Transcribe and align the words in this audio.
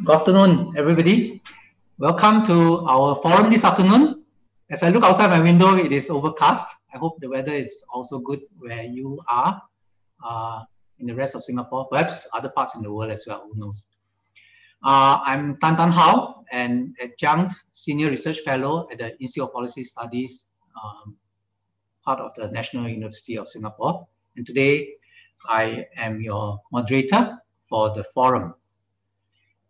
Good 0.00 0.16
afternoon, 0.16 0.72
everybody. 0.74 1.42
Welcome 1.98 2.46
to 2.46 2.80
our 2.88 3.14
forum 3.16 3.50
this 3.50 3.62
afternoon. 3.62 4.24
As 4.70 4.82
I 4.82 4.88
look 4.88 5.04
outside 5.04 5.28
my 5.28 5.38
window, 5.38 5.76
it 5.76 5.92
is 5.92 6.08
overcast. 6.08 6.64
I 6.94 6.96
hope 6.96 7.20
the 7.20 7.28
weather 7.28 7.52
is 7.52 7.84
also 7.92 8.18
good 8.18 8.40
where 8.56 8.84
you 8.84 9.20
are 9.28 9.60
uh, 10.24 10.62
in 10.98 11.06
the 11.06 11.14
rest 11.14 11.34
of 11.34 11.44
Singapore, 11.44 11.88
perhaps 11.88 12.26
other 12.32 12.48
parts 12.48 12.74
in 12.74 12.82
the 12.82 12.90
world 12.90 13.10
as 13.10 13.26
well, 13.26 13.46
who 13.46 13.60
knows. 13.60 13.84
Uh, 14.82 15.20
I'm 15.26 15.58
Tan 15.58 15.76
Tarn 15.76 15.92
How, 15.92 16.42
an 16.50 16.94
adjunct 17.00 17.54
senior 17.72 18.08
research 18.08 18.40
fellow 18.40 18.88
at 18.90 18.98
the 18.98 19.10
Institute 19.20 19.44
of 19.44 19.52
Policy 19.52 19.84
Studies, 19.84 20.48
um, 20.82 21.16
part 22.02 22.18
of 22.18 22.32
the 22.34 22.48
National 22.48 22.88
University 22.88 23.36
of 23.36 23.46
Singapore. 23.46 24.08
And 24.38 24.46
today, 24.46 24.94
I 25.46 25.84
am 25.98 26.22
your 26.22 26.62
moderator 26.72 27.38
for 27.68 27.94
the 27.94 28.04
forum. 28.04 28.54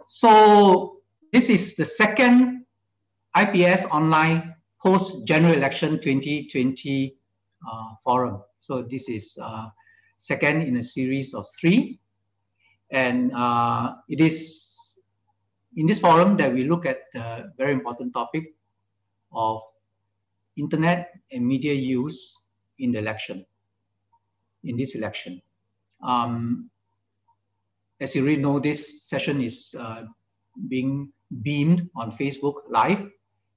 So 0.09 1.03
this 1.33 1.49
is 1.49 1.77
the 1.77 1.85
second 1.85 2.65
IPS 3.37 3.87
online 3.87 4.55
post 4.83 5.27
general 5.27 5.55
election 5.55 6.01
2020 6.01 7.17
uh, 7.63 7.95
forum. 8.05 8.43
So 8.59 8.83
this 8.83 9.09
is 9.09 9.39
uh, 9.41 9.69
second 10.19 10.63
in 10.63 10.77
a 10.77 10.83
series 10.83 11.35
of 11.35 11.47
three. 11.61 12.01
And 12.91 13.33
uh, 13.35 13.95
it 14.09 14.21
is 14.21 14.99
in 15.77 15.87
this 15.87 15.99
forum 15.99 16.37
that 16.37 16.53
we 16.53 16.65
look 16.65 16.85
at 16.85 17.11
the 17.15 17.53
very 17.57 17.73
important 17.73 18.13
topic 18.13 18.55
of 19.33 19.63
internet 20.57 21.15
and 21.31 21.47
media 21.47 21.73
use 21.73 22.43
in 22.79 22.93
the 22.93 22.99
election, 22.99 23.47
in 24.65 24.77
this 24.77 24.95
election. 24.95 25.41
Um, 26.03 26.69
as 28.03 28.17
you 28.17 28.23
already 28.23 28.43
know, 28.43 28.59
this 28.59 29.05
session 29.05 29.41
is 29.41 29.75
uh, 29.79 30.03
being 30.69 31.13
beamed 31.43 31.89
on 31.95 32.13
Facebook 32.19 32.63
Live, 32.69 33.09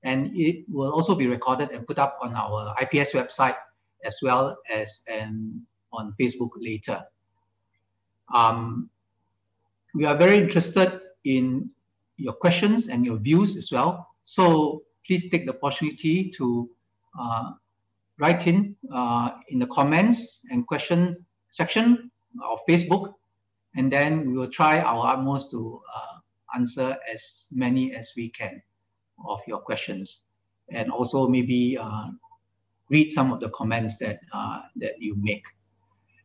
and 0.04 0.32
it 0.38 0.66
will 0.70 0.94
also 0.94 1.16
be 1.16 1.26
recorded 1.26 1.72
and 1.72 1.86
put 1.88 1.98
up 1.98 2.20
on 2.22 2.36
our 2.36 2.76
IPS 2.80 3.12
website 3.12 3.56
as 4.06 4.20
well 4.22 4.56
as 4.72 5.02
an, 5.08 5.66
on 5.92 6.14
Facebook 6.20 6.52
later. 6.58 7.02
Um, 8.34 8.90
we 9.96 10.06
are 10.06 10.16
very 10.16 10.38
interested 10.38 11.02
in 11.26 11.70
your 12.18 12.34
questions 12.34 12.88
and 12.88 13.04
your 13.04 13.18
views 13.18 13.58
as 13.58 13.72
well. 13.72 14.08
So 14.24 14.84
please 15.08 15.30
take 15.30 15.46
the 15.46 15.54
opportunity 15.54 16.30
to 16.38 16.70
uh, 17.20 17.52
write 18.20 18.46
in 18.46 18.76
uh, 18.94 19.32
in 19.50 19.59
the 19.59 19.68
comments 19.68 20.42
and 20.52 20.68
question 20.68 21.26
section 21.50 22.12
of 22.44 22.59
Facebook, 22.70 23.14
and 23.76 23.92
then 23.92 24.26
we 24.26 24.38
will 24.38 24.50
try 24.50 24.80
our 24.80 25.14
utmost 25.14 25.52
to 25.52 25.81
uh, 25.94 26.20
answer 26.56 26.98
as 27.12 27.48
many 27.52 27.94
as 27.94 28.14
we 28.16 28.30
can 28.30 28.62
of 29.28 29.42
your 29.48 29.59
questions, 29.59 30.22
and 30.72 30.92
also 30.92 31.28
maybe 31.28 31.78
uh, 31.78 32.08
read 32.90 33.12
some 33.12 33.31
of 33.31 33.40
the 33.40 33.50
comments 33.50 33.98
that 33.98 34.20
uh, 34.34 34.62
that 34.76 34.94
you 35.00 35.16
make. 35.20 35.44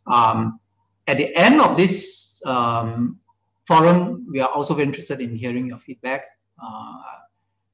Um, 0.07 0.61
at 1.07 1.17
the 1.17 1.35
end 1.37 1.61
of 1.61 1.77
this 1.77 2.41
um, 2.47 3.19
forum, 3.67 4.27
we 4.31 4.41
are 4.41 4.49
also 4.49 4.75
very 4.75 4.87
interested 4.87 5.21
in 5.21 5.35
hearing 5.35 5.69
your 5.69 5.79
feedback, 5.79 6.25
uh, 6.63 6.99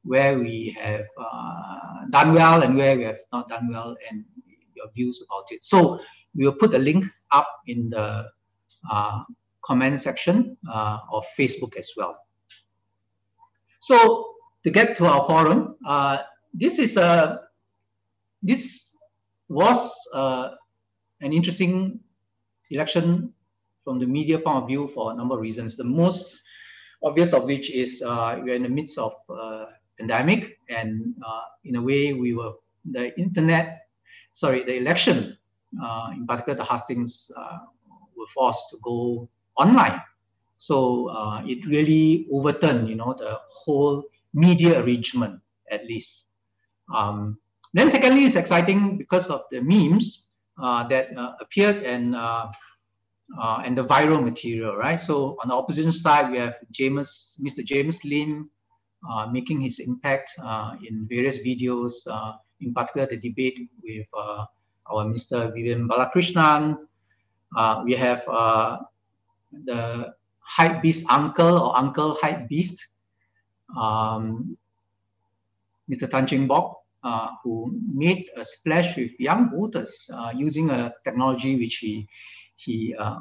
where 0.05 0.39
we 0.39 0.77
have 0.81 1.07
uh, 1.19 2.07
done 2.11 2.33
well 2.33 2.63
and 2.63 2.77
where 2.77 2.97
we 2.97 3.05
have 3.05 3.19
not 3.33 3.49
done 3.49 3.69
well, 3.71 3.97
and 4.09 4.25
your 4.75 4.89
views 4.95 5.23
about 5.29 5.47
it. 5.51 5.65
So 5.65 5.99
we 6.35 6.45
will 6.45 6.55
put 6.55 6.75
a 6.75 6.79
link 6.79 7.05
up 7.33 7.49
in 7.67 7.91
the 7.91 8.25
uh, 8.91 9.23
comment 9.67 9.99
section 9.99 10.57
uh, 10.71 10.99
of 11.13 11.25
Facebook 11.39 11.77
as 11.77 11.91
well. 11.97 12.17
So 13.81 14.35
to 14.65 14.71
get 14.71 14.97
to 14.97 15.07
our 15.07 15.25
forum, 15.27 15.77
uh, 15.87 16.19
this 16.55 16.79
is 16.79 16.97
a 16.97 17.41
this 18.43 18.97
was 19.49 19.93
uh, 20.15 20.51
an 21.21 21.33
interesting 21.33 22.01
election 22.71 23.33
from 23.85 23.99
the 23.99 24.07
media 24.07 24.39
point 24.39 24.63
of 24.63 24.69
view 24.69 24.89
for 24.89 25.13
a 25.13 25.15
number 25.15 25.35
of 25.35 25.41
reasons. 25.41 25.77
The 25.77 25.85
most 25.85 26.43
obvious 27.03 27.33
of 27.33 27.45
which 27.45 27.71
is 27.71 28.03
uh, 28.03 28.39
we're 28.43 28.55
in 28.55 28.63
the 28.63 28.69
midst 28.69 28.99
of 28.99 29.15
uh, 29.31 29.67
pandemic, 29.99 30.59
and 30.69 31.15
uh, 31.27 31.43
in 31.65 31.77
a 31.77 31.83
way 31.83 32.13
we 32.13 32.35
were 32.35 32.53
the 32.91 33.17
internet, 33.19 33.87
sorry, 34.33 34.65
the 34.65 34.77
election, 34.77 35.37
in 36.15 36.27
particular 36.27 36.57
the 36.57 36.65
hustings, 36.65 37.31
uh, 37.37 37.59
were 38.17 38.27
forced 38.35 38.71
to 38.71 38.79
go 38.83 39.29
online. 39.59 40.01
So 40.57 41.09
uh, 41.11 41.43
it 41.45 41.67
really 41.67 42.27
overturned, 42.33 42.89
you 42.89 42.97
know, 42.97 43.15
the 43.17 43.39
whole 43.49 44.05
media 44.33 44.83
arrangement 44.83 45.41
at 45.71 45.87
least. 45.87 46.25
Um, 46.95 47.39
then 47.75 47.91
secondly, 47.91 48.25
it's 48.25 48.37
exciting 48.37 48.97
because 48.97 49.29
of 49.29 49.43
the 49.51 49.61
memes 49.61 50.29
uh, 50.63 50.89
that 50.89 51.17
uh, 51.17 51.35
appeared 51.41 51.83
and 51.83 52.15
uh, 52.15 52.47
uh, 53.39 53.61
and 53.65 53.77
the 53.77 53.83
viral 53.83 54.23
material, 54.23 54.77
right? 54.77 55.01
So 55.01 55.37
on 55.43 55.49
the 55.49 55.55
opposition 55.55 55.93
side, 55.93 56.31
we 56.31 56.39
have 56.39 56.57
James, 56.71 57.37
Mr. 57.43 57.65
James 57.65 58.05
Lim 58.05 58.49
uh, 59.11 59.27
making 59.27 59.61
his 59.61 59.81
impact 59.81 60.31
in 60.89 61.07
various 61.11 61.39
videos, 61.39 62.07
in 62.61 62.73
particular 62.73 63.07
the 63.09 63.17
debate 63.17 63.59
with 63.83 64.09
our 64.15 65.05
Mr. 65.05 65.53
Vivian 65.53 65.89
Balakrishnan. 65.89 66.79
we 67.85 67.93
have 67.93 68.25
the 69.65 70.15
hype 70.41 70.83
beast 70.83 71.07
uncle 71.11 71.59
or 71.59 71.77
uncle 71.77 72.17
hype 72.21 72.49
beast, 72.49 72.87
um, 73.77 74.57
Mr. 75.91 76.11
Tan 76.11 76.27
Cheng 76.27 76.47
Bock, 76.47 76.83
uh, 77.05 77.31
who 77.43 77.79
made 77.93 78.31
a 78.37 78.45
splash 78.45 78.97
with 78.97 79.13
young 79.21 79.51
voters 79.51 80.11
uh, 80.13 80.33
using 80.35 80.71
a 80.71 80.93
technology 81.05 81.57
which 81.57 81.77
he, 81.77 82.09
he 82.57 82.95
uh, 82.99 83.21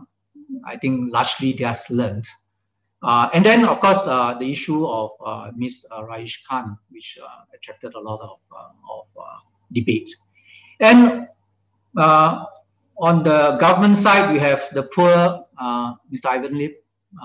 I 0.65 0.77
think, 0.77 1.13
largely 1.13 1.53
just 1.53 1.91
learned. 1.91 2.25
Uh, 3.03 3.29
and 3.33 3.45
then, 3.45 3.65
of 3.65 3.79
course, 3.79 4.07
uh, 4.07 4.35
the 4.39 4.51
issue 4.51 4.87
of 4.87 5.11
uh, 5.23 5.51
Ms. 5.55 5.85
Raeesah 5.91 6.37
Khan, 6.49 6.77
which 6.89 7.19
attracted 7.53 7.93
a 7.93 7.99
lot 7.99 8.19
of, 8.21 8.39
of 8.89 9.05
debate. 9.71 10.09
And 10.79 11.27
on 11.95 13.23
the 13.23 13.57
government 13.59 13.97
side, 13.97 14.33
we 14.33 14.39
have 14.39 14.67
the 14.73 14.83
poor 14.83 15.44
Mr. 15.59 16.25
Ivan 16.25 16.57
Lim, 16.57 16.73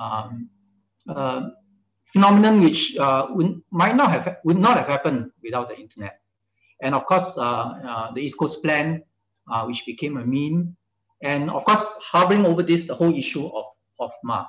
um, 0.00 0.50
phenomenon 2.12 2.60
which 2.60 2.96
uh, 2.96 3.26
would, 3.30 3.62
might 3.70 3.96
not 3.96 4.10
have 4.10 4.38
would 4.44 4.58
not 4.58 4.76
have 4.76 4.88
happened 4.88 5.30
without 5.42 5.68
the 5.68 5.78
internet. 5.78 6.20
And 6.82 6.94
of 6.94 7.06
course, 7.06 7.36
uh, 7.36 7.42
uh, 7.42 8.12
the 8.12 8.20
East 8.20 8.38
Coast 8.38 8.62
Plan, 8.62 9.02
uh, 9.50 9.64
which 9.66 9.84
became 9.86 10.16
a 10.16 10.24
meme, 10.24 10.76
and 11.22 11.50
of 11.50 11.64
course, 11.64 11.86
hovering 12.00 12.46
over 12.46 12.62
this, 12.62 12.86
the 12.86 12.94
whole 12.94 13.14
issue 13.14 13.46
of 13.46 13.66
of 13.98 14.12
Ma. 14.24 14.46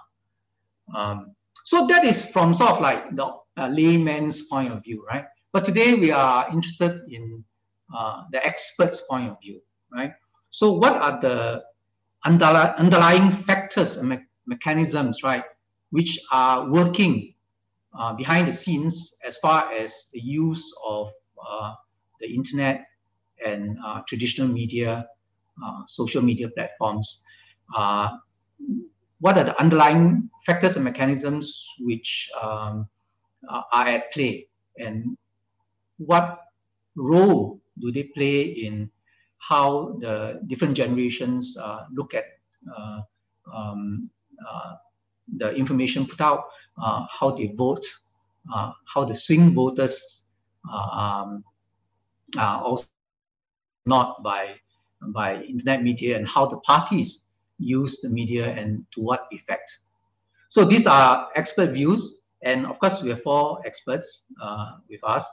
Um, 0.95 1.35
so 1.65 1.87
that 1.87 2.05
is 2.05 2.25
from 2.25 2.53
sort 2.53 2.71
of 2.71 2.81
like 2.81 3.15
the 3.15 3.25
uh, 3.57 3.67
layman's 3.67 4.43
point 4.43 4.71
of 4.71 4.83
view, 4.83 5.05
right? 5.07 5.25
But 5.51 5.65
today 5.65 5.93
we 5.93 6.11
are 6.11 6.49
interested 6.51 7.01
in 7.11 7.43
uh, 7.95 8.23
the 8.31 8.43
expert's 8.45 9.01
point 9.01 9.29
of 9.29 9.37
view, 9.41 9.61
right? 9.93 10.13
So 10.49 10.71
what 10.71 10.93
are 10.93 11.19
the 11.21 11.63
underlying 12.25 13.31
factors 13.31 13.60
and 13.77 14.09
me 14.09 14.17
mechanisms, 14.47 15.23
right, 15.23 15.43
which 15.91 16.19
are 16.31 16.69
working 16.69 17.33
uh, 17.97 18.13
behind 18.13 18.47
the 18.47 18.51
scenes 18.51 19.15
as 19.23 19.37
far 19.37 19.71
as 19.71 20.07
the 20.13 20.19
use 20.19 20.73
of 20.87 21.11
uh, 21.49 21.73
the 22.19 22.27
internet 22.27 22.85
and 23.45 23.77
uh, 23.85 24.01
traditional 24.07 24.47
media, 24.47 25.05
uh, 25.63 25.81
social 25.87 26.21
media 26.21 26.49
platforms. 26.49 27.23
Uh, 27.75 28.09
what 29.19 29.37
are 29.37 29.43
the 29.43 29.59
underlying 29.61 30.29
factors 30.45 30.75
and 30.75 30.85
mechanisms 30.85 31.65
which 31.79 32.29
um, 32.41 32.87
are 33.49 33.87
at 33.87 34.11
play 34.11 34.47
and 34.77 35.17
what 35.97 36.39
role 36.95 37.61
do 37.79 37.91
they 37.91 38.03
play 38.03 38.41
in 38.41 38.89
how 39.37 39.97
the 39.99 40.41
different 40.47 40.75
generations 40.75 41.57
uh, 41.57 41.85
look 41.93 42.13
at 42.13 42.25
um, 43.53 44.09
the 45.37 45.53
information 45.55 46.05
put 46.05 46.21
out 46.21 46.45
uh, 46.81 47.05
how 47.11 47.31
they 47.31 47.53
vote, 47.55 47.85
uh, 48.53 48.71
how 48.93 49.05
the 49.05 49.13
swing 49.13 49.51
voters 49.51 50.25
um, 50.71 51.43
are 52.37 52.63
also 52.63 52.85
not 53.85 54.21
by 54.23 54.55
by 55.13 55.41
internet 55.43 55.81
media 55.81 56.15
and 56.15 56.27
how 56.27 56.45
the 56.45 56.57
parties 56.57 57.25
use 57.57 58.01
the 58.01 58.09
media 58.09 58.51
and 58.53 58.85
to 58.93 59.01
what 59.01 59.27
effect. 59.31 59.79
So 60.49 60.63
these 60.63 60.85
are 60.85 61.29
expert 61.35 61.71
views, 61.71 62.21
and 62.43 62.65
of 62.65 62.77
course 62.79 63.01
we 63.01 63.09
have 63.09 63.21
four 63.23 63.61
experts 63.65 64.27
uh, 64.41 64.77
with 64.89 64.99
us. 65.03 65.25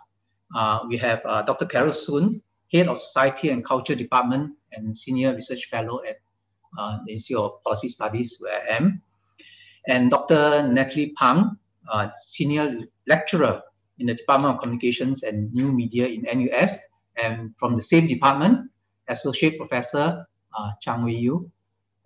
Uh, 0.54 0.80
we 0.88 0.96
have 0.96 1.20
uh, 1.26 1.42
Dr. 1.42 1.66
Carol 1.66 1.92
Soon, 1.92 2.40
Head 2.72 2.88
of 2.88 2.98
Society 2.98 3.50
and 3.50 3.64
Culture 3.64 3.94
Department 3.94 4.54
and 4.72 4.96
Senior 4.96 5.34
Research 5.34 5.66
Fellow 5.66 6.00
at 6.08 6.16
uh, 6.76 6.98
the 7.06 7.12
Institute 7.12 7.38
of 7.38 7.62
Policy 7.62 7.88
Studies, 7.88 8.36
where 8.40 8.60
I 8.60 8.76
am 8.76 9.02
and 9.88 10.10
Dr. 10.10 10.68
Natalie 10.68 11.14
Pang, 11.16 11.56
uh, 11.90 12.08
senior 12.14 12.76
lecturer 13.08 13.62
in 13.98 14.06
the 14.06 14.14
Department 14.14 14.54
of 14.54 14.60
Communications 14.60 15.22
and 15.22 15.52
New 15.52 15.72
Media 15.72 16.06
in 16.06 16.22
NUS, 16.22 16.78
and 17.16 17.54
from 17.56 17.74
the 17.74 17.82
same 17.82 18.06
department, 18.06 18.70
Associate 19.08 19.56
Professor 19.56 20.26
uh, 20.56 20.70
Zhang 20.84 21.02
Weiyu, 21.02 21.50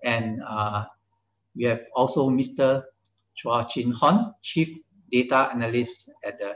and 0.04 0.40
uh, 0.46 0.84
we 1.56 1.64
have 1.64 1.82
also 1.94 2.30
Mr. 2.30 2.82
Chua 3.36 3.68
Chin 3.68 3.92
Hon, 3.92 4.32
Chief 4.42 4.78
Data 5.10 5.50
Analyst 5.52 6.10
at 6.24 6.38
the 6.38 6.54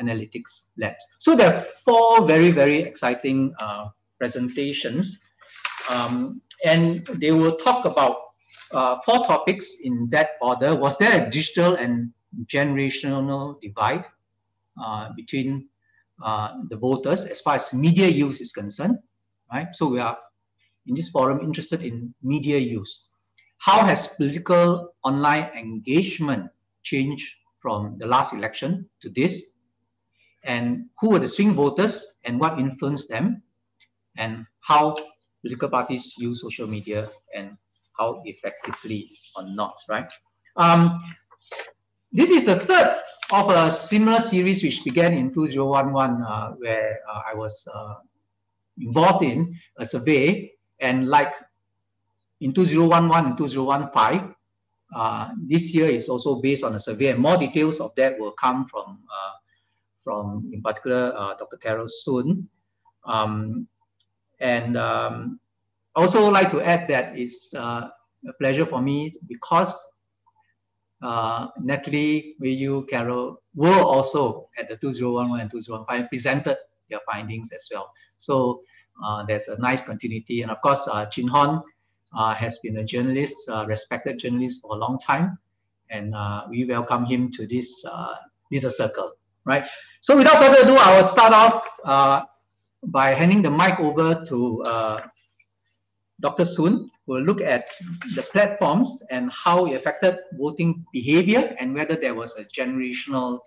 Analytics 0.00 0.68
Labs. 0.78 1.04
So 1.18 1.34
there 1.34 1.52
are 1.52 1.60
four 1.60 2.24
very, 2.24 2.52
very 2.52 2.80
exciting 2.82 3.52
uh, 3.58 3.88
presentations. 4.18 5.18
Um, 5.88 6.42
and 6.64 7.06
they 7.14 7.32
will 7.32 7.56
talk 7.56 7.84
about 7.84 8.16
uh, 8.72 8.98
four 9.04 9.24
topics 9.26 9.76
in 9.82 10.08
that 10.10 10.30
order. 10.40 10.74
Was 10.74 10.96
there 10.98 11.26
a 11.26 11.30
digital 11.30 11.74
and 11.74 12.12
generational 12.46 13.60
divide 13.60 14.04
uh, 14.82 15.10
between 15.16 15.68
uh, 16.22 16.54
the 16.68 16.76
voters 16.76 17.26
as 17.26 17.40
far 17.40 17.54
as 17.56 17.72
media 17.72 18.08
use 18.08 18.40
is 18.40 18.52
concerned? 18.52 18.98
Right. 19.52 19.68
So 19.72 19.86
we 19.88 19.98
are 19.98 20.18
in 20.86 20.94
this 20.94 21.08
forum 21.08 21.40
interested 21.40 21.82
in 21.82 22.14
media 22.22 22.58
use. 22.58 23.08
How 23.58 23.84
has 23.84 24.08
political 24.08 24.94
online 25.04 25.50
engagement 25.56 26.50
changed 26.82 27.26
from 27.60 27.96
the 27.98 28.06
last 28.06 28.32
election 28.32 28.88
to 29.02 29.10
this? 29.10 29.42
And 30.44 30.86
who 31.00 31.10
were 31.10 31.18
the 31.18 31.28
swing 31.28 31.54
voters 31.54 32.04
and 32.24 32.38
what 32.38 32.58
influenced 32.58 33.08
them? 33.08 33.42
And 34.16 34.46
how 34.60 34.96
political 35.48 35.70
parties 35.70 36.12
use 36.18 36.42
social 36.42 36.66
media 36.68 37.08
and 37.34 37.56
how 37.96 38.20
effectively 38.26 39.08
or 39.36 39.44
not, 39.48 39.80
right? 39.88 40.12
Um, 40.56 40.92
this 42.12 42.30
is 42.30 42.44
the 42.44 42.56
third 42.56 43.00
of 43.32 43.48
a 43.48 43.70
similar 43.70 44.20
series 44.20 44.62
which 44.62 44.84
began 44.84 45.14
in 45.14 45.32
2011 45.32 46.22
uh, 46.22 46.52
where 46.60 47.00
uh, 47.08 47.22
I 47.32 47.34
was 47.34 47.66
uh, 47.72 47.94
involved 48.78 49.24
in 49.24 49.56
a 49.78 49.86
survey 49.86 50.52
and 50.80 51.08
like 51.08 51.34
in 52.40 52.52
2011 52.52 53.10
and 53.32 53.38
2015, 53.38 54.34
uh, 54.94 55.28
this 55.48 55.74
year 55.74 55.88
is 55.88 56.08
also 56.08 56.40
based 56.40 56.62
on 56.62 56.74
a 56.74 56.80
survey 56.80 57.08
and 57.08 57.18
more 57.18 57.36
details 57.36 57.80
of 57.80 57.94
that 57.96 58.18
will 58.18 58.32
come 58.32 58.66
from, 58.66 58.98
uh, 59.10 59.32
from 60.04 60.50
in 60.52 60.62
particular, 60.62 61.12
uh, 61.16 61.34
Dr. 61.34 61.56
Carol 61.56 61.88
Soon. 61.88 62.48
Um, 63.04 63.66
and 64.40 64.76
um, 64.76 65.40
also 65.94 66.30
like 66.30 66.50
to 66.50 66.60
add 66.60 66.88
that 66.88 67.18
it's 67.18 67.54
uh, 67.54 67.88
a 68.26 68.32
pleasure 68.40 68.66
for 68.66 68.80
me 68.80 69.14
because 69.26 69.74
uh, 71.02 71.48
Natalie, 71.60 72.34
you, 72.40 72.86
Carol 72.90 73.42
were 73.54 73.80
also 73.80 74.48
at 74.58 74.68
the 74.68 74.76
2011 74.76 75.40
and 75.40 75.50
2015 75.50 76.08
presented 76.08 76.56
their 76.90 77.00
findings 77.10 77.52
as 77.52 77.68
well. 77.72 77.92
So 78.16 78.62
uh, 79.04 79.24
there's 79.24 79.48
a 79.48 79.58
nice 79.58 79.82
continuity. 79.82 80.42
And 80.42 80.50
of 80.50 80.60
course, 80.60 80.88
uh, 80.90 81.06
Chin 81.06 81.28
Hon 81.28 81.62
uh, 82.16 82.34
has 82.34 82.58
been 82.58 82.78
a 82.78 82.84
journalist, 82.84 83.48
uh, 83.48 83.64
respected 83.68 84.18
journalist 84.18 84.60
for 84.62 84.74
a 84.74 84.78
long 84.78 84.98
time. 84.98 85.38
And 85.90 86.14
uh, 86.14 86.44
we 86.50 86.64
welcome 86.64 87.06
him 87.06 87.30
to 87.32 87.46
this 87.46 87.84
uh, 87.90 88.16
little 88.50 88.70
circle, 88.70 89.12
right? 89.44 89.66
So 90.00 90.16
without 90.16 90.42
further 90.42 90.62
ado, 90.62 90.76
I 90.76 90.96
will 90.96 91.04
start 91.04 91.32
off 91.32 92.28
by 92.86 93.10
handing 93.14 93.42
the 93.42 93.50
mic 93.50 93.78
over 93.80 94.24
to 94.26 94.62
Dr. 96.20 96.44
Soon, 96.44 96.90
will 97.06 97.22
look 97.22 97.40
at 97.40 97.70
the 98.14 98.22
platforms 98.22 99.02
and 99.10 99.30
how 99.32 99.66
it 99.66 99.74
affected 99.74 100.18
voting 100.32 100.84
behavior 100.92 101.56
and 101.58 101.74
whether 101.74 101.94
there 101.94 102.14
was 102.14 102.36
a 102.36 102.44
generational 102.44 103.40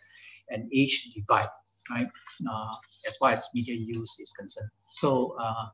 and 0.49 0.69
age 0.73 1.11
divide, 1.13 1.47
right? 1.89 2.07
Uh, 2.49 2.73
as 3.07 3.17
far 3.17 3.31
as 3.31 3.47
media 3.53 3.75
use 3.75 4.19
is 4.19 4.31
concerned. 4.31 4.69
So, 4.91 5.35
uh, 5.39 5.65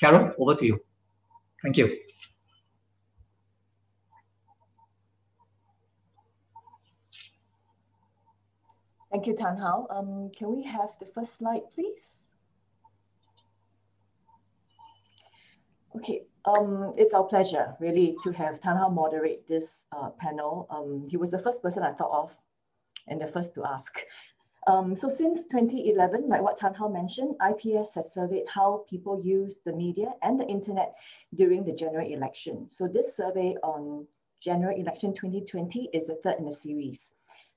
Carol, 0.00 0.32
over 0.38 0.54
to 0.54 0.64
you. 0.64 0.80
Thank 1.62 1.76
you. 1.76 1.90
Thank 9.10 9.26
you, 9.26 9.34
Tarn 9.34 9.58
How. 9.58 9.86
Um, 9.90 10.30
can 10.36 10.54
we 10.54 10.64
have 10.64 10.90
the 11.00 11.06
first 11.06 11.38
slide, 11.38 11.62
please? 11.74 12.25
Okay, 15.96 16.22
um, 16.44 16.92
it's 16.98 17.14
our 17.14 17.24
pleasure 17.24 17.74
really 17.80 18.16
to 18.22 18.30
have 18.32 18.60
Tarn 18.60 18.76
How 18.76 18.90
moderate 18.90 19.48
this 19.48 19.84
uh, 19.92 20.10
panel. 20.10 20.66
Um, 20.68 21.08
he 21.08 21.16
was 21.16 21.30
the 21.30 21.38
first 21.38 21.62
person 21.62 21.82
I 21.82 21.92
thought 21.92 22.12
of 22.12 22.30
and 23.08 23.18
the 23.18 23.28
first 23.28 23.54
to 23.54 23.64
ask. 23.64 23.98
Um, 24.66 24.94
so 24.94 25.08
since 25.08 25.40
2011, 25.50 26.28
like 26.28 26.42
what 26.42 26.58
Tarn 26.58 26.74
How 26.74 26.88
mentioned, 26.88 27.36
IPS 27.40 27.94
has 27.94 28.12
surveyed 28.12 28.44
how 28.52 28.84
people 28.90 29.22
use 29.24 29.60
the 29.64 29.72
media 29.72 30.08
and 30.22 30.38
the 30.38 30.46
internet 30.46 30.94
during 31.34 31.64
the 31.64 31.72
general 31.72 32.06
election. 32.06 32.66
So 32.68 32.86
this 32.86 33.16
survey 33.16 33.56
on 33.62 34.06
general 34.42 34.78
election 34.78 35.14
2020 35.14 35.88
is 35.94 36.08
the 36.08 36.16
third 36.22 36.34
in 36.38 36.44
the 36.44 36.52
series. 36.52 37.08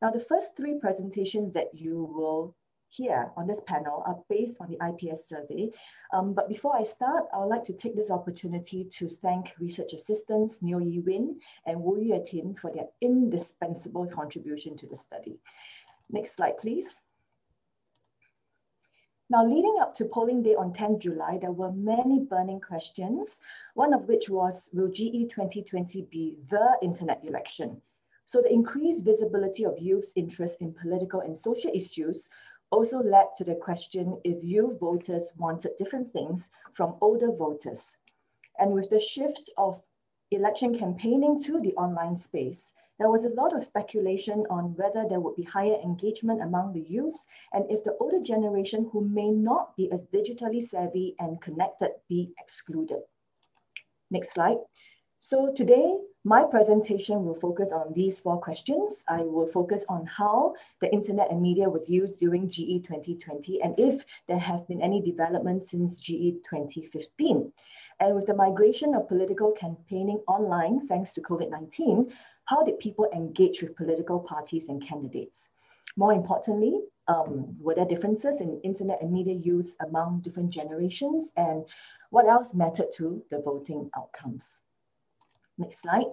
Now, 0.01 0.11
the 0.11 0.21
first 0.21 0.55
three 0.55 0.79
presentations 0.79 1.53
that 1.55 1.71
you 1.73 2.09
will 2.15 2.55
hear 2.89 3.31
on 3.37 3.47
this 3.47 3.61
panel 3.67 4.03
are 4.05 4.17
based 4.29 4.57
on 4.59 4.67
the 4.67 4.77
IPS 4.89 5.29
survey. 5.29 5.69
Um, 6.11 6.33
but 6.33 6.49
before 6.49 6.75
I 6.75 6.83
start, 6.83 7.25
I 7.33 7.37
would 7.37 7.49
like 7.49 7.63
to 7.65 7.73
take 7.73 7.95
this 7.95 8.09
opportunity 8.09 8.83
to 8.83 9.07
thank 9.07 9.51
research 9.59 9.93
assistants 9.93 10.57
Neo 10.61 10.79
Yi 10.79 10.99
Win 10.99 11.39
and 11.65 11.81
Wu 11.81 12.01
Yue 12.01 12.23
Tin 12.25 12.55
for 12.59 12.71
their 12.73 12.87
indispensable 13.01 14.07
contribution 14.07 14.75
to 14.77 14.87
the 14.87 14.97
study. 14.97 15.39
Next 16.09 16.35
slide, 16.35 16.57
please. 16.57 16.95
Now, 19.31 19.45
leading 19.45 19.77
up 19.79 19.93
to 19.97 20.05
polling 20.05 20.41
day 20.41 20.55
on 20.55 20.73
10 20.73 20.99
July, 20.99 21.37
there 21.39 21.51
were 21.51 21.71
many 21.71 22.19
burning 22.19 22.59
questions, 22.59 23.39
one 23.75 23.93
of 23.93 24.07
which 24.07 24.27
was, 24.27 24.69
will 24.73 24.87
GE 24.87 25.29
2020 25.29 26.07
be 26.09 26.37
the 26.49 26.77
internet 26.81 27.23
election? 27.23 27.79
So 28.25 28.41
the 28.41 28.51
increased 28.51 29.05
visibility 29.05 29.65
of 29.65 29.77
youth's 29.79 30.13
interest 30.15 30.57
in 30.61 30.73
political 30.73 31.21
and 31.21 31.37
social 31.37 31.71
issues 31.73 32.29
also 32.71 32.99
led 32.99 33.27
to 33.37 33.43
the 33.43 33.55
question 33.55 34.19
if 34.23 34.43
youth 34.43 34.79
voters 34.79 35.31
wanted 35.37 35.71
different 35.77 36.11
things 36.13 36.49
from 36.73 36.95
older 37.01 37.31
voters. 37.31 37.97
And 38.57 38.71
with 38.71 38.89
the 38.89 38.99
shift 38.99 39.49
of 39.57 39.81
election 40.31 40.77
campaigning 40.77 41.41
to 41.43 41.59
the 41.59 41.73
online 41.75 42.17
space, 42.17 42.71
there 42.99 43.09
was 43.09 43.23
a 43.23 43.29
lot 43.29 43.55
of 43.55 43.63
speculation 43.63 44.45
on 44.49 44.75
whether 44.75 45.05
there 45.07 45.21
would 45.21 45.37
be 45.37 45.43
higher 45.43 45.79
engagement 45.81 46.41
among 46.41 46.73
the 46.73 46.81
youths 46.81 47.27
and 47.53 47.63
if 47.69 47.83
the 47.85 47.95
older 47.99 48.19
generation 48.21 48.89
who 48.91 49.07
may 49.07 49.29
not 49.29 49.75
be 49.77 49.89
as 49.91 50.03
digitally 50.13 50.61
savvy 50.61 51.15
and 51.19 51.41
connected 51.41 51.91
be 52.09 52.33
excluded. 52.37 52.99
Next 54.11 54.33
slide. 54.33 54.57
So 55.21 55.53
today, 55.55 55.97
my 56.25 56.43
presentation 56.43 57.23
will 57.23 57.35
focus 57.35 57.71
on 57.71 57.93
these 57.93 58.19
four 58.19 58.37
questions. 58.39 59.03
I 59.07 59.21
will 59.21 59.47
focus 59.47 59.85
on 59.87 60.05
how 60.05 60.53
the 60.81 60.91
internet 60.91 61.31
and 61.31 61.41
media 61.41 61.69
was 61.69 61.89
used 61.89 62.17
during 62.17 62.49
GE 62.49 62.83
2020 62.83 63.61
and 63.61 63.73
if 63.79 64.03
there 64.27 64.37
have 64.37 64.67
been 64.67 64.81
any 64.81 65.01
developments 65.01 65.71
since 65.71 65.97
GE 65.97 66.43
2015. 66.49 67.53
And 68.01 68.15
with 68.15 68.27
the 68.27 68.33
migration 68.33 68.95
of 68.95 69.07
political 69.07 69.53
campaigning 69.53 70.19
online, 70.27 70.87
thanks 70.87 71.13
to 71.13 71.21
COVID-19, 71.21 72.11
how 72.45 72.63
did 72.63 72.79
people 72.79 73.07
engage 73.13 73.61
with 73.61 73.77
political 73.77 74.19
parties 74.19 74.67
and 74.67 74.85
candidates? 74.85 75.51
More 75.95 76.11
importantly, 76.11 76.81
um, 77.07 77.55
were 77.61 77.75
there 77.75 77.85
differences 77.85 78.41
in 78.41 78.59
internet 78.63 79.01
and 79.01 79.11
media 79.11 79.35
use 79.35 79.75
among 79.79 80.19
different 80.19 80.49
generations? 80.49 81.31
And 81.37 81.65
what 82.09 82.27
else 82.27 82.53
mattered 82.53 82.91
to 82.97 83.23
the 83.31 83.39
voting 83.39 83.89
outcomes? 83.95 84.59
Next 85.59 85.81
slide. 85.81 86.05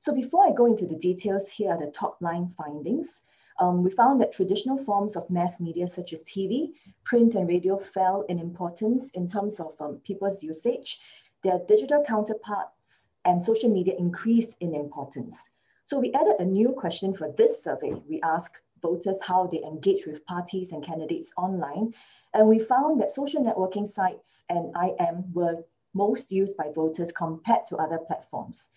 So 0.00 0.14
before 0.14 0.46
I 0.46 0.52
go 0.52 0.66
into 0.66 0.86
the 0.86 0.96
details, 0.96 1.48
here 1.48 1.70
are 1.72 1.78
the 1.78 1.92
top 1.92 2.16
line 2.20 2.54
findings. 2.56 3.22
Um, 3.60 3.82
we 3.84 3.90
found 3.90 4.20
that 4.20 4.32
traditional 4.32 4.82
forms 4.82 5.14
of 5.16 5.28
mass 5.28 5.60
media 5.60 5.86
such 5.86 6.12
as 6.12 6.24
TV, 6.24 6.70
print 7.04 7.34
and 7.34 7.46
radio 7.46 7.78
fell 7.78 8.24
in 8.28 8.38
importance 8.38 9.10
in 9.10 9.28
terms 9.28 9.60
of 9.60 9.72
um, 9.80 10.00
people's 10.04 10.42
usage. 10.42 10.98
Their 11.44 11.60
digital 11.68 12.02
counterparts 12.06 13.08
and 13.24 13.44
social 13.44 13.68
media 13.68 13.94
increased 13.98 14.52
in 14.60 14.74
importance. 14.74 15.50
So 15.84 15.98
we 15.98 16.12
added 16.14 16.36
a 16.38 16.44
new 16.44 16.70
question 16.70 17.14
for 17.14 17.32
this 17.36 17.62
survey. 17.62 17.92
We 18.08 18.20
asked 18.22 18.58
voters 18.80 19.20
how 19.22 19.46
they 19.46 19.62
engage 19.62 20.06
with 20.06 20.24
parties 20.26 20.72
and 20.72 20.84
candidates 20.84 21.32
online. 21.36 21.92
And 22.34 22.48
we 22.48 22.58
found 22.58 23.00
that 23.00 23.12
social 23.12 23.44
networking 23.44 23.88
sites 23.88 24.44
and 24.48 24.74
IM 24.74 25.32
were 25.32 25.64
most 25.94 26.30
used 26.30 26.56
by 26.56 26.66
voters 26.74 27.12
compared 27.12 27.66
to 27.68 27.76
other 27.76 27.98
platforms. 27.98 28.70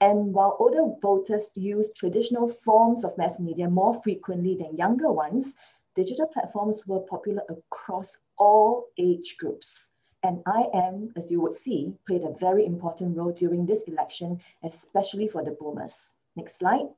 And 0.00 0.32
while 0.32 0.56
older 0.58 0.84
voters 1.00 1.50
use 1.54 1.92
traditional 1.96 2.48
forms 2.48 3.04
of 3.04 3.16
mass 3.16 3.38
media 3.40 3.68
more 3.68 4.00
frequently 4.02 4.56
than 4.56 4.76
younger 4.76 5.10
ones, 5.10 5.56
digital 5.94 6.26
platforms 6.26 6.86
were 6.86 7.00
popular 7.00 7.42
across 7.48 8.18
all 8.36 8.88
age 8.98 9.36
groups. 9.38 9.90
And 10.22 10.42
IM, 10.46 11.12
as 11.16 11.30
you 11.30 11.40
would 11.40 11.54
see, 11.54 11.94
played 12.06 12.22
a 12.22 12.34
very 12.40 12.64
important 12.64 13.16
role 13.16 13.32
during 13.32 13.66
this 13.66 13.82
election, 13.82 14.40
especially 14.62 15.28
for 15.28 15.44
the 15.44 15.52
boomers. 15.52 16.14
Next 16.34 16.58
slide. 16.58 16.88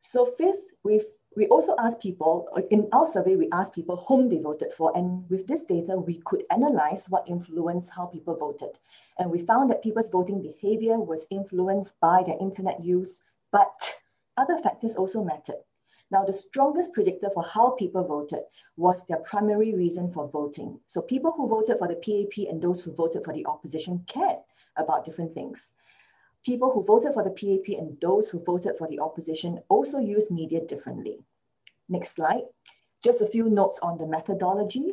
So 0.00 0.26
fifth, 0.38 0.64
we've 0.82 1.04
we 1.38 1.46
also 1.46 1.76
asked 1.78 2.02
people, 2.02 2.48
in 2.72 2.88
our 2.92 3.06
survey, 3.06 3.36
we 3.36 3.48
asked 3.52 3.76
people 3.76 4.04
whom 4.08 4.28
they 4.28 4.38
voted 4.38 4.72
for. 4.76 4.90
And 4.96 5.24
with 5.30 5.46
this 5.46 5.62
data, 5.64 5.96
we 5.96 6.20
could 6.24 6.42
analyze 6.50 7.06
what 7.08 7.28
influenced 7.28 7.92
how 7.94 8.06
people 8.06 8.36
voted. 8.36 8.70
And 9.18 9.30
we 9.30 9.46
found 9.46 9.70
that 9.70 9.80
people's 9.80 10.10
voting 10.10 10.42
behavior 10.42 10.98
was 10.98 11.28
influenced 11.30 12.00
by 12.00 12.24
their 12.26 12.36
internet 12.40 12.84
use, 12.84 13.22
but 13.52 13.70
other 14.36 14.58
factors 14.58 14.96
also 14.96 15.22
mattered. 15.22 15.62
Now, 16.10 16.24
the 16.24 16.32
strongest 16.32 16.92
predictor 16.92 17.30
for 17.32 17.44
how 17.44 17.70
people 17.70 18.02
voted 18.02 18.40
was 18.76 19.06
their 19.06 19.18
primary 19.18 19.72
reason 19.76 20.12
for 20.12 20.28
voting. 20.28 20.80
So 20.88 21.00
people 21.00 21.30
who 21.36 21.46
voted 21.46 21.78
for 21.78 21.86
the 21.86 21.94
PAP 21.94 22.48
and 22.50 22.60
those 22.60 22.82
who 22.82 22.92
voted 22.92 23.24
for 23.24 23.32
the 23.32 23.46
opposition 23.46 24.04
cared 24.08 24.38
about 24.76 25.04
different 25.04 25.34
things. 25.34 25.70
People 26.44 26.72
who 26.72 26.82
voted 26.84 27.14
for 27.14 27.22
the 27.22 27.30
PAP 27.30 27.78
and 27.78 27.96
those 28.00 28.28
who 28.28 28.42
voted 28.42 28.76
for 28.76 28.88
the 28.88 28.98
opposition 28.98 29.60
also 29.68 29.98
use 29.98 30.32
media 30.32 30.60
differently. 30.66 31.18
Next 31.88 32.14
slide. 32.14 32.42
Just 33.02 33.20
a 33.20 33.26
few 33.26 33.48
notes 33.48 33.78
on 33.82 33.98
the 33.98 34.06
methodology. 34.06 34.92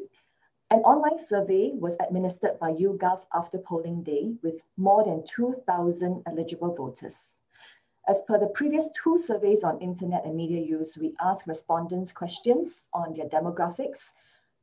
An 0.72 0.80
online 0.80 1.24
survey 1.24 1.72
was 1.74 1.98
administered 2.00 2.60
by 2.60 2.72
YouGov 2.72 3.22
after 3.34 3.58
polling 3.58 4.04
day 4.04 4.34
with 4.42 4.62
more 4.78 5.04
than 5.04 5.24
2,000 5.28 6.24
eligible 6.26 6.74
voters. 6.74 7.40
As 8.08 8.22
per 8.28 8.40
the 8.40 8.48
previous 8.48 8.90
two 9.04 9.18
surveys 9.18 9.64
on 9.64 9.80
internet 9.82 10.26
and 10.26 10.36
media 10.36 10.62
use, 10.62 10.98
we 10.98 11.16
asked 11.20 11.48
respondents 11.48 12.12
questions 12.12 12.86
on 12.94 13.14
their 13.14 13.28
demographics, 13.28 14.12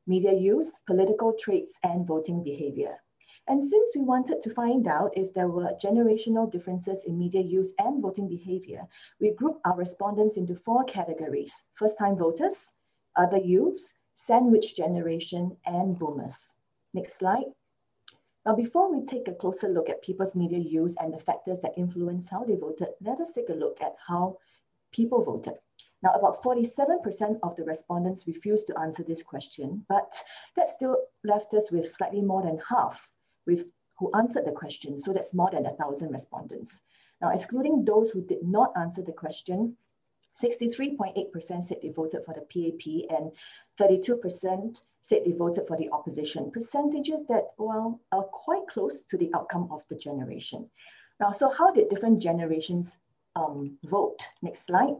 media 0.06 0.32
use, 0.32 0.80
political 0.86 1.32
traits, 1.32 1.78
and 1.82 2.06
voting 2.06 2.42
behavior. 2.42 2.98
And 3.48 3.66
since 3.66 3.90
we 3.96 4.02
wanted 4.02 4.40
to 4.42 4.54
find 4.54 4.86
out 4.86 5.16
if 5.16 5.34
there 5.34 5.48
were 5.48 5.72
generational 5.82 6.50
differences 6.50 7.02
in 7.06 7.18
media 7.18 7.42
use 7.42 7.72
and 7.78 8.00
voting 8.00 8.28
behavior, 8.28 8.82
we 9.20 9.32
grouped 9.32 9.60
our 9.64 9.76
respondents 9.76 10.36
into 10.36 10.54
four 10.54 10.84
categories, 10.84 11.68
first-time 11.74 12.16
voters, 12.16 12.74
other 13.16 13.38
youths, 13.38 13.98
sandwich 14.14 14.76
generation, 14.76 15.56
and 15.66 15.98
boomers. 15.98 16.54
Next 16.94 17.18
slide. 17.18 17.50
Now, 18.46 18.54
before 18.54 18.92
we 18.92 19.04
take 19.06 19.26
a 19.26 19.34
closer 19.34 19.68
look 19.68 19.88
at 19.88 20.02
people's 20.02 20.36
media 20.36 20.58
use 20.58 20.96
and 21.00 21.12
the 21.12 21.18
factors 21.18 21.60
that 21.62 21.76
influence 21.76 22.28
how 22.28 22.44
they 22.44 22.56
voted, 22.56 22.88
let 23.00 23.20
us 23.20 23.32
take 23.32 23.48
a 23.48 23.54
look 23.54 23.78
at 23.80 23.94
how 24.06 24.38
people 24.92 25.24
voted. 25.24 25.54
Now, 26.02 26.12
about 26.14 26.42
47% 26.42 27.38
of 27.42 27.56
the 27.56 27.64
respondents 27.64 28.26
refused 28.26 28.66
to 28.68 28.78
answer 28.78 29.04
this 29.04 29.22
question, 29.22 29.84
but 29.88 30.12
that 30.56 30.68
still 30.68 30.96
left 31.24 31.54
us 31.54 31.70
with 31.70 31.88
slightly 31.88 32.20
more 32.20 32.42
than 32.42 32.58
half 32.68 33.08
with, 33.46 33.66
who 33.98 34.10
answered 34.14 34.46
the 34.46 34.52
question. 34.52 34.98
So 34.98 35.12
that's 35.12 35.34
more 35.34 35.50
than 35.52 35.66
a 35.66 35.74
thousand 35.74 36.10
respondents. 36.12 36.80
Now, 37.20 37.30
excluding 37.30 37.84
those 37.84 38.10
who 38.10 38.22
did 38.22 38.42
not 38.42 38.72
answer 38.76 39.02
the 39.02 39.12
question, 39.12 39.76
63.8% 40.42 41.64
said 41.64 41.78
they 41.82 41.90
voted 41.90 42.24
for 42.24 42.34
the 42.34 42.40
PAP 42.40 43.16
and 43.16 43.32
32% 43.78 44.78
said 45.02 45.22
they 45.24 45.32
voted 45.32 45.66
for 45.66 45.76
the 45.76 45.90
opposition, 45.90 46.50
percentages 46.50 47.24
that, 47.28 47.48
well, 47.58 48.00
are 48.12 48.22
quite 48.22 48.66
close 48.68 49.02
to 49.02 49.16
the 49.16 49.30
outcome 49.34 49.68
of 49.70 49.82
the 49.88 49.96
generation. 49.96 50.68
Now, 51.20 51.32
so 51.32 51.50
how 51.50 51.70
did 51.70 51.88
different 51.88 52.20
generations 52.20 52.96
um, 53.36 53.78
vote? 53.84 54.20
Next 54.42 54.66
slide. 54.66 54.96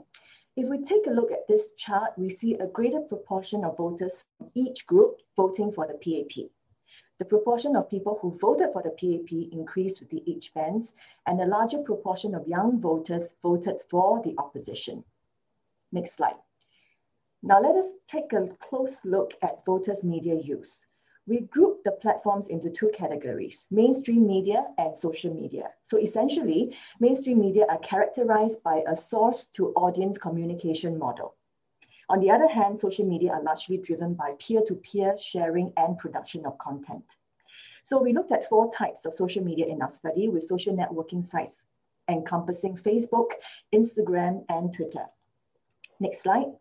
If 0.56 0.68
we 0.68 0.84
take 0.84 1.06
a 1.06 1.10
look 1.10 1.32
at 1.32 1.48
this 1.48 1.72
chart, 1.78 2.12
we 2.18 2.28
see 2.28 2.54
a 2.54 2.66
greater 2.66 3.00
proportion 3.00 3.64
of 3.64 3.78
voters 3.78 4.24
from 4.36 4.50
each 4.54 4.86
group 4.86 5.16
voting 5.36 5.72
for 5.72 5.86
the 5.86 5.94
PAP. 5.94 6.50
The 7.22 7.28
proportion 7.28 7.76
of 7.76 7.88
people 7.88 8.18
who 8.20 8.32
voted 8.32 8.70
for 8.72 8.82
the 8.82 8.90
PAP 8.90 9.30
increased 9.52 10.00
with 10.00 10.10
the 10.10 10.24
age 10.26 10.52
bands, 10.52 10.92
and 11.24 11.40
a 11.40 11.46
larger 11.46 11.78
proportion 11.78 12.34
of 12.34 12.48
young 12.48 12.80
voters 12.80 13.34
voted 13.40 13.76
for 13.88 14.20
the 14.24 14.34
opposition. 14.38 15.04
Next 15.92 16.16
slide. 16.16 16.40
Now 17.40 17.60
let 17.60 17.76
us 17.76 17.92
take 18.08 18.32
a 18.32 18.48
close 18.58 19.04
look 19.04 19.34
at 19.40 19.64
voters' 19.64 20.02
media 20.02 20.34
use. 20.34 20.88
We 21.28 21.42
group 21.42 21.84
the 21.84 21.92
platforms 21.92 22.48
into 22.48 22.70
two 22.70 22.90
categories, 22.92 23.68
mainstream 23.70 24.26
media 24.26 24.66
and 24.76 24.96
social 24.96 25.32
media. 25.32 25.68
So 25.84 25.98
essentially, 25.98 26.76
mainstream 26.98 27.38
media 27.38 27.66
are 27.70 27.78
characterized 27.78 28.64
by 28.64 28.82
a 28.88 28.96
source 28.96 29.46
to 29.50 29.68
audience 29.74 30.18
communication 30.18 30.98
model. 30.98 31.36
On 32.12 32.20
the 32.20 32.30
other 32.30 32.46
hand, 32.46 32.78
social 32.78 33.06
media 33.06 33.32
are 33.32 33.42
largely 33.42 33.78
driven 33.78 34.12
by 34.12 34.34
peer-to-peer 34.38 35.12
-peer 35.14 35.18
sharing 35.18 35.72
and 35.82 35.96
production 35.96 36.44
of 36.44 36.58
content. 36.58 37.06
So 37.84 37.94
we 38.02 38.12
looked 38.12 38.32
at 38.32 38.48
four 38.50 38.66
types 38.80 39.06
of 39.06 39.14
social 39.14 39.42
media 39.42 39.66
in 39.72 39.80
our 39.80 39.94
study 40.00 40.28
with 40.28 40.50
social 40.54 40.76
networking 40.76 41.24
sites 41.24 41.62
encompassing 42.16 42.76
Facebook, 42.76 43.30
Instagram, 43.72 44.34
and 44.54 44.64
Twitter. 44.76 45.06
Next 46.00 46.20
slide. 46.24 46.52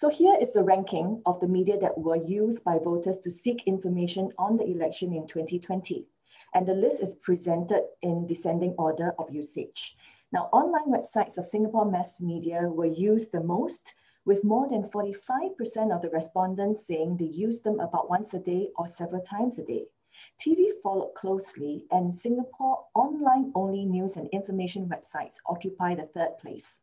So 0.00 0.06
here 0.20 0.36
is 0.44 0.52
the 0.52 0.68
ranking 0.72 1.22
of 1.24 1.40
the 1.40 1.52
media 1.58 1.76
that 1.78 1.96
were 1.96 2.22
used 2.40 2.62
by 2.62 2.76
voters 2.90 3.18
to 3.20 3.30
seek 3.30 3.58
information 3.74 4.24
on 4.36 4.52
the 4.58 4.66
election 4.74 5.08
in 5.18 5.26
2020. 5.26 6.06
And 6.54 6.66
the 6.66 6.80
list 6.84 6.98
is 7.02 7.22
presented 7.26 7.84
in 8.02 8.26
descending 8.26 8.74
order 8.86 9.14
of 9.18 9.34
usage. 9.42 9.96
Now, 10.30 10.50
online 10.60 10.90
websites 10.96 11.38
of 11.38 11.46
Singapore 11.46 11.90
mass 11.90 12.20
media 12.20 12.60
were 12.78 12.94
used 13.08 13.32
the 13.32 13.44
most, 13.56 13.94
with 14.24 14.44
more 14.44 14.68
than 14.68 14.84
45% 14.84 15.94
of 15.94 16.02
the 16.02 16.10
respondents 16.12 16.86
saying 16.86 17.16
they 17.16 17.24
use 17.24 17.60
them 17.60 17.80
about 17.80 18.08
once 18.08 18.32
a 18.34 18.38
day 18.38 18.68
or 18.76 18.90
several 18.90 19.22
times 19.22 19.58
a 19.58 19.64
day. 19.64 19.86
TV 20.40 20.70
followed 20.82 21.14
closely, 21.14 21.86
and 21.90 22.14
Singapore 22.14 22.84
online 22.94 23.52
only 23.54 23.84
news 23.84 24.16
and 24.16 24.28
information 24.30 24.88
websites 24.88 25.36
occupy 25.46 25.94
the 25.94 26.08
third 26.14 26.38
place. 26.40 26.80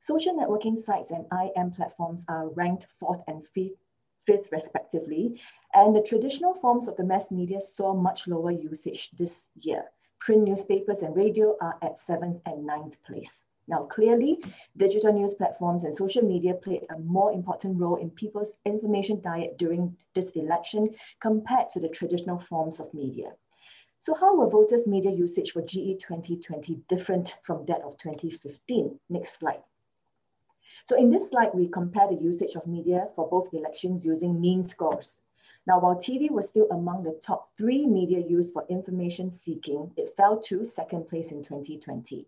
Social 0.00 0.34
networking 0.34 0.82
sites 0.82 1.10
and 1.10 1.26
IM 1.32 1.70
platforms 1.70 2.24
are 2.28 2.50
ranked 2.50 2.86
fourth 3.00 3.22
and 3.26 3.42
fifth, 3.54 3.78
fifth 4.26 4.52
respectively, 4.52 5.40
and 5.72 5.94
the 5.94 6.02
traditional 6.02 6.54
forms 6.54 6.88
of 6.88 6.96
the 6.96 7.04
mass 7.04 7.30
media 7.30 7.60
saw 7.60 7.94
much 7.94 8.26
lower 8.26 8.50
usage 8.50 9.10
this 9.16 9.46
year. 9.54 9.84
Print 10.20 10.44
newspapers 10.44 11.02
and 11.02 11.16
radio 11.16 11.56
are 11.60 11.76
at 11.82 11.98
seventh 11.98 12.40
and 12.46 12.66
ninth 12.66 12.96
place. 13.02 13.44
Now, 13.66 13.84
clearly, 13.84 14.38
digital 14.76 15.12
news 15.12 15.34
platforms 15.34 15.84
and 15.84 15.94
social 15.94 16.22
media 16.22 16.54
played 16.54 16.84
a 16.90 16.98
more 16.98 17.32
important 17.32 17.80
role 17.80 17.96
in 17.96 18.10
people's 18.10 18.56
information 18.66 19.20
diet 19.22 19.56
during 19.58 19.96
this 20.14 20.30
election 20.30 20.94
compared 21.20 21.70
to 21.70 21.80
the 21.80 21.88
traditional 21.88 22.38
forms 22.38 22.78
of 22.78 22.92
media. 22.92 23.32
So 24.00 24.14
how 24.14 24.36
were 24.36 24.50
voters' 24.50 24.86
media 24.86 25.10
usage 25.10 25.52
for 25.52 25.62
GE 25.62 25.98
2020 25.98 26.82
different 26.90 27.36
from 27.42 27.64
that 27.64 27.80
of 27.80 27.96
2015? 27.96 29.00
Next 29.08 29.38
slide. 29.38 29.62
So 30.84 30.98
in 30.98 31.10
this 31.10 31.30
slide, 31.30 31.54
we 31.54 31.68
compare 31.68 32.08
the 32.08 32.22
usage 32.22 32.56
of 32.56 32.66
media 32.66 33.08
for 33.16 33.26
both 33.26 33.54
elections 33.54 34.04
using 34.04 34.38
mean 34.38 34.62
scores. 34.62 35.22
Now, 35.66 35.80
while 35.80 35.96
TV 35.96 36.30
was 36.30 36.46
still 36.46 36.68
among 36.70 37.04
the 37.04 37.18
top 37.22 37.56
three 37.56 37.86
media 37.86 38.18
used 38.18 38.52
for 38.52 38.66
information 38.68 39.30
seeking, 39.30 39.92
it 39.96 40.14
fell 40.18 40.38
to 40.42 40.66
second 40.66 41.08
place 41.08 41.32
in 41.32 41.42
2020. 41.42 42.26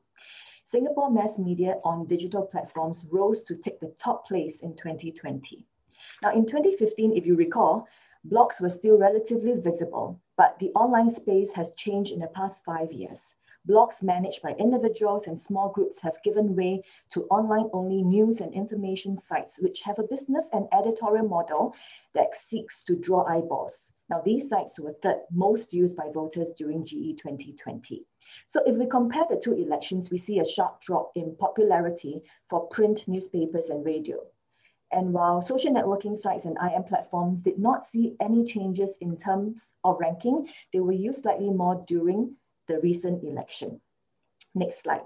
Singapore 0.68 1.12
mass 1.12 1.38
media 1.38 1.76
on 1.84 2.08
digital 2.08 2.42
platforms 2.42 3.06
rose 3.12 3.40
to 3.44 3.54
take 3.54 3.78
the 3.78 3.94
top 3.96 4.26
place 4.26 4.62
in 4.62 4.74
2020. 4.74 5.64
Now, 6.24 6.32
in 6.32 6.44
2015, 6.44 7.16
if 7.16 7.24
you 7.24 7.36
recall, 7.36 7.86
blogs 8.28 8.60
were 8.60 8.68
still 8.68 8.98
relatively 8.98 9.52
visible, 9.52 10.20
but 10.36 10.58
the 10.58 10.70
online 10.70 11.14
space 11.14 11.52
has 11.52 11.72
changed 11.74 12.10
in 12.10 12.18
the 12.18 12.26
past 12.26 12.64
five 12.64 12.90
years 12.90 13.36
blogs 13.68 14.02
managed 14.02 14.42
by 14.42 14.52
individuals 14.52 15.26
and 15.26 15.40
small 15.40 15.70
groups 15.70 16.00
have 16.00 16.22
given 16.22 16.56
way 16.56 16.82
to 17.10 17.24
online-only 17.24 18.02
news 18.02 18.40
and 18.40 18.54
information 18.54 19.18
sites, 19.18 19.58
which 19.58 19.80
have 19.80 19.98
a 19.98 20.04
business 20.04 20.46
and 20.52 20.66
editorial 20.72 21.28
model 21.28 21.74
that 22.14 22.36
seeks 22.36 22.82
to 22.84 22.96
draw 22.96 23.24
eyeballs. 23.24 23.92
Now, 24.08 24.22
these 24.24 24.48
sites 24.48 24.78
were 24.78 24.94
third 25.02 25.20
most 25.32 25.72
used 25.72 25.96
by 25.96 26.08
voters 26.12 26.48
during 26.56 26.84
GE 26.84 27.18
2020. 27.18 28.06
So 28.48 28.62
if 28.66 28.76
we 28.76 28.86
compare 28.86 29.24
the 29.28 29.36
two 29.36 29.54
elections, 29.54 30.10
we 30.10 30.18
see 30.18 30.38
a 30.38 30.48
sharp 30.48 30.80
drop 30.80 31.10
in 31.14 31.36
popularity 31.38 32.22
for 32.48 32.66
print 32.68 33.02
newspapers 33.06 33.70
and 33.70 33.84
radio. 33.84 34.18
And 34.92 35.12
while 35.12 35.42
social 35.42 35.72
networking 35.72 36.18
sites 36.18 36.44
and 36.44 36.56
IM 36.62 36.84
platforms 36.84 37.42
did 37.42 37.58
not 37.58 37.84
see 37.84 38.14
any 38.20 38.44
changes 38.44 38.96
in 39.00 39.16
terms 39.18 39.72
of 39.82 39.98
ranking, 39.98 40.48
they 40.72 40.80
were 40.80 40.92
used 40.92 41.22
slightly 41.22 41.50
more 41.50 41.84
during 41.88 42.36
the 42.68 42.80
recent 42.80 43.24
election. 43.24 43.80
Next 44.54 44.82
slide. 44.82 45.02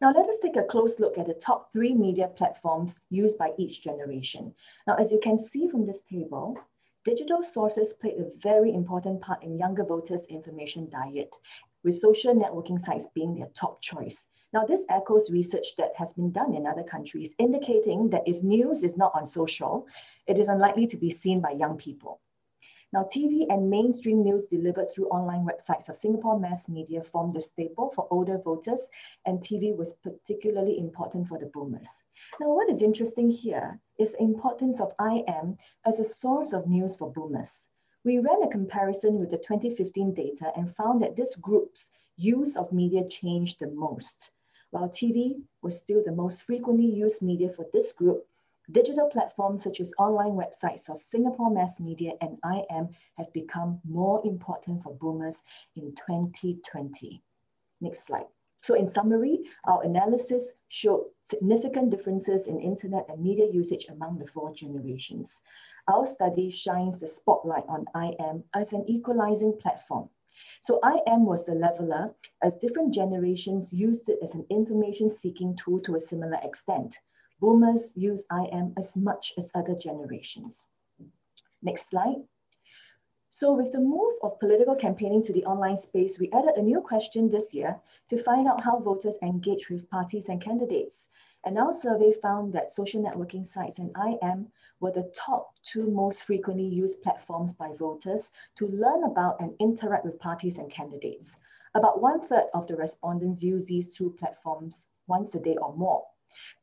Now 0.00 0.12
let 0.12 0.28
us 0.28 0.36
take 0.40 0.56
a 0.56 0.62
close 0.62 1.00
look 1.00 1.18
at 1.18 1.26
the 1.26 1.34
top 1.34 1.72
three 1.72 1.94
media 1.94 2.28
platforms 2.28 3.00
used 3.10 3.38
by 3.38 3.50
each 3.58 3.82
generation. 3.82 4.54
Now, 4.86 4.94
as 4.94 5.10
you 5.10 5.18
can 5.22 5.42
see 5.42 5.68
from 5.68 5.86
this 5.86 6.04
table, 6.04 6.56
digital 7.04 7.42
sources 7.42 7.94
played 7.94 8.18
a 8.18 8.30
very 8.40 8.72
important 8.72 9.20
part 9.20 9.42
in 9.42 9.58
younger 9.58 9.84
voters' 9.84 10.26
information 10.26 10.88
diet, 10.90 11.34
with 11.82 11.96
social 11.96 12.34
networking 12.34 12.80
sites 12.80 13.06
being 13.14 13.34
their 13.34 13.48
top 13.54 13.80
choice. 13.80 14.30
Now, 14.52 14.64
this 14.64 14.84
echoes 14.88 15.30
research 15.30 15.76
that 15.76 15.92
has 15.96 16.12
been 16.14 16.32
done 16.32 16.54
in 16.54 16.66
other 16.66 16.82
countries, 16.82 17.34
indicating 17.38 18.10
that 18.10 18.26
if 18.26 18.42
news 18.42 18.82
is 18.82 18.96
not 18.96 19.12
on 19.14 19.26
social, 19.26 19.86
it 20.26 20.38
is 20.38 20.48
unlikely 20.48 20.86
to 20.88 20.96
be 20.96 21.10
seen 21.10 21.40
by 21.40 21.50
young 21.50 21.76
people. 21.76 22.20
Now, 22.90 23.02
TV 23.02 23.44
and 23.50 23.68
mainstream 23.68 24.22
news 24.22 24.46
delivered 24.46 24.90
through 24.90 25.08
online 25.08 25.46
websites 25.46 25.90
of 25.90 25.98
Singapore 25.98 26.40
mass 26.40 26.70
media 26.70 27.02
formed 27.02 27.34
the 27.34 27.40
staple 27.40 27.92
for 27.94 28.08
older 28.10 28.38
voters, 28.38 28.88
and 29.26 29.40
TV 29.40 29.76
was 29.76 29.98
particularly 29.98 30.78
important 30.78 31.28
for 31.28 31.38
the 31.38 31.50
boomers. 31.52 31.88
Now, 32.40 32.48
what 32.48 32.70
is 32.70 32.80
interesting 32.80 33.30
here 33.30 33.78
is 33.98 34.12
the 34.12 34.22
importance 34.22 34.80
of 34.80 34.94
IM 34.98 35.58
as 35.84 36.00
a 36.00 36.04
source 36.04 36.54
of 36.54 36.66
news 36.66 36.96
for 36.96 37.12
boomers. 37.12 37.66
We 38.04 38.20
ran 38.20 38.42
a 38.42 38.48
comparison 38.48 39.18
with 39.18 39.30
the 39.30 39.36
2015 39.36 40.14
data 40.14 40.52
and 40.56 40.74
found 40.74 41.02
that 41.02 41.14
this 41.16 41.36
group's 41.36 41.90
use 42.16 42.56
of 42.56 42.72
media 42.72 43.06
changed 43.06 43.60
the 43.60 43.66
most. 43.66 44.30
While 44.70 44.88
TV 44.88 45.42
was 45.60 45.76
still 45.76 46.02
the 46.02 46.12
most 46.12 46.42
frequently 46.42 46.86
used 46.86 47.20
media 47.20 47.50
for 47.50 47.66
this 47.72 47.92
group, 47.92 48.27
Digital 48.70 49.08
platforms 49.08 49.62
such 49.62 49.80
as 49.80 49.94
online 49.98 50.32
websites 50.32 50.90
of 50.90 51.00
Singapore 51.00 51.50
mass 51.50 51.80
media 51.80 52.12
and 52.20 52.36
IM 52.44 52.90
have 53.16 53.32
become 53.32 53.80
more 53.88 54.20
important 54.26 54.82
for 54.82 54.92
boomers 54.94 55.42
in 55.74 55.94
2020. 55.94 57.22
Next 57.80 58.06
slide. 58.06 58.26
So 58.60 58.74
in 58.74 58.90
summary, 58.90 59.38
our 59.64 59.82
analysis 59.84 60.50
showed 60.68 61.06
significant 61.22 61.88
differences 61.88 62.46
in 62.46 62.60
internet 62.60 63.06
and 63.08 63.22
media 63.22 63.46
usage 63.50 63.86
among 63.88 64.18
the 64.18 64.26
four 64.26 64.52
generations. 64.52 65.40
Our 65.90 66.06
study 66.06 66.50
shines 66.50 67.00
the 67.00 67.08
spotlight 67.08 67.64
on 67.68 67.86
IM 67.96 68.44
as 68.54 68.74
an 68.74 68.84
equalizing 68.86 69.56
platform. 69.58 70.10
So 70.60 70.78
IM 70.84 71.24
was 71.24 71.46
the 71.46 71.54
leveler 71.54 72.14
as 72.42 72.52
different 72.56 72.92
generations 72.92 73.72
used 73.72 74.10
it 74.10 74.18
as 74.22 74.34
an 74.34 74.44
information 74.50 75.08
seeking 75.08 75.56
tool 75.56 75.80
to 75.80 75.96
a 75.96 76.00
similar 76.02 76.38
extent 76.42 76.98
boomers 77.40 77.92
use 77.96 78.24
IM 78.32 78.74
as 78.76 78.96
much 78.96 79.32
as 79.38 79.50
other 79.54 79.74
generations. 79.74 80.66
Next 81.62 81.90
slide. 81.90 82.22
So 83.30 83.52
with 83.52 83.72
the 83.72 83.80
move 83.80 84.14
of 84.22 84.40
political 84.40 84.74
campaigning 84.74 85.22
to 85.24 85.32
the 85.32 85.44
online 85.44 85.78
space, 85.78 86.18
we 86.18 86.30
added 86.32 86.54
a 86.56 86.62
new 86.62 86.80
question 86.80 87.28
this 87.28 87.52
year 87.52 87.78
to 88.08 88.22
find 88.22 88.48
out 88.48 88.64
how 88.64 88.78
voters 88.78 89.18
engage 89.22 89.68
with 89.68 89.90
parties 89.90 90.28
and 90.28 90.40
candidates. 90.40 91.08
And 91.44 91.58
our 91.58 91.72
survey 91.72 92.14
found 92.20 92.52
that 92.54 92.72
social 92.72 93.02
networking 93.02 93.46
sites 93.46 93.78
and 93.78 93.94
IM 93.96 94.48
were 94.80 94.92
the 94.92 95.12
top 95.14 95.52
two 95.62 95.90
most 95.90 96.22
frequently 96.22 96.64
used 96.64 97.02
platforms 97.02 97.54
by 97.54 97.72
voters 97.78 98.30
to 98.58 98.68
learn 98.68 99.04
about 99.04 99.36
and 99.40 99.54
interact 99.60 100.04
with 100.04 100.18
parties 100.18 100.58
and 100.58 100.70
candidates. 100.70 101.36
About 101.74 102.00
one 102.00 102.26
third 102.26 102.46
of 102.54 102.66
the 102.66 102.76
respondents 102.76 103.42
use 103.42 103.66
these 103.66 103.88
two 103.90 104.16
platforms 104.18 104.90
once 105.06 105.34
a 105.34 105.40
day 105.40 105.56
or 105.60 105.76
more. 105.76 106.04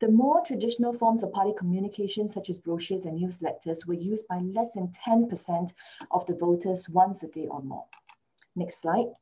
The 0.00 0.08
more 0.08 0.42
traditional 0.44 0.92
forms 0.92 1.22
of 1.22 1.32
party 1.32 1.52
communication, 1.58 2.28
such 2.28 2.50
as 2.50 2.58
brochures 2.58 3.04
and 3.04 3.20
newsletters, 3.20 3.86
were 3.86 3.94
used 3.94 4.28
by 4.28 4.38
less 4.38 4.74
than 4.74 4.92
10% 5.06 5.70
of 6.10 6.26
the 6.26 6.34
voters 6.34 6.88
once 6.88 7.22
a 7.22 7.28
day 7.28 7.46
or 7.46 7.62
more. 7.62 7.84
Next 8.54 8.80
slide. 8.82 9.12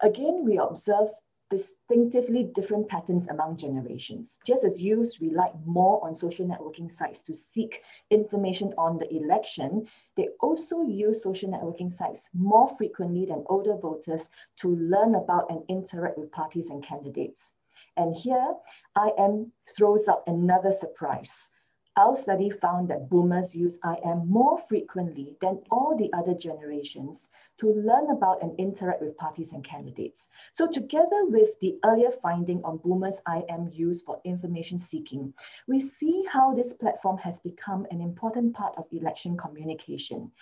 Again, 0.00 0.44
we 0.44 0.58
observe 0.58 1.08
distinctively 1.52 2.44
different 2.54 2.88
patterns 2.88 3.28
among 3.28 3.58
generations. 3.58 4.38
Just 4.46 4.64
as 4.64 4.80
youths 4.80 5.20
rely 5.20 5.52
more 5.66 6.02
on 6.02 6.14
social 6.14 6.46
networking 6.46 6.90
sites 6.90 7.20
to 7.20 7.34
seek 7.34 7.82
information 8.10 8.72
on 8.78 8.96
the 8.96 9.14
election, 9.14 9.86
they 10.16 10.28
also 10.40 10.80
use 10.82 11.22
social 11.22 11.50
networking 11.50 11.92
sites 11.92 12.28
more 12.32 12.74
frequently 12.78 13.26
than 13.26 13.44
older 13.46 13.76
voters 13.76 14.30
to 14.60 14.74
learn 14.76 15.14
about 15.14 15.50
and 15.50 15.62
interact 15.68 16.16
with 16.16 16.32
parties 16.32 16.70
and 16.70 16.82
candidates. 16.82 17.52
And 17.96 18.14
here, 18.14 18.54
IM 18.96 19.52
throws 19.76 20.08
up 20.08 20.24
another 20.26 20.72
surprise. 20.72 21.50
Our 21.98 22.16
study 22.16 22.48
found 22.48 22.88
that 22.88 23.10
boomers 23.10 23.54
use 23.54 23.78
IM 23.84 24.26
more 24.26 24.58
frequently 24.66 25.36
than 25.42 25.60
all 25.70 25.94
the 25.94 26.10
other 26.16 26.32
generations 26.32 27.28
to 27.58 27.66
learn 27.66 28.10
about 28.10 28.42
and 28.42 28.58
interact 28.58 29.02
with 29.02 29.18
parties 29.18 29.52
and 29.52 29.62
candidates. 29.62 30.28
So 30.54 30.66
together 30.66 31.26
with 31.26 31.60
the 31.60 31.76
earlier 31.84 32.10
finding 32.22 32.64
on 32.64 32.78
boomers 32.78 33.20
IM 33.28 33.68
use 33.74 34.02
for 34.02 34.22
information 34.24 34.80
seeking, 34.80 35.34
we 35.68 35.82
see 35.82 36.24
how 36.32 36.54
this 36.54 36.72
platform 36.72 37.18
has 37.18 37.40
become 37.40 37.86
an 37.90 38.00
important 38.00 38.54
part 38.54 38.72
of 38.78 38.86
election 38.90 39.36
communication. 39.36 40.32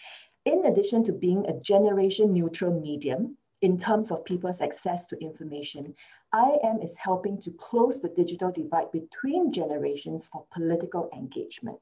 In 0.45 0.67
addition 0.67 1.03
to 1.05 1.13
being 1.13 1.47
a 1.47 1.61
generation 1.61 2.33
neutral 2.33 2.81
medium, 2.81 3.37
in 3.63 3.79
terms 3.79 4.11
of 4.11 4.25
people's 4.25 4.61
access 4.61 5.05
to 5.07 5.21
information, 5.21 5.95
IM 6.35 6.81
is 6.83 6.97
helping 6.97 7.41
to 7.43 7.51
close 7.53 8.01
the 8.01 8.09
digital 8.09 8.51
divide 8.51 8.91
between 8.93 9.53
generations 9.53 10.29
for 10.29 10.47
political 10.53 11.11
engagement. 11.15 11.79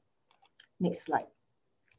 Next 0.79 1.05
slide. 1.05 1.27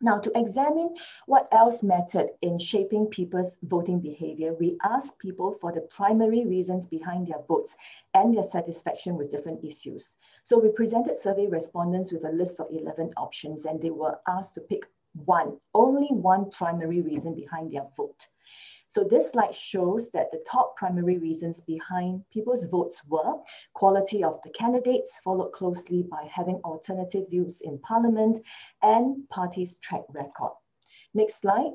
Now, 0.03 0.19
to 0.19 0.33
examine 0.35 0.95
what 1.27 1.47
else 1.53 1.83
mattered 1.83 2.31
in 2.41 2.59
shaping 2.59 3.07
people's 3.07 3.59
voting 3.63 4.01
behavior, 4.01 4.55
we 4.55 4.79
asked 4.83 5.19
people 5.19 5.59
for 5.61 5.73
the 5.73 5.83
primary 5.83 6.47
reasons 6.47 6.89
behind 6.89 7.27
their 7.27 7.43
votes 7.47 7.77
and 8.15 8.35
their 8.35 8.43
satisfaction 8.43 9.17
with 9.17 9.31
different 9.31 9.63
issues. 9.63 10.15
So 10.43 10.59
we 10.59 10.71
presented 10.71 11.17
survey 11.17 11.49
respondents 11.49 12.13
with 12.13 12.25
a 12.25 12.33
list 12.33 12.61
of 12.61 12.69
11 12.73 13.13
options 13.19 13.67
and 13.67 13.81
they 13.81 13.91
were 13.91 14.19
asked 14.27 14.55
to 14.55 14.63
pick 14.63 14.85
one, 15.13 15.59
only 15.75 16.09
one 16.09 16.51
primary 16.51 17.03
reason 17.03 17.35
behind 17.35 17.73
their 17.73 17.87
vote. 17.95 18.27
So 18.91 19.05
this 19.05 19.31
slide 19.31 19.55
shows 19.55 20.11
that 20.11 20.33
the 20.33 20.43
top 20.51 20.77
primary 20.77 21.17
reasons 21.17 21.65
behind 21.65 22.25
people's 22.29 22.65
votes 22.65 23.01
were 23.09 23.37
quality 23.73 24.25
of 24.25 24.41
the 24.43 24.51
candidates, 24.51 25.21
followed 25.23 25.53
closely 25.53 26.03
by 26.03 26.29
having 26.29 26.57
alternative 26.65 27.31
views 27.31 27.61
in 27.61 27.79
parliament 27.79 28.45
and 28.83 29.29
parties' 29.29 29.77
track 29.81 30.03
record. 30.09 30.51
Next 31.15 31.41
slide. 31.41 31.75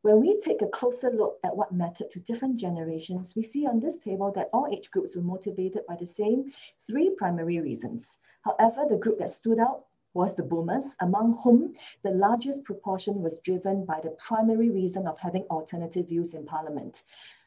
When 0.00 0.20
we 0.20 0.40
take 0.40 0.62
a 0.62 0.68
closer 0.68 1.10
look 1.10 1.38
at 1.44 1.54
what 1.54 1.70
mattered 1.70 2.10
to 2.12 2.20
different 2.20 2.56
generations, 2.56 3.34
we 3.36 3.44
see 3.44 3.66
on 3.66 3.78
this 3.78 3.98
table 3.98 4.32
that 4.34 4.48
all 4.54 4.66
age 4.72 4.90
groups 4.90 5.14
were 5.14 5.22
motivated 5.22 5.82
by 5.86 5.96
the 6.00 6.06
same 6.06 6.50
three 6.80 7.10
primary 7.10 7.60
reasons. 7.60 8.16
However, 8.40 8.86
the 8.88 8.96
group 8.96 9.18
that 9.18 9.30
stood 9.30 9.58
out 9.58 9.84
was 10.14 10.36
the 10.36 10.42
boomers, 10.42 10.94
among 11.00 11.38
whom 11.42 11.74
the 12.02 12.10
largest 12.10 12.64
proportion 12.64 13.22
was 13.22 13.40
driven 13.40 13.84
by 13.84 14.00
the 14.00 14.16
primary 14.26 14.70
reason 14.70 15.06
of 15.06 15.18
having 15.18 15.42
alternative 15.44 16.08
views 16.08 16.34
in 16.34 16.44
parliament. 16.44 17.02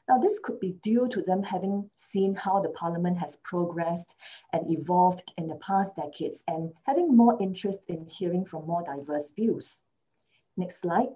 Now, 0.08 0.20
this 0.20 0.40
could 0.40 0.60
be 0.60 0.78
due 0.84 1.08
to 1.10 1.22
them 1.24 1.42
having 1.42 1.90
seen 1.98 2.36
how 2.36 2.62
the 2.62 2.70
parliament 2.70 3.18
has 3.18 3.38
progressed 3.38 4.16
and 4.54 4.70
evolved 4.70 5.32
in 5.38 5.48
the 5.48 5.56
past 5.56 5.96
decades 5.96 6.44
and 6.48 6.72
having 6.84 7.16
more 7.16 7.42
interest 7.42 7.80
in 7.88 8.06
hearing 8.06 8.46
from 8.46 8.68
more 8.68 8.84
diverse 8.84 9.34
views. 9.34 9.82
Next 10.58 10.82
slide. 10.82 11.10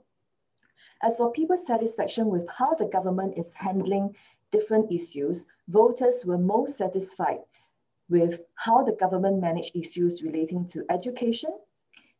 As 1.04 1.18
for 1.18 1.32
people's 1.32 1.66
satisfaction 1.66 2.28
with 2.28 2.48
how 2.50 2.74
the 2.74 2.86
government 2.86 3.38
is 3.38 3.54
handling 3.54 4.16
different 4.52 4.92
issues, 4.92 5.52
voters 5.68 6.26
were 6.26 6.38
most 6.38 6.78
satisfied 6.78 7.40
with 8.10 8.42
how 8.56 8.84
the 8.84 8.94
government 8.94 9.40
managed 9.40 9.76
issues 9.76 10.24
relating 10.24 10.68
to 10.70 10.86
education, 10.90 11.52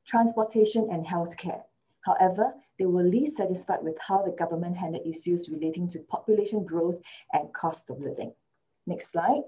transportation, 0.06 0.90
and 0.92 1.06
healthcare. 1.06 1.62
However, 2.02 2.54
they 2.78 2.86
were 2.86 3.04
least 3.04 3.38
satisfied 3.38 3.84
with 3.84 3.98
how 4.00 4.24
the 4.24 4.32
government 4.32 4.78
handled 4.78 5.06
issues 5.06 5.50
relating 5.50 5.90
to 5.90 6.00
population 6.00 6.64
growth 6.64 6.98
and 7.34 7.54
cost 7.54 7.90
of 7.90 8.00
living. 8.00 8.34
Next 8.88 9.12
slide. 9.12 9.44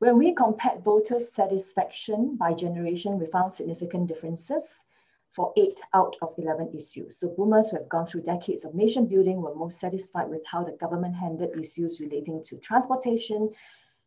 When 0.00 0.18
we 0.18 0.34
compared 0.34 0.84
voters' 0.84 1.32
satisfaction 1.32 2.36
by 2.36 2.54
generation, 2.54 3.18
we 3.18 3.26
found 3.26 3.52
significant 3.52 4.08
differences 4.08 4.70
for 5.32 5.52
eight 5.56 5.78
out 5.94 6.16
of 6.22 6.34
11 6.38 6.70
issues. 6.76 7.18
So 7.18 7.28
boomers 7.28 7.70
who 7.70 7.76
have 7.76 7.88
gone 7.88 8.06
through 8.06 8.22
decades 8.22 8.64
of 8.64 8.74
nation 8.74 9.06
building 9.06 9.40
were 9.40 9.54
most 9.54 9.78
satisfied 9.80 10.28
with 10.28 10.42
how 10.46 10.64
the 10.64 10.72
government 10.72 11.14
handled 11.14 11.58
issues 11.58 12.00
relating 12.00 12.42
to 12.44 12.56
transportation, 12.58 13.50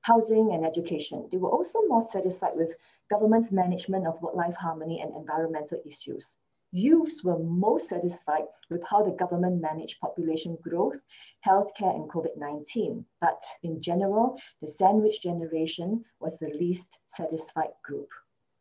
housing 0.01 0.51
and 0.53 0.65
education. 0.65 1.27
They 1.31 1.37
were 1.37 1.49
also 1.49 1.79
more 1.87 2.01
satisfied 2.01 2.55
with 2.55 2.69
government's 3.09 3.51
management 3.51 4.07
of 4.07 4.21
work-life 4.21 4.55
harmony 4.55 5.01
and 5.01 5.15
environmental 5.15 5.79
issues. 5.85 6.37
Youths 6.73 7.23
were 7.23 7.37
most 7.37 7.89
satisfied 7.89 8.45
with 8.69 8.81
how 8.89 9.03
the 9.03 9.11
government 9.11 9.61
managed 9.61 9.99
population 9.99 10.57
growth, 10.61 10.99
healthcare, 11.45 11.93
and 11.93 12.09
COVID-19. 12.09 13.03
But 13.19 13.41
in 13.61 13.81
general, 13.81 14.37
the 14.61 14.69
sandwich 14.69 15.21
generation 15.21 16.05
was 16.21 16.37
the 16.39 16.47
least 16.47 16.97
satisfied 17.09 17.73
group. 17.83 18.07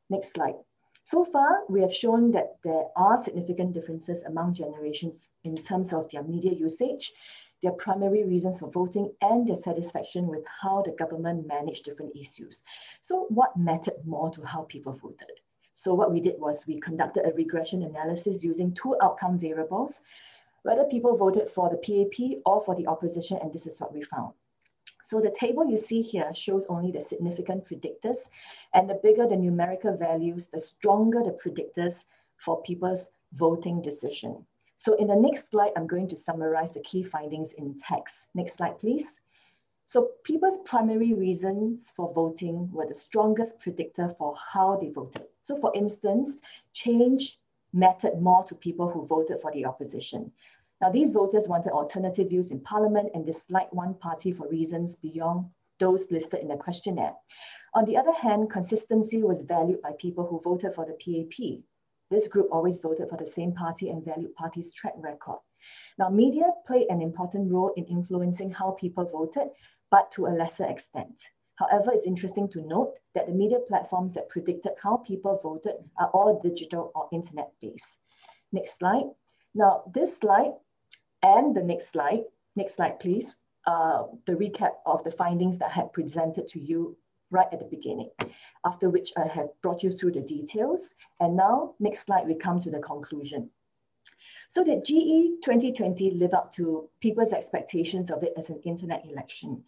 Next 0.09 0.33
slide. 0.33 0.57
So 1.05 1.25
far, 1.25 1.63
we 1.69 1.81
have 1.81 1.95
shown 1.95 2.33
that 2.33 2.57
there 2.65 2.85
are 2.97 3.23
significant 3.23 3.75
differences 3.75 4.23
among 4.23 4.55
generations 4.55 5.29
in 5.45 5.57
terms 5.57 5.93
of 5.93 6.11
their 6.11 6.23
media 6.23 6.53
usage, 6.53 7.13
their 7.63 7.73
primary 7.73 8.25
reasons 8.25 8.59
for 8.59 8.71
voting 8.71 9.13
and 9.21 9.47
their 9.47 9.57
satisfaction 9.57 10.27
with 10.27 10.43
how 10.63 10.83
the 10.83 10.93
government 10.93 11.47
managed 11.47 11.85
different 11.85 12.17
issues. 12.17 12.65
So 13.03 13.27
what 13.29 13.57
mattered 13.57 14.05
more 14.07 14.31
to 14.31 14.43
how 14.43 14.63
people 14.63 14.99
voted? 15.01 15.41
So 15.75 15.95
what 15.95 16.13
we 16.13 16.21
did 16.21 16.39
was 16.39 16.67
we 16.67 16.81
conducted 16.81 17.27
a 17.27 17.33
regression 17.35 17.83
analysis 17.83 18.45
using 18.45 18.75
two 18.75 18.97
outcome 19.03 19.39
variables, 19.39 20.01
whether 20.63 20.85
people 20.85 21.17
voted 21.17 21.49
for 21.49 21.71
the 21.71 21.77
PAP 21.77 22.41
or 22.45 22.63
for 22.65 22.75
the 22.75 22.87
opposition, 22.87 23.39
and 23.43 23.53
this 23.53 23.67
is 23.67 23.81
what 23.81 23.95
we 23.95 24.03
found. 24.03 24.35
So 25.03 25.21
the 25.21 25.35
table 25.41 25.69
you 25.69 25.79
see 25.79 26.03
here 26.03 26.33
shows 26.35 26.67
only 26.69 26.93
the 26.93 27.03
significant 27.03 27.65
predictors, 27.65 28.29
and 28.75 28.89
the 28.89 29.01
bigger 29.03 29.27
the 29.27 29.37
numerical 29.37 29.97
values, 29.97 30.51
the 30.51 30.61
stronger 30.61 31.23
the 31.23 31.37
predictors 31.43 32.05
for 32.37 32.63
people's 32.63 33.11
voting 33.33 33.81
decision. 33.81 34.47
So 34.81 34.95
in 34.95 35.09
the 35.09 35.15
next 35.15 35.51
slide, 35.51 35.73
I'm 35.77 35.87
going 35.87 36.09
to 36.09 36.17
summarize 36.17 36.73
the 36.73 36.81
key 36.81 37.03
findings 37.03 37.53
in 37.53 37.77
text. 37.87 38.31
Next 38.35 38.57
slide, 38.57 38.79
please. 38.79 39.21
So 39.85 40.13
people's 40.25 40.61
primary 40.65 41.13
reasons 41.13 41.93
for 41.95 42.11
voting 42.15 42.71
were 42.73 42.87
the 42.87 42.95
strongest 42.95 43.61
predictor 43.61 44.15
for 44.17 44.35
how 44.37 44.79
they 44.81 44.89
voted. 44.89 45.27
So 45.43 45.61
for 45.61 45.71
instance, 45.75 46.39
change 46.73 47.41
mattered 47.75 48.23
more 48.23 48.43
to 48.45 48.55
people 48.55 48.89
who 48.89 49.07
voted 49.07 49.43
for 49.43 49.53
the 49.53 49.67
opposition. 49.67 50.33
Now 50.81 50.89
these 50.89 51.13
voters 51.13 51.47
wanted 51.47 51.73
alternative 51.73 52.31
views 52.31 52.51
in 52.51 52.61
parliament 52.61 53.11
and 53.13 53.27
disliked 53.27 53.75
one 53.75 53.93
party 53.93 54.33
for 54.33 54.49
reasons 54.49 54.97
beyond 54.97 55.45
those 55.79 56.11
listed 56.11 56.41
in 56.41 56.49
the 56.49 56.57
questionnaire. 56.57 57.13
On 57.75 57.85
the 57.85 57.99
other 57.99 58.15
hand, 58.15 58.51
consistency 58.51 59.23
was 59.23 59.43
valued 59.43 59.83
by 59.83 59.93
people 59.99 60.27
who 60.27 60.41
voted 60.41 60.75
for 60.75 60.87
the 60.87 60.95
PAP. 60.95 61.65
This 62.11 62.29
group 62.29 62.49
always 62.51 62.81
voted 62.81 63.09
for 63.09 63.17
the 63.17 63.31
same 63.31 63.53
party 63.53 63.89
and 63.89 64.05
valued 64.05 64.35
party's 64.35 64.73
track 64.73 64.95
record. 64.97 65.39
Now, 65.99 66.09
media 66.09 66.51
played 66.67 66.87
an 66.89 67.03
important 67.03 67.53
role 67.53 67.73
in 67.77 67.85
influencing 67.85 68.51
how 68.51 68.73
people 68.73 69.05
voted, 69.05 69.51
but 69.91 70.11
to 70.13 70.27
a 70.27 70.35
lesser 70.37 70.65
extent. 70.65 71.15
However, 71.57 71.93
it's 71.93 72.07
interesting 72.07 72.49
to 72.51 72.63
note 72.63 72.95
that 73.15 73.27
the 73.27 73.33
media 73.33 73.59
platforms 73.69 74.15
that 74.15 74.31
predicted 74.31 74.73
how 74.83 74.97
people 74.97 75.39
voted 75.43 75.75
are 75.99 76.09
all 76.09 76.41
digital 76.43 76.91
or 76.95 77.09
internet 77.13 77.53
based. 77.61 77.99
Next 78.51 78.79
slide. 78.79 79.11
Now, 79.55 79.83
this 79.95 80.19
slide 80.19 80.53
and 81.23 81.55
the 81.55 81.63
next 81.63 81.93
slide, 81.93 82.23
next 82.57 82.77
slide, 82.77 82.99
please, 82.99 83.37
uh, 83.67 84.05
the 84.27 84.33
recap 84.33 84.73
of 84.87 85.05
the 85.05 85.11
findings 85.11 85.59
that 85.59 85.69
I 85.69 85.75
had 85.75 85.93
presented 85.93 86.49
to 86.49 86.61
you 86.61 86.97
right 87.31 87.49
at 87.53 87.59
the 87.59 87.65
beginning, 87.65 88.11
after 88.65 88.91
which 88.91 89.13
I 89.17 89.27
have 89.29 89.49
brought 89.63 89.83
you 89.83 89.91
through 89.91 90.13
the 90.13 90.21
details. 90.21 90.95
And 91.21 91.37
now, 91.37 91.75
next 91.81 92.05
slide, 92.07 92.27
we 92.27 92.35
come 92.35 92.61
to 92.61 92.71
the 92.71 92.81
conclusion. 92.81 93.51
So 94.49 94.65
did 94.65 94.85
GE 94.85 95.45
2020 95.45 96.11
live 96.13 96.35
up 96.35 96.53
to 96.57 96.89
people's 97.01 97.33
expectations 97.33 98.11
of 98.11 98.25
it 98.25 98.33
as 98.37 98.51
an 98.51 98.61
internet 98.65 99.05
election? 99.07 99.63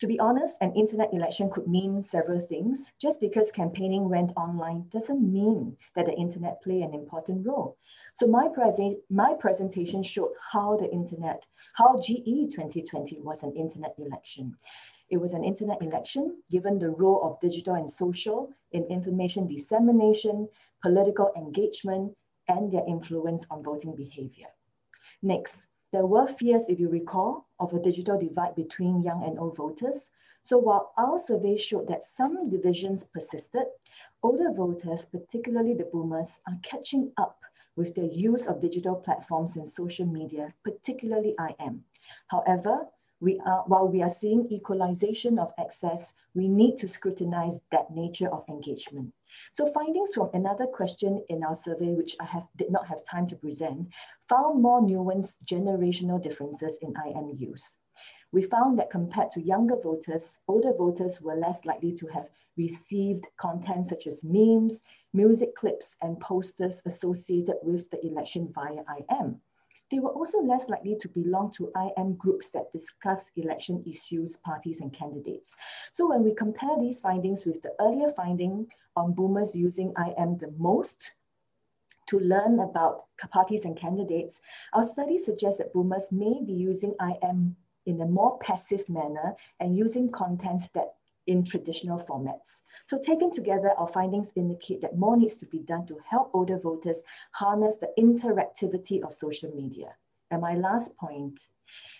To 0.00 0.08
be 0.08 0.18
honest, 0.18 0.56
an 0.60 0.74
internet 0.74 1.14
election 1.14 1.48
could 1.50 1.68
mean 1.68 2.02
several 2.02 2.40
things. 2.40 2.90
Just 3.00 3.20
because 3.20 3.52
campaigning 3.52 4.08
went 4.08 4.32
online 4.36 4.88
doesn't 4.92 5.22
mean 5.22 5.76
that 5.94 6.06
the 6.06 6.14
internet 6.14 6.60
played 6.62 6.82
an 6.82 6.94
important 6.94 7.46
role. 7.46 7.78
So 8.16 8.26
my, 8.26 8.48
present, 8.48 8.98
my 9.08 9.34
presentation 9.38 10.02
showed 10.02 10.32
how 10.52 10.76
the 10.76 10.90
internet, 10.90 11.44
how 11.74 12.00
GE 12.00 12.50
2020 12.50 13.20
was 13.20 13.42
an 13.44 13.52
internet 13.52 13.94
election. 13.98 14.56
It 15.14 15.20
was 15.20 15.32
an 15.32 15.44
internet 15.44 15.80
election 15.80 16.42
given 16.50 16.80
the 16.80 16.90
role 16.90 17.22
of 17.22 17.38
digital 17.38 17.74
and 17.74 17.88
social 17.88 18.50
in 18.72 18.82
information 18.86 19.46
dissemination, 19.46 20.48
political 20.82 21.30
engagement, 21.36 22.16
and 22.48 22.72
their 22.72 22.84
influence 22.88 23.46
on 23.48 23.62
voting 23.62 23.94
behavior. 23.94 24.48
Next, 25.22 25.68
there 25.92 26.04
were 26.04 26.26
fears, 26.26 26.64
if 26.68 26.80
you 26.80 26.88
recall, 26.88 27.46
of 27.60 27.72
a 27.72 27.78
digital 27.78 28.18
divide 28.18 28.56
between 28.56 29.04
young 29.04 29.22
and 29.22 29.38
old 29.38 29.56
voters. 29.56 30.10
So 30.42 30.58
while 30.58 30.92
our 30.98 31.20
survey 31.20 31.58
showed 31.58 31.86
that 31.86 32.04
some 32.04 32.50
divisions 32.50 33.06
persisted, 33.06 33.66
older 34.20 34.50
voters, 34.50 35.06
particularly 35.06 35.74
the 35.74 35.84
boomers, 35.92 36.32
are 36.48 36.58
catching 36.64 37.12
up 37.18 37.38
with 37.76 37.94
their 37.94 38.10
use 38.10 38.46
of 38.46 38.60
digital 38.60 38.96
platforms 38.96 39.56
and 39.56 39.68
social 39.68 40.06
media, 40.06 40.52
particularly 40.64 41.36
IM. 41.38 41.84
However, 42.26 42.88
we 43.24 43.40
are, 43.46 43.64
while 43.66 43.88
we 43.88 44.02
are 44.02 44.10
seeing 44.10 44.46
equalization 44.52 45.38
of 45.38 45.52
access, 45.58 46.12
we 46.34 46.46
need 46.46 46.76
to 46.78 46.88
scrutinize 46.88 47.58
that 47.72 47.90
nature 47.90 48.28
of 48.28 48.44
engagement. 48.48 49.12
So 49.54 49.72
findings 49.72 50.14
from 50.14 50.30
another 50.34 50.66
question 50.66 51.24
in 51.30 51.42
our 51.42 51.54
survey, 51.54 51.94
which 51.94 52.16
I 52.20 52.26
have, 52.26 52.46
did 52.56 52.70
not 52.70 52.86
have 52.86 52.98
time 53.10 53.26
to 53.28 53.36
present, 53.36 53.88
found 54.28 54.60
more 54.60 54.82
nuanced 54.82 55.36
generational 55.46 56.22
differences 56.22 56.78
in 56.82 56.92
IM 57.06 57.36
use. 57.38 57.78
We 58.30 58.42
found 58.42 58.78
that 58.78 58.90
compared 58.90 59.30
to 59.32 59.40
younger 59.40 59.76
voters, 59.82 60.38
older 60.46 60.74
voters 60.76 61.20
were 61.20 61.36
less 61.36 61.64
likely 61.64 61.92
to 61.94 62.06
have 62.08 62.26
received 62.56 63.24
content 63.38 63.88
such 63.88 64.06
as 64.06 64.24
memes, 64.24 64.84
music 65.12 65.56
clips, 65.56 65.96
and 66.02 66.20
posters 66.20 66.82
associated 66.84 67.56
with 67.62 67.90
the 67.90 68.04
election 68.04 68.52
via 68.54 68.82
IM. 68.98 69.40
They 69.90 69.98
were 69.98 70.10
also 70.10 70.40
less 70.40 70.68
likely 70.68 70.96
to 71.00 71.08
belong 71.08 71.52
to 71.52 71.72
IM 71.76 72.14
groups 72.14 72.50
that 72.50 72.72
discuss 72.72 73.26
election 73.36 73.84
issues, 73.86 74.36
parties, 74.38 74.80
and 74.80 74.92
candidates. 74.92 75.54
So 75.92 76.08
when 76.08 76.24
we 76.24 76.34
compare 76.34 76.78
these 76.80 77.00
findings 77.00 77.44
with 77.44 77.62
the 77.62 77.72
earlier 77.80 78.12
finding 78.16 78.66
on 78.96 79.12
boomers 79.12 79.54
using 79.54 79.92
IM 79.98 80.38
the 80.38 80.52
most 80.58 81.12
to 82.08 82.18
learn 82.18 82.60
about 82.60 83.04
parties 83.30 83.64
and 83.64 83.76
candidates, 83.78 84.40
our 84.72 84.84
study 84.84 85.18
suggests 85.18 85.58
that 85.58 85.72
boomers 85.72 86.12
may 86.12 86.42
be 86.44 86.52
using 86.52 86.94
IM 87.00 87.56
in 87.86 88.00
a 88.00 88.06
more 88.06 88.38
passive 88.38 88.88
manner 88.88 89.34
and 89.60 89.76
using 89.76 90.10
content 90.10 90.68
that 90.74 90.94
in 91.26 91.44
traditional 91.44 91.98
formats. 91.98 92.60
So 92.86 92.98
taken 92.98 93.32
together, 93.32 93.70
our 93.76 93.88
findings 93.88 94.28
indicate 94.36 94.80
that 94.82 94.98
more 94.98 95.16
needs 95.16 95.36
to 95.38 95.46
be 95.46 95.60
done 95.60 95.86
to 95.86 95.98
help 96.08 96.30
older 96.34 96.58
voters 96.58 97.02
harness 97.32 97.76
the 97.76 97.92
interactivity 97.98 99.02
of 99.02 99.14
social 99.14 99.50
media. 99.54 99.94
And 100.30 100.42
my 100.42 100.54
last 100.54 100.96
point, 100.98 101.40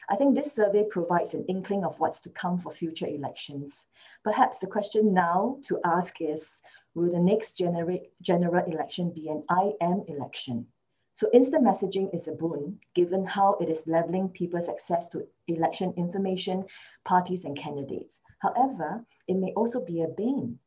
I 0.09 0.17
think 0.17 0.35
this 0.35 0.53
survey 0.53 0.85
provides 0.91 1.35
an 1.35 1.45
inkling 1.49 1.85
of 1.85 1.99
what's 1.99 2.21
to 2.21 2.31
come 2.31 2.59
for 2.59 2.73
future 2.73 3.07
elections. 3.07 3.85
Perhaps 4.23 4.59
the 4.59 4.67
question 4.67 5.15
now 5.15 5.59
to 5.69 5.81
ask 5.85 6.17
is, 6.21 6.61
will 6.95 7.11
the 7.11 7.19
next 7.19 7.57
genera- 7.59 8.01
general 8.21 8.65
election 8.67 9.11
be 9.11 9.29
an 9.29 9.43
IM 9.49 10.05
election? 10.09 10.67
So 11.15 11.29
instant 11.33 11.65
messaging 11.65 12.13
is 12.15 12.27
a 12.27 12.33
boon, 12.33 12.81
given 12.95 13.25
how 13.25 13.57
it 13.61 13.71
is 13.71 13.87
leveling 13.87 14.29
people's 14.29 14.69
access 14.69 15.09
to 15.11 15.27
election 15.47 15.95
information, 15.97 16.65
parties, 17.05 17.45
and 17.45 17.57
candidates. 17.57 18.19
However, 18.41 19.07
it 19.29 19.35
may 19.37 19.53
also 19.53 19.85
be 19.85 20.03
a 20.03 20.09
bane. 20.09 20.59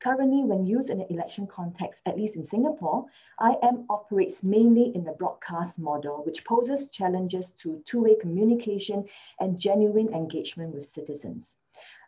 Currently, 0.00 0.44
when 0.44 0.66
used 0.66 0.90
in 0.90 1.00
an 1.00 1.06
election 1.08 1.46
context, 1.46 2.02
at 2.04 2.16
least 2.16 2.36
in 2.36 2.44
Singapore, 2.44 3.06
IM 3.40 3.86
operates 3.88 4.42
mainly 4.42 4.92
in 4.94 5.04
the 5.04 5.12
broadcast 5.12 5.78
model, 5.78 6.22
which 6.24 6.44
poses 6.44 6.90
challenges 6.90 7.50
to 7.62 7.82
two-way 7.86 8.16
communication 8.20 9.06
and 9.40 9.58
genuine 9.58 10.12
engagement 10.12 10.74
with 10.74 10.84
citizens. 10.84 11.56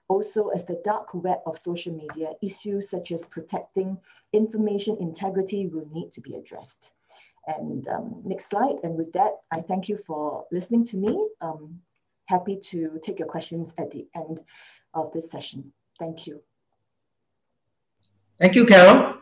Also, 0.09 0.49
as 0.49 0.67
the 0.67 0.81
dark 0.85 1.13
web 1.15 1.39
of 1.47 1.59
social 1.59 1.95
media, 1.95 2.33
issues 2.43 2.91
such 2.91 3.11
as 3.11 3.25
protecting 3.25 3.99
information 4.33 4.97
integrity 5.01 5.67
will 5.67 5.89
need 5.91 6.13
to 6.13 6.21
be 6.21 6.35
addressed. 6.35 6.91
And 7.47 7.89
um, 7.89 8.23
next 8.25 8.51
slide. 8.51 8.77
And 8.83 8.97
with 8.97 9.13
that, 9.15 9.33
I 9.51 9.61
thank 9.63 9.89
you 9.89 9.99
for 10.07 10.45
listening 10.53 10.85
to 10.87 10.97
me. 10.97 11.29
Um, 11.41 11.81
happy 12.27 12.59
to 12.71 13.01
take 13.03 13.19
your 13.19 13.29
questions 13.29 13.73
at 13.79 13.91
the 13.91 14.07
end 14.15 14.41
of 14.93 15.13
this 15.13 15.31
session. 15.31 15.73
Thank 15.99 16.27
you. 16.27 16.41
Thank 18.41 18.55
you, 18.55 18.67
Carol. 18.67 19.15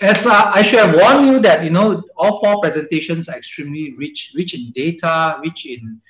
As 0.00 0.24
uh, 0.26 0.50
I 0.54 0.62
should 0.62 0.78
have 0.78 0.94
warned 0.94 1.26
you 1.26 1.40
that 1.40 1.64
you 1.64 1.70
know 1.70 2.02
all 2.16 2.40
four 2.40 2.60
presentations 2.60 3.28
are 3.28 3.36
extremely 3.36 3.94
rich, 3.96 4.32
rich 4.36 4.54
in 4.54 4.70
data, 4.72 5.38
rich 5.42 5.66
in 5.66 6.00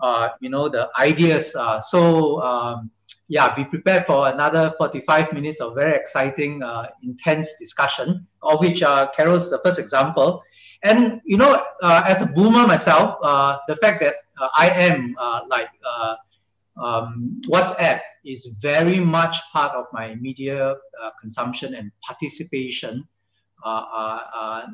uh, 0.00 0.30
you 0.40 0.48
know 0.48 0.68
the 0.68 0.88
ideas. 0.98 1.54
Uh, 1.54 1.80
so 1.80 2.40
um, 2.42 2.90
yeah, 3.28 3.54
be 3.54 3.64
prepared 3.64 4.06
for 4.06 4.28
another 4.28 4.72
45 4.78 5.32
minutes 5.32 5.60
of 5.60 5.74
very 5.74 5.96
exciting, 5.96 6.62
uh, 6.62 6.88
intense 7.02 7.54
discussion, 7.58 8.26
of 8.42 8.60
which 8.60 8.82
uh, 8.82 9.10
Carol's 9.10 9.50
the 9.50 9.58
first 9.64 9.78
example. 9.78 10.42
And 10.82 11.20
you 11.24 11.36
know, 11.36 11.64
uh, 11.82 12.02
as 12.06 12.22
a 12.22 12.26
boomer 12.26 12.66
myself, 12.66 13.18
the 13.68 13.76
fact 13.76 14.02
that 14.02 14.14
I 14.56 14.70
am 14.70 15.14
like 15.48 15.68
um, 16.76 17.40
WhatsApp 17.48 18.00
is 18.24 18.46
very 18.60 18.98
much 18.98 19.36
part 19.52 19.72
of 19.74 19.86
my 19.92 20.14
media 20.16 20.72
uh, 20.72 21.10
consumption 21.20 21.74
and 21.74 21.90
participation 22.06 23.06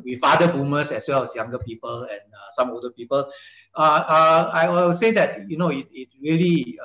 with 0.05 0.21
other 0.23 0.53
boomers 0.53 0.91
as 0.91 1.07
well 1.09 1.23
as 1.23 1.35
younger 1.35 1.59
people 1.59 2.03
and 2.11 2.21
some 2.51 2.71
older 2.71 2.91
people. 2.91 3.31
I 3.77 4.69
will 4.69 4.93
say 4.93 5.13
that 5.13 5.49
you 5.49 5.57
know 5.57 5.69
it, 5.69 5.87
it 5.93 6.09
really 6.21 6.79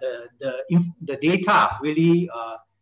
the 0.00 0.28
the 0.40 0.84
the 1.02 1.16
data 1.16 1.78
really 1.80 2.28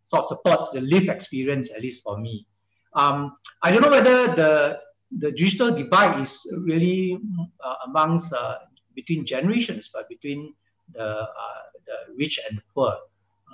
sort 0.06 0.24
of 0.24 0.26
supports 0.26 0.70
the 0.70 0.80
live 0.80 1.08
experience 1.08 1.70
at 1.70 1.82
least 1.82 2.02
for 2.02 2.18
me. 2.18 2.46
Um, 2.94 3.36
I 3.62 3.70
don't 3.70 3.82
know 3.82 3.90
whether 3.90 4.34
the 4.34 4.80
the 5.18 5.30
digital 5.32 5.70
divide 5.70 6.20
is 6.20 6.40
really 6.64 7.18
uh, 7.62 7.74
amongst 7.86 8.32
uh, 8.32 8.58
between 8.94 9.26
generations, 9.26 9.90
but 9.92 10.08
between 10.08 10.54
the, 10.92 11.04
uh, 11.04 11.60
the 11.86 12.14
rich 12.16 12.40
and 12.48 12.58
the 12.58 12.62
poor. 12.74 12.94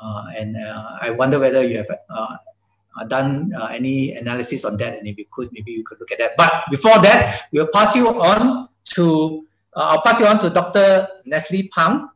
Uh, 0.01 0.25
and 0.37 0.57
uh, 0.57 0.99
I 1.01 1.11
wonder 1.11 1.39
whether 1.39 1.63
you 1.63 1.79
have 1.79 1.91
uh, 2.11 2.37
done 3.09 3.53
any 3.71 4.15
analysis 4.15 4.65
on 4.65 4.77
that, 4.79 4.99
and 4.99 5.07
if 5.07 5.17
you 5.17 5.27
could, 5.31 5.51
maybe 5.53 5.73
you 5.73 5.85
could 5.85 6.01
look 6.01 6.11
at 6.11 6.19
that. 6.19 6.33
But 6.37 6.65
before 6.71 7.01
that, 7.03 7.43
we'll 7.53 7.69
pass 7.73 7.95
you 7.95 8.09
on 8.09 8.69
to 8.95 9.47
I'll 9.75 10.03
pass 10.03 10.21
you 10.21 10.27
on 10.27 10.39
to 10.41 10.51
Dr. 10.51 11.09
Natalie 11.25 11.71
Pang, 11.73 12.11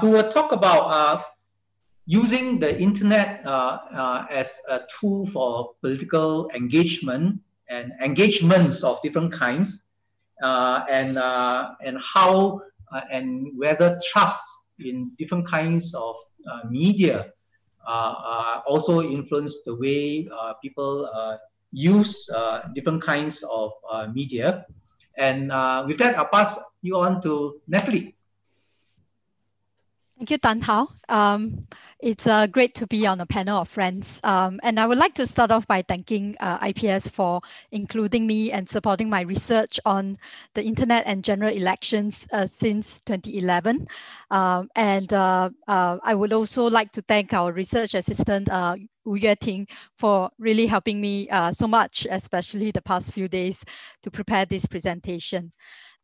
who 0.00 0.10
will 0.10 0.32
talk 0.32 0.50
about 0.50 1.22
using 2.06 2.58
the 2.58 2.76
internet 2.80 3.44
uh, 3.46 3.78
uh, 3.92 4.26
as 4.30 4.58
a 4.68 4.80
tool 4.88 5.26
for 5.26 5.74
political 5.80 6.50
engagement 6.56 7.38
and 7.68 7.92
engagements 8.02 8.82
of 8.82 9.00
different 9.02 9.30
kinds. 9.30 9.88
uh, 10.42 10.84
and 10.90 11.18
uh, 11.18 11.74
and 11.84 11.98
how 11.98 12.58
uh, 12.58 12.64
Uh, 12.92 13.02
and 13.10 13.52
whether 13.56 13.98
trust 14.12 14.42
in 14.80 15.10
different 15.18 15.46
kinds 15.46 15.94
of 15.94 16.16
uh, 16.50 16.62
media 16.70 17.32
uh, 17.86 17.90
uh 17.90 18.60
also 18.66 19.02
influence 19.02 19.62
the 19.64 19.74
way 19.74 20.28
uh, 20.32 20.54
people 20.62 21.08
use 21.72 22.28
different 22.74 23.02
kinds 23.02 23.44
of 23.50 23.72
media. 24.12 24.64
And 25.18 25.52
with 25.86 25.98
that, 25.98 26.16
I'll 26.16 26.32
pass 26.32 26.58
you 26.80 26.96
on 26.96 27.20
to 27.22 27.60
Natalie. 27.68 28.16
Thank 30.18 30.30
you, 30.32 30.38
Tarn 30.38 30.60
How. 30.62 30.88
Um, 31.08 31.68
it's 32.00 32.26
uh, 32.26 32.48
great 32.48 32.74
to 32.76 32.88
be 32.88 33.06
on 33.06 33.20
a 33.20 33.26
panel 33.26 33.60
of 33.60 33.68
friends. 33.68 34.20
Um, 34.24 34.58
and 34.64 34.80
I 34.80 34.84
would 34.84 34.98
like 34.98 35.14
to 35.14 35.26
start 35.26 35.52
off 35.52 35.68
by 35.68 35.82
thanking 35.82 36.34
uh, 36.40 36.58
IPS 36.74 37.08
for 37.08 37.40
including 37.70 38.26
me 38.26 38.50
and 38.50 38.68
supporting 38.68 39.08
my 39.08 39.20
research 39.20 39.78
on 39.86 40.16
the 40.54 40.64
internet 40.64 41.04
and 41.06 41.22
general 41.22 41.54
elections 41.54 42.26
uh, 42.32 42.48
since 42.48 42.98
2011. 43.02 43.86
Um, 44.32 44.68
and 44.74 45.12
uh, 45.12 45.50
uh, 45.68 45.98
I 46.02 46.16
would 46.16 46.32
also 46.32 46.68
like 46.68 46.90
to 46.92 47.02
thank 47.02 47.32
our 47.32 47.52
research 47.52 47.94
assistant, 47.94 48.48
uh, 48.50 48.74
Wu 49.04 49.20
Ting, 49.36 49.68
for 49.98 50.30
really 50.40 50.66
helping 50.66 51.00
me 51.00 51.28
so 51.52 51.68
much, 51.68 52.08
especially 52.10 52.72
the 52.72 52.82
past 52.82 53.12
few 53.12 53.28
days 53.28 53.64
to 54.02 54.10
prepare 54.10 54.46
this 54.46 54.66
presentation. 54.66 55.52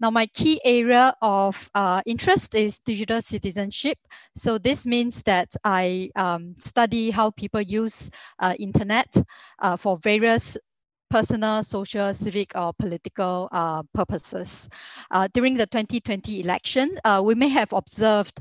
Now, 0.00 0.10
my 0.10 0.26
key 0.26 0.60
area 0.64 1.14
of 1.22 1.70
uh, 1.74 2.02
interest 2.06 2.54
is 2.54 2.78
digital 2.80 3.20
citizenship. 3.20 3.98
So 4.36 4.58
this 4.58 4.86
means 4.86 5.22
that 5.24 5.54
I 5.64 6.10
um, 6.16 6.54
study 6.58 7.10
how 7.10 7.30
people 7.30 7.60
use 7.60 8.10
uh, 8.38 8.54
internet 8.58 9.14
uh, 9.60 9.76
for 9.76 9.96
various 9.98 10.58
personal, 11.10 11.62
social, 11.62 12.12
civic, 12.12 12.52
or 12.56 12.72
political 12.72 13.48
uh, 13.52 13.82
purposes. 13.94 14.68
Uh, 15.10 15.28
during 15.32 15.54
the 15.54 15.66
2020 15.66 16.40
election, 16.40 16.96
uh, 17.04 17.22
we 17.24 17.34
may 17.34 17.48
have 17.48 17.72
observed 17.72 18.40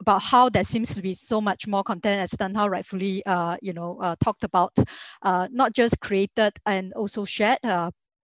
about 0.00 0.22
how 0.22 0.48
there 0.48 0.64
seems 0.64 0.94
to 0.94 1.02
be 1.02 1.14
so 1.14 1.40
much 1.40 1.66
more 1.66 1.82
content 1.82 2.20
as 2.20 2.30
Tarn 2.30 2.54
How 2.54 2.68
rightfully 2.68 3.24
uh, 3.26 3.56
you 3.60 3.72
know 3.72 3.98
uh, 4.00 4.16
talked 4.22 4.44
about 4.44 4.72
uh, 5.22 5.48
not 5.50 5.72
just 5.74 6.00
created 6.00 6.52
and 6.66 6.92
also 6.94 7.24
shared 7.24 7.58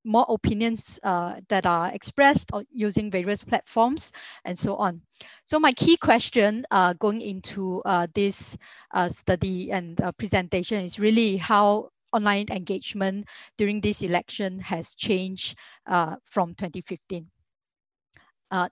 more 0.05 0.27
opinions 0.29 1.01
uh, 1.03 1.41
that 1.49 1.67
are 1.67 1.91
expressed 1.93 2.51
using 2.71 3.11
various 3.11 3.43
platforms 3.43 4.13
and 4.45 4.59
so 4.59 4.77
on. 4.77 5.01
So 5.45 5.59
my 5.59 5.73
key 5.73 5.97
question 5.97 6.67
uh, 6.71 6.93
going 6.95 7.21
into 7.21 7.83
uh, 7.85 8.07
this 8.15 8.57
uh, 8.93 9.09
study 9.09 9.73
and 9.73 10.01
uh, 10.01 10.13
presentation 10.13 10.85
is 10.85 10.99
really 10.99 11.37
how 11.37 11.91
online 12.13 12.47
engagement 12.51 13.27
during 13.59 13.81
this 13.81 14.03
election 14.03 14.61
has 14.61 14.95
changed 14.95 15.59
uh, 15.87 16.17
from 16.23 16.55
2015. 16.55 17.27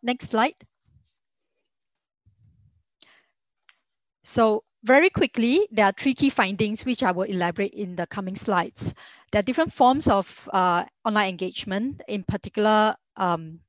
next 0.02 0.30
slide. 0.30 0.54
So 4.24 4.62
very 4.84 5.10
quickly, 5.10 5.66
there 5.70 5.86
are 5.86 5.92
three 5.96 6.14
key 6.14 6.30
findings 6.30 6.84
which 6.84 7.02
I 7.02 7.12
will 7.12 7.24
elaborate 7.24 7.74
in 7.74 7.96
the 7.96 8.06
coming 8.06 8.36
slides. 8.36 8.94
There 9.30 9.38
are 9.38 9.42
different 9.42 9.72
forms 9.72 10.08
of 10.08 10.48
uh, 10.52 10.84
online 11.04 11.28
engagement. 11.28 12.02
In 12.08 12.24
particular, 12.24 12.94
um, 13.16 13.60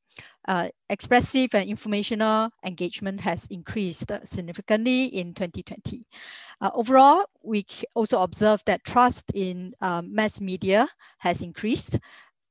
uh, 0.48 0.70
expressive 0.90 1.56
and 1.56 1.70
informational 1.70 2.50
engagement 2.66 3.22
has 3.22 3.48
increased 3.48 4.12
significantly 4.24 5.06
in 5.06 5.34
2020. 5.34 6.06
Uh, 6.60 6.72
overall, 6.74 7.26
we 7.44 7.66
also 7.96 8.22
observe 8.22 8.62
that 8.66 8.84
trust 8.84 9.32
in 9.36 9.74
um, 9.82 10.14
mass 10.14 10.42
media 10.42 10.88
has 11.20 11.44
increased 11.44 12.00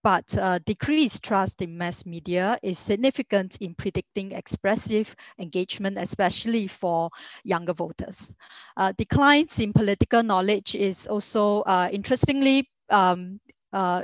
but 0.03 0.37
uh, 0.37 0.59
decreased 0.67 1.23
trust 1.23 1.63
in 1.63 1.79
mass 1.79 2.05
media 2.05 2.59
is 2.63 2.79
significant 2.79 3.57
in 3.61 3.75
predicting 3.75 4.33
expressive 4.33 5.15
engagement, 5.39 5.97
especially 5.99 6.67
for 6.67 7.11
younger 7.45 7.73
voters. 7.73 8.37
Uh, 8.77 8.93
declines 8.97 9.61
in 9.61 9.73
political 9.73 10.23
knowledge 10.23 10.75
is 10.75 11.07
also 11.07 11.61
uh, 11.63 11.89
interestingly 11.93 12.69
um, 12.91 13.41
uh, 13.73 14.03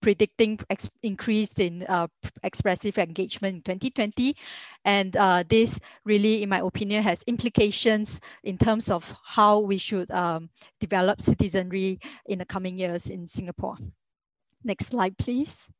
predicting 0.00 0.58
ex 0.70 0.88
in 1.02 1.84
uh, 1.88 2.06
expressive 2.42 2.98
engagement 2.98 3.56
in 3.56 3.62
2020. 3.62 4.36
And 4.84 5.16
uh, 5.16 5.42
this 5.48 5.80
really, 6.04 6.42
in 6.42 6.48
my 6.48 6.60
opinion, 6.60 7.02
has 7.02 7.24
implications 7.26 8.20
in 8.44 8.58
terms 8.58 8.90
of 8.90 9.12
how 9.24 9.58
we 9.58 9.78
should 9.78 10.10
um, 10.10 10.50
develop 10.80 11.20
citizenry 11.20 11.98
in 12.26 12.38
the 12.38 12.44
coming 12.44 12.78
years 12.78 13.10
in 13.10 13.26
Singapore. 13.26 13.76
Next 14.64 14.86
slide, 14.86 15.16
please. 15.18 15.70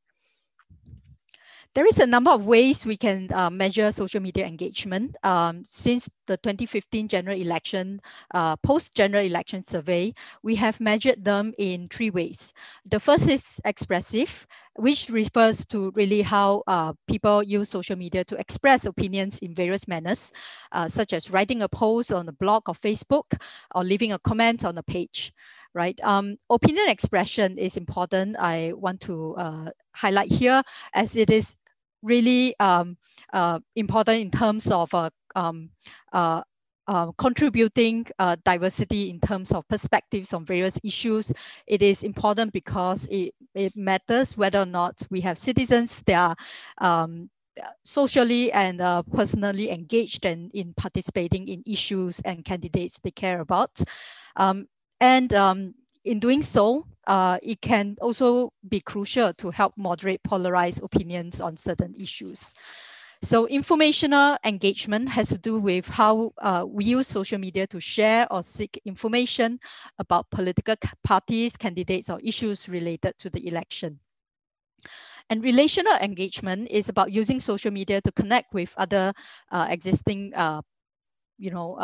There 1.75 1.87
is 1.87 2.01
a 2.01 2.07
number 2.07 2.31
of 2.31 2.47
ways 2.47 2.85
we 2.85 2.97
can 2.97 3.29
uh, 3.33 3.51
measure 3.51 3.93
social 3.93 4.21
media 4.21 4.47
engagement. 4.47 5.15
Um, 5.23 5.63
since 5.65 6.09
the 6.27 6.37
2015 6.39 7.09
general 7.09 7.39
election, 7.39 8.01
uh, 8.35 8.57
post-general 8.57 9.25
election 9.25 9.63
survey, 9.63 10.15
we 10.43 10.57
have 10.57 10.81
measured 10.81 11.25
them 11.25 11.53
in 11.59 11.87
three 11.89 12.11
ways. 12.11 12.53
The 12.91 12.99
first 12.99 13.29
is 13.29 13.61
expressive, 13.65 14.47
which 14.75 15.09
refers 15.11 15.67
to 15.67 15.93
really 15.95 16.23
how 16.23 16.65
uh, 16.67 16.95
people 17.07 17.43
use 17.43 17.69
social 17.69 17.97
media 17.97 18.25
to 18.25 18.37
express 18.37 18.87
opinions 18.87 19.39
in 19.39 19.55
various 19.55 19.87
manners, 19.87 20.33
uh, 20.73 20.89
such 20.89 21.13
as 21.13 21.31
writing 21.31 21.63
a 21.63 21.69
post 21.69 22.13
on 22.13 22.29
a 22.29 22.33
blog 22.33 22.63
or 22.69 22.75
Facebook, 22.75 23.39
or 23.75 23.85
leaving 23.85 24.13
a 24.13 24.19
comment 24.19 24.65
on 24.65 24.79
a 24.79 24.83
page 24.83 25.33
right? 25.79 25.99
Um, 26.03 26.37
opinion 26.51 26.89
expression 26.89 27.57
is 27.57 27.77
important. 27.77 28.37
I 28.39 28.73
want 28.75 29.01
to 29.03 29.37
uh, 29.37 29.71
highlight 29.95 30.33
here 30.33 30.61
as 30.93 31.17
it 31.17 31.31
is 31.31 31.55
really 32.03 32.55
um, 32.59 32.97
uh, 33.33 33.61
important 33.77 34.21
in 34.21 34.31
terms 34.31 34.71
of 34.71 34.93
uh, 34.93 35.11
um, 35.37 35.71
uh, 36.13 36.43
uh, 36.89 37.13
contributing 37.19 38.07
uh, 38.19 38.35
diversity 38.45 39.11
in 39.11 39.21
terms 39.21 39.53
of 39.53 39.69
perspectives 39.69 40.33
on 40.35 40.45
various 40.45 40.81
issues. 40.83 41.33
It 41.67 41.83
is 41.83 42.03
important 42.03 42.53
because 42.53 43.07
it, 43.07 43.35
it 43.55 43.77
matters 43.77 44.37
whether 44.37 44.61
or 44.61 44.67
not 44.67 45.01
we 45.11 45.21
have 45.21 45.39
citizens 45.39 46.03
that 46.07 46.19
are 46.19 46.37
um, 46.87 47.31
socially 47.85 48.51
and 48.53 48.81
uh, 48.81 49.03
personally 49.03 49.71
engaged 49.71 50.25
and 50.25 50.51
in 50.55 50.75
participating 50.75 51.49
in 51.49 51.63
issues 51.67 52.21
and 52.21 52.45
candidates 52.45 52.99
they 53.01 53.11
care 53.11 53.41
about. 53.41 53.81
Um, 54.37 54.67
and 55.01 55.33
um, 55.35 55.75
in 56.05 56.21
doing 56.21 56.43
so, 56.43 56.87
uh, 57.07 57.39
it 57.43 57.61
can 57.61 57.97
also 58.01 58.53
be 58.69 58.81
crucial 58.81 59.33
to 59.35 59.51
help 59.51 59.75
moderate 59.77 60.23
polarized 60.23 60.83
opinions 60.83 61.41
on 61.41 61.57
certain 61.57 61.95
issues. 61.95 62.55
So 63.23 63.49
informational 63.49 64.37
engagement 64.45 65.09
has 65.09 65.31
to 65.31 65.39
do 65.39 65.59
with 65.59 65.89
how 65.89 66.33
uh, 66.39 66.65
we 66.69 66.85
use 66.85 67.09
social 67.09 67.39
media 67.39 67.67
to 67.69 67.81
share 67.81 68.33
or 68.33 68.43
seek 68.43 68.81
information 68.85 69.59
about 69.99 70.31
political 70.31 70.77
parties, 71.03 71.57
candidates, 71.57 72.11
or 72.11 72.21
issues 72.23 72.69
related 72.69 73.19
to 73.19 73.31
the 73.31 73.49
election. 73.49 73.99
And 75.31 75.43
relational 75.43 75.95
engagement 76.01 76.69
is 76.71 76.89
about 76.89 77.13
using 77.13 77.41
social 77.41 77.73
media 77.73 78.01
to 78.01 78.13
connect 78.13 78.55
with 78.55 78.73
other 78.79 79.13
uh, 79.51 79.67
existing 79.69 80.33
uh, 80.35 80.63
you 81.39 81.51
know, 81.51 81.77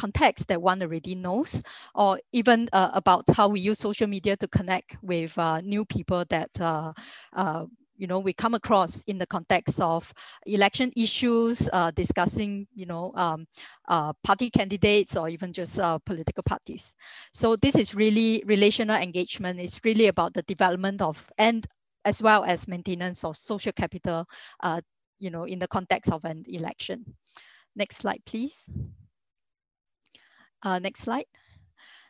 context 0.00 0.48
that 0.48 0.60
one 0.62 0.82
already 0.82 1.14
knows, 1.14 1.62
or 1.94 2.20
even 2.32 2.68
uh, 2.72 2.90
about 2.94 3.24
how 3.36 3.48
we 3.48 3.60
use 3.60 3.78
social 3.78 4.06
media 4.06 4.36
to 4.36 4.48
connect 4.48 4.96
with 5.02 5.36
uh, 5.38 5.60
new 5.60 5.84
people 5.84 6.24
that 6.30 6.50
uh, 6.60 6.92
uh, 7.34 7.66
you 7.96 8.06
know 8.06 8.20
we 8.20 8.32
come 8.32 8.54
across 8.54 9.02
in 9.04 9.18
the 9.18 9.26
context 9.26 9.80
of 9.80 10.12
election 10.46 10.92
issues, 10.96 11.68
uh, 11.72 11.90
discussing 11.90 12.66
you 12.74 12.86
know 12.86 13.12
um, 13.14 13.46
party 14.24 14.50
candidates 14.50 15.16
or 15.16 15.28
even 15.28 15.52
just 15.52 15.78
political 16.04 16.42
parties. 16.42 16.94
So 17.32 17.56
this 17.56 17.76
is 17.76 17.94
really 17.94 18.42
relational 18.46 18.96
engagement. 18.96 19.60
It's 19.60 19.80
really 19.84 20.06
about 20.08 20.34
the 20.34 20.42
development 20.42 21.02
of 21.02 21.30
and 21.38 21.66
as 22.04 22.22
well 22.22 22.44
as 22.44 22.66
maintenance 22.66 23.24
of 23.24 23.36
social 23.36 23.72
capital, 23.72 24.26
you 25.20 25.30
know, 25.30 25.44
in 25.44 25.58
the 25.58 25.68
context 25.68 26.10
of 26.10 26.24
an 26.24 26.44
election. 26.48 27.04
Next 27.76 27.98
slide, 27.98 28.22
please. 28.26 28.70
Uh, 30.62 30.78
next 30.78 31.00
slide. 31.00 31.26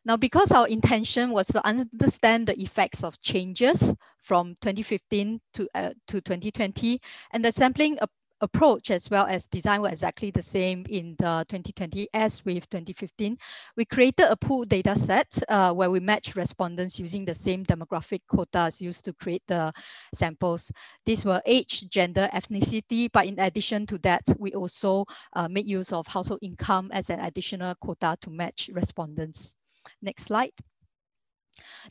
Now, 0.05 0.17
because 0.17 0.51
our 0.51 0.67
intention 0.67 1.31
was 1.31 1.47
to 1.49 1.67
understand 1.67 2.47
the 2.47 2.59
effects 2.61 3.05
of 3.05 3.21
changes 3.21 3.93
from 4.19 4.57
2015 4.61 5.41
to, 5.55 5.69
uh, 5.75 5.91
to 6.09 6.21
2020, 6.21 7.01
and 7.33 7.45
the 7.45 7.53
sampling 7.53 7.99
approach 8.40 8.90
as 8.90 9.11
well 9.11 9.26
as 9.26 9.46
design 9.46 9.83
were 9.83 9.88
exactly 9.88 10.31
the 10.31 10.42
same 10.42 10.85
in 10.88 11.14
the 11.18 11.44
2020 11.48 12.09
as 12.14 12.44
with 12.44 12.68
2015. 12.70 13.37
We 13.76 13.85
created 13.85 14.26
a 14.31 14.37
pool 14.37 14.64
data 14.64 14.96
set 14.96 15.38
uh, 15.48 15.72
where 15.72 15.90
we 15.90 16.00
match 16.00 16.37
respondents 16.37 16.98
using 16.98 17.24
the 17.24 17.35
same 17.35 17.64
demographic 17.64 18.22
quotas 18.29 18.81
used 18.81 19.05
to 19.05 19.12
create 19.12 19.42
the 19.46 19.72
samples. 20.14 20.72
These 21.05 21.24
were 21.24 21.42
age, 21.46 21.88
gender, 21.90 22.29
ethnicity, 22.33 23.09
but 23.12 23.26
in 23.26 23.38
addition 23.38 23.87
to 23.87 23.98
that, 23.98 24.22
we 24.38 24.55
also 24.55 25.05
uh, 25.35 25.48
made 25.48 25.68
use 25.68 25.92
of 25.92 26.07
household 26.07 26.40
income 26.42 26.90
as 26.92 27.11
an 27.11 27.20
additional 27.20 27.74
quota 27.76 28.16
to 28.22 28.31
match 28.31 28.70
respondents. 28.72 29.55
Next 30.03 30.24
slide. 30.24 30.53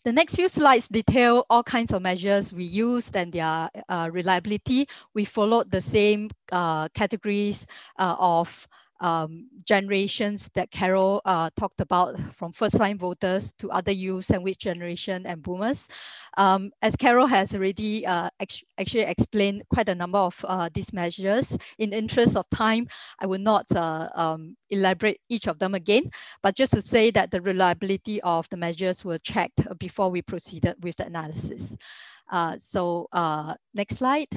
The 0.03 0.11
next 0.13 0.35
few 0.35 0.47
slides 0.49 0.87
detail 0.87 1.45
all 1.49 1.63
kinds 1.63 1.93
of 1.93 2.01
measures 2.01 2.53
we 2.53 2.63
used 2.63 3.15
and 3.15 3.31
their 3.31 3.69
uh, 3.87 4.09
reliability. 4.11 4.87
We 5.13 5.25
followed 5.25 5.71
the 5.71 5.81
same 5.81 6.29
uh, 6.51 6.87
categories 6.89 7.67
uh, 7.97 8.15
of 8.19 8.67
um, 8.99 9.47
generations 9.65 10.49
that 10.55 10.71
Carol 10.71 11.21
uh, 11.25 11.49
talked 11.55 11.81
about 11.81 12.19
from 12.33 12.51
first-time 12.51 12.97
voters 12.97 13.53
to 13.59 13.69
other 13.71 13.91
youth, 13.91 14.25
sandwich 14.25 14.57
generation, 14.57 15.25
and 15.25 15.41
boomers. 15.41 15.89
Um, 16.37 16.71
as 16.81 16.95
Carol 16.95 17.27
has 17.27 17.55
already 17.55 18.05
uh, 18.05 18.29
actually 18.79 19.01
explained 19.01 19.63
quite 19.73 19.89
a 19.89 19.95
number 19.95 20.19
of 20.19 20.45
uh, 20.47 20.69
these 20.73 20.93
measures, 20.93 21.57
in 21.77 21.93
interest 21.93 22.35
of 22.35 22.49
time, 22.49 22.87
I 23.19 23.25
will 23.25 23.39
not 23.39 23.65
uh, 23.75 24.09
um, 24.15 24.55
elaborate 24.69 25.19
each 25.29 25.47
of 25.47 25.59
them 25.59 25.75
again, 25.75 26.11
but 26.41 26.55
just 26.55 26.73
to 26.73 26.81
say 26.81 27.11
that 27.11 27.31
the 27.31 27.41
reliability 27.41 28.21
of 28.21 28.47
the 28.49 28.57
measures 28.57 29.03
were 29.03 29.17
checked 29.17 29.61
before 29.79 30.09
we 30.09 30.21
proceeded 30.21 30.75
with 30.83 30.95
the 30.97 31.05
analysis. 31.05 31.75
Uh, 32.31 32.55
so 32.57 33.07
uh, 33.11 33.55
next 33.73 33.97
slide. 33.97 34.29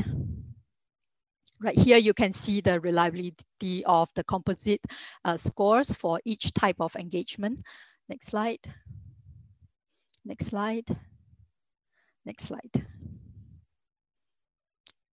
Right 1.63 1.79
here, 1.79 1.97
you 1.97 2.13
can 2.13 2.33
see 2.33 2.61
the 2.61 2.81
reliability 2.81 3.85
of 3.85 4.11
the 4.15 4.25
composite 4.25 4.81
uh, 5.25 5.37
scores 5.37 5.95
for 5.95 6.21
each 6.25 6.53
type 6.55 6.81
of 6.81 6.97
engagement. 6.97 7.61
Next 8.09 8.27
slide. 8.27 8.59
Next 10.25 10.47
slide. 10.47 10.87
Next 12.27 12.45
slide. 12.47 12.87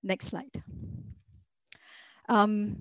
Next 0.02 0.26
slide. 0.26 0.64
Um, 2.28 2.78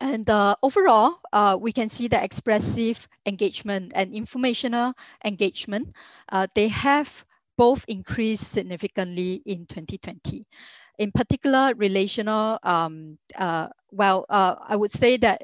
and 0.00 0.28
uh, 0.28 0.56
overall, 0.60 1.20
uh, 1.32 1.56
we 1.60 1.70
can 1.70 1.88
see 1.88 2.08
the 2.08 2.22
expressive 2.22 3.06
engagement 3.26 3.92
and 3.94 4.12
informational 4.12 4.94
engagement. 5.24 5.94
Uh, 6.28 6.48
they 6.54 6.66
have 6.68 7.24
both 7.56 7.84
increased 7.86 8.50
significantly 8.50 9.42
in 9.46 9.66
2020 9.66 10.46
in 10.98 11.12
particular 11.12 11.72
relational, 11.76 12.58
um, 12.62 13.18
uh, 13.36 13.68
well, 13.90 14.26
uh, 14.28 14.56
I 14.66 14.76
would 14.76 14.90
say 14.90 15.16
that 15.18 15.42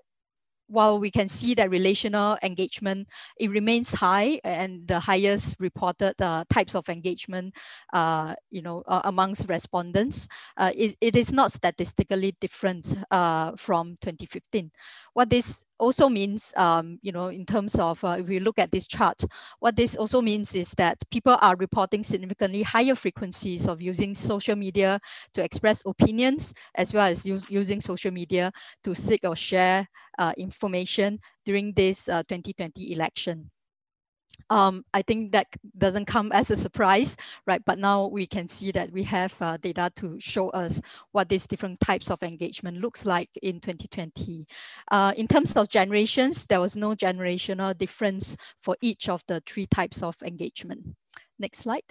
while 0.69 0.99
we 0.99 1.11
can 1.11 1.29
see 1.29 1.55
that 1.55 1.71
relational 1.71 2.39
engagement, 2.43 3.07
it 3.39 3.51
remains 3.51 3.93
high 3.93 4.41
and 4.45 4.87
the 4.89 4.99
highest 4.99 5.57
reported 5.61 6.15
uh, 6.21 6.45
types 6.49 6.75
of 6.75 6.89
engagement, 6.89 7.55
uh, 7.93 8.35
you 8.51 8.63
know, 8.63 8.83
uh, 8.87 9.03
amongst 9.05 9.49
respondents, 9.49 10.29
uh, 10.57 10.73
it, 10.75 10.97
it 11.01 11.17
is 11.17 11.33
not 11.33 11.53
statistically 11.53 12.35
different 12.41 12.95
uh, 13.11 13.53
from 13.57 13.99
2015. 14.01 14.71
What 15.15 15.31
this 15.31 15.65
also 15.79 16.09
means, 16.09 16.53
um, 16.57 16.99
you 17.03 17.13
know, 17.13 17.27
in 17.29 17.45
terms 17.47 17.79
of 17.79 18.03
uh, 18.05 18.17
if 18.21 18.27
we 18.29 18.41
look 18.41 18.59
at 18.59 18.71
this 18.71 18.87
chart, 18.87 19.23
what 19.61 19.77
this 19.77 19.97
also 19.97 20.21
means 20.21 20.55
is 20.55 20.73
that 20.73 20.99
people 21.11 21.37
are 21.41 21.57
reporting 21.57 22.03
significantly 22.03 22.63
higher 22.63 22.95
frequencies 22.95 23.67
of 23.69 23.83
using 23.83 24.15
social 24.15 24.57
media 24.57 25.01
to 25.35 25.43
express 25.45 25.83
opinions, 25.87 26.55
as 26.75 26.95
well 26.95 27.07
as 27.07 27.27
using 27.27 27.81
social 27.81 28.11
media 28.11 28.53
to 28.85 28.95
seek 28.95 29.21
or 29.25 29.37
share 29.37 29.87
uh, 30.19 30.33
information 30.37 31.19
during 31.45 31.73
this 31.75 32.09
uh, 32.09 32.23
2020 32.29 32.93
election. 32.93 33.51
Um, 34.53 34.85
I 34.93 35.01
think 35.01 35.33
that 35.33 35.47
doesn't 35.79 36.05
come 36.05 36.31
as 36.31 36.51
a 36.51 36.57
surprise, 36.57 37.17
right? 37.47 37.65
But 37.65 37.79
now 37.79 38.09
we 38.09 38.27
can 38.27 38.47
see 38.47 38.71
that 38.73 38.93
we 38.93 39.03
have 39.05 39.35
uh, 39.41 39.57
data 39.57 39.91
to 39.97 40.21
show 40.21 40.51
us 40.51 40.79
what 41.13 41.31
these 41.31 41.47
different 41.47 41.81
types 41.81 42.11
of 42.11 42.23
engagement 42.23 42.77
looks 42.77 43.07
like 43.07 43.31
in 43.41 43.61
2020. 43.61 44.47
Uh, 44.91 45.15
in 45.17 45.27
terms 45.27 45.57
of 45.57 45.69
generations, 45.69 46.45
there 46.45 46.61
was 46.61 46.77
no 46.77 46.95
generational 46.95 47.77
difference 47.79 48.37
for 48.61 48.77
each 48.83 49.09
of 49.09 49.25
the 49.27 49.43
three 49.47 49.65
types 49.65 50.03
of 50.03 50.17
engagement. 50.23 50.87
Next 51.39 51.61
slide. 51.61 51.85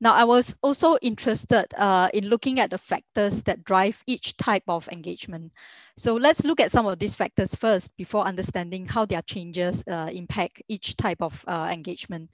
Now, 0.00 0.14
I 0.14 0.24
was 0.24 0.56
also 0.62 0.96
interested 1.02 1.66
uh, 1.76 2.08
in 2.14 2.28
looking 2.28 2.58
at 2.58 2.70
the 2.70 2.78
factors 2.78 3.42
that 3.44 3.64
drive 3.64 4.02
each 4.06 4.36
type 4.38 4.62
of 4.66 4.88
engagement. 4.88 5.52
So 5.96 6.14
let's 6.14 6.44
look 6.44 6.60
at 6.60 6.70
some 6.70 6.86
of 6.86 6.98
these 6.98 7.14
factors 7.14 7.54
first 7.54 7.94
before 7.96 8.24
understanding 8.24 8.86
how 8.86 9.04
their 9.04 9.20
changes 9.20 9.84
uh, 9.86 10.08
impact 10.12 10.62
each 10.68 10.96
type 10.96 11.20
of 11.20 11.44
uh, 11.46 11.68
engagement. 11.70 12.30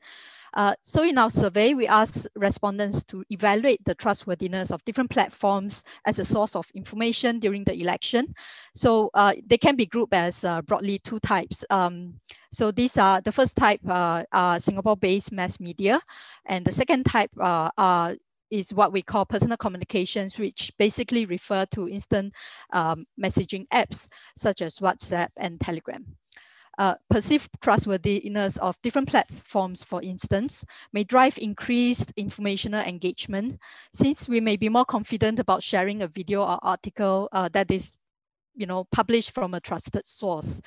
Uh, 0.57 0.75
so 0.81 1.03
in 1.03 1.19
our 1.19 1.29
survey, 1.29 1.75
we 1.75 1.87
asked 1.87 2.27
respondents 2.35 3.05
to 3.05 3.23
evaluate 3.29 3.85
the 3.85 3.95
trustworthiness 3.95 4.73
of 4.73 4.83
different 4.87 5.11
platforms 5.11 5.85
as 6.07 6.19
a 6.19 6.25
source 6.25 6.57
of 6.57 6.66
information 6.75 7.38
during 7.38 7.62
the 7.64 7.75
election. 7.75 8.27
So 8.75 9.11
uh, 9.12 9.35
they 9.47 9.59
can 9.59 9.77
be 9.77 9.85
grouped 9.85 10.14
as 10.14 10.45
uh, 10.45 10.62
broadly 10.62 10.99
two 10.99 11.21
types. 11.21 11.62
Um, 11.69 12.14
so 12.53 12.71
these 12.71 12.97
are 12.97 13.21
the 13.21 13.33
first 13.33 13.55
type 13.55 13.81
uh, 13.87 14.25
are 14.33 14.59
Singapore-based 14.59 15.31
mass 15.31 15.61
media, 15.61 16.01
and 16.47 16.64
the 16.64 16.73
second 16.73 17.05
type 17.05 17.31
uh, 17.38 17.71
are 17.77 18.14
is 18.51 18.73
what 18.73 18.92
we 18.92 19.03
call 19.03 19.27
personal 19.27 19.57
communications, 19.57 20.38
which 20.38 20.73
basically 20.79 21.27
refer 21.27 21.66
to 21.66 21.88
instant 21.88 22.33
um, 22.73 23.05
messaging 23.21 23.66
apps 23.69 24.09
such 24.37 24.62
as 24.62 24.79
WhatsApp 24.79 25.29
and 25.37 25.61
Telegram 25.61 26.16
uh, 26.79 26.95
perceived 27.11 27.51
trustworthiness 27.61 28.57
of 28.59 28.81
different 28.83 29.09
platforms, 29.09 29.83
for 29.83 30.03
instance, 30.03 30.65
may 30.93 31.05
drive 31.05 31.39
increased 31.39 32.12
informational 32.17 32.81
engagement 32.81 33.59
since 33.93 34.29
we 34.29 34.41
may 34.41 34.57
be 34.57 34.69
more 34.69 34.85
confident 34.85 35.39
about 35.39 35.62
sharing 35.62 36.03
a 36.03 36.09
video 36.09 36.43
or 36.43 36.59
article 36.62 37.29
uh, 37.33 37.49
that 37.53 37.71
is 37.71 37.97
you 38.57 38.67
know, 38.67 38.85
published 38.85 39.33
from 39.33 39.55
a 39.55 39.61
trusted 39.61 40.05
source. 40.07 40.61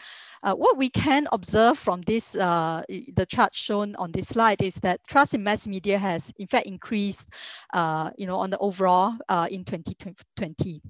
Uh, 0.43 0.53
what 0.53 0.77
we 0.77 0.89
can 0.89 1.27
observe 1.31 1.77
from 1.77 2.01
this, 2.03 2.35
uh, 2.35 2.83
the 3.15 3.25
chart 3.25 3.53
shown 3.53 3.95
on 3.95 4.11
this 4.11 4.27
slide 4.27 4.61
is 4.61 4.75
that 4.75 5.01
trust 5.07 5.33
in 5.33 5.43
mass 5.43 5.67
media 5.67 5.97
has 5.97 6.31
in 6.37 6.47
fact 6.47 6.67
increased, 6.67 7.27
uh, 7.73 8.11
you 8.17 8.27
know, 8.27 8.37
on 8.37 8.49
the 8.49 8.57
overall 8.59 9.15
uh, 9.27 9.47
in 9.49 9.65
2020. 9.65 10.81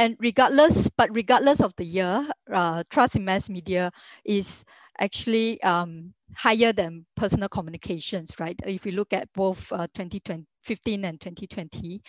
And 0.00 0.16
regardless, 0.18 0.88
but 0.96 1.14
regardless 1.14 1.60
of 1.60 1.74
the 1.76 1.84
year, 1.84 2.26
uh, 2.52 2.82
trust 2.90 3.16
in 3.16 3.24
mass 3.24 3.50
media 3.50 3.92
is 4.24 4.64
actually 4.98 5.62
um, 5.62 6.14
higher 6.34 6.72
than 6.72 7.06
personal 7.16 7.48
communications, 7.50 8.32
right? 8.40 8.58
If 8.66 8.84
we 8.84 8.92
look 8.92 9.12
at 9.12 9.32
both 9.34 9.70
uh, 9.72 9.86
2015 10.64 11.04
and 11.04 11.20
2020, 11.20 12.02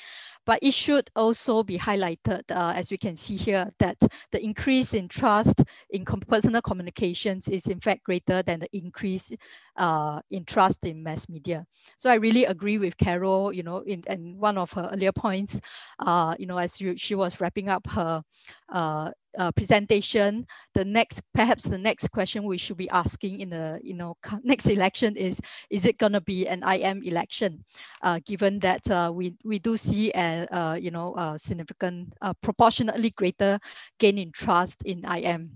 but 0.46 0.60
it 0.62 0.74
should 0.74 1.10
also 1.16 1.64
be 1.64 1.78
highlighted, 1.78 2.44
uh, 2.52 2.74
as 2.76 2.92
we 2.92 2.98
can 2.98 3.16
see 3.16 3.36
here, 3.36 3.72
that 3.80 3.98
the 4.32 4.44
increase 4.44 4.94
in 4.94 5.08
trust 5.08 5.64
in 5.90 6.06
com 6.06 6.20
personal 6.22 6.62
communications 6.62 7.48
is 7.48 7.68
in 7.68 7.80
fact 7.80 8.04
greater 8.04 8.44
than 8.44 8.60
the 8.60 8.70
increase 8.74 9.32
uh, 9.78 10.20
in 10.32 10.44
trust 10.46 10.86
in 10.86 11.04
mass 11.04 11.30
media. 11.30 11.66
So 11.98 12.10
I 12.10 12.16
really 12.16 12.46
agree 12.46 12.78
with 12.78 12.98
Carol, 12.98 13.54
you 13.54 13.64
know, 13.64 13.80
in, 13.80 14.04
in 14.08 14.38
one 14.38 14.58
of 14.58 14.72
her 14.74 14.90
earlier 14.92 15.12
points, 15.12 15.62
uh, 16.00 16.36
you 16.38 16.46
know, 16.46 16.58
as 16.58 16.80
you, 16.82 16.98
she 16.98 17.16
was 17.16 17.40
wrapping 17.40 17.70
up 17.70 17.88
her 17.88 18.24
uh, 18.72 19.12
uh, 19.38 19.52
presentation, 19.54 20.46
the 20.74 20.84
next, 20.84 21.22
perhaps 21.34 21.64
the 21.64 21.78
next 21.78 22.10
question 22.10 22.44
we 22.44 22.58
should 22.58 22.78
be 22.78 22.90
asking 22.90 23.40
in 23.40 23.50
the, 23.50 23.80
you 23.82 23.94
know, 23.94 24.16
next 24.44 24.68
election 24.68 25.16
is, 25.16 25.40
is 25.70 25.86
it 25.86 25.98
going 25.98 26.12
to 26.12 26.22
be 26.22 26.48
an 26.48 26.64
IM 26.68 27.02
election? 27.04 27.64
Uh, 28.02 28.20
given 28.26 28.40
that 28.49 28.89
uh, 28.89 29.12
we, 29.13 29.36
we 29.43 29.60
do 29.60 29.77
see 29.77 30.12
a, 30.15 30.47
uh, 30.51 30.73
you 30.73 30.91
know, 30.91 31.15
a 31.15 31.38
significant, 31.38 32.13
proportionately 32.41 33.12
greater 33.12 33.60
gain 33.99 34.17
in 34.17 34.32
trust 34.32 34.84
in 34.84 35.06
IM 35.06 35.51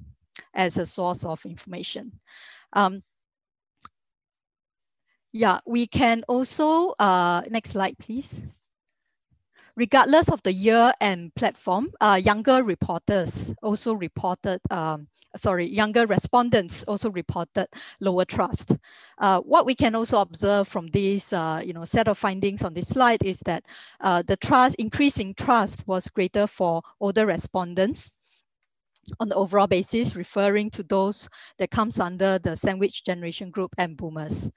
as 0.54 0.78
a 0.78 0.86
source 0.86 1.26
of 1.26 1.46
information. 1.46 2.12
Um, 2.74 3.02
yeah, 5.32 5.60
we 5.66 5.88
can 5.88 6.24
also, 6.28 6.92
uh, 7.00 7.42
next 7.50 7.72
slide, 7.72 7.98
please 7.98 8.42
regardless 9.76 10.30
of 10.30 10.42
the 10.44 10.54
year 10.54 10.94
and 11.02 11.34
platform, 11.36 11.90
uh, 12.00 12.20
younger 12.22 12.64
reporters 12.64 13.54
also 13.62 13.94
reported, 13.94 14.60
um, 14.72 15.08
sorry, 15.36 15.68
younger 15.68 16.06
respondents 16.08 16.84
also 16.86 17.10
reported 17.12 17.68
lower 18.00 18.26
trust. 18.26 18.76
Uh, 19.18 19.40
what 19.42 19.66
we 19.66 19.76
can 19.76 19.96
also 19.96 20.20
observe 20.20 20.68
from 20.68 20.88
this, 20.88 21.34
uh, 21.34 21.62
you 21.64 21.74
know, 21.74 21.84
set 21.84 22.08
of 22.08 22.18
findings 22.18 22.64
on 22.64 22.74
this 22.74 22.88
slide 22.88 23.24
is 23.24 23.40
that 23.42 23.66
uh, 24.02 24.22
the 24.26 24.38
trust, 24.38 24.76
increasing 24.80 25.34
trust 25.34 25.86
was 25.88 26.08
greater 26.08 26.48
for 26.48 26.82
older 27.02 27.26
respondents 27.26 28.14
on 29.20 29.30
the 29.30 29.36
overall 29.36 29.68
basis, 29.68 30.16
referring 30.16 30.70
to 30.72 30.84
those 30.84 31.30
that 31.58 31.70
comes 31.70 32.00
under 32.00 32.40
the 32.40 32.56
sandwich 32.56 33.04
generation 33.04 33.52
group 33.52 33.72
and 33.78 33.98
boomers. 33.98 34.50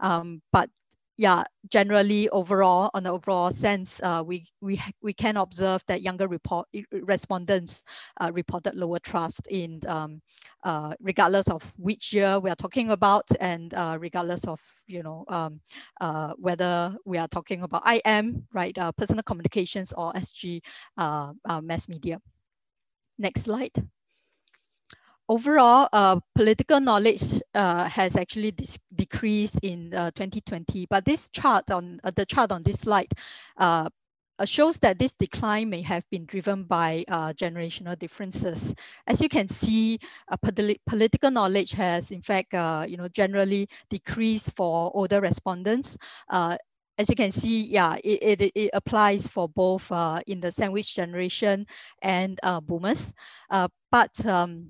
Um, 0.00 0.42
but 0.52 0.68
yeah, 1.16 1.44
generally 1.70 2.28
overall, 2.30 2.90
on 2.94 3.04
the 3.04 3.10
overall 3.10 3.50
sense, 3.50 4.02
uh, 4.02 4.22
we, 4.24 4.44
we, 4.60 4.80
we 5.02 5.12
can 5.12 5.36
observe 5.36 5.82
that 5.86 6.02
younger 6.02 6.26
report 6.26 6.66
respondents 6.90 7.84
uh, 8.20 8.30
reported 8.32 8.74
lower 8.74 8.98
trust 8.98 9.46
in 9.48 9.80
um, 9.86 10.20
uh, 10.64 10.94
regardless 11.00 11.48
of 11.48 11.62
which 11.76 12.12
year 12.12 12.38
we 12.40 12.50
are 12.50 12.56
talking 12.56 12.90
about 12.90 13.24
and 13.40 13.74
uh, 13.74 13.96
regardless 14.00 14.44
of, 14.46 14.60
you 14.86 15.02
know, 15.02 15.24
um, 15.28 15.60
uh, 16.00 16.32
whether 16.38 16.94
we 17.04 17.18
are 17.18 17.28
talking 17.28 17.62
about 17.62 17.82
IM, 17.84 18.46
right, 18.52 18.76
uh, 18.78 18.92
personal 18.92 19.22
communications 19.22 19.92
or 19.92 20.16
SG 20.16 20.62
mass 21.62 21.88
media. 21.88 22.20
Next 23.18 23.42
slide. 23.42 23.72
Overall, 25.28 25.88
uh, 25.92 26.20
political 26.34 26.80
knowledge 26.80 27.22
uh, 27.54 27.84
has 27.88 28.16
actually 28.16 28.54
decreased 28.94 29.60
in 29.62 29.90
2020. 29.90 30.86
But 30.90 31.04
this 31.04 31.30
chart 31.30 31.70
on 31.70 32.00
the 32.14 32.26
chart 32.26 32.52
on 32.52 32.62
this 32.62 32.80
slide 32.80 33.12
uh, 33.56 33.88
shows 34.44 34.78
that 34.80 34.98
this 34.98 35.12
decline 35.12 35.70
may 35.70 35.82
have 35.82 36.08
been 36.10 36.26
driven 36.26 36.64
by 36.64 37.04
uh, 37.08 37.32
generational 37.32 37.98
differences. 37.98 38.74
As 39.06 39.22
you 39.22 39.28
can 39.28 39.46
see, 39.48 39.98
uh, 40.28 40.36
politi 40.36 40.78
political 40.86 41.30
knowledge 41.30 41.72
has 41.72 42.10
in 42.10 42.20
fact, 42.20 42.54
uh, 42.54 42.84
you 42.88 42.96
know, 42.96 43.08
generally 43.08 43.68
decreased 43.90 44.54
for 44.56 44.90
older 44.94 45.20
respondents. 45.20 45.96
Uh, 46.98 47.08
as 47.08 47.08
you 47.10 47.16
can 47.16 47.30
see, 47.30 47.66
yeah, 47.66 47.96
it, 48.02 48.40
it, 48.40 48.52
it 48.54 48.70
applies 48.74 49.26
for 49.28 49.48
both 49.48 49.90
uh, 49.92 50.20
in 50.26 50.40
the 50.40 50.50
sandwich 50.50 50.94
generation 50.94 51.66
and 52.02 52.38
boomers, 52.62 53.14
but 53.90 54.26
um, 54.26 54.68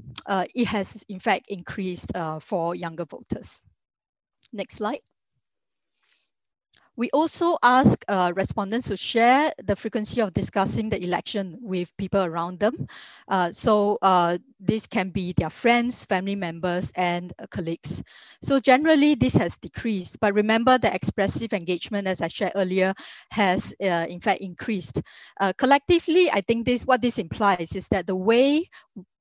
it 0.55 0.67
has 0.67 1.05
in 1.09 1.19
fact 1.21 1.47
increased 1.49 2.13
for 2.41 2.75
younger 2.75 3.05
voters. 3.05 3.63
Next 4.53 4.77
slide. 4.77 5.01
We 6.97 7.11
also 7.11 7.59
ask 7.63 8.05
uh, 8.09 8.33
respondents 8.35 8.89
to 8.89 8.97
share 8.97 9.53
the 9.65 9.75
frequency 9.77 10.21
of 10.21 10.33
discussing 10.33 10.89
the 10.91 11.03
election 11.03 11.59
with 11.61 11.97
people 11.97 12.23
around 12.23 12.61
them. 12.61 12.87
Uh, 13.29 13.51
so 13.51 13.99
uh, 14.03 14.39
this 14.61 14.87
can 14.87 15.11
be 15.11 15.33
their 15.37 15.51
friends, 15.51 16.05
family 16.05 16.37
members, 16.37 16.93
and 16.97 17.33
uh, 17.39 17.47
colleagues. 17.51 18.03
So 18.43 18.59
generally, 18.59 19.15
this 19.15 19.35
has 19.35 19.57
decreased. 19.59 20.21
But 20.21 20.35
remember, 20.35 20.79
the 20.79 20.95
expressive 20.95 21.53
engagement, 21.53 22.07
as 22.07 22.21
I 22.21 22.29
shared 22.29 22.53
earlier, 22.55 22.95
has 23.31 23.75
uh, 23.83 24.07
in 24.09 24.21
fact 24.21 24.41
increased. 24.41 25.03
Uh, 25.41 25.53
collectively, 25.57 26.31
I 26.31 26.41
think 26.41 26.65
this 26.65 26.87
what 26.87 27.03
this 27.03 27.19
implies 27.19 27.75
is 27.75 27.89
that 27.89 28.07
the 28.07 28.17
way 28.17 28.71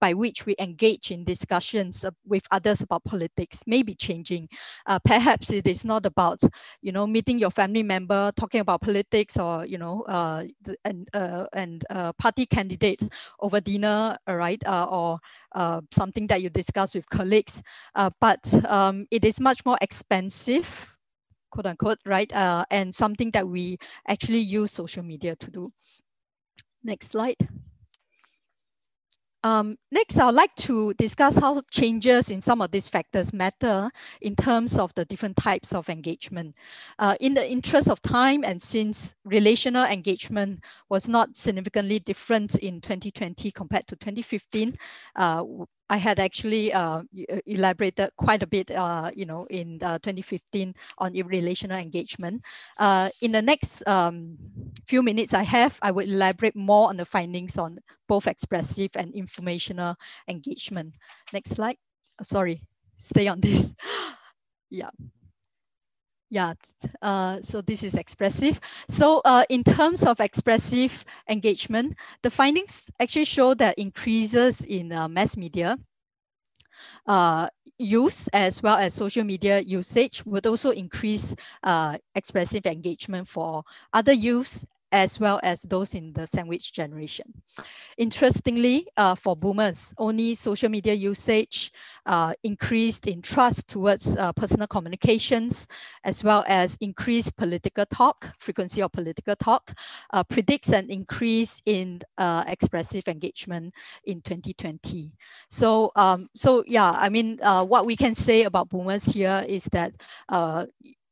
by 0.04 0.14
which 0.14 0.45
we 0.45 0.56
engage 0.60 1.12
in 1.12 1.24
discussions 1.24 2.06
with 2.28 2.45
others 2.51 2.82
about 2.82 3.04
politics 3.06 3.64
may 3.68 3.84
be 3.84 3.95
changing. 3.95 4.49
Uh, 4.86 4.99
perhaps 4.99 5.51
it 5.51 5.68
is 5.68 5.86
not 5.86 6.06
about, 6.06 6.39
you 6.82 6.91
know, 6.91 7.08
meeting 7.08 7.39
your 7.39 7.51
family 7.51 7.84
member, 7.84 8.32
talking 8.36 8.62
about 8.62 8.82
politics 8.82 9.38
or, 9.38 9.66
you 9.66 9.78
know, 9.78 10.01
uh, 10.04 10.43
and, 10.84 11.08
uh, 11.14 11.45
and 11.54 11.86
party 12.18 12.45
candidates 12.45 13.08
over 13.39 13.62
dinner, 13.62 14.18
right? 14.28 14.62
or 14.68 15.20
uh, 15.56 15.82
something 15.91 16.28
that 16.28 16.41
you 16.41 16.49
discuss 16.49 16.95
with 16.95 17.10
colleagues, 17.10 17.62
uh, 17.95 18.10
but 18.20 18.43
um, 18.70 19.06
it 19.12 19.24
is 19.26 19.39
much 19.39 19.66
more 19.66 19.78
expensive, 19.82 20.95
quote 21.51 21.66
unquote, 21.66 21.99
right? 22.06 22.32
Uh, 22.34 22.66
and 22.72 22.93
something 22.93 23.32
that 23.32 23.47
we 23.47 23.78
actually 24.08 24.39
use 24.39 24.72
social 24.72 25.04
media 25.04 25.36
to 25.38 25.51
do. 25.51 25.72
Next 26.84 27.08
slide. 27.10 27.47
Um, 29.44 29.78
next, 29.91 30.18
I'd 30.18 30.30
like 30.34 30.56
to 30.56 30.94
discuss 30.94 31.38
how 31.38 31.62
changes 31.70 32.32
in 32.32 32.39
some 32.39 32.62
of 32.62 32.72
these 32.72 32.88
factors 32.88 33.34
matter 33.34 33.91
in 34.22 34.38
terms 34.38 34.78
of 34.78 34.94
the 34.96 35.04
different 35.04 35.36
types 35.36 35.74
of 35.74 35.89
engagement. 35.89 36.56
Uh, 36.98 37.16
in 37.20 37.34
the 37.34 37.46
interest 37.46 37.89
of 37.89 38.02
time 38.02 38.46
and 38.46 38.62
since 38.62 39.16
relational 39.26 39.84
engagement 39.84 40.62
was 40.89 41.10
not 41.10 41.36
significantly 41.36 42.00
different 42.00 42.56
in 42.60 42.80
2020 42.80 43.52
compared 43.52 43.86
to 43.88 43.98
2015, 43.98 44.78
uh, 45.18 45.44
I 45.89 45.97
had 45.97 46.19
actually 46.19 46.73
uh, 46.73 47.03
uh, 47.03 47.39
elaborated 47.45 48.09
quite 48.17 48.41
a 48.43 48.47
bit, 48.47 48.71
uh, 48.71 49.11
you 49.15 49.25
know, 49.25 49.45
in 49.49 49.79
uh, 49.84 49.99
2015 49.99 50.73
on 50.97 51.13
relational 51.13 51.77
engagement. 51.77 52.41
In 53.21 53.31
the 53.31 53.41
next 53.41 53.86
um, 53.88 54.36
few 54.88 55.03
minutes 55.03 55.34
I 55.34 55.43
have, 55.43 55.77
I 55.81 55.91
will 55.91 56.07
elaborate 56.07 56.55
more 56.55 56.89
on 56.89 56.97
the 56.97 57.05
findings 57.05 57.57
on 57.57 57.79
both 58.07 58.27
expressive 58.27 58.91
and 58.95 59.13
informational 59.13 59.95
engagement. 60.27 60.93
Next 61.31 61.51
slide. 61.51 61.77
Sorry, 62.21 62.61
stay 62.97 63.27
on 63.27 63.41
this. 63.41 63.73
yeah 64.69 64.89
yeah, 66.34 66.53
uh, 67.01 67.41
so 67.43 67.61
this 67.61 67.84
is 67.84 67.93
expressive. 67.95 68.59
So 68.89 69.21
uh, 69.23 69.43
in 69.49 69.63
terms 69.63 70.03
of 70.03 70.19
expressive 70.19 71.05
engagement, 71.29 71.95
the 72.23 72.31
findings 72.31 72.89
actually 72.99 73.25
show 73.25 73.53
that 73.55 73.77
increases 73.77 74.61
in 74.61 74.91
uh, 74.91 75.07
mass 75.07 75.38
media 75.38 75.77
uh, 77.07 77.47
use 77.77 78.27
as 78.29 78.61
well 78.63 78.77
as 78.77 78.93
social 78.93 79.23
media 79.23 79.59
usage 79.59 80.25
would 80.25 80.45
also 80.47 80.71
increase 80.71 81.36
uh, 81.63 81.97
expressive 82.15 82.65
engagement 82.65 83.27
for 83.27 83.63
other 83.93 84.13
use 84.13 84.65
as 84.94 85.20
well 85.20 85.39
as 85.41 85.64
those 85.64 85.96
in 85.96 86.14
the 86.14 86.26
sandwich 86.26 86.72
generation. 86.72 87.26
Interestingly, 87.98 88.88
uh, 88.96 89.16
for 89.16 89.36
boomers, 89.36 89.94
only 89.98 90.36
social 90.36 90.70
media 90.70 90.94
usage 90.94 91.72
uh, 92.06 92.34
increased 92.44 93.08
in 93.08 93.24
trust 93.24 93.68
towards 93.68 94.16
uh, 94.16 94.32
personal 94.34 94.68
communications, 94.68 95.68
as 96.04 96.24
well 96.24 96.44
as 96.48 96.78
increased 96.80 97.36
political 97.36 97.86
talk, 97.88 98.30
frequency 98.38 98.84
of 98.84 98.91
political 98.91 99.36
talk, 99.36 99.74
uh, 100.12 100.24
predicts 100.24 100.72
an 100.72 100.91
increase 100.91 101.60
in 101.66 102.00
uh, 102.20 102.44
expressive 102.48 103.08
engagement 103.08 103.74
in 104.06 104.22
2020. 104.22 105.12
So, 105.50 105.91
um, 105.96 106.30
so 106.36 106.64
yeah, 106.68 106.91
I 106.91 107.10
mean, 107.10 107.39
uh, 107.41 107.66
what 107.66 107.88
we 107.88 107.96
can 107.96 108.14
say 108.14 108.44
about 108.44 108.70
boomers 108.70 109.06
here 109.06 109.44
is 109.48 109.66
that 109.72 109.96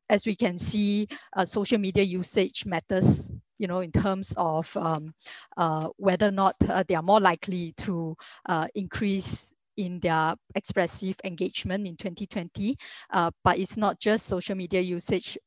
as 0.10 0.26
we 0.26 0.36
can 0.36 0.58
see, 0.58 1.08
social 1.46 1.78
media 1.78 2.04
usage 2.04 2.66
matters 2.66 3.32
you 3.62 3.68
know, 3.68 3.82
in 3.82 3.92
terms 3.92 4.34
of 4.38 4.76
um, 4.76 5.14
uh, 5.56 5.88
whether 5.98 6.30
or 6.30 6.32
not 6.32 6.56
uh, 6.68 6.84
they 6.88 6.96
are 6.96 7.04
more 7.04 7.20
likely 7.20 7.74
to 7.74 8.18
uh, 8.50 8.68
increase 8.74 9.54
in 9.78 10.00
their 10.00 10.34
expressive 10.56 11.16
engagement 11.24 11.86
in 11.86 11.96
2020. 11.96 12.76
Uh, 13.12 13.30
but 13.44 13.60
it's 13.60 13.78
not 13.78 14.00
just 14.00 14.26
social 14.26 14.56
media 14.56 14.82
usage, 14.82 15.38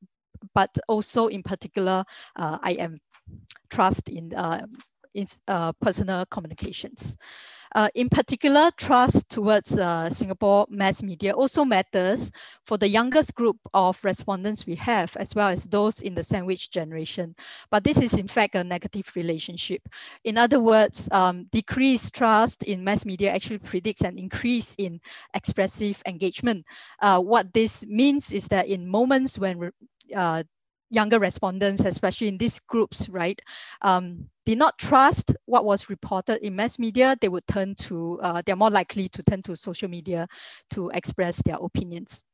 but 0.54 0.70
also 0.86 1.26
in 1.26 1.42
particular, 1.42 2.04
uh, 2.36 2.58
IM 2.64 3.00
trust 3.68 4.08
in, 4.08 4.32
in 5.14 5.26
personal 5.80 6.24
communications. 6.26 7.16
Uh, 7.74 7.88
in 7.94 8.08
particular, 8.08 8.70
trust 8.76 9.28
towards 9.28 9.78
uh, 9.78 10.08
Singapore 10.08 10.66
mass 10.68 11.02
media 11.02 11.32
also 11.32 11.64
matters 11.64 12.30
for 12.66 12.78
the 12.78 12.88
youngest 12.88 13.34
group 13.34 13.56
of 13.72 13.98
respondents 14.04 14.66
we 14.66 14.76
have, 14.76 15.16
as 15.16 15.34
well 15.34 15.48
as 15.48 15.64
those 15.64 16.00
in 16.00 16.14
the 16.14 16.22
sandwich 16.22 16.70
generation. 16.70 17.34
But 17.70 17.82
this 17.82 17.98
is 17.98 18.14
in 18.14 18.28
fact 18.28 18.54
a 18.54 18.62
negative 18.62 19.10
relationship. 19.16 19.82
In 20.24 20.38
other 20.38 20.60
words, 20.60 21.08
um, 21.10 21.46
decreased 21.50 22.14
trust 22.14 22.62
in 22.62 22.84
mass 22.84 23.04
media 23.04 23.32
actually 23.32 23.58
predicts 23.58 24.02
an 24.02 24.18
increase 24.18 24.74
in 24.78 25.00
expressive 25.34 26.00
engagement. 26.06 26.64
Uh, 27.00 27.18
what 27.20 27.52
this 27.52 27.84
means 27.86 28.32
is 28.32 28.48
that 28.48 28.68
in 28.68 28.88
moments 28.88 29.38
when 29.38 29.70
uh, 30.14 30.42
younger 30.94 31.18
respondents, 31.18 31.84
especially 31.84 32.28
in 32.28 32.38
these 32.38 32.60
groups, 32.60 33.08
right, 33.08 33.40
um, 33.82 34.28
did 34.46 34.58
not 34.58 34.78
trust 34.78 35.34
what 35.46 35.64
was 35.64 35.90
reported 35.90 36.44
in 36.46 36.56
mass 36.56 36.78
media, 36.78 37.16
they 37.20 37.28
would 37.28 37.46
turn 37.46 37.74
to, 37.74 38.20
uh, 38.22 38.42
they're 38.46 38.56
more 38.56 38.70
likely 38.70 39.08
to 39.08 39.22
turn 39.22 39.42
to 39.42 39.56
social 39.56 39.88
media 39.88 40.26
to 40.70 40.90
express 40.94 41.42
their 41.42 41.56
opinions. 41.56 42.24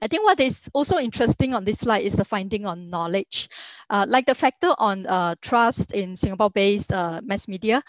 I 0.00 0.08
think 0.08 0.24
what 0.24 0.40
is 0.40 0.68
also 0.74 0.98
interesting 0.98 1.54
on 1.54 1.64
this 1.64 1.78
slide 1.78 2.04
is 2.04 2.14
the 2.14 2.24
finding 2.24 2.66
on 2.66 2.90
knowledge. 2.90 3.48
Uh, 3.88 4.04
like 4.08 4.26
the 4.26 4.34
factor 4.34 4.74
on 4.78 5.06
uh, 5.06 5.34
trust 5.40 5.92
in 5.92 6.16
Singapore-based 6.16 6.92
uh, 6.92 7.20
mass 7.24 7.48
media, 7.48 7.82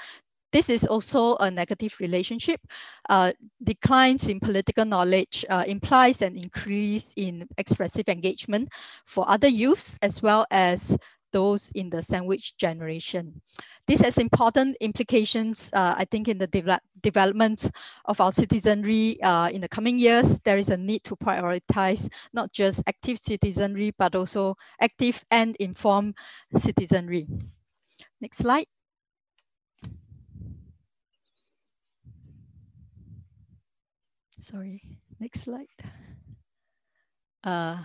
this 0.57 0.71
is 0.71 0.87
also 0.87 1.35
a 1.35 1.51
negative 1.51 1.95
relationship. 1.99 2.59
Uh, 3.07 3.31
declines 3.63 4.27
in 4.27 4.39
political 4.39 4.85
knowledge 4.85 5.45
uh, 5.49 5.63
implies 5.67 6.23
an 6.23 6.35
increase 6.35 7.13
in 7.15 7.47
expressive 7.59 8.09
engagement 8.09 8.67
for 9.05 9.29
other 9.29 9.47
youths 9.47 9.99
as 10.01 10.23
well 10.23 10.47
as 10.49 10.97
those 11.31 11.71
in 11.75 11.91
the 11.91 12.01
sandwich 12.01 12.57
generation. 12.57 13.39
This 13.85 14.01
has 14.01 14.17
important 14.17 14.77
implications, 14.81 15.69
uh, 15.73 15.93
I 15.95 16.05
think, 16.05 16.27
in 16.27 16.39
the 16.39 16.47
de 16.47 16.79
development 17.03 17.69
of 18.05 18.19
our 18.19 18.31
citizenry 18.31 19.21
uh, 19.21 19.49
in 19.49 19.61
the 19.61 19.69
coming 19.69 19.99
years. 19.99 20.39
There 20.39 20.57
is 20.57 20.71
a 20.71 20.77
need 20.77 21.03
to 21.03 21.15
prioritize 21.17 22.09
not 22.33 22.51
just 22.51 22.81
active 22.87 23.19
citizenry, 23.19 23.93
but 23.99 24.15
also 24.15 24.57
active 24.81 25.23
and 25.29 25.55
informed 25.59 26.15
citizenry. 26.55 27.27
Next 28.21 28.39
slide. 28.39 28.65
Sorry, 34.47 34.81
next 35.19 35.41
slide. 35.41 35.67
Uh, 37.43 37.83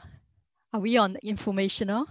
are 0.72 0.80
we 0.80 0.96
on 0.98 1.16
informational? 1.22 2.06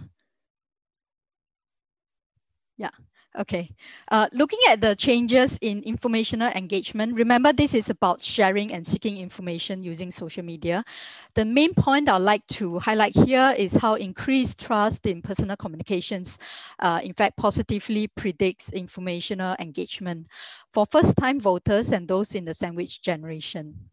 Yeah, 2.76 2.90
Okay, 3.38 3.70
uh, 4.10 4.28
looking 4.34 4.58
at 4.68 4.80
the 4.82 4.94
changes 4.94 5.58
in 5.62 5.82
informational 5.84 6.50
engagement, 6.52 7.14
remember 7.14 7.52
this 7.52 7.74
is 7.74 7.88
about 7.88 8.22
sharing 8.22 8.72
and 8.72 8.86
seeking 8.86 9.16
information 9.16 9.82
using 9.82 10.10
social 10.10 10.44
media. 10.44 10.84
The 11.34 11.44
main 11.46 11.72
point 11.74 12.08
I'd 12.10 12.18
like 12.18 12.46
to 12.58 12.78
highlight 12.78 13.14
here 13.16 13.54
is 13.56 13.74
how 13.74 13.94
increased 13.94 14.60
trust 14.60 15.06
in 15.06 15.22
personal 15.22 15.56
communications, 15.56 16.38
uh, 16.78 17.00
in 17.02 17.14
fact, 17.14 17.36
positively 17.38 18.08
predicts 18.08 18.70
informational 18.70 19.56
engagement 19.58 20.26
for 20.72 20.84
first-time 20.86 21.40
voters 21.40 21.92
and 21.92 22.06
those 22.08 22.34
in 22.34 22.44
the 22.44 22.54
sandwich 22.54 23.00
generation. 23.02 23.91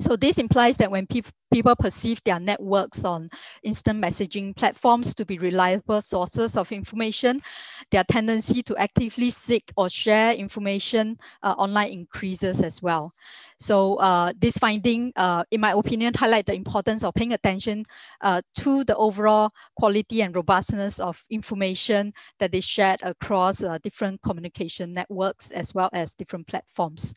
So 0.00 0.16
this 0.16 0.38
implies 0.38 0.78
that 0.78 0.90
when 0.90 1.06
pe 1.06 1.22
people 1.52 1.76
perceive 1.76 2.22
their 2.24 2.40
networks 2.40 3.04
on 3.04 3.28
instant 3.62 4.02
messaging 4.02 4.56
platforms 4.56 5.14
to 5.14 5.26
be 5.26 5.38
reliable 5.38 6.00
sources 6.00 6.56
of 6.56 6.72
information, 6.72 7.42
their 7.90 8.04
tendency 8.04 8.62
to 8.62 8.76
actively 8.78 9.30
seek 9.30 9.70
or 9.76 9.90
share 9.90 10.32
information 10.32 11.18
uh, 11.42 11.54
online 11.58 11.92
increases 11.92 12.62
as 12.62 12.80
well. 12.80 13.12
So 13.58 13.96
uh, 13.96 14.32
this 14.40 14.56
finding, 14.56 15.12
uh, 15.14 15.44
in 15.50 15.60
my 15.60 15.72
opinion, 15.72 16.14
highlight 16.14 16.46
the 16.46 16.54
importance 16.54 17.04
of 17.04 17.12
paying 17.12 17.34
attention 17.34 17.84
uh, 18.22 18.40
to 18.60 18.84
the 18.84 18.96
overall 18.96 19.50
quality 19.76 20.22
and 20.22 20.34
robustness 20.34 21.00
of 21.00 21.22
information 21.28 22.14
that 22.38 22.54
is 22.54 22.64
shared 22.64 23.02
across 23.02 23.62
uh, 23.62 23.76
different 23.82 24.22
communication 24.22 24.94
networks 24.94 25.50
as 25.50 25.74
well 25.74 25.90
as 25.92 26.14
different 26.14 26.46
platforms. 26.46 27.14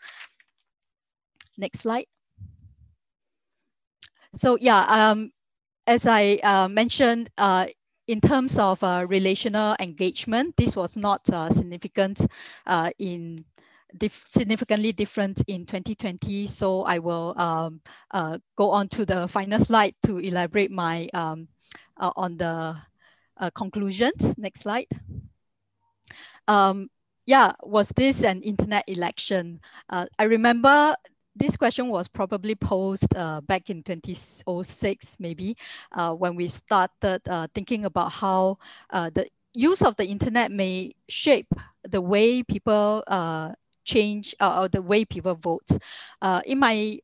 Next 1.57 1.79
slide. 1.79 2.05
So 4.35 4.57
yeah, 4.59 4.81
um, 4.87 5.31
as 5.87 6.07
I 6.07 6.39
uh, 6.43 6.67
mentioned, 6.67 7.29
uh, 7.37 7.67
in 8.07 8.21
terms 8.21 8.59
of 8.59 8.83
uh, 8.83 9.05
relational 9.07 9.75
engagement, 9.79 10.55
this 10.57 10.75
was 10.75 10.97
not 10.97 11.27
uh, 11.31 11.49
significant 11.49 12.21
uh, 12.67 12.91
in 12.99 13.45
dif 13.97 14.25
significantly 14.27 14.91
different 14.91 15.41
in 15.47 15.65
2020. 15.65 16.47
So 16.47 16.83
I 16.83 16.99
will 16.99 17.33
um, 17.37 17.81
uh, 18.11 18.37
go 18.55 18.71
on 18.71 18.89
to 18.89 19.05
the 19.05 19.27
final 19.27 19.59
slide 19.59 19.95
to 20.05 20.17
elaborate 20.17 20.71
my 20.71 21.07
um, 21.13 21.47
on 21.97 22.37
the 22.37 22.75
conclusions. 23.53 24.37
Next 24.37 24.61
slide. 24.61 24.87
Um, 26.47 26.89
yeah, 27.25 27.53
was 27.63 27.89
this 27.95 28.23
an 28.23 28.41
internet 28.43 28.83
election? 28.87 29.61
I 29.89 30.23
remember 30.23 30.95
this 31.35 31.57
question 31.57 31.89
was 31.89 32.07
probably 32.07 32.55
posed 32.55 33.15
uh, 33.15 33.41
back 33.41 33.69
in 33.69 33.83
2006, 33.83 35.17
maybe, 35.19 35.57
uh, 35.91 36.13
when 36.13 36.35
we 36.35 36.47
started 36.47 37.21
uh, 37.27 37.47
thinking 37.53 37.85
about 37.85 38.11
how 38.11 38.57
uh, 38.91 39.09
the 39.13 39.27
use 39.53 39.81
of 39.81 39.95
the 39.97 40.05
internet 40.05 40.51
may 40.51 40.93
shape 41.09 41.53
the 41.83 42.01
way 42.01 42.43
people 42.43 43.03
uh, 43.07 43.51
change 43.83 44.33
uh, 44.39 44.61
or 44.61 44.69
the 44.69 44.81
way 44.81 45.05
people 45.05 45.35
vote. 45.35 45.69
in 46.45 46.59
my 46.59 46.99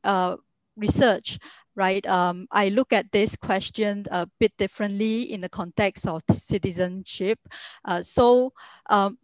research, 0.76 1.38
right, 1.76 2.04
um, 2.06 2.46
I 2.50 2.68
look 2.70 2.92
at 2.92 3.12
this 3.12 3.36
question 3.36 4.06
a 4.10 4.26
bit 4.40 4.56
differently 4.56 5.32
in 5.32 5.40
the 5.42 5.48
context 5.48 6.06
of 6.06 6.22
citizenship. 6.30 7.38
so 8.00 8.52
um, 8.88 9.18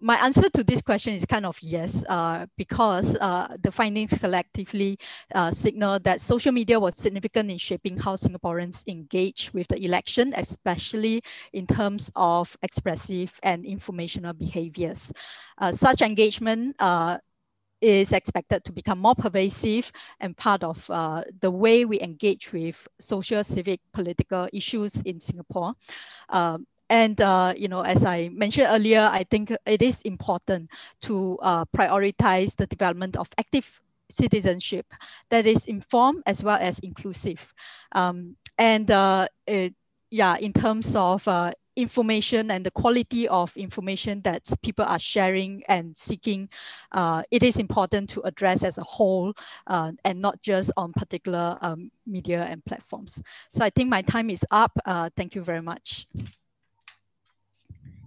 my 0.00 0.16
answer 0.16 0.48
to 0.50 0.62
this 0.64 0.82
question 0.82 1.14
is 1.14 1.24
kind 1.24 1.46
of 1.46 1.58
yes, 1.62 2.04
uh, 2.08 2.46
because 2.56 3.16
uh, 3.16 3.56
the 3.62 3.72
findings 3.72 4.16
collectively 4.18 4.98
uh, 5.34 5.50
signal 5.50 5.98
that 6.00 6.20
social 6.20 6.52
media 6.52 6.78
was 6.78 6.96
significant 6.96 7.50
in 7.50 7.58
shaping 7.58 7.96
how 7.96 8.16
Singaporeans 8.16 8.86
engage 8.88 9.52
with 9.54 9.68
the 9.68 9.82
election, 9.84 10.32
especially 10.36 11.22
in 11.52 11.66
terms 11.66 12.10
of 12.14 12.56
expressive 12.62 13.38
and 13.42 13.64
informational 13.64 14.32
behaviors. 14.34 15.12
Uh, 15.58 15.72
such 15.72 16.02
engagement 16.02 16.76
uh, 16.78 17.18
is 17.80 18.12
expected 18.12 18.64
to 18.64 18.72
become 18.72 18.98
more 18.98 19.14
pervasive 19.14 19.92
and 20.20 20.36
part 20.36 20.62
of 20.62 20.88
uh, 20.90 21.22
the 21.40 21.50
way 21.50 21.84
we 21.84 22.00
engage 22.00 22.52
with 22.52 22.86
social, 22.98 23.44
civic, 23.44 23.80
political 23.92 24.48
issues 24.52 25.00
in 25.02 25.20
Singapore. 25.20 25.74
Um, 26.28 26.66
and 26.88 27.20
uh, 27.20 27.54
you 27.56 27.68
know, 27.68 27.80
as 27.82 28.04
I 28.04 28.28
mentioned 28.28 28.68
earlier, 28.70 29.08
I 29.10 29.24
think 29.24 29.52
it 29.66 29.82
is 29.82 30.02
important 30.02 30.70
to 31.02 31.38
uh, 31.42 31.64
prioritize 31.76 32.56
the 32.56 32.66
development 32.66 33.16
of 33.16 33.28
active 33.38 33.80
citizenship 34.10 34.86
that 35.30 35.46
is 35.46 35.66
informed 35.66 36.22
as 36.26 36.44
well 36.44 36.58
as 36.60 36.78
inclusive. 36.80 37.52
Um, 37.92 38.36
and 38.58 38.90
uh, 38.90 39.28
it, 39.46 39.74
yeah, 40.10 40.36
in 40.38 40.52
terms 40.52 40.94
of 40.94 41.26
uh, 41.26 41.50
information 41.74 42.50
and 42.50 42.64
the 42.64 42.70
quality 42.70 43.28
of 43.28 43.56
information 43.56 44.22
that 44.22 44.48
people 44.62 44.84
are 44.84 44.98
sharing 44.98 45.62
and 45.68 45.96
seeking, 45.96 46.48
uh, 46.92 47.22
it 47.30 47.42
is 47.42 47.58
important 47.58 48.08
to 48.10 48.22
address 48.22 48.64
as 48.64 48.78
a 48.78 48.84
whole 48.84 49.34
uh, 49.66 49.92
and 50.04 50.20
not 50.20 50.40
just 50.42 50.72
on 50.76 50.92
particular 50.92 51.58
um, 51.60 51.90
media 52.06 52.44
and 52.44 52.64
platforms. 52.64 53.22
So 53.52 53.64
I 53.64 53.70
think 53.70 53.90
my 53.90 54.02
time 54.02 54.30
is 54.30 54.44
up. 54.50 54.72
Uh, 54.86 55.10
thank 55.16 55.34
you 55.34 55.42
very 55.42 55.62
much. 55.62 56.06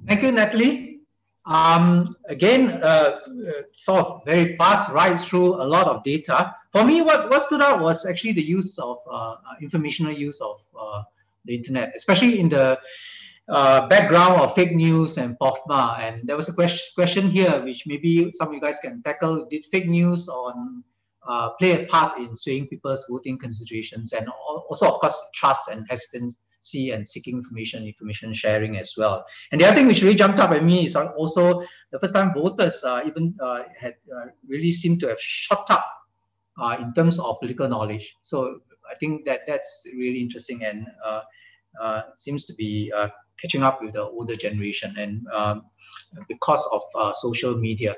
Thank 0.10 0.24
you, 0.24 0.32
Natalie. 0.32 1.02
Um, 1.46 2.16
again, 2.30 2.82
uh, 2.82 3.20
uh, 3.28 3.62
sort 3.76 4.08
of 4.08 4.26
very 4.26 4.58
fast 4.58 4.90
ride 4.92 5.22
through 5.22 5.62
a 5.62 5.68
lot 5.76 5.86
of 5.86 6.04
data. 6.04 6.56
For 6.72 6.84
me, 6.84 7.04
what, 7.04 7.30
what 7.30 7.44
stood 7.44 7.62
out 7.62 7.80
was 7.80 8.08
actually 8.08 8.34
the 8.34 8.44
use 8.44 8.80
of 8.80 8.98
uh, 9.08 9.14
uh 9.14 9.36
informational 9.62 10.12
use 10.12 10.42
of 10.42 10.58
uh, 10.76 11.04
the 11.46 11.54
internet, 11.54 11.94
especially 11.96 12.40
in 12.40 12.50
the 12.50 12.80
uh, 13.50 13.88
background 13.88 14.42
of 14.42 14.56
fake 14.56 14.74
news 14.74 15.20
and 15.20 15.38
POFMA. 15.38 16.00
And 16.00 16.28
there 16.28 16.36
was 16.36 16.50
a 16.50 16.54
question, 16.54 16.88
question 16.96 17.30
here, 17.30 17.64
which 17.64 17.86
maybe 17.86 18.32
some 18.34 18.48
of 18.48 18.56
you 18.56 18.62
guys 18.62 18.80
can 18.80 19.04
tackle. 19.04 19.46
Did 19.46 19.64
fake 19.68 19.88
news 19.88 20.28
on 20.28 20.84
play 21.60 21.84
a 21.84 21.86
part 21.86 22.18
in 22.18 22.36
swaying 22.36 22.68
people's 22.70 23.06
voting 23.08 23.38
considerations 23.38 24.14
and 24.14 24.28
also, 24.68 24.88
of 24.88 25.00
course, 25.02 25.22
trust 25.36 25.70
and 25.70 25.86
hesitance 25.88 26.36
see 26.62 26.92
and 26.92 27.08
seeking 27.08 27.38
information, 27.38 27.86
information 27.86 28.34
sharing 28.34 28.78
as 28.78 28.94
well. 28.98 29.26
And 29.52 29.62
the 29.62 29.66
other 29.66 29.78
thing 29.78 29.88
which 29.88 30.02
really 30.02 30.16
jumped 30.16 30.40
up 30.40 30.52
at 30.52 30.64
me 30.64 30.86
is 30.86 30.96
also 30.96 31.62
the 31.92 32.00
first 32.00 32.14
time 32.14 32.34
voters 32.34 32.84
uh, 32.84 33.02
even 33.06 33.36
uh, 33.42 33.64
had 33.80 33.96
uh, 34.14 34.26
really 34.48 34.72
seemed 34.72 35.00
to 35.02 35.08
have 35.08 35.20
shot 35.20 35.70
up 35.70 35.86
uh, 36.62 36.78
in 36.80 36.94
terms 36.94 37.20
of 37.20 37.40
political 37.40 37.70
knowledge. 37.70 38.16
So 38.22 38.60
I 38.90 38.96
think 38.96 39.26
that 39.26 39.42
that's 39.48 39.84
really 39.94 40.20
interesting 40.20 40.64
and 40.64 40.88
uh, 41.06 42.02
seems 42.16 42.46
to 42.46 42.54
be 42.56 42.92
catching 43.42 43.64
up 43.64 43.82
with 43.82 43.94
the 43.94 44.04
older 44.04 44.36
generation 44.36 44.94
and 44.98 45.26
um, 45.34 45.64
because 46.28 46.68
of 46.74 47.16
social 47.16 47.58
media. 47.58 47.96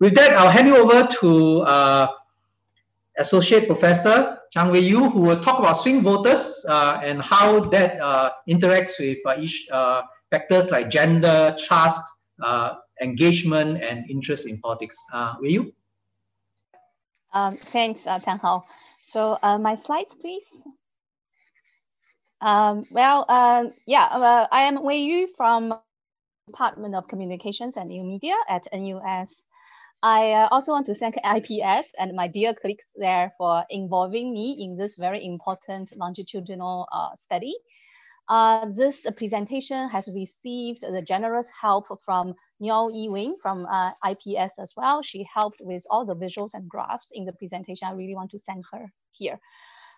With 0.00 0.14
that, 0.16 0.32
I'll 0.32 0.50
hand 0.50 0.68
you 0.68 0.76
over 0.76 1.06
to 1.20 2.08
Associate 3.16 3.66
Professor 3.66 4.41
Zhang 4.54 4.70
Weiyu, 4.70 5.10
who 5.10 5.22
will 5.22 5.40
talk 5.40 5.58
about 5.58 5.78
swing 5.78 6.02
voters 6.02 6.64
uh, 6.68 7.00
and 7.02 7.22
how 7.22 7.60
that 7.70 7.98
uh, 7.98 8.32
interacts 8.46 9.00
with 9.00 9.18
uh, 9.26 9.40
each 9.40 9.66
uh, 9.72 10.02
factors 10.30 10.70
like 10.70 10.90
gender, 10.90 11.56
trust, 11.66 12.02
uh, 12.42 12.74
engagement, 13.00 13.82
and 13.82 14.08
interest 14.10 14.46
in 14.46 14.60
politics. 14.60 14.96
Uh, 15.10 15.36
Weiyu? 15.38 15.72
Um, 17.32 17.56
thanks, 17.56 18.06
uh, 18.06 18.18
Tarn 18.18 18.38
How. 18.38 18.64
So 19.06 19.38
my 19.42 19.74
slides, 19.74 20.14
please. 20.14 20.66
Um, 22.42 22.84
well, 22.90 23.24
yeah, 23.86 24.08
I 24.52 24.62
am 24.64 24.78
Weiyu 24.78 25.28
from 25.34 25.74
Department 26.46 26.94
of 26.94 27.08
Communications 27.08 27.78
and 27.78 27.88
New 27.88 28.04
Media 28.04 28.34
at 28.48 28.66
NUS. 28.72 29.46
I 30.02 30.32
uh, 30.32 30.48
also 30.50 30.72
want 30.72 30.86
to 30.86 30.94
thank 30.94 31.16
IPS 31.16 31.92
and 31.96 32.14
my 32.16 32.26
dear 32.26 32.54
colleagues 32.54 32.86
there 32.96 33.32
for 33.38 33.64
involving 33.70 34.32
me 34.32 34.64
in 34.64 34.74
this 34.74 34.96
very 34.96 35.24
important 35.24 35.96
longitudinal 35.96 36.88
uh, 36.90 37.14
study. 37.14 37.54
Uh, 38.28 38.66
this 38.74 39.06
presentation 39.16 39.88
has 39.88 40.08
received 40.12 40.80
the 40.80 41.02
generous 41.02 41.50
help 41.50 41.86
from 42.04 42.34
Niao 42.60 42.90
Yi 42.92 43.34
from 43.40 43.64
uh, 43.66 43.92
IPS 44.04 44.58
as 44.58 44.72
well. 44.76 45.02
She 45.02 45.24
helped 45.32 45.60
with 45.60 45.84
all 45.88 46.04
the 46.04 46.16
visuals 46.16 46.54
and 46.54 46.68
graphs 46.68 47.10
in 47.12 47.24
the 47.24 47.32
presentation. 47.32 47.86
I 47.86 47.92
really 47.92 48.16
want 48.16 48.32
to 48.32 48.38
thank 48.38 48.64
her 48.72 48.92
here. 49.10 49.38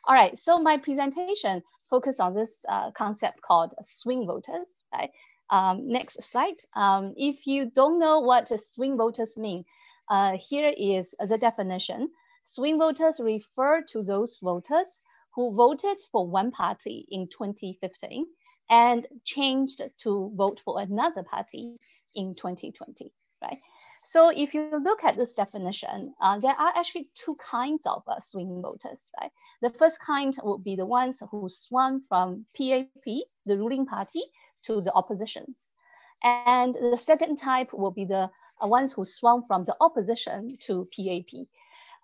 All 0.07 0.14
right, 0.14 0.36
so 0.36 0.59
my 0.59 0.76
presentation 0.76 1.62
focused 1.88 2.20
on 2.20 2.34
this 2.34 2.62
uh, 2.68 2.90
concept 2.90 3.40
called 3.40 3.72
swing 3.82 4.26
voters, 4.26 4.84
right? 4.92 5.11
Um, 5.48 5.88
next 5.88 6.22
slide. 6.22 6.57
Um, 6.74 7.14
if 7.16 7.46
you 7.46 7.70
don't 7.70 7.98
know 7.98 8.20
what 8.20 8.48
swing 8.48 8.98
voters 8.98 9.38
mean, 9.38 9.64
uh, 10.09 10.36
here 10.36 10.72
is 10.76 11.14
the 11.18 11.38
definition. 11.38 12.11
Swing 12.44 12.78
voters 12.78 13.20
refer 13.20 13.82
to 13.92 14.02
those 14.02 14.38
voters 14.42 15.00
who 15.34 15.55
voted 15.55 15.96
for 16.12 16.26
one 16.26 16.50
party 16.50 17.07
in 17.11 17.28
2015 17.28 18.26
and 18.70 19.07
changed 19.24 19.82
to 19.98 20.32
vote 20.34 20.61
for 20.64 20.80
another 20.80 21.22
party 21.22 21.76
in 22.14 22.34
2020, 22.34 23.12
right? 23.42 23.59
So 24.05 24.28
if 24.28 24.52
you 24.52 24.68
look 24.82 25.02
at 25.02 25.16
this 25.16 25.32
definition, 25.32 26.14
uh, 26.20 26.38
there 26.38 26.52
are 26.52 26.72
actually 26.76 27.09
two 27.14 27.36
kinds 27.36 27.86
of 27.86 28.02
uh, 28.07 28.20
swing 28.20 28.61
voters, 28.61 29.11
right? 29.18 29.30
The 29.62 29.70
first 29.70 29.98
kind 30.00 30.36
would 30.42 30.62
be 30.62 30.76
the 30.76 30.84
ones 30.84 31.22
who 31.30 31.48
swung 31.48 32.02
from 32.09 32.44
PAP, 32.55 33.05
the 33.46 33.57
ruling 33.57 33.86
party, 33.86 34.20
to 34.64 34.82
the 34.82 34.92
oppositions. 34.92 35.74
And 36.22 36.74
the 36.74 36.96
second 36.96 37.36
type 37.36 37.72
will 37.72 37.90
be 37.90 38.05
the 38.05 38.30
ones 38.61 38.92
who 38.92 39.05
swung 39.05 39.44
from 39.46 39.64
the 39.64 39.76
opposition 39.80 40.57
to 40.66 40.86
PAP, 40.94 41.46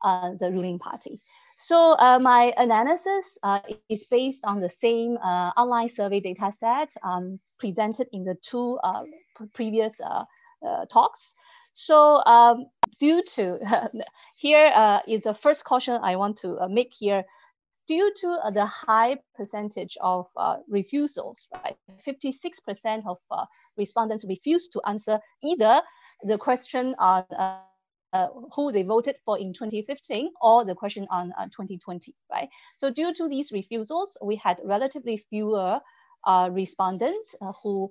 uh, 0.03 0.33
the 0.39 0.51
ruling 0.51 0.79
party. 0.79 1.21
So 1.57 1.95
uh, 1.99 2.19
my 2.19 2.55
analysis 2.57 3.39
uh, 3.43 3.61
is 3.89 4.05
based 4.05 4.45
on 4.45 4.61
the 4.61 4.69
same 4.69 5.19
uh, 5.19 5.53
online 5.57 5.91
survey 5.91 6.21
data 6.21 6.51
set 6.53 6.95
um, 7.03 7.39
presented 7.59 8.09
in 8.13 8.25
the 8.25 8.35
two 8.37 8.79
uh, 8.83 9.05
previous 9.53 10.01
talks. 10.91 11.35
So 11.75 12.23
um, 12.25 12.67
due 12.99 13.23
to, 13.35 13.91
here 14.37 15.01
is 15.07 15.23
the 15.23 15.35
first 15.35 15.65
caution 15.65 16.01
I 16.03 16.17
want 16.17 16.39
to 16.39 16.67
make 16.69 16.95
here, 16.99 17.25
due 17.91 18.13
to 18.15 18.29
uh, 18.45 18.51
the 18.53 18.65
high 18.65 19.19
percentage 19.35 19.99
of 20.01 20.29
uh, 20.37 20.59
refusals, 20.69 21.49
right? 21.53 21.77
56% 22.07 23.05
of 23.05 23.19
uh, 23.33 23.47
respondents 23.77 24.25
refused 24.29 24.73
to 24.75 24.81
answer 24.87 25.19
either 25.43 25.83
the 26.25 26.39
question 26.39 26.95
on 26.99 27.25
uh, 27.31 27.59
uh, 28.13 28.29
who 28.55 28.73
they 28.73 28.83
voted 28.83 29.17
for 29.25 29.39
in 29.39 29.53
2015 29.53 30.31
or 30.43 30.65
the 30.65 30.75
question 30.75 31.07
on 31.11 31.33
2020, 31.51 32.13
uh, 32.13 32.35
right? 32.35 32.49
So 32.77 32.91
due 32.91 33.15
to 33.15 33.29
these 33.29 33.53
refusals, 33.53 34.17
we 34.23 34.37
had 34.37 34.61
relatively 34.65 35.17
fewer 35.17 35.81
respondents 36.51 37.37
who 37.63 37.91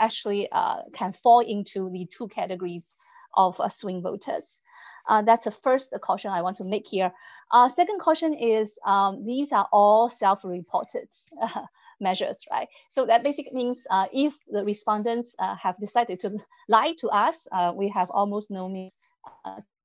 actually 0.00 0.48
can 0.94 1.12
fall 1.12 1.40
into 1.40 1.90
the 1.90 2.06
two 2.06 2.28
categories 2.28 2.96
of 3.34 3.60
swing 3.68 4.02
voters. 4.02 4.60
Uh, 5.08 5.22
that's 5.22 5.44
the 5.44 5.50
first 5.50 5.92
caution 6.00 6.30
I 6.30 6.42
want 6.42 6.56
to 6.58 6.64
make 6.64 6.86
here. 6.86 7.12
Uh, 7.50 7.68
second 7.68 8.00
caution 8.00 8.34
is 8.34 8.78
um, 8.86 9.24
these 9.24 9.52
are 9.52 9.68
all 9.72 10.08
self-reported 10.08 11.08
uh, 11.40 11.48
measures, 12.02 12.44
right? 12.50 12.68
So 12.90 13.06
that 13.06 13.22
basically 13.22 13.54
means 13.54 13.86
uh, 13.90 14.06
if 14.12 14.34
the 14.48 14.64
respondents 14.64 15.34
uh, 15.38 15.54
have 15.56 15.78
decided 15.78 16.20
to 16.20 16.38
lie 16.68 16.94
to 16.98 17.08
us, 17.08 17.48
uh, 17.52 17.72
we 17.74 17.88
have 17.88 18.10
almost 18.10 18.50
no 18.50 18.68
means 18.68 18.98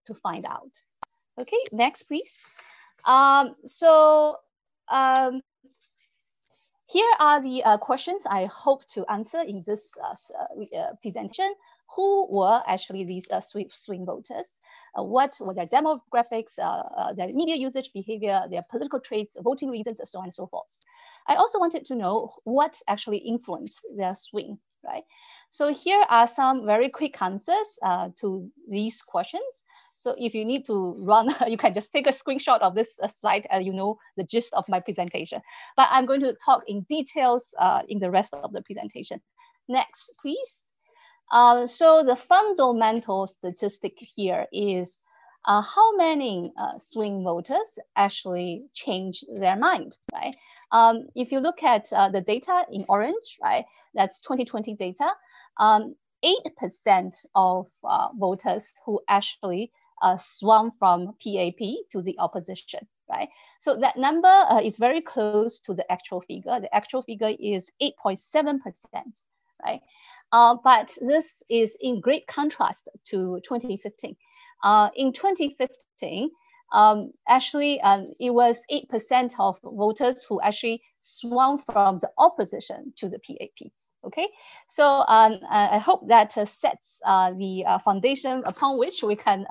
to 0.06 0.14
find 0.14 0.46
out. 0.46 0.72
Okay, 1.40 1.60
next 1.72 2.04
please. 2.04 2.46
Um, 3.06 3.54
so 3.66 4.38
um, 4.90 5.42
here 6.88 7.14
are 7.20 7.42
the 7.42 7.78
questions 7.82 8.26
I 8.30 8.46
hope 8.46 8.86
to 8.96 9.06
answer 9.10 9.40
in 9.42 9.64
this 9.66 9.94
presentation 11.02 11.54
who 11.96 12.28
were 12.30 12.62
actually 12.68 13.04
these 13.06 13.30
uh, 13.32 13.40
swing 13.40 14.06
voters, 14.06 14.60
uh, 14.98 15.04
what 15.04 15.36
were 15.40 15.54
their 15.54 15.68
demographics, 15.68 16.60
uh, 16.60 16.64
uh, 16.64 17.14
their 17.14 17.28
media 17.30 17.56
usage 17.56 17.92
behavior, 17.94 18.44
their 18.50 18.64
political 18.70 19.00
traits, 19.00 19.38
voting 19.42 19.70
reasons, 19.70 20.00
and 20.00 20.08
so 20.08 20.20
on 20.20 20.26
and 20.26 20.34
so 20.34 20.48
forth. 20.48 20.82
I 21.28 21.36
also 21.36 21.60
wanted 21.60 21.86
to 21.86 21.96
know 21.96 22.32
what 22.44 22.80
actually 22.88 23.18
influenced 23.18 23.86
their 23.96 24.16
swing, 24.16 24.60
right? 24.86 25.04
So 25.50 25.74
here 25.74 26.04
are 26.10 26.28
some 26.28 26.66
very 26.66 26.90
quick 26.90 27.22
answers 27.22 27.80
uh, 27.84 28.10
to 28.22 28.50
these 28.70 29.02
questions. 29.02 29.66
So 29.98 30.16
if 30.18 30.36
you 30.36 30.46
need 30.46 30.66
to 30.68 31.04
run, 31.06 31.30
you 31.48 31.58
can 31.58 31.74
just 31.74 31.92
take 31.92 32.08
a 32.08 32.12
screenshot 32.12 32.60
of 32.60 32.76
this 32.76 33.00
uh, 33.02 33.08
slide 33.08 33.48
and 33.50 33.66
you 33.66 33.74
know 33.74 33.98
the 34.16 34.24
gist 34.24 34.54
of 34.54 34.66
my 34.70 34.80
presentation. 34.80 35.42
But 35.76 35.90
I'm 35.92 36.06
going 36.06 36.22
to 36.22 36.36
talk 36.46 36.64
in 36.68 36.86
details 36.90 37.54
uh, 37.60 37.82
in 37.90 38.00
the 38.00 38.12
rest 38.12 38.34
of 38.34 38.52
the 38.54 38.62
presentation. 38.62 39.20
Next, 39.68 40.14
please. 40.22 40.72
Uh, 41.32 41.68
so 41.68 42.04
the 42.04 42.16
fundamental 42.16 43.28
statistic 43.28 43.98
here 44.00 44.48
is 44.54 45.02
uh, 45.46 45.62
how 45.62 45.96
many 45.96 46.54
uh, 46.58 46.78
swing 46.78 47.24
voters 47.24 47.80
actually 47.96 48.66
change 48.74 49.24
their 49.36 49.56
mind, 49.56 49.98
right? 50.14 50.36
Um, 50.72 51.08
if 51.16 51.32
you 51.32 51.40
look 51.40 51.64
at 51.64 51.92
uh, 51.94 52.10
the 52.10 52.22
data 52.22 52.66
in 52.72 52.86
orange, 52.90 53.38
right, 53.42 53.66
that's 53.94 54.20
2020 54.22 54.76
data, 54.76 55.10
8% 55.60 55.86
um, 56.26 57.12
of 57.36 57.68
uh, 57.84 58.10
voters 58.18 58.74
who 58.86 59.02
actually 59.08 59.72
uh, 60.02 60.18
swung 60.18 60.72
from 60.78 61.08
PAP 61.24 61.60
to 61.92 62.02
the 62.02 62.16
opposition, 62.20 62.88
right? 63.10 63.30
So 63.60 63.78
that 63.78 63.98
number 63.98 64.46
is 64.62 64.78
very 64.78 65.02
close 65.02 65.60
to 65.62 65.74
the 65.74 65.90
actual 65.92 66.22
figure. 66.22 66.60
The 66.60 66.74
actual 66.76 67.02
figure 67.02 67.34
is 67.40 67.72
8.7%, 67.82 68.60
right? 69.66 69.82
Uh, 70.32 70.58
but 70.64 70.98
this 71.02 71.42
is 71.50 71.78
in 71.80 72.02
great 72.02 72.28
contrast 72.28 72.90
to 73.06 73.40
2015. 73.44 74.16
Uh, 74.64 74.90
in 74.96 75.14
2015, 75.14 76.30
um, 76.72 77.12
actually, 77.28 77.80
uh, 77.82 78.04
it 78.20 78.32
was 78.32 78.62
8% 78.72 79.34
of 79.40 79.58
voters 79.64 80.24
who 80.24 80.42
actually 80.42 80.82
swung 81.00 81.58
from 81.58 82.00
the 82.00 82.12
opposition 82.18 82.94
to 82.98 83.10
the 83.10 83.20
PAP. 83.20 83.72
Okay, 84.04 84.28
so 84.68 85.04
um, 85.08 85.40
I 85.50 85.80
hope 85.80 86.08
that 86.08 86.38
uh, 86.38 86.46
sets 86.46 87.02
uh, 87.06 87.34
the 87.34 87.66
uh, 87.66 87.80
foundation 87.80 88.44
upon 88.46 88.78
which 88.78 89.04
we 89.04 89.16
can 89.16 89.46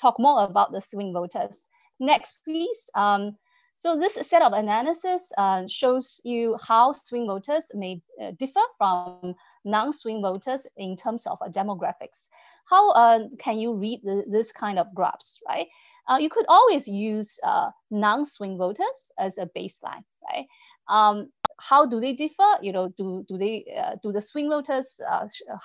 talk 0.00 0.16
more 0.18 0.44
about 0.44 0.72
the 0.72 0.80
swing 0.80 1.12
voters. 1.12 1.68
Next, 1.98 2.38
please. 2.44 2.90
Um, 2.94 3.36
so 3.80 3.96
this 3.96 4.14
set 4.26 4.42
of 4.42 4.52
analysis 4.52 5.30
uh, 5.38 5.62
shows 5.68 6.20
you 6.24 6.56
how 6.60 6.90
swing 6.90 7.28
voters 7.28 7.70
may 7.74 8.02
uh, 8.20 8.32
differ 8.36 8.60
from 8.76 9.36
non-swing 9.64 10.20
voters 10.20 10.66
in 10.76 10.96
terms 10.96 11.28
of 11.28 11.38
uh, 11.40 11.48
demographics. 11.48 12.28
How 12.68 12.90
uh, 12.90 13.28
can 13.38 13.58
you 13.58 13.74
read 13.74 14.00
the, 14.02 14.24
this 14.26 14.50
kind 14.50 14.80
of 14.80 14.92
graphs, 14.94 15.38
right? 15.48 15.68
Uh, 16.08 16.18
you 16.18 16.28
could 16.28 16.46
always 16.48 16.88
use 16.88 17.38
uh, 17.44 17.70
non-swing 17.90 18.56
voters 18.56 19.12
as 19.18 19.38
a 19.38 19.46
baseline, 19.56 20.04
right? 20.30 20.46
Um, 20.88 21.28
how 21.60 21.84
do 21.86 22.00
they 22.00 22.14
differ? 22.14 22.48
You 22.62 22.72
know, 22.72 22.88
do, 22.96 23.24
do, 23.28 23.36
they, 23.36 23.66
do 24.02 24.10
the 24.10 24.20
swing 24.20 24.48
voters 24.48 25.00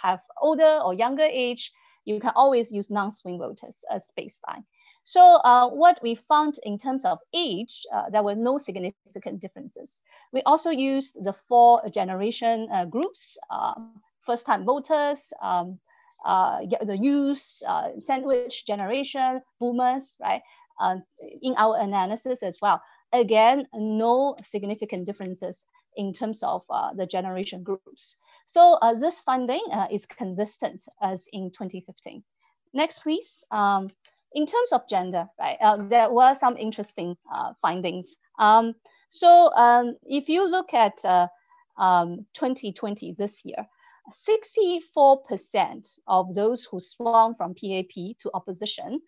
have 0.01 0.19
older 0.41 0.79
or 0.83 0.93
younger 0.93 1.23
age? 1.23 1.71
You 2.05 2.19
can 2.19 2.33
always 2.35 2.71
use 2.71 2.91
non-swing 2.91 3.39
voters 3.39 3.85
as 3.89 4.11
baseline. 4.19 4.65
So 5.05 5.21
uh, 5.21 5.69
what 5.69 5.99
we 6.01 6.15
found 6.15 6.55
in 6.63 6.77
terms 6.77 7.03
of 7.03 7.19
age, 7.33 7.85
uh, 7.93 8.09
there 8.09 8.23
were 8.23 8.35
no 8.35 8.57
significant 8.57 9.41
differences. 9.41 10.01
We 10.31 10.41
also 10.43 10.69
used 10.69 11.21
the 11.21 11.33
four 11.47 11.81
generation 11.89 12.69
uh, 12.71 12.85
groups, 12.85 13.37
um, 13.49 14.01
first 14.21 14.45
time 14.45 14.63
voters, 14.63 15.33
um, 15.41 15.79
uh, 16.23 16.59
the 16.81 16.97
youth, 16.97 17.61
uh, 17.67 17.89
sandwich 17.99 18.65
generation, 18.65 19.41
boomers, 19.59 20.17
right? 20.21 20.41
Uh, 20.79 20.97
in 21.41 21.53
our 21.57 21.77
analysis 21.79 22.41
as 22.41 22.57
well. 22.61 22.81
Again, 23.11 23.67
no 23.75 24.35
significant 24.41 25.05
differences 25.05 25.67
in 25.95 26.13
terms 26.13 26.41
of 26.41 26.63
the 26.95 27.05
generation 27.05 27.61
groups. 27.61 28.17
So 28.45 28.79
this 28.99 29.21
finding 29.21 29.61
is 29.91 30.07
consistent 30.07 30.83
as 30.99 31.27
in 31.31 31.51
2015. 31.51 32.23
Next, 32.73 32.99
please. 32.99 33.45
Um, 33.51 33.91
in 34.33 34.45
terms 34.45 34.71
of 34.71 34.87
gender, 34.89 35.27
right, 35.39 35.57
uh, 35.61 35.77
there 35.87 36.09
were 36.09 36.35
some 36.35 36.57
interesting 36.57 37.15
uh, 37.31 37.53
findings. 37.61 38.17
Um, 38.39 38.73
so 39.09 39.53
um, 39.53 39.95
if 40.03 40.27
you 40.27 40.49
look 40.49 40.73
at 40.73 41.03
uh, 41.05 41.27
um, 41.77 42.25
2020 42.33 43.13
this 43.13 43.45
year, 43.45 43.67
64% 44.11 45.99
of 46.07 46.33
those 46.35 46.63
who 46.63 46.79
swung 46.79 47.35
from 47.35 47.53
PAP 47.53 48.17
to 48.19 48.31
opposition 48.33 49.01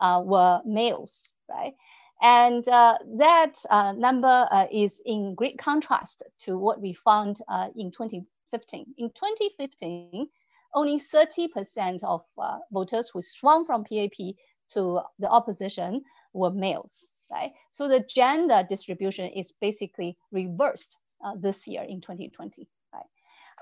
uh, 0.00 0.22
were 0.24 0.60
males, 0.64 1.36
right? 1.48 1.74
And 2.20 2.66
uh, 2.68 2.98
that 3.16 3.54
uh, 3.70 3.92
number 3.92 4.48
is 4.70 5.02
in 5.04 5.34
great 5.34 5.58
contrast 5.58 6.22
to 6.40 6.56
what 6.56 6.80
we 6.80 6.92
found 6.92 7.40
in 7.76 7.90
2015. 7.90 8.94
In 8.98 9.10
2015, 9.10 10.28
only 10.74 11.00
30% 11.00 12.02
of 12.04 12.22
voters 12.70 13.08
who 13.08 13.20
swung 13.22 13.64
from 13.64 13.84
PAP 13.84 14.34
to 14.70 15.00
the 15.18 15.28
opposition 15.28 16.02
were 16.32 16.50
males, 16.50 17.06
right? 17.30 17.52
So 17.72 17.88
the 17.88 18.00
gender 18.00 18.64
distribution 18.68 19.30
is 19.30 19.52
basically 19.52 20.16
reversed 20.30 20.98
uh, 21.24 21.34
this 21.38 21.66
year 21.66 21.82
in 21.82 22.00
2020, 22.00 22.68
right? 22.68 22.81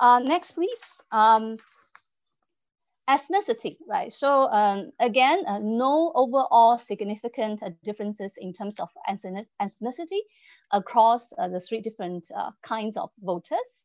Uh, 0.00 0.18
next, 0.18 0.52
please. 0.52 1.02
Um, 1.12 1.58
ethnicity, 3.08 3.76
right? 3.86 4.12
So 4.12 4.48
um, 4.50 4.92
again, 4.98 5.44
uh, 5.46 5.58
no 5.58 6.12
overall 6.14 6.78
significant 6.78 7.62
uh, 7.62 7.70
differences 7.84 8.38
in 8.38 8.52
terms 8.52 8.80
of 8.80 8.88
ethnicity 9.08 10.20
across 10.70 11.32
uh, 11.36 11.48
the 11.48 11.60
three 11.60 11.80
different 11.80 12.30
uh, 12.34 12.50
kinds 12.62 12.96
of 12.96 13.10
voters. 13.22 13.84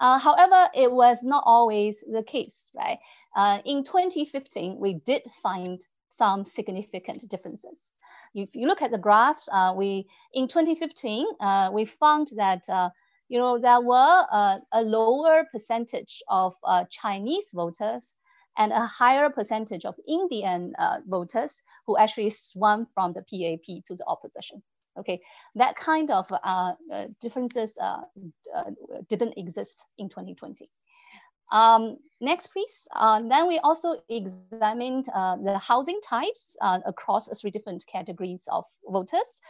Uh, 0.00 0.18
however, 0.18 0.68
it 0.74 0.92
was 0.92 1.24
not 1.24 1.42
always 1.44 2.04
the 2.12 2.22
case, 2.22 2.68
right? 2.76 2.98
Uh, 3.34 3.58
in 3.64 3.82
2015, 3.82 4.78
we 4.78 4.94
did 4.94 5.22
find 5.42 5.80
some 6.08 6.44
significant 6.44 7.28
differences. 7.28 7.78
If 8.34 8.50
you 8.54 8.68
look 8.68 8.82
at 8.82 8.92
the 8.92 8.98
graphs, 8.98 9.48
we 9.74 10.06
in 10.34 10.46
2015 10.46 11.26
uh, 11.40 11.70
we 11.72 11.86
found 11.86 12.28
that 12.36 12.68
you 13.28 13.38
know 13.38 13.58
there 13.58 13.80
were 13.80 14.26
uh, 14.30 14.58
a 14.72 14.82
lower 14.82 15.44
percentage 15.52 16.22
of 16.28 16.54
uh, 16.64 16.84
Chinese 16.90 17.50
voters 17.54 18.14
and 18.56 18.72
a 18.72 18.86
higher 18.86 19.30
percentage 19.30 19.84
of 19.84 19.94
Indian 20.08 20.74
uh, 20.78 20.98
voters 21.06 21.62
who 21.86 21.96
actually 21.96 22.30
swung 22.30 22.86
from 22.86 23.12
the 23.12 23.22
PAP 23.22 23.84
to 23.86 23.94
the 23.94 24.04
opposition. 24.06 24.62
Okay, 24.98 25.20
that 25.54 25.76
kind 25.76 26.10
of 26.10 26.26
differences 27.20 27.78
didn't 29.08 29.34
exist 29.36 29.86
in 29.98 30.08
2020. 30.08 30.68
Um, 31.50 31.96
next, 32.20 32.48
please. 32.48 32.88
Uh, 32.94 33.22
then 33.22 33.46
we 33.46 33.58
also 33.58 33.96
examined 34.08 35.06
uh, 35.14 35.36
the 35.36 35.58
housing 35.58 36.00
types 36.04 36.56
uh, 36.60 36.80
across 36.84 37.28
three 37.40 37.50
different 37.50 37.86
categories 37.86 38.48
of 38.50 38.64
voters. 38.86 39.40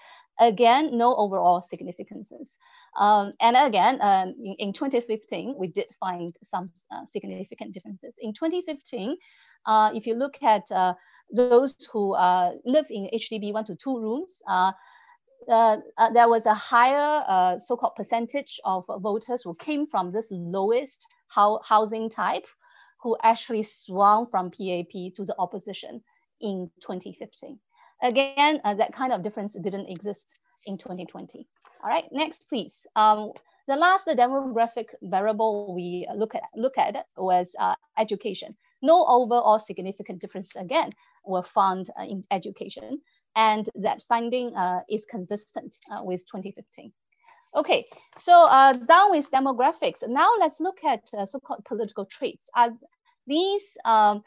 Again, 0.40 0.96
no 0.96 1.16
overall 1.16 1.60
significances. 1.60 2.58
Um, 2.96 3.32
and 3.40 3.56
again, 3.56 3.98
um, 4.00 4.34
in, 4.38 4.54
in, 4.58 4.72
2015, 4.72 5.54
we 5.58 5.68
did 5.68 5.86
find 5.98 6.36
some 6.42 6.70
uh, 6.92 7.04
significant 7.06 7.72
differences. 7.72 8.16
In 8.20 8.32
2015, 8.32 9.16
uh, 9.66 9.90
if 9.94 10.06
you 10.06 10.14
look 10.14 10.42
at 10.42 10.70
uh, 10.70 10.94
those 11.34 11.74
who 11.92 12.12
live 12.64 12.86
in 12.90 13.08
HDB 13.12 13.52
one 13.52 13.64
to 13.66 13.74
two 13.74 13.98
rooms, 13.98 14.40
uh, 15.48 15.78
uh, 15.96 16.10
there 16.12 16.28
was 16.28 16.46
a 16.46 16.54
higher 16.54 17.24
uh, 17.26 17.58
so-called 17.58 17.94
percentage 17.96 18.60
of 18.64 18.84
voters 18.98 19.42
who 19.42 19.54
came 19.54 19.86
from 19.86 20.12
this 20.12 20.28
lowest 20.30 21.06
ho 21.28 21.60
housing 21.64 22.10
type 22.10 22.44
who 23.00 23.16
actually 23.22 23.62
swung 23.62 24.26
from 24.26 24.50
PAP 24.50 25.14
to 25.14 25.24
the 25.24 25.34
opposition 25.38 26.02
in 26.40 26.70
2015. 26.80 27.58
Again, 28.02 28.60
uh, 28.64 28.74
that 28.74 28.92
kind 28.92 29.12
of 29.12 29.22
difference 29.22 29.54
didn't 29.54 29.88
exist 29.88 30.38
in 30.66 30.78
2020. 30.78 31.46
All 31.82 31.90
right, 31.90 32.04
next, 32.12 32.48
please. 32.48 32.86
Um, 32.96 33.32
the 33.66 33.76
last 33.76 34.06
demographic 34.06 34.86
variable 35.02 35.74
we 35.74 36.06
look 36.14 36.34
at, 36.34 36.42
look 36.56 36.78
at 36.78 37.06
was 37.16 37.54
uh, 37.58 37.74
education. 37.98 38.56
No 38.82 39.04
overall 39.06 39.58
significant 39.58 40.20
difference 40.20 40.54
again 40.56 40.92
were 41.26 41.42
found 41.42 41.90
uh, 41.98 42.04
in 42.04 42.24
education 42.30 43.00
and 43.36 43.68
that 43.74 44.02
finding 44.08 44.54
uh, 44.56 44.80
is 44.88 45.04
consistent 45.04 45.76
uh, 45.92 46.02
with 46.02 46.24
2015. 46.26 46.92
Okay, 47.54 47.86
so 48.16 48.44
uh, 48.46 48.72
down 48.72 49.10
with 49.10 49.30
demographics. 49.30 50.06
Now 50.06 50.30
let's 50.38 50.60
look 50.60 50.84
at 50.84 51.08
uh, 51.16 51.26
so-called 51.26 51.64
political 51.64 52.04
traits. 52.04 52.50
Are 52.54 52.70
these 53.26 53.76
um, 53.84 54.22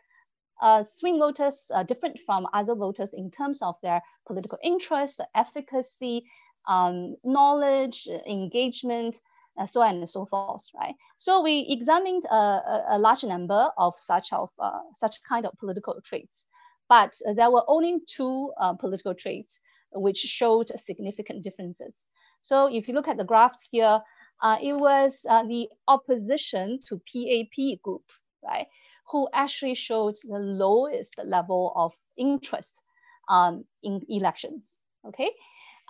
uh, 0.61 0.83
swing 0.83 1.17
voters 1.17 1.69
uh, 1.73 1.83
different 1.83 2.19
from 2.25 2.47
other 2.53 2.75
voters 2.75 3.13
in 3.13 3.31
terms 3.31 3.61
of 3.61 3.75
their 3.81 4.01
political 4.27 4.57
interest, 4.63 5.19
efficacy, 5.35 6.23
um, 6.67 7.15
knowledge, 7.23 8.07
engagement, 8.27 9.19
uh, 9.57 9.65
so 9.65 9.81
on 9.81 9.97
and 9.97 10.09
so 10.09 10.25
forth, 10.25 10.65
right? 10.79 10.95
So 11.17 11.41
we 11.41 11.65
examined 11.69 12.23
a, 12.25 12.35
a, 12.35 12.85
a 12.89 12.99
large 12.99 13.23
number 13.23 13.69
of 13.77 13.97
such 13.97 14.31
of 14.31 14.49
uh, 14.59 14.79
such 14.93 15.21
kind 15.27 15.45
of 15.45 15.57
political 15.59 15.99
traits 16.03 16.45
but 16.91 17.17
there 17.37 17.49
were 17.49 17.63
only 17.69 18.01
two 18.05 18.51
uh, 18.59 18.73
political 18.73 19.15
traits 19.15 19.61
which 19.93 20.17
showed 20.17 20.69
significant 20.77 21.41
differences. 21.41 22.05
So 22.41 22.67
if 22.67 22.89
you 22.89 22.93
look 22.93 23.07
at 23.07 23.15
the 23.15 23.23
graphs 23.23 23.65
here, 23.71 24.01
uh, 24.41 24.57
it 24.61 24.73
was 24.73 25.25
uh, 25.29 25.43
the 25.43 25.69
opposition 25.87 26.81
to 26.87 26.99
PAP 27.07 27.81
group, 27.81 28.03
right, 28.43 28.67
who 29.11 29.27
actually 29.33 29.75
showed 29.75 30.15
the 30.23 30.39
lowest 30.39 31.15
level 31.23 31.73
of 31.75 31.93
interest 32.17 32.81
um, 33.29 33.65
in 33.83 34.01
elections, 34.09 34.81
okay? 35.05 35.29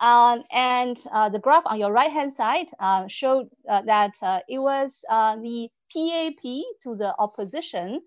Um, 0.01 0.43
and 0.51 0.97
uh, 1.11 1.29
the 1.29 1.39
graph 1.39 1.63
on 1.67 1.79
your 1.79 1.91
right-hand 1.91 2.33
side 2.33 2.67
uh, 2.79 3.07
showed 3.07 3.49
uh, 3.69 3.83
that 3.83 4.15
it 4.49 4.57
was 4.57 5.01
the 5.09 5.69
PAP 5.93 6.43
to 6.83 6.95
the 6.95 7.13
opposition 7.19 8.01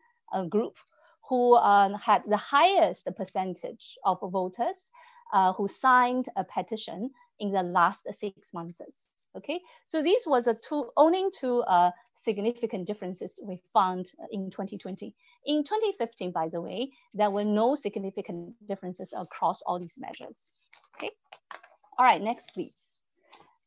group 0.49 0.75
who 1.29 1.57
um, 1.57 1.95
had 1.95 2.23
the 2.27 2.37
highest 2.37 3.09
percentage 3.17 3.97
of 4.05 4.19
voters 4.23 4.91
uh, 5.33 5.53
who 5.53 5.67
signed 5.67 6.27
a 6.37 6.45
petition 6.45 7.11
in 7.39 7.53
the 7.53 7.62
last 7.62 8.07
six 8.12 8.53
months. 8.53 8.81
Okay, 9.37 9.61
so 9.89 10.01
these 10.01 10.26
was 10.26 10.47
a 10.47 10.55
two, 10.55 10.91
only 10.97 11.28
two 11.30 11.61
uh, 11.62 11.91
significant 12.14 12.87
differences 12.87 13.41
we 13.45 13.61
found 13.72 14.12
in 14.30 14.49
2020. 14.51 15.14
In 15.47 15.64
2015, 15.64 16.30
by 16.30 16.49
the 16.49 16.61
way, 16.61 16.93
there 17.14 17.30
were 17.30 17.45
no 17.45 17.74
significant 17.74 18.55
differences 18.66 19.12
across 19.16 19.61
all 19.62 19.78
these 19.80 19.99
measures. 19.99 20.53
Okay, 20.97 21.11
all 21.99 22.05
right, 22.07 22.22
next 22.22 22.53
please. 22.55 22.95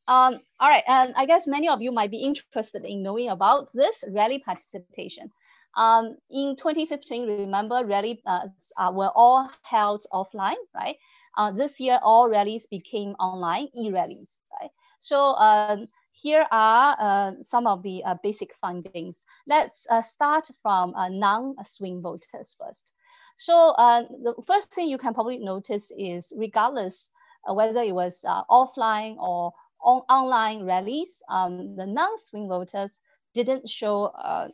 Um, 0.08 0.40
all 0.62 0.70
right, 0.70 0.86
and 0.88 1.14
I 1.18 1.26
guess 1.26 1.48
many 1.48 1.68
of 1.68 1.82
you 1.82 1.92
might 1.92 2.12
be 2.12 2.24
interested 2.24 2.86
in 2.86 3.04
knowing 3.04 3.28
about 3.28 3.68
this 3.74 4.06
rally 4.10 4.40
participation. 4.40 5.30
Um, 5.76 6.16
in 6.32 6.56
2015, 6.56 7.28
remember 7.28 7.86
rally 7.86 8.22
uh, 8.26 8.48
uh, 8.78 8.92
were 8.94 9.12
all 9.14 9.50
held 9.64 10.06
offline, 10.14 10.56
right? 10.74 10.96
Uh, 11.38 11.52
this 11.52 11.80
year, 11.80 12.00
all 12.02 12.30
rallies 12.30 12.66
became 12.68 13.12
online 13.20 13.68
e-rallies, 13.78 14.40
right? 14.60 14.72
So 15.00 15.36
um, 15.36 15.88
here 16.12 16.46
are 16.52 16.96
uh, 17.00 17.32
some 17.42 17.68
of 17.68 17.84
the 17.84 18.04
uh, 18.04 18.16
basic 18.24 18.56
findings. 18.56 19.26
Let's 19.48 19.86
uh, 19.90 20.02
start 20.02 20.50
from 20.62 20.94
non-swing 20.96 22.02
voters 22.02 22.56
first. 22.60 22.94
So 23.38 23.74
the 23.78 24.34
first 24.48 24.74
thing 24.74 24.90
you 24.90 24.98
can 24.98 25.14
probably 25.14 25.38
notice 25.38 25.92
is 25.98 26.34
regardless 26.36 27.12
whether 27.48 27.82
it 27.82 27.94
was 27.94 28.26
offline 28.50 29.18
or 29.18 29.54
on 29.80 30.02
online 30.10 30.64
rallies, 30.64 31.22
um, 31.30 31.76
the 31.76 31.86
non-swing 31.86 32.48
voters 32.48 33.00
didn't 33.34 33.70
show 33.70 34.06
uh, 34.06 34.48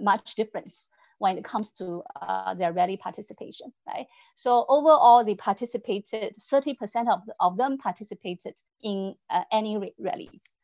much 0.00 0.34
difference 0.34 0.88
when 1.22 1.38
it 1.38 1.44
comes 1.44 1.70
to 1.70 2.02
uh, 2.20 2.52
their 2.54 2.72
rally 2.72 2.96
participation, 2.96 3.72
right? 3.86 4.06
So 4.34 4.66
overall, 4.68 5.24
they 5.24 5.36
participated, 5.36 6.34
30% 6.36 7.08
of, 7.08 7.20
of 7.38 7.56
them 7.56 7.78
participated 7.78 8.54
in 8.82 9.14
uh, 9.30 9.44
any 9.52 9.94
rallies. 10.00 10.56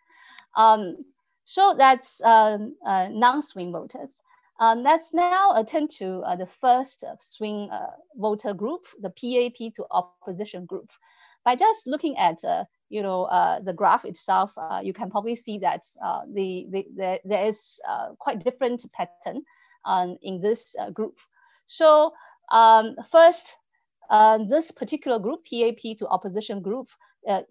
Um, 0.57 0.97
so 1.45 1.77
that's 1.79 2.21
um, 2.23 2.75
uh, 2.85 3.09
non-swing 3.13 3.71
voters. 3.73 4.21
Um, 4.59 4.83
let's 4.83 5.15
now 5.15 5.53
attend 5.55 5.91
to 5.99 6.23
uh, 6.27 6.35
the 6.35 6.47
first 6.47 7.05
swing 7.21 7.71
uh, 7.71 7.93
voter 8.17 8.53
group, 8.53 8.85
the 8.99 9.11
PAP 9.11 9.75
to 9.77 9.87
opposition 9.93 10.67
group. 10.67 10.91
By 11.45 11.55
just 11.55 11.87
looking 11.87 12.19
at 12.19 12.43
you 12.91 13.03
know, 13.03 13.25
uh, 13.25 13.61
the 13.61 13.73
graph 13.73 14.05
itself, 14.05 14.53
uh, 14.57 14.81
you 14.83 14.93
can 14.93 15.11
probably 15.11 15.35
see 15.35 15.59
that 15.59 15.85
uh, 16.03 16.23
the, 16.33 16.67
the, 16.71 16.87
the, 16.97 17.21
there 17.25 17.47
is 17.47 17.79
uh, 17.87 18.09
quite 18.19 18.43
different 18.45 18.85
pattern 18.93 19.43
um, 19.89 20.17
in 20.23 20.39
this 20.39 20.77
uh, 20.79 20.91
group. 20.91 21.17
So 21.67 22.13
um, 22.53 22.95
first, 23.11 23.57
uh, 24.11 24.39
this 24.39 24.71
particular 24.71 25.19
group, 25.19 25.41
PAP 25.45 25.99
to 25.99 26.09
opposition 26.09 26.63
group, 26.63 26.89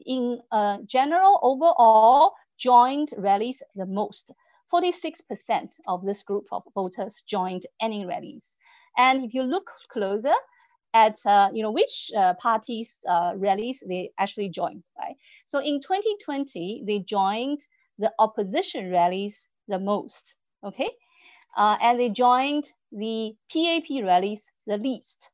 in 0.06 0.40
general, 0.88 1.40
overall, 1.44 2.34
joined 2.58 3.10
rallies 3.18 3.62
the 3.76 3.86
most. 3.86 4.32
46% 4.74 5.80
of 5.88 6.04
this 6.04 6.24
group 6.24 6.48
of 6.52 6.64
voters 6.74 7.24
joined 7.28 7.66
any 7.80 8.06
rallies. 8.06 8.58
And 8.98 9.24
if 9.24 9.34
you 9.34 9.44
look 9.44 9.70
closer, 9.90 10.34
at 10.94 11.18
uh, 11.26 11.50
you 11.54 11.62
know 11.62 11.72
which 11.72 12.12
uh, 12.16 12.34
parties 12.36 13.00
uh, 13.08 13.34
rallies 13.36 13.84
they 13.88 14.12
actually 14.18 14.50
joined, 14.50 14.84
right? 14.98 15.16
So 15.46 15.60
in 15.60 15.82
2020, 15.82 16.84
they 16.88 17.00
joined 17.00 17.60
the 18.00 18.12
opposition 18.20 18.90
rallies 18.90 19.48
the 19.68 19.80
most, 19.80 20.36
okay? 20.64 20.90
Uh, 21.56 21.78
and 21.82 22.00
they 22.00 22.10
joined 22.10 22.72
the 22.92 23.36
PAP 23.52 24.04
rallies 24.04 24.52
the 24.66 24.78
least. 24.78 25.32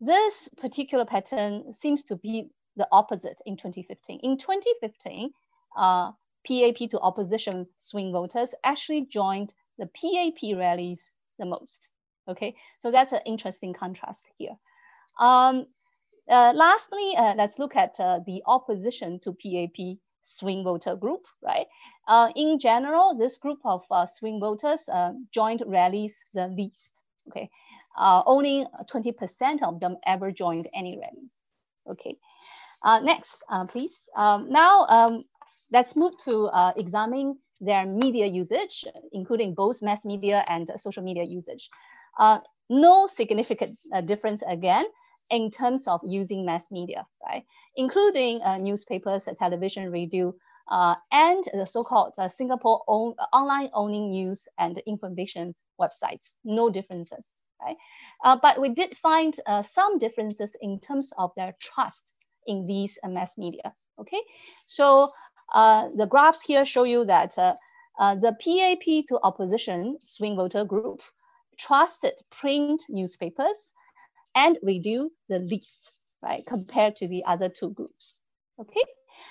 This 0.00 0.48
particular 0.56 1.04
pattern 1.04 1.72
seems 1.72 2.02
to 2.04 2.16
be 2.16 2.50
the 2.76 2.88
opposite 2.90 3.40
in 3.46 3.56
2015. 3.56 4.20
In 4.22 4.38
2015, 4.38 5.30
uh, 5.76 6.12
PAP 6.46 6.90
to 6.90 7.00
opposition 7.00 7.66
swing 7.76 8.12
voters 8.12 8.54
actually 8.64 9.06
joined 9.06 9.54
the 9.78 9.86
PAP 9.86 10.58
rallies 10.58 11.12
the 11.38 11.46
most. 11.46 11.90
Okay, 12.28 12.54
so 12.78 12.90
that's 12.90 13.12
an 13.12 13.20
interesting 13.26 13.74
contrast 13.74 14.26
here. 14.38 14.56
Um, 15.18 15.66
uh, 16.28 16.52
lastly, 16.54 17.14
uh, 17.16 17.34
let's 17.34 17.58
look 17.58 17.76
at 17.76 17.98
uh, 17.98 18.20
the 18.26 18.42
opposition 18.46 19.18
to 19.20 19.32
PAP 19.32 19.98
swing 20.22 20.64
voter 20.64 20.96
group, 20.96 21.26
right? 21.42 21.66
Uh, 22.08 22.30
in 22.34 22.58
general, 22.58 23.14
this 23.14 23.36
group 23.36 23.58
of 23.64 23.84
uh, 23.90 24.06
swing 24.06 24.40
voters 24.40 24.88
uh, 24.88 25.12
joined 25.30 25.62
rallies 25.66 26.24
the 26.32 26.48
least, 26.48 27.02
okay? 27.28 27.50
only 27.96 28.66
20% 28.90 29.62
of 29.62 29.78
them 29.80 29.96
ever 30.06 30.32
joined 30.32 30.66
any 30.74 30.98
rallies, 30.98 31.34
okay? 31.90 32.16
next, 33.04 33.42
please. 33.68 34.08
Um, 34.16 34.50
now, 34.50 34.86
um, 34.88 35.24
let's 35.70 35.94
move 35.94 36.16
to 36.24 36.48
examine 36.76 37.38
their 37.60 37.84
media 37.84 38.26
usage, 38.26 38.86
including 39.12 39.54
both 39.54 39.82
mass 39.82 40.04
media 40.06 40.44
and 40.48 40.70
social 40.76 41.02
media 41.02 41.24
usage. 41.24 41.68
no 42.70 43.06
significant 43.06 43.78
difference 44.06 44.42
again 44.46 44.86
in 45.30 45.50
terms 45.50 45.86
of 45.86 46.00
using 46.06 46.44
mass 46.44 46.70
media, 46.70 47.06
right? 47.22 47.44
Including 47.76 48.42
uh, 48.42 48.58
newspapers, 48.58 49.28
television, 49.38 49.90
radio, 49.90 50.34
uh, 50.70 50.94
and 51.10 51.44
the 51.52 51.66
so-called 51.66 52.14
uh, 52.18 52.28
Singapore 52.28 52.82
own, 52.86 53.14
online 53.32 53.70
owning 53.74 54.10
news 54.10 54.48
and 54.58 54.78
information 54.86 55.54
websites. 55.80 56.34
No 56.44 56.70
differences, 56.70 57.34
right? 57.60 57.76
Uh, 58.24 58.36
but 58.40 58.60
we 58.60 58.68
did 58.68 58.96
find 58.96 59.36
uh, 59.46 59.62
some 59.62 59.98
differences 59.98 60.56
in 60.60 60.80
terms 60.80 61.12
of 61.18 61.32
their 61.36 61.54
trust 61.60 62.14
in 62.46 62.64
these 62.64 62.98
uh, 63.02 63.08
mass 63.08 63.36
media, 63.38 63.72
okay? 63.98 64.20
So 64.66 65.10
the 65.54 66.06
graphs 66.08 66.42
here 66.42 66.64
show 66.64 66.84
you 66.84 67.04
that 67.04 67.36
uh, 67.98 68.14
the 68.16 68.32
PAP 68.32 69.06
to 69.08 69.20
opposition 69.22 69.98
swing 70.02 70.36
voter 70.36 70.64
group 70.64 71.02
trusted 71.58 72.14
print 72.30 72.82
newspapers 72.88 73.74
and 74.34 74.58
reduced 74.62 75.14
the 75.28 75.38
least, 75.38 75.92
right, 76.22 76.44
compared 76.46 76.96
to 76.96 77.08
the 77.08 77.24
other 77.24 77.48
two 77.48 77.70
groups. 77.70 78.20
Okay, 78.58 78.84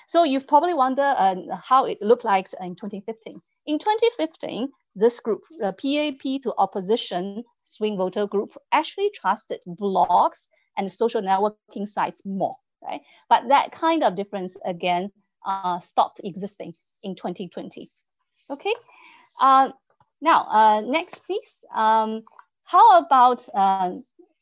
so 0.06 0.24
you've 0.24 0.46
probably 0.46 0.74
wondered 0.74 1.14
uh, 1.16 1.36
how 1.56 1.86
it 1.86 2.00
looked 2.02 2.24
like 2.24 2.48
in 2.60 2.76
2015. 2.76 3.40
In 3.66 3.78
2015, 3.78 4.68
this 4.94 5.20
group, 5.20 5.42
the 5.58 5.72
PAP 5.72 6.42
to 6.42 6.54
opposition 6.58 7.44
swing 7.62 7.96
voter 7.96 8.26
group, 8.26 8.54
actually 8.72 9.10
trusted 9.14 9.60
blogs 9.66 10.48
and 10.76 10.92
social 10.92 11.22
networking 11.22 11.86
sites 11.86 12.22
more, 12.26 12.56
right? 12.82 13.00
But 13.28 13.48
that 13.48 13.72
kind 13.72 14.02
of 14.02 14.16
difference 14.16 14.56
again 14.64 15.10
uh, 15.46 15.80
stopped 15.80 16.20
existing 16.24 16.74
in 17.02 17.14
2020. 17.14 17.90
Okay, 18.50 18.74
uh, 19.40 19.70
now 20.20 20.46
uh, 20.50 20.80
next 20.80 21.24
please. 21.24 21.64
Um, 21.74 22.22
how 22.64 22.98
about 22.98 23.48
uh, 23.54 23.92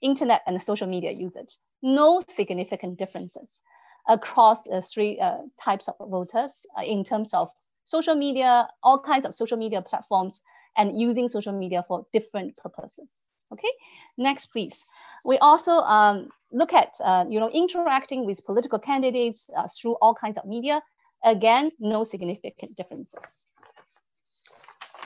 internet 0.00 0.42
and 0.46 0.60
social 0.60 0.86
media 0.86 1.10
usage? 1.10 1.56
No 1.82 2.20
significant 2.28 2.98
differences 2.98 3.62
across 4.08 4.64
the 4.64 4.82
three 4.82 5.18
uh, 5.18 5.38
types 5.60 5.88
of 5.88 5.96
voters 6.08 6.66
uh, 6.78 6.82
in 6.82 7.04
terms 7.04 7.32
of 7.34 7.50
social 7.84 8.14
media, 8.14 8.68
all 8.82 8.98
kinds 8.98 9.26
of 9.26 9.34
social 9.34 9.56
media 9.56 9.82
platforms, 9.82 10.42
and 10.76 10.98
using 10.98 11.28
social 11.28 11.52
media 11.52 11.84
for 11.86 12.06
different 12.12 12.56
purposes. 12.56 13.10
Okay, 13.52 13.70
next 14.16 14.46
please. 14.46 14.84
We 15.24 15.38
also 15.38 15.78
um, 15.78 16.30
look 16.52 16.72
at 16.72 16.94
uh, 17.02 17.24
you 17.28 17.40
know 17.40 17.50
interacting 17.50 18.24
with 18.24 18.44
political 18.44 18.78
candidates 18.78 19.50
uh, 19.56 19.66
through 19.68 19.96
all 20.00 20.14
kinds 20.14 20.38
of 20.38 20.44
media. 20.44 20.82
Again, 21.24 21.70
no 21.78 22.04
significant 22.04 22.76
differences. 22.76 23.46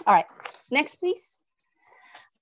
All 0.06 0.14
right, 0.14 0.26
next 0.70 0.96
please. 0.96 1.44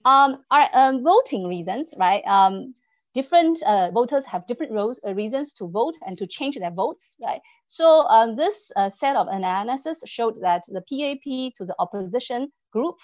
Um, 0.05 0.45
all 0.51 0.59
right, 0.59 0.71
um, 0.75 1.05
voting 1.05 1.47
reasons, 1.47 1.95
right? 1.97 2.23
Um, 2.27 2.75
different 3.15 3.63
uh, 3.63 3.91
voters 3.91 4.27
have 4.27 4.47
different 4.47 4.73
roles, 4.73 5.01
uh, 5.07 5.15
reasons 5.15 5.53
to 5.55 5.69
vote 5.69 5.97
and 6.07 6.17
to 6.19 6.27
change 6.27 6.57
their 6.57 6.71
votes, 6.71 7.17
right? 7.23 7.41
So 7.69 8.03
um, 8.09 8.37
this 8.37 8.71
uh, 8.77 8.91
set 8.91 9.17
of 9.17 9.29
analysis 9.29 10.03
showed 10.07 10.41
that 10.43 10.65
the 10.69 10.81
PAP 10.81 11.55
to 11.57 11.65
the 11.65 11.75
opposition 11.79 12.51
group 12.73 12.99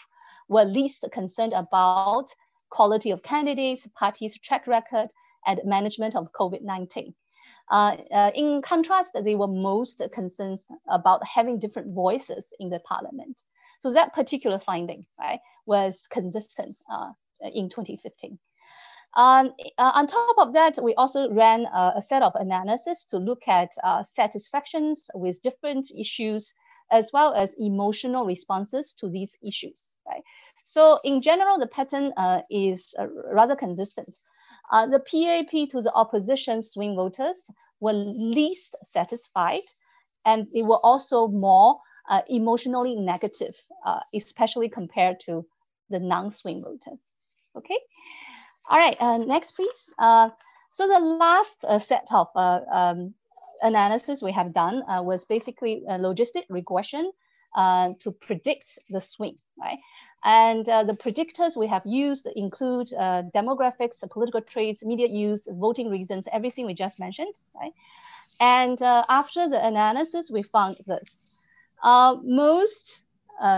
were 0.49 0.65
least 0.65 1.05
concerned 1.13 1.53
about 1.53 2.27
quality 2.71 3.11
of 3.11 3.23
candidates, 3.23 3.87
parties' 3.99 4.39
track 4.41 4.67
record, 4.67 5.09
and 5.47 5.61
management 5.65 6.15
of 6.17 6.33
COVID-19. 6.33 7.15
Uh, 7.71 7.97
uh, 8.13 8.31
in 8.35 8.63
contrast, 8.63 9.17
they 9.25 9.35
were 9.35 9.47
most 9.47 10.03
concerned 10.13 10.59
about 10.89 11.27
having 11.27 11.59
different 11.59 11.95
voices 11.95 12.53
in 12.61 12.71
the 12.71 12.81
parliament. 12.81 13.43
So 13.81 13.93
that 13.93 14.15
particular 14.15 14.59
finding, 14.59 15.05
right, 15.19 15.41
was 15.67 16.07
consistent 16.11 16.81
uh, 16.91 17.13
in 17.41 17.69
2015. 17.69 18.39
Um, 19.19 19.53
uh, 19.79 19.91
on 19.95 20.07
top 20.07 20.39
of 20.39 20.53
that, 20.53 20.79
we 20.81 20.95
also 20.95 21.29
ran 21.29 21.67
uh, 21.67 21.91
a 21.97 22.01
set 22.01 22.23
of 22.23 22.33
analysis 22.37 23.05
to 23.07 23.19
look 23.19 23.49
at 23.49 23.71
uh, 23.83 24.05
satisfactions 24.05 25.11
with 25.13 25.43
different 25.43 25.91
issues, 25.91 26.55
as 26.93 27.11
well 27.13 27.35
as 27.35 27.57
emotional 27.59 28.25
responses 28.25 28.95
to 29.01 29.09
these 29.09 29.37
issues, 29.43 29.97
right? 30.07 30.23
So 30.65 31.01
in 31.03 31.21
general, 31.21 31.59
the 31.59 31.67
pattern 31.67 32.13
uh, 32.17 32.43
is 32.49 32.95
uh, 32.97 33.09
rather 33.35 33.57
consistent. 33.57 34.17
Uh, 34.71 34.87
the 34.87 35.01
PAP 35.01 35.69
to 35.71 35.83
the 35.83 35.93
opposition 35.95 36.63
swing 36.63 36.95
voters 36.95 37.51
were 37.81 37.95
least 37.95 38.77
satisfied, 38.85 39.67
and 40.25 40.47
they 40.55 40.63
were 40.63 40.79
also 40.85 41.27
more 41.27 41.81
emotionally 42.31 42.95
negative, 42.95 43.55
especially 44.15 44.69
compared 44.69 45.21
to 45.21 45.45
the 45.91 45.99
non-swing 46.01 46.63
voters, 46.63 47.13
okay? 47.57 47.79
All 48.69 48.79
right, 48.79 48.97
uh, 49.01 49.19
next 49.19 49.53
please. 49.53 49.95
Uh, 49.99 50.31
so 50.71 50.87
the 50.89 51.01
last 51.01 51.57
uh, 51.65 51.79
set 51.79 52.01
of 52.05 52.29
uh, 52.29 52.61
um, 52.71 53.15
analysis 53.63 54.23
we 54.23 54.33
have 54.33 54.53
done 54.53 54.83
uh, 54.89 55.03
was 55.03 55.25
basically 55.25 55.83
logistic 55.89 56.45
regression 56.49 57.11
uh, 57.57 57.91
to 58.01 58.13
predict 58.13 58.79
the 58.91 59.01
swing, 59.01 59.37
right? 59.59 59.79
And 60.25 60.67
the 60.67 60.97
predictors 61.01 61.57
we 61.57 61.67
have 61.69 61.83
used 61.87 62.27
include 62.37 62.89
demographics, 63.35 64.09
political 64.11 64.43
traits, 64.43 64.85
media 64.85 65.09
use, 65.09 65.49
voting 65.51 65.91
reasons, 65.91 66.29
everything 66.33 66.67
we 66.67 66.75
just 66.75 66.99
mentioned, 66.99 67.35
right? 67.55 67.73
And 68.41 68.81
after 68.83 69.49
the 69.49 69.65
analysis, 69.65 70.31
we 70.31 70.43
found 70.43 70.77
this. 70.87 71.31
most 72.25 73.05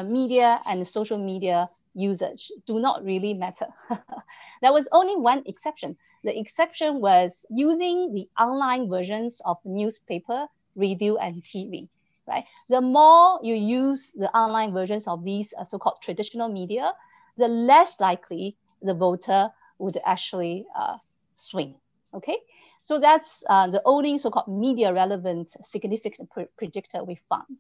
media 0.05 0.61
and 0.67 0.87
social 0.87 1.19
media 1.19 1.69
usage 1.95 2.51
do 2.67 2.79
not 2.79 3.05
really 3.05 3.35
matter. 3.35 3.67
there 4.63 4.73
was 4.73 4.89
only 4.93 5.17
one 5.17 5.43
exception. 5.47 5.97
The 6.23 6.39
exception 6.39 7.01
was 7.01 7.47
using 7.51 8.13
the 8.15 8.29
online 8.39 8.89
versions 8.89 9.41
of 9.45 9.59
newspaper, 9.65 10.47
radio, 10.77 11.17
and 11.17 11.43
TV. 11.43 11.89
Right? 12.27 12.45
The 12.69 12.81
more 12.81 13.41
you 13.43 13.55
use 13.55 14.13
the 14.13 14.31
online 14.37 14.73
versions 14.73 15.09
of 15.09 15.25
these 15.25 15.53
uh, 15.59 15.65
so-called 15.65 16.01
traditional 16.01 16.49
media, 16.49 16.93
the 17.37 17.49
less 17.49 17.99
likely 17.99 18.57
the 18.83 18.95
voter 18.95 19.51
would 19.79 19.99
actually 20.05 20.67
uh, 20.77 20.99
swing. 21.33 21.75
Okay, 22.13 22.37
so 22.83 22.99
that's 22.99 23.45
uh, 23.49 23.69
the 23.69 23.83
only 23.85 24.19
so-called 24.19 24.49
media 24.49 24.93
relevant 24.93 25.49
significant 25.49 26.31
pre 26.31 26.47
predictor 26.57 27.05
we 27.05 27.19
found. 27.29 27.59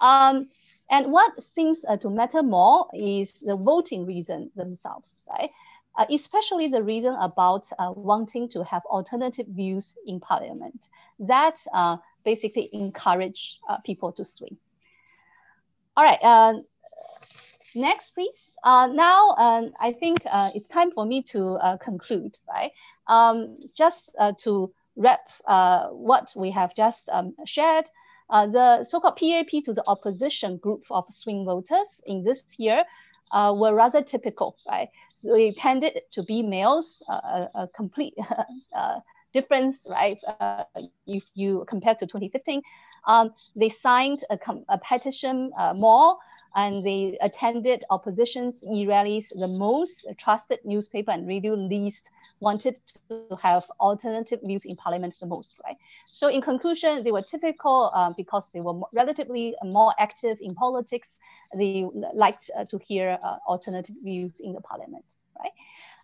Um, 0.00 0.48
and 0.90 1.10
what 1.10 1.42
seems 1.42 1.84
uh, 1.88 1.96
to 1.98 2.10
matter 2.10 2.42
more 2.42 2.88
is 2.94 3.40
the 3.40 3.56
voting 3.56 4.06
reason 4.06 4.50
themselves, 4.54 5.20
right? 5.28 5.50
Uh, 5.96 6.06
especially 6.10 6.66
the 6.66 6.82
reason 6.82 7.14
about 7.20 7.70
uh, 7.78 7.92
wanting 7.94 8.48
to 8.48 8.64
have 8.64 8.82
alternative 8.86 9.46
views 9.46 9.96
in 10.06 10.18
parliament. 10.18 10.88
That 11.20 11.64
uh, 11.72 11.98
basically 12.24 12.68
encourage 12.72 13.60
uh, 13.68 13.78
people 13.78 14.12
to 14.12 14.24
swing. 14.24 14.56
All 15.96 16.02
right, 16.02 16.18
uh, 16.20 16.54
next 17.76 18.10
please. 18.10 18.56
now, 18.64 19.36
um, 19.38 19.72
I 19.78 19.92
think 19.92 20.18
it's 20.26 20.66
time 20.66 20.90
for 20.90 21.06
me 21.06 21.22
to 21.22 21.58
conclude, 21.80 22.36
right? 22.48 22.72
Um, 23.06 23.56
just 23.74 24.14
to 24.38 24.72
wrap 24.96 25.30
what 25.92 26.32
we 26.36 26.50
have 26.50 26.74
just 26.74 27.08
um, 27.10 27.34
shared, 27.44 27.88
uh, 28.30 28.46
the 28.46 28.84
so-called 28.84 29.16
PAP 29.16 29.64
to 29.64 29.72
the 29.72 29.84
opposition 29.86 30.56
group 30.58 30.84
of 30.90 31.04
swing 31.10 31.44
voters 31.44 32.00
in 32.06 32.22
this 32.22 32.44
year 32.58 32.84
uh, 33.32 33.54
were 33.56 33.74
rather 33.74 34.02
typical, 34.02 34.56
right? 34.68 34.88
So 35.14 35.34
they 35.34 35.52
tended 35.52 36.00
to 36.12 36.22
be 36.22 36.42
males, 36.42 37.02
uh, 37.08 37.46
a, 37.54 37.68
complete 37.68 38.14
uh, 38.76 39.00
difference, 39.32 39.86
right? 39.90 40.18
Uh, 40.40 40.64
if 41.06 41.24
you 41.34 41.64
compare 41.68 41.94
to 41.96 42.06
2015, 42.06 42.62
um, 43.06 43.34
they 43.56 43.68
signed 43.68 44.24
a, 44.30 44.38
a 44.68 44.78
petition 44.78 45.50
uh, 45.58 45.74
more 45.74 46.16
and 46.54 46.84
they 46.84 47.18
attended 47.20 47.84
opposition's 47.90 48.64
e-rallies 48.70 49.32
the 49.36 49.48
most, 49.48 50.06
trusted 50.16 50.60
newspaper 50.64 51.10
and 51.10 51.26
radio 51.26 51.54
least 51.54 52.10
wanted 52.40 52.78
to 53.08 53.36
have 53.42 53.64
alternative 53.80 54.40
views 54.42 54.64
in 54.64 54.76
parliament 54.76 55.14
the 55.18 55.26
most, 55.26 55.56
right? 55.64 55.76
So 56.12 56.28
in 56.28 56.40
conclusion, 56.40 57.02
they 57.02 57.12
were 57.12 57.22
typical 57.22 57.90
um, 57.94 58.14
because 58.16 58.50
they 58.52 58.60
were 58.60 58.80
relatively 58.92 59.54
more 59.64 59.92
active 59.98 60.38
in 60.40 60.54
politics. 60.54 61.18
They 61.56 61.86
liked 62.12 62.50
uh, 62.56 62.64
to 62.66 62.78
hear 62.78 63.18
uh, 63.22 63.36
alternative 63.48 63.96
views 64.02 64.40
in 64.40 64.52
the 64.52 64.60
parliament, 64.60 65.04
right? 65.38 65.52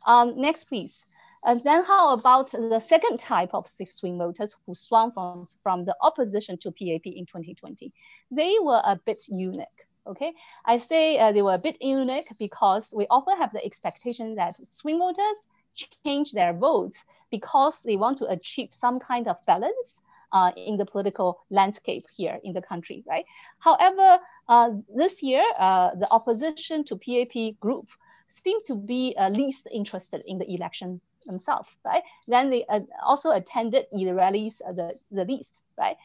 Um, 0.06 0.40
next, 0.40 0.64
please. 0.64 1.04
And 1.42 1.62
then 1.64 1.82
how 1.84 2.12
about 2.12 2.50
the 2.50 2.80
second 2.80 3.18
type 3.18 3.54
of 3.54 3.66
swing 3.66 4.18
voters 4.18 4.54
who 4.66 4.74
swung 4.74 5.12
from, 5.12 5.46
from 5.62 5.84
the 5.84 5.96
opposition 6.02 6.58
to 6.58 6.70
PAP 6.70 7.06
in 7.06 7.24
2020? 7.24 7.92
They 8.30 8.56
were 8.60 8.82
a 8.84 9.00
bit 9.06 9.22
unique. 9.28 9.68
Okay, 10.06 10.32
I 10.64 10.78
say 10.78 11.18
uh, 11.18 11.32
they 11.32 11.42
were 11.42 11.54
a 11.54 11.58
bit 11.58 11.80
unique 11.80 12.28
because 12.38 12.92
we 12.96 13.06
often 13.10 13.36
have 13.36 13.52
the 13.52 13.64
expectation 13.64 14.34
that 14.36 14.56
swing 14.72 14.98
voters 14.98 15.46
change 15.74 16.32
their 16.32 16.52
votes 16.52 17.04
because 17.30 17.82
they 17.82 17.96
want 17.96 18.18
to 18.18 18.26
achieve 18.26 18.72
some 18.72 18.98
kind 18.98 19.28
of 19.28 19.36
balance 19.46 20.02
uh, 20.32 20.50
in 20.56 20.76
the 20.76 20.84
political 20.86 21.40
landscape 21.50 22.04
here 22.16 22.38
in 22.42 22.52
the 22.52 22.62
country, 22.62 23.04
right? 23.06 23.24
However, 23.58 24.18
uh, 24.48 24.70
this 24.94 25.22
year, 25.22 25.44
uh, 25.58 25.94
the 25.94 26.10
opposition 26.10 26.76
to 26.76 26.96
PAP 26.96 27.58
group 27.60 27.88
seem 28.28 28.58
to 28.66 28.74
be 28.74 29.14
uh, 29.16 29.28
least 29.28 29.66
interested 29.72 30.22
in 30.26 30.38
the 30.38 30.50
elections 30.52 31.04
themselves, 31.26 31.68
right? 31.84 32.02
Then 32.26 32.50
they 32.50 32.64
uh, 32.66 32.80
also 33.04 33.30
attended 33.30 33.86
the 33.92 34.12
rallies 34.12 34.62
uh, 34.66 34.72
the, 34.72 34.94
the 35.10 35.24
least, 35.24 35.62
right? 35.78 35.96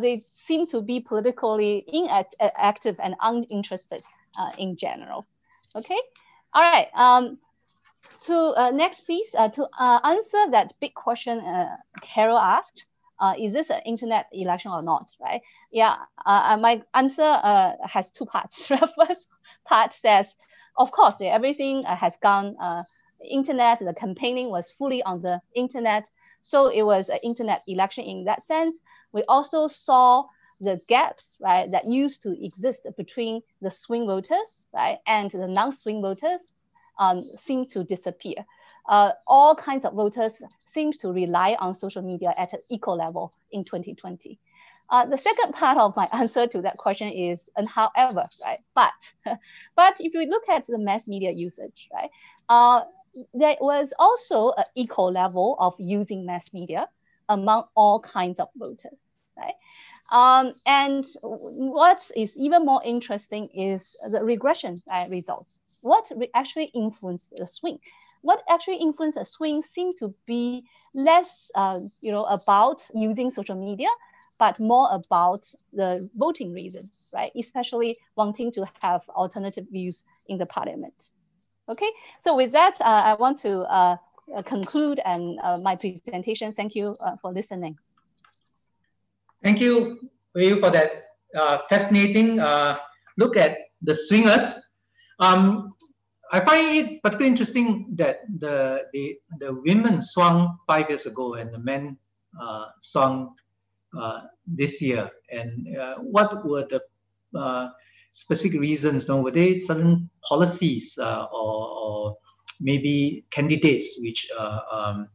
They 0.00 0.24
seem 0.32 0.66
to 0.68 0.80
be 0.80 1.00
politically 1.00 1.84
inactive 1.86 2.96
and 3.02 3.14
uninterested 3.20 4.02
in 4.58 4.76
general, 4.76 5.26
okay? 5.74 6.00
All 6.54 6.62
right, 6.62 6.88
um, 6.94 7.38
to 8.22 8.34
uh, 8.34 8.70
next 8.70 9.02
please, 9.02 9.34
uh, 9.36 9.48
to 9.50 9.68
uh, 9.78 10.00
answer 10.04 10.50
that 10.50 10.72
big 10.80 10.94
question 10.94 11.38
uh, 11.40 11.76
Carol 12.02 12.38
asked, 12.38 12.86
uh, 13.18 13.34
is 13.38 13.52
this 13.52 13.70
an 13.70 13.80
internet 13.84 14.26
election 14.32 14.70
or 14.72 14.82
not, 14.82 15.10
right? 15.20 15.42
Yeah, 15.70 15.96
uh, 16.24 16.50
uh 16.50 16.56
my 16.56 16.82
answer 16.94 17.22
uh, 17.22 17.72
has 17.82 18.10
two 18.10 18.26
parts. 18.26 18.68
the 18.68 18.90
first 18.96 19.28
part 19.64 19.92
says, 19.92 20.34
of 20.76 20.92
course, 20.92 21.20
everything 21.22 21.84
uh, 21.86 21.96
has 21.96 22.16
gone 22.16 22.56
uh, 22.60 22.82
internet, 23.28 23.78
the 23.78 23.94
campaigning 23.94 24.50
was 24.50 24.70
fully 24.70 25.02
on 25.02 25.20
the 25.20 25.40
internet. 25.54 26.08
So 26.46 26.68
it 26.68 26.82
was 26.82 27.08
an 27.08 27.18
internet 27.24 27.62
election 27.66 28.04
in 28.04 28.24
that 28.24 28.42
sense. 28.42 28.80
We 29.12 29.24
also 29.24 29.66
saw 29.66 30.26
the 30.60 30.80
gaps, 30.88 31.36
right, 31.40 31.68
that 31.72 31.86
used 31.86 32.22
to 32.22 32.44
exist 32.44 32.86
between 32.96 33.42
the 33.60 33.70
swing 33.70 34.06
voters, 34.06 34.68
right, 34.72 34.98
and 35.08 35.28
the 35.28 35.48
non-swing 35.48 36.00
voters 36.00 36.54
um, 37.00 37.24
seem 37.34 37.66
to 37.66 37.82
disappear. 37.82 38.46
Uh, 38.88 39.10
all 39.26 39.56
kinds 39.56 39.84
of 39.84 39.94
voters 39.94 40.40
seem 40.64 40.92
to 40.92 41.12
rely 41.12 41.56
on 41.58 41.74
social 41.74 42.02
media 42.02 42.32
at 42.38 42.52
an 42.52 42.60
equal 42.70 42.96
level 42.96 43.32
in 43.50 43.64
2020. 43.64 44.38
Uh, 44.88 45.04
the 45.04 45.18
second 45.18 45.52
part 45.52 45.78
of 45.78 45.96
my 45.96 46.08
answer 46.12 46.46
to 46.46 46.62
that 46.62 46.76
question 46.76 47.08
is, 47.08 47.50
and 47.56 47.68
however, 47.68 48.28
right, 48.44 48.60
but, 48.72 49.14
but 49.74 49.96
if 49.98 50.14
you 50.14 50.26
look 50.30 50.48
at 50.48 50.64
the 50.66 50.78
mass 50.78 51.08
media 51.08 51.32
usage, 51.32 51.88
right, 51.92 52.10
uh, 52.48 52.82
there 53.34 53.56
was 53.60 53.94
also 53.98 54.52
an 54.52 54.64
equal 54.74 55.10
level 55.12 55.56
of 55.58 55.74
using 55.78 56.26
mass 56.26 56.52
media 56.52 56.88
among 57.28 57.64
all 57.74 58.00
kinds 58.00 58.38
of 58.40 58.48
voters, 58.56 59.16
right? 59.36 59.54
Um, 60.10 60.54
and 60.64 61.04
what 61.22 62.10
is 62.16 62.38
even 62.38 62.64
more 62.64 62.80
interesting 62.84 63.48
is 63.48 63.96
the 64.08 64.22
regression 64.22 64.82
uh, 64.90 65.06
results. 65.10 65.60
What 65.82 66.10
re 66.16 66.30
actually 66.34 66.66
influenced 66.74 67.34
the 67.36 67.46
swing? 67.46 67.78
What 68.22 68.42
actually 68.48 68.76
influenced 68.78 69.18
the 69.18 69.24
swing 69.24 69.62
seemed 69.62 69.96
to 69.98 70.14
be 70.26 70.64
less, 70.94 71.50
uh, 71.54 71.80
you 72.00 72.12
know, 72.12 72.24
about 72.24 72.88
using 72.94 73.30
social 73.30 73.56
media, 73.56 73.88
but 74.38 74.60
more 74.60 74.88
about 74.92 75.52
the 75.72 76.08
voting 76.14 76.52
reason, 76.52 76.90
right? 77.12 77.32
Especially 77.36 77.98
wanting 78.16 78.52
to 78.52 78.66
have 78.80 79.08
alternative 79.10 79.66
views 79.70 80.04
in 80.28 80.38
the 80.38 80.46
parliament. 80.46 81.10
Okay, 81.68 81.90
so 82.20 82.36
with 82.36 82.52
that, 82.52 82.80
uh, 82.80 83.02
I 83.10 83.14
want 83.14 83.38
to 83.38 83.60
uh, 83.62 83.96
conclude 84.44 85.00
and 85.04 85.38
uh, 85.42 85.58
my 85.58 85.74
presentation. 85.74 86.52
Thank 86.52 86.74
you 86.74 86.96
uh, 87.00 87.16
for 87.20 87.32
listening. 87.32 87.76
Thank 89.42 89.60
you, 89.60 90.10
for 90.34 90.70
that 90.70 91.06
uh, 91.34 91.58
fascinating 91.68 92.38
uh, 92.38 92.78
look 93.18 93.36
at 93.36 93.58
the 93.82 93.94
swingers. 93.94 94.58
Um, 95.18 95.74
I 96.32 96.40
find 96.40 96.74
it 96.74 97.02
particularly 97.02 97.30
interesting 97.30 97.86
that 97.96 98.20
the, 98.38 98.86
the, 98.92 99.18
the 99.38 99.54
women 99.54 100.02
swung 100.02 100.58
five 100.66 100.88
years 100.88 101.06
ago 101.06 101.34
and 101.34 101.52
the 101.52 101.58
men 101.58 101.96
uh, 102.40 102.66
swung 102.80 103.34
uh, 103.96 104.22
this 104.46 104.82
year. 104.82 105.10
And 105.30 105.76
uh, 105.76 105.96
what 105.96 106.44
were 106.44 106.66
the 106.66 106.82
uh, 107.38 107.68
specific 108.16 108.60
reasons? 108.60 109.08
No, 109.08 109.20
were 109.20 109.30
there 109.30 109.56
certain 109.56 110.10
policies 110.28 110.98
or, 110.98 111.28
or, 111.32 112.16
maybe 112.58 113.26
candidates 113.30 113.98
which 114.00 114.30
um, 114.72 115.08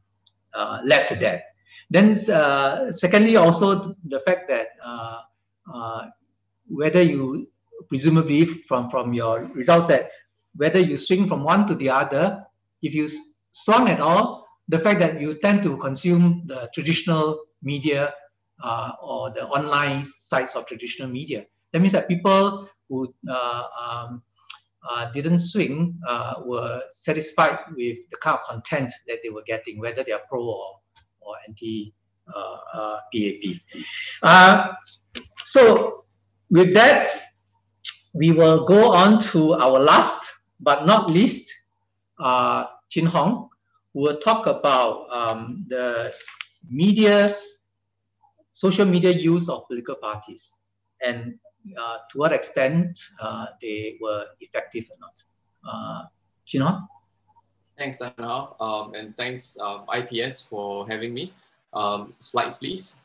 led 0.86 1.08
to 1.08 1.16
that? 1.16 1.42
Then, 1.92 2.16
uh, 2.32 2.92
secondly, 2.92 3.36
also 3.36 3.94
the 4.08 4.22
fact 4.22 4.48
that 4.48 4.68
uh, 4.84 5.20
uh, 5.72 6.06
whether 6.68 7.02
you 7.02 7.50
presumably 7.90 8.46
from 8.46 8.90
from 8.90 9.14
your 9.14 9.44
results 9.54 9.88
that 9.88 10.10
whether 10.56 10.80
you 10.80 10.98
swing 10.98 11.28
from 11.28 11.44
one 11.44 11.68
to 11.68 11.76
the 11.76 11.90
other, 11.90 12.44
if 12.82 12.94
you 12.94 13.10
swung 13.52 13.90
at 13.90 14.00
all, 14.00 14.48
the 14.70 14.80
fact 14.80 15.00
that 15.00 15.20
you 15.20 15.34
tend 15.40 15.64
to 15.64 15.76
consume 15.78 16.44
the 16.46 16.70
traditional 16.74 17.44
media 17.62 18.14
uh, 18.64 18.92
or 19.02 19.30
the 19.32 19.46
online 19.48 20.06
sites 20.06 20.56
of 20.56 20.66
traditional 20.66 21.10
media. 21.10 21.46
That 21.74 21.82
means 21.82 21.94
that 21.94 22.08
people 22.08 22.70
who 22.92 23.08
uh, 23.30 23.64
um, 23.80 24.22
uh, 24.88 25.10
didn't 25.14 25.40
swing 25.40 25.98
were 26.46 26.82
satisfied 26.90 27.60
with 27.78 27.98
the 28.12 28.18
kind 28.18 28.38
of 28.38 28.44
content 28.44 28.92
that 29.08 29.20
they 29.24 29.30
were 29.30 29.44
getting, 29.48 29.80
whether 29.80 30.04
they 30.04 30.12
are 30.12 30.22
pro 30.28 30.44
or 30.44 30.82
or 31.22 31.36
anti 31.48 31.94
uh, 32.36 32.98
PAP. 33.14 33.44
Uh, 34.22 34.28
uh, 34.28 34.74
so 35.46 36.04
with 36.50 36.74
that, 36.74 37.32
we 38.14 38.32
will 38.32 38.66
go 38.66 38.92
on 38.92 39.20
to 39.32 39.54
our 39.54 39.80
last 39.80 40.32
but 40.60 40.86
not 40.86 41.10
least, 41.10 41.52
uh, 42.20 42.66
Chin 42.90 43.08
Hon, 43.08 43.50
who 43.94 44.02
will 44.02 44.18
talk 44.18 44.46
about 44.48 45.08
um, 45.12 45.66
the 45.70 46.14
media, 46.70 47.36
social 48.52 48.86
media 48.86 49.12
use 49.12 49.50
of 49.50 49.66
political 49.68 49.96
parties 49.96 50.60
and 51.04 51.40
uh, 51.78 51.98
to 52.10 52.18
what 52.18 52.34
extent 52.34 53.00
uh, 53.20 53.48
they 53.62 53.98
were 54.02 54.26
effective 54.40 54.90
or 54.90 54.98
not. 55.00 55.24
Uh, 55.68 56.06
Chin 56.46 56.62
Hon? 56.62 56.88
Thanks, 57.78 57.98
Dana, 57.98 58.48
um, 58.60 58.94
and 58.94 59.16
thanks 59.18 59.58
um, 59.60 59.86
IPS 59.94 60.44
for 60.44 60.88
having 60.88 61.14
me. 61.14 61.34
Um, 61.74 62.14
slides, 62.20 62.58
please. 62.58 62.96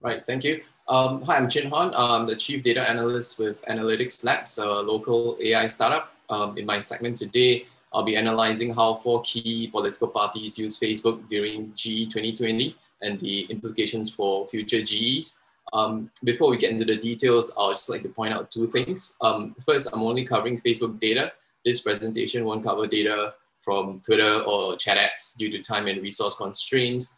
Right, 0.00 0.22
thank 0.26 0.44
you. 0.44 0.62
Um, 0.86 1.22
hi, 1.22 1.36
I'm 1.36 1.48
Chin 1.48 1.70
Hon. 1.70 1.92
I'm 1.94 2.26
the 2.26 2.36
Chief 2.36 2.62
Data 2.62 2.88
Analyst 2.88 3.38
with 3.38 3.60
Analytics 3.62 4.24
Labs, 4.24 4.58
a 4.58 4.66
local 4.66 5.36
AI 5.42 5.66
startup. 5.66 6.12
Um, 6.30 6.56
in 6.56 6.66
my 6.66 6.78
segment 6.78 7.18
today, 7.18 7.66
I'll 7.92 8.04
be 8.04 8.16
analyzing 8.16 8.74
how 8.74 8.96
four 9.02 9.22
key 9.22 9.68
political 9.68 10.08
parties 10.08 10.58
use 10.58 10.78
Facebook 10.78 11.28
during 11.28 11.72
GE 11.74 12.12
2020 12.12 12.76
and 13.02 13.18
the 13.20 13.42
implications 13.44 14.10
for 14.10 14.48
future 14.48 14.82
GEs. 14.82 15.40
Um, 15.72 16.10
before 16.24 16.50
we 16.50 16.56
get 16.56 16.70
into 16.70 16.84
the 16.84 16.96
details, 16.96 17.54
I'll 17.58 17.70
just 17.70 17.90
like 17.90 18.02
to 18.02 18.08
point 18.08 18.32
out 18.32 18.50
two 18.50 18.68
things. 18.68 19.16
Um, 19.20 19.54
first, 19.64 19.90
I'm 19.92 20.02
only 20.02 20.24
covering 20.24 20.60
Facebook 20.60 20.98
data. 20.98 21.32
This 21.64 21.80
presentation 21.80 22.44
won't 22.44 22.64
cover 22.64 22.86
data 22.86 23.34
from 23.62 23.98
Twitter 24.00 24.40
or 24.42 24.76
chat 24.76 24.96
apps 24.96 25.36
due 25.36 25.50
to 25.50 25.58
time 25.58 25.86
and 25.86 26.00
resource 26.00 26.34
constraints. 26.36 27.16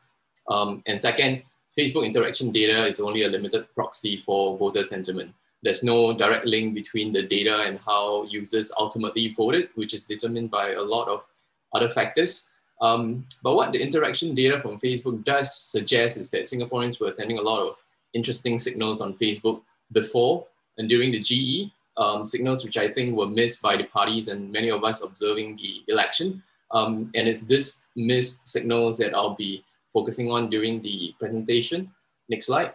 Um, 0.49 0.83
and 0.87 1.01
second, 1.01 1.43
Facebook 1.79 2.05
interaction 2.05 2.51
data 2.51 2.87
is 2.87 3.01
only 3.01 3.23
a 3.23 3.29
limited 3.29 3.73
proxy 3.75 4.23
for 4.27 4.59
voter 4.59 4.83
sentiment. 4.83 5.33
There's 5.63 5.85
no 5.85 6.13
direct 6.13 6.47
link 6.47 6.75
between 6.75 7.13
the 7.13 7.23
data 7.23 7.61
and 7.61 7.79
how 7.79 8.25
users 8.25 8.73
ultimately 8.79 9.35
voted, 9.37 9.69
which 9.75 9.95
is 9.95 10.07
determined 10.07 10.51
by 10.51 10.73
a 10.73 10.83
lot 10.83 11.07
of 11.09 11.25
other 11.73 11.89
factors. 11.89 12.50
Um, 12.81 13.27
but 13.43 13.55
what 13.55 13.73
the 13.73 13.83
interaction 13.83 14.35
data 14.35 14.61
from 14.61 14.79
Facebook 14.79 15.25
does 15.25 15.55
suggest 15.55 16.19
is 16.19 16.31
that 16.31 16.43
Singaporeans 16.43 17.01
were 17.01 17.11
sending 17.11 17.39
a 17.39 17.43
lot 17.43 17.61
of 17.61 17.77
interesting 18.15 18.59
signals 18.59 19.01
on 19.01 19.15
Facebook 19.15 19.61
before 19.93 20.47
and 20.79 20.89
during 20.89 21.13
the 21.13 21.21
GE, 21.21 21.71
um, 21.97 22.25
signals 22.25 22.65
which 22.65 22.79
I 22.79 22.91
think 22.91 23.15
were 23.15 23.27
missed 23.27 23.61
by 23.61 23.77
the 23.77 23.85
parties 23.85 24.29
and 24.29 24.51
many 24.51 24.71
of 24.71 24.83
us 24.83 25.03
observing 25.03 25.57
the 25.57 25.85
election. 25.89 26.43
Um, 26.71 27.11
and 27.15 27.29
it's 27.29 27.47
this 27.47 27.87
missed 27.97 28.49
signals 28.49 28.99
that 28.99 29.15
I'll 29.15 29.35
be 29.35 29.65
focusing 29.93 30.31
on 30.31 30.49
during 30.49 30.81
the 30.81 31.15
presentation. 31.19 31.93
Next 32.29 32.47
slide. 32.47 32.75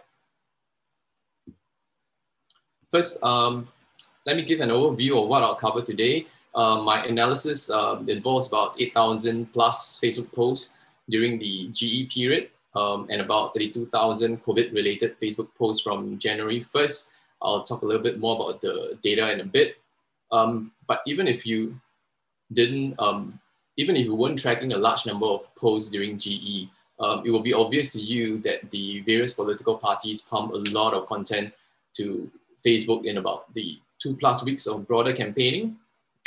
First, 2.90 3.22
um, 3.24 3.68
let 4.24 4.36
me 4.36 4.42
give 4.42 4.60
an 4.60 4.70
overview 4.70 5.22
of 5.22 5.28
what 5.28 5.42
I'll 5.42 5.56
cover 5.56 5.82
today. 5.82 6.26
Uh, 6.56 6.80
my 6.80 7.04
analysis 7.04 7.70
uh, 7.70 8.02
involves 8.08 8.48
about 8.48 8.80
8,000 8.80 9.52
plus 9.52 10.00
Facebook 10.02 10.32
posts 10.32 10.74
during 11.08 11.38
the 11.38 11.68
GE 11.68 12.10
period 12.12 12.48
um, 12.74 13.06
and 13.10 13.20
about 13.20 13.54
32,000 13.54 14.42
COVID-related 14.42 15.20
Facebook 15.20 15.48
posts 15.58 15.82
from 15.82 16.18
January 16.18 16.64
1st. 16.74 17.10
I'll 17.42 17.62
talk 17.62 17.82
a 17.82 17.86
little 17.86 18.02
bit 18.02 18.18
more 18.18 18.36
about 18.36 18.62
the 18.62 18.98
data 19.02 19.30
in 19.32 19.40
a 19.40 19.44
bit. 19.44 19.76
Um, 20.32 20.72
but 20.88 21.00
even 21.06 21.28
if 21.28 21.44
you 21.44 21.78
didn't, 22.52 22.98
um, 22.98 23.38
even 23.76 23.94
if 23.94 24.06
you 24.06 24.14
weren't 24.14 24.38
tracking 24.38 24.72
a 24.72 24.78
large 24.78 25.04
number 25.04 25.26
of 25.26 25.54
posts 25.56 25.90
during 25.90 26.18
GE, 26.18 26.68
um, 26.98 27.22
it 27.26 27.30
will 27.30 27.42
be 27.42 27.52
obvious 27.52 27.92
to 27.92 28.00
you 28.00 28.38
that 28.38 28.70
the 28.70 29.00
various 29.00 29.34
political 29.34 29.76
parties 29.76 30.22
pump 30.22 30.52
a 30.52 30.72
lot 30.72 30.94
of 30.94 31.06
content 31.06 31.52
to 31.96 32.30
Facebook 32.64 33.04
in 33.04 33.18
about 33.18 33.52
the 33.52 33.78
two 33.98 34.16
plus 34.16 34.42
weeks 34.42 34.66
of 34.66 34.88
broader 34.88 35.12
campaigning. 35.12 35.76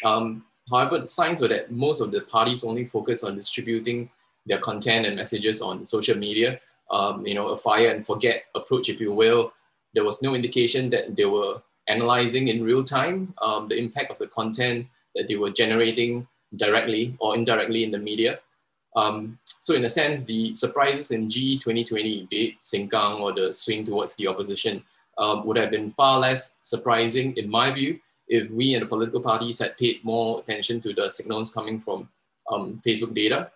Um, 0.04 0.46
however, 0.70 1.00
the 1.00 1.08
signs 1.08 1.42
were 1.42 1.48
that 1.50 1.72
most 1.72 2.02
of 2.02 2.12
the 2.12 2.22
parties 2.22 2.64
only 2.64 2.86
focus 2.86 3.24
on 3.24 3.36
distributing 3.36 4.10
their 4.46 4.60
content 4.60 5.06
and 5.06 5.16
messages 5.16 5.62
on 5.62 5.86
social 5.86 6.18
media. 6.18 6.60
Um, 6.92 7.26
you 7.26 7.36
know, 7.36 7.50
a 7.50 7.58
fire 7.58 7.92
and 7.92 8.06
forget 8.06 8.46
approach, 8.56 8.90
if 8.90 9.00
you 9.00 9.14
will. 9.14 9.54
There 9.94 10.04
was 10.04 10.22
no 10.22 10.34
indication 10.34 10.90
that 10.90 11.16
they 11.16 11.26
were 11.26 11.62
analyzing 11.88 12.48
in 12.48 12.64
real 12.64 12.84
time 12.84 13.34
um, 13.42 13.68
the 13.68 13.76
impact 13.76 14.12
of 14.12 14.18
the 14.18 14.28
content 14.28 14.88
that 15.16 15.28
they 15.28 15.36
were 15.36 15.52
generating 15.52 16.28
directly 16.56 17.16
or 17.20 17.36
indirectly 17.36 17.84
in 17.84 17.92
the 17.92 18.00
media. 18.00 18.40
Um, 18.96 19.38
so 19.60 19.76
in 19.76 19.86
a 19.86 19.90
sense, 19.90 20.24
the 20.24 20.54
surprises 20.56 21.12
in 21.12 21.30
GE 21.30 21.62
2020, 21.62 22.28
be 22.30 22.46
it 22.48 22.60
Sengkang 22.60 23.20
or 23.20 23.34
the 23.34 23.54
swing 23.54 23.86
towards 23.86 24.16
the 24.16 24.28
opposition, 24.28 24.84
um, 25.18 25.46
would 25.46 25.58
have 25.58 25.72
been 25.72 25.92
far 25.92 26.20
less 26.20 26.60
surprising, 26.64 27.36
in 27.38 27.50
my 27.50 27.72
view, 27.72 28.00
if 28.30 28.50
we 28.52 28.76
and 28.76 28.84
the 28.84 28.88
political 28.88 29.22
parties 29.22 29.60
had 29.60 29.78
paid 29.78 30.04
more 30.04 30.40
attention 30.40 30.80
to 30.82 30.94
the 30.94 31.10
signals 31.10 31.52
coming 31.52 31.80
from 31.80 32.08
um, 32.50 32.82
Facebook 32.86 33.14
data. 33.14 33.52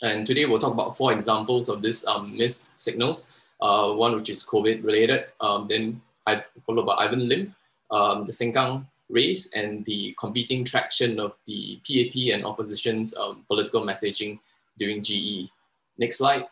And 0.00 0.26
today 0.26 0.46
we'll 0.46 0.58
talk 0.58 0.72
about 0.72 0.96
four 0.96 1.12
examples 1.12 1.68
of 1.68 1.82
this 1.82 2.06
um, 2.06 2.36
missed 2.36 2.70
signals. 2.78 3.28
Uh, 3.60 3.92
one 3.92 4.14
which 4.14 4.30
is 4.30 4.44
COVID 4.44 4.84
related, 4.84 5.26
um, 5.40 5.66
then 5.68 6.02
I 6.26 6.42
followed 6.66 6.86
by 6.86 6.94
Ivan 6.94 7.28
Lim, 7.28 7.54
um, 7.90 8.26
the 8.26 8.32
Sengkang 8.32 8.84
race, 9.08 9.54
and 9.54 9.84
the 9.86 10.14
competing 10.18 10.64
traction 10.64 11.18
of 11.20 11.32
the 11.46 11.80
PAP 11.86 12.34
and 12.34 12.44
opposition's 12.44 13.16
um, 13.16 13.44
political 13.48 13.82
messaging 13.82 14.38
during 14.76 15.02
GE. 15.02 15.50
Next 15.96 16.18
slide. 16.18 16.46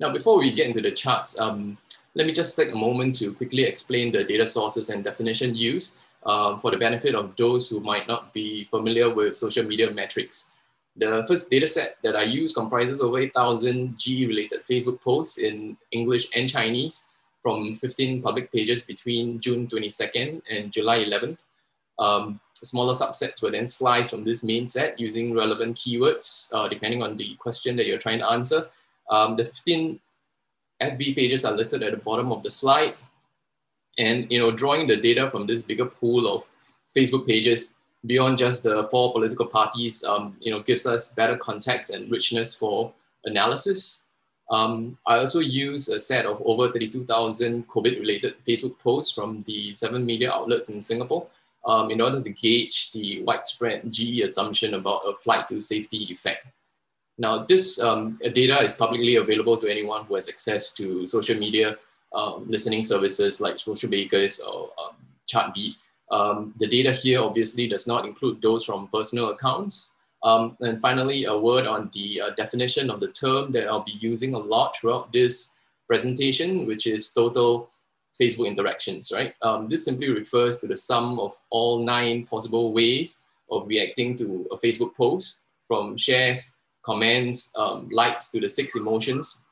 Now, 0.00 0.12
before 0.12 0.38
we 0.38 0.50
get 0.50 0.66
into 0.66 0.80
the 0.80 0.90
charts, 0.90 1.38
um, 1.38 1.78
let 2.14 2.26
me 2.26 2.32
just 2.32 2.56
take 2.56 2.72
a 2.72 2.76
moment 2.76 3.14
to 3.16 3.32
quickly 3.34 3.64
explain 3.64 4.12
the 4.12 4.24
data 4.24 4.44
sources 4.44 4.90
and 4.90 5.02
definition 5.02 5.54
used 5.54 5.98
uh, 6.24 6.58
for 6.58 6.70
the 6.70 6.76
benefit 6.76 7.14
of 7.14 7.34
those 7.36 7.68
who 7.68 7.80
might 7.80 8.06
not 8.06 8.32
be 8.32 8.64
familiar 8.64 9.12
with 9.12 9.36
social 9.36 9.64
media 9.64 9.90
metrics. 9.90 10.50
The 10.96 11.24
first 11.26 11.50
data 11.50 11.66
set 11.66 11.96
that 12.02 12.16
I 12.16 12.24
use 12.24 12.52
comprises 12.52 13.00
over 13.00 13.18
8,000 13.18 13.98
G-related 13.98 14.60
Facebook 14.68 15.00
posts 15.00 15.38
in 15.38 15.76
English 15.90 16.28
and 16.34 16.48
Chinese 16.48 17.08
from 17.42 17.76
15 17.76 18.22
public 18.22 18.52
pages 18.52 18.84
between 18.84 19.40
June 19.40 19.66
22nd 19.66 20.42
and 20.50 20.70
July 20.70 21.04
11th. 21.04 21.38
Um, 21.98 22.40
smaller 22.62 22.92
subsets 22.92 23.42
were 23.42 23.50
then 23.50 23.66
sliced 23.66 24.10
from 24.10 24.24
this 24.24 24.44
main 24.44 24.66
set 24.66 25.00
using 25.00 25.34
relevant 25.34 25.76
keywords, 25.76 26.52
uh, 26.52 26.68
depending 26.68 27.02
on 27.02 27.16
the 27.16 27.34
question 27.36 27.74
that 27.76 27.86
you're 27.86 27.98
trying 27.98 28.18
to 28.18 28.30
answer. 28.30 28.68
Um, 29.10 29.36
the 29.36 29.46
15 29.46 29.98
FB 30.82 31.14
pages 31.16 31.44
are 31.44 31.52
listed 31.52 31.82
at 31.82 31.92
the 31.92 31.96
bottom 31.98 32.32
of 32.32 32.42
the 32.42 32.50
slide. 32.50 32.94
And 33.98 34.30
you 34.30 34.38
know, 34.38 34.50
drawing 34.50 34.86
the 34.86 34.96
data 34.96 35.30
from 35.30 35.46
this 35.46 35.62
bigger 35.62 35.86
pool 35.86 36.26
of 36.26 36.44
Facebook 36.96 37.26
pages 37.26 37.76
beyond 38.04 38.38
just 38.38 38.62
the 38.62 38.88
four 38.90 39.12
political 39.12 39.46
parties, 39.46 40.04
um, 40.04 40.36
you 40.40 40.50
know, 40.50 40.60
gives 40.60 40.86
us 40.86 41.12
better 41.14 41.36
context 41.36 41.94
and 41.94 42.10
richness 42.10 42.54
for 42.54 42.92
analysis. 43.24 44.04
Um, 44.50 44.98
I 45.06 45.18
also 45.18 45.40
use 45.40 45.88
a 45.88 45.98
set 45.98 46.26
of 46.26 46.42
over 46.44 46.70
32,000 46.70 47.68
COVID-related 47.68 48.34
Facebook 48.46 48.78
posts 48.80 49.12
from 49.12 49.42
the 49.42 49.72
seven 49.74 50.04
media 50.04 50.32
outlets 50.32 50.68
in 50.68 50.82
Singapore 50.82 51.26
um, 51.64 51.90
in 51.90 52.00
order 52.00 52.20
to 52.20 52.30
gauge 52.30 52.92
the 52.92 53.22
widespread 53.22 53.90
GE 53.90 54.20
assumption 54.20 54.74
about 54.74 55.02
a 55.06 55.14
flight 55.14 55.48
to 55.48 55.60
safety 55.60 56.04
effect. 56.10 56.46
Now, 57.18 57.44
this 57.44 57.80
um, 57.80 58.18
data 58.32 58.62
is 58.62 58.72
publicly 58.72 59.16
available 59.16 59.56
to 59.58 59.68
anyone 59.68 60.04
who 60.04 60.14
has 60.14 60.28
access 60.28 60.72
to 60.74 61.06
social 61.06 61.36
media 61.36 61.76
um, 62.14 62.44
listening 62.48 62.82
services 62.82 63.40
like 63.40 63.56
Socialbakers 63.56 64.46
or 64.46 64.70
um, 64.78 64.96
Chartbeat. 65.26 65.76
Um, 66.10 66.54
the 66.58 66.66
data 66.66 66.92
here 66.92 67.22
obviously 67.22 67.68
does 67.68 67.86
not 67.86 68.04
include 68.04 68.42
those 68.42 68.64
from 68.64 68.88
personal 68.88 69.30
accounts. 69.30 69.92
Um, 70.22 70.56
and 70.60 70.80
finally, 70.80 71.24
a 71.24 71.36
word 71.36 71.66
on 71.66 71.90
the 71.94 72.20
uh, 72.20 72.30
definition 72.30 72.90
of 72.90 73.00
the 73.00 73.08
term 73.08 73.50
that 73.52 73.66
I'll 73.66 73.82
be 73.82 73.98
using 74.00 74.34
a 74.34 74.38
lot 74.38 74.76
throughout 74.76 75.12
this 75.12 75.54
presentation, 75.88 76.66
which 76.66 76.86
is 76.86 77.12
total 77.12 77.70
Facebook 78.20 78.46
interactions, 78.46 79.10
right? 79.12 79.34
Um, 79.42 79.68
this 79.68 79.84
simply 79.84 80.10
refers 80.10 80.60
to 80.60 80.66
the 80.66 80.76
sum 80.76 81.18
of 81.18 81.32
all 81.50 81.82
nine 81.82 82.26
possible 82.26 82.72
ways 82.72 83.18
of 83.50 83.66
reacting 83.66 84.16
to 84.16 84.46
a 84.52 84.58
Facebook 84.58 84.94
post, 84.94 85.40
from 85.66 85.96
shares, 85.96 86.52
comments, 86.82 87.52
um, 87.56 87.88
likes 87.90 88.30
to 88.30 88.40
the 88.40 88.48
six 88.48 88.76
emotions 88.76 89.42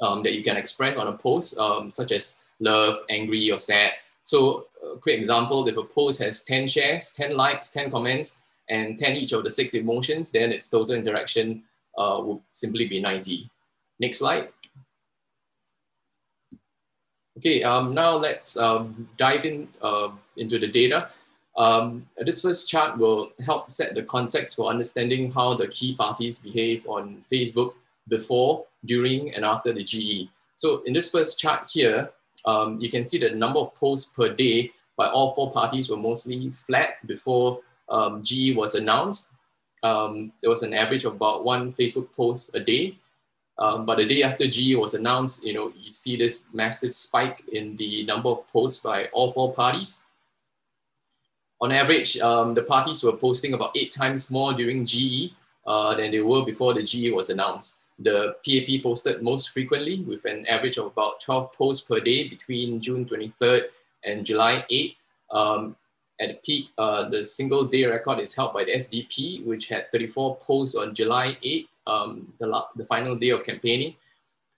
um, 0.00 0.22
that 0.22 0.34
you 0.34 0.42
can 0.42 0.56
express 0.56 0.96
on 0.96 1.08
a 1.08 1.12
post, 1.12 1.58
um, 1.58 1.90
such 1.90 2.12
as 2.12 2.42
love, 2.60 2.98
angry, 3.08 3.50
or 3.50 3.58
sad. 3.58 3.92
So 4.22 4.66
a 4.94 4.98
quick 4.98 5.18
example, 5.18 5.66
if 5.68 5.76
a 5.76 5.84
post 5.84 6.22
has 6.22 6.42
10 6.44 6.68
shares, 6.68 7.12
10 7.12 7.36
likes, 7.36 7.70
10 7.70 7.90
comments, 7.90 8.42
and 8.68 8.98
10 8.98 9.16
each 9.16 9.32
of 9.32 9.44
the 9.44 9.50
six 9.50 9.74
emotions, 9.74 10.30
then 10.32 10.52
its 10.52 10.68
total 10.68 10.96
interaction 10.96 11.62
uh, 11.98 12.20
will 12.22 12.42
simply 12.52 12.86
be 12.86 13.00
90. 13.00 13.50
Next 13.98 14.18
slide. 14.18 14.48
Okay, 17.38 17.62
um, 17.62 17.94
now 17.94 18.16
let's 18.16 18.56
um, 18.58 19.08
dive 19.16 19.44
in 19.44 19.68
uh, 19.80 20.10
into 20.36 20.58
the 20.58 20.66
data. 20.66 21.08
Um, 21.60 22.08
this 22.16 22.40
first 22.40 22.70
chart 22.70 22.96
will 22.96 23.32
help 23.44 23.70
set 23.70 23.94
the 23.94 24.02
context 24.02 24.56
for 24.56 24.70
understanding 24.70 25.30
how 25.30 25.52
the 25.52 25.68
key 25.68 25.94
parties 25.94 26.38
behave 26.38 26.86
on 26.88 27.22
Facebook 27.30 27.74
before, 28.08 28.64
during, 28.86 29.34
and 29.34 29.44
after 29.44 29.70
the 29.70 29.84
GE. 29.84 30.30
So 30.56 30.80
in 30.86 30.94
this 30.94 31.10
first 31.10 31.38
chart 31.38 31.68
here, 31.70 32.08
um, 32.46 32.78
you 32.78 32.88
can 32.88 33.04
see 33.04 33.18
that 33.18 33.32
the 33.32 33.36
number 33.36 33.58
of 33.60 33.74
posts 33.74 34.10
per 34.10 34.30
day 34.32 34.72
by 34.96 35.08
all 35.08 35.34
four 35.34 35.52
parties 35.52 35.90
were 35.90 35.98
mostly 35.98 36.48
flat 36.48 37.06
before 37.06 37.60
um, 37.90 38.22
GE 38.22 38.56
was 38.56 38.74
announced. 38.74 39.32
Um, 39.82 40.32
there 40.40 40.48
was 40.48 40.62
an 40.62 40.72
average 40.72 41.04
of 41.04 41.16
about 41.16 41.44
one 41.44 41.74
Facebook 41.74 42.08
post 42.16 42.54
a 42.54 42.60
day. 42.60 42.96
Um, 43.58 43.84
but 43.84 43.98
the 43.98 44.06
day 44.06 44.22
after 44.22 44.48
GE 44.48 44.76
was 44.76 44.94
announced, 44.94 45.44
you 45.44 45.52
know, 45.52 45.70
you 45.76 45.90
see 45.90 46.16
this 46.16 46.46
massive 46.54 46.94
spike 46.94 47.42
in 47.52 47.76
the 47.76 48.06
number 48.06 48.30
of 48.30 48.48
posts 48.48 48.82
by 48.82 49.08
all 49.12 49.34
four 49.34 49.52
parties. 49.52 50.06
On 51.60 51.72
average, 51.72 52.18
um, 52.18 52.54
the 52.54 52.62
parties 52.62 53.02
were 53.04 53.12
posting 53.12 53.52
about 53.52 53.76
eight 53.76 53.92
times 53.92 54.30
more 54.30 54.54
during 54.54 54.86
GE 54.86 55.34
uh, 55.66 55.94
than 55.94 56.10
they 56.10 56.20
were 56.20 56.44
before 56.44 56.72
the 56.72 56.82
GE 56.82 57.12
was 57.12 57.28
announced. 57.28 57.78
The 57.98 58.36
PAP 58.46 58.82
posted 58.82 59.22
most 59.22 59.50
frequently 59.50 60.00
with 60.00 60.24
an 60.24 60.46
average 60.46 60.78
of 60.78 60.86
about 60.86 61.20
12 61.20 61.52
posts 61.52 61.86
per 61.86 62.00
day 62.00 62.28
between 62.28 62.80
June 62.80 63.04
23rd 63.04 63.64
and 64.04 64.24
July 64.24 64.64
8th. 64.70 64.96
Um, 65.30 65.76
at 66.18 66.28
the 66.28 66.34
peak, 66.34 66.70
uh, 66.78 67.08
the 67.08 67.24
single 67.24 67.64
day 67.64 67.84
record 67.84 68.20
is 68.20 68.34
held 68.34 68.54
by 68.54 68.64
the 68.64 68.72
SDP, 68.72 69.44
which 69.44 69.68
had 69.68 69.92
34 69.92 70.36
posts 70.36 70.76
on 70.76 70.94
July 70.94 71.36
8th, 71.44 71.68
um, 71.86 72.32
the, 72.38 72.64
the 72.76 72.86
final 72.86 73.16
day 73.16 73.30
of 73.30 73.44
campaigning. 73.44 73.94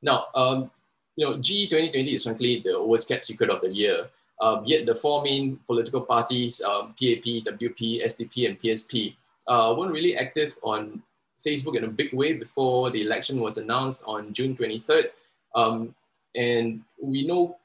Now, 0.02 0.26
um, 0.34 0.70
you 1.16 1.26
know, 1.26 1.38
GE 1.38 1.68
2020 1.68 2.14
is 2.14 2.24
frankly 2.24 2.62
the 2.64 2.82
worst 2.82 3.08
kept 3.08 3.24
secret 3.24 3.50
of 3.50 3.60
the 3.60 3.72
year. 3.72 4.08
Um, 4.42 4.64
yet 4.66 4.86
the 4.86 4.94
four 4.94 5.22
main 5.22 5.60
political 5.68 6.00
parties, 6.00 6.60
um, 6.62 6.88
PAP, 6.98 7.46
WP, 7.46 8.04
SDP, 8.04 8.48
and 8.48 8.60
PSP, 8.60 9.14
uh, 9.46 9.72
weren't 9.78 9.92
really 9.92 10.16
active 10.16 10.58
on 10.62 11.00
Facebook 11.46 11.76
in 11.76 11.84
a 11.84 11.88
big 11.88 12.12
way 12.12 12.34
before 12.34 12.90
the 12.90 13.02
election 13.02 13.40
was 13.40 13.56
announced 13.58 14.02
on 14.04 14.32
June 14.32 14.56
23rd. 14.56 15.10
Um, 15.54 15.94
and 16.34 16.82
we 17.00 17.24
know 17.24 17.56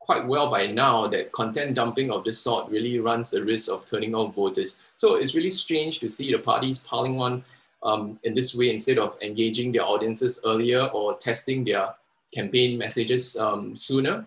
quite 0.00 0.26
well 0.26 0.50
by 0.50 0.66
now 0.66 1.06
that 1.06 1.32
content 1.32 1.74
dumping 1.74 2.10
of 2.10 2.24
this 2.24 2.38
sort 2.38 2.68
really 2.70 2.98
runs 2.98 3.30
the 3.30 3.42
risk 3.42 3.72
of 3.72 3.86
turning 3.86 4.14
off 4.14 4.34
voters. 4.34 4.82
So 4.96 5.14
it's 5.14 5.34
really 5.34 5.50
strange 5.50 5.98
to 6.00 6.08
see 6.08 6.30
the 6.30 6.38
parties 6.38 6.80
piling 6.80 7.20
on 7.20 7.42
um, 7.82 8.18
in 8.24 8.34
this 8.34 8.54
way 8.54 8.70
instead 8.70 8.98
of 8.98 9.16
engaging 9.22 9.72
their 9.72 9.84
audiences 9.84 10.42
earlier 10.44 10.86
or 10.88 11.16
testing 11.16 11.64
their 11.64 11.94
campaign 12.34 12.76
messages 12.76 13.36
um, 13.36 13.76
sooner. 13.76 14.26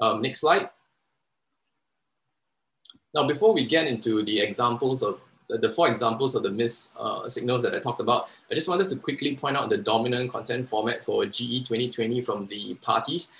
Um, 0.00 0.22
next 0.22 0.40
slide. 0.40 0.70
Now, 3.14 3.26
before 3.26 3.52
we 3.52 3.66
get 3.66 3.86
into 3.86 4.22
the 4.22 4.40
examples 4.40 5.02
of 5.02 5.20
the 5.48 5.70
four 5.70 5.88
examples 5.88 6.34
of 6.34 6.42
the 6.42 6.50
missed 6.50 6.96
uh, 7.00 7.26
signals 7.26 7.62
that 7.62 7.74
I 7.74 7.78
talked 7.78 8.00
about, 8.00 8.28
I 8.50 8.54
just 8.54 8.68
wanted 8.68 8.90
to 8.90 8.96
quickly 8.96 9.34
point 9.34 9.56
out 9.56 9.70
the 9.70 9.78
dominant 9.78 10.30
content 10.30 10.68
format 10.68 11.04
for 11.04 11.24
GE 11.24 11.64
2020 11.64 12.20
from 12.20 12.46
the 12.48 12.74
parties. 12.82 13.34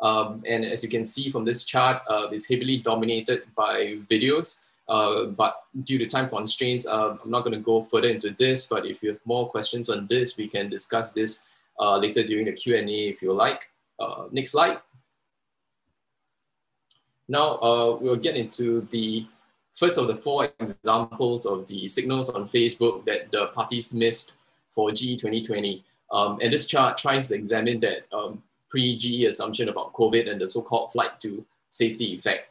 Um, 0.00 0.42
and 0.46 0.64
as 0.64 0.82
you 0.82 0.90
can 0.90 1.04
see 1.06 1.30
from 1.30 1.44
this 1.46 1.64
chart, 1.64 2.02
uh, 2.08 2.28
it's 2.30 2.48
heavily 2.48 2.78
dominated 2.78 3.44
by 3.56 3.98
videos. 4.10 4.60
Uh, 4.88 5.24
but 5.24 5.64
due 5.84 5.96
to 5.96 6.06
time 6.06 6.28
constraints, 6.28 6.86
uh, 6.86 7.16
I'm 7.24 7.30
not 7.30 7.44
going 7.44 7.56
to 7.56 7.64
go 7.64 7.84
further 7.84 8.08
into 8.08 8.30
this. 8.30 8.66
But 8.66 8.84
if 8.84 9.02
you 9.02 9.10
have 9.10 9.20
more 9.24 9.48
questions 9.48 9.88
on 9.88 10.06
this, 10.06 10.36
we 10.36 10.46
can 10.48 10.68
discuss 10.68 11.12
this 11.12 11.46
uh, 11.80 11.96
later 11.96 12.22
during 12.22 12.44
the 12.44 12.52
Q&A 12.52 12.84
if 12.84 13.22
you 13.22 13.32
like. 13.32 13.70
Uh, 13.98 14.24
next 14.32 14.50
slide. 14.50 14.78
Now 17.28 17.56
uh, 17.56 17.98
we'll 18.00 18.16
get 18.16 18.36
into 18.36 18.82
the 18.90 19.26
first 19.72 19.98
of 19.98 20.06
the 20.06 20.16
four 20.16 20.48
examples 20.60 21.46
of 21.46 21.66
the 21.66 21.88
signals 21.88 22.30
on 22.30 22.48
Facebook 22.48 23.04
that 23.06 23.30
the 23.32 23.46
parties 23.48 23.92
missed 23.92 24.34
for 24.72 24.90
GE 24.92 25.18
2020. 25.18 25.84
Um, 26.10 26.38
and 26.42 26.52
this 26.52 26.66
chart 26.66 26.98
tries 26.98 27.28
to 27.28 27.34
examine 27.34 27.80
that 27.80 28.04
um, 28.12 28.42
pre-GE 28.70 29.24
assumption 29.24 29.68
about 29.68 29.92
COVID 29.92 30.30
and 30.30 30.40
the 30.40 30.48
so-called 30.48 30.92
flight 30.92 31.20
to 31.20 31.44
safety 31.70 32.14
effect. 32.14 32.48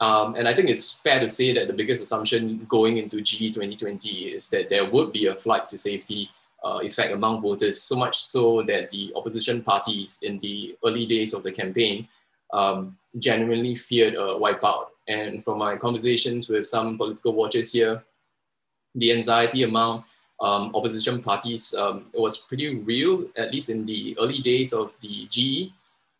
Um, 0.00 0.34
and 0.34 0.46
I 0.46 0.54
think 0.54 0.68
it's 0.68 0.98
fair 0.98 1.20
to 1.20 1.28
say 1.28 1.54
that 1.54 1.68
the 1.68 1.72
biggest 1.72 2.02
assumption 2.02 2.66
going 2.68 2.98
into 2.98 3.20
GE 3.20 3.54
2020 3.54 4.08
is 4.08 4.50
that 4.50 4.68
there 4.68 4.88
would 4.88 5.12
be 5.12 5.26
a 5.26 5.34
flight 5.34 5.70
to 5.70 5.78
safety 5.78 6.30
uh, 6.64 6.80
effect 6.82 7.12
among 7.12 7.40
voters, 7.40 7.80
so 7.80 7.96
much 7.96 8.24
so 8.24 8.62
that 8.62 8.90
the 8.90 9.12
opposition 9.14 9.62
parties 9.62 10.20
in 10.22 10.38
the 10.40 10.76
early 10.84 11.06
days 11.06 11.32
of 11.32 11.42
the 11.42 11.52
campaign 11.52 12.08
um, 12.52 12.96
genuinely 13.18 13.74
feared 13.74 14.14
a 14.14 14.38
wipeout. 14.38 14.86
And 15.08 15.44
from 15.44 15.58
my 15.58 15.76
conversations 15.76 16.48
with 16.48 16.66
some 16.66 16.96
political 16.96 17.32
watchers 17.32 17.72
here, 17.72 18.02
the 18.94 19.12
anxiety 19.12 19.62
among 19.62 20.04
um, 20.40 20.72
opposition 20.74 21.22
parties 21.22 21.74
um, 21.74 22.06
was 22.14 22.38
pretty 22.38 22.76
real, 22.76 23.26
at 23.36 23.52
least 23.52 23.70
in 23.70 23.86
the 23.86 24.16
early 24.20 24.38
days 24.38 24.72
of 24.72 24.92
the 25.00 25.26
GE. 25.30 25.72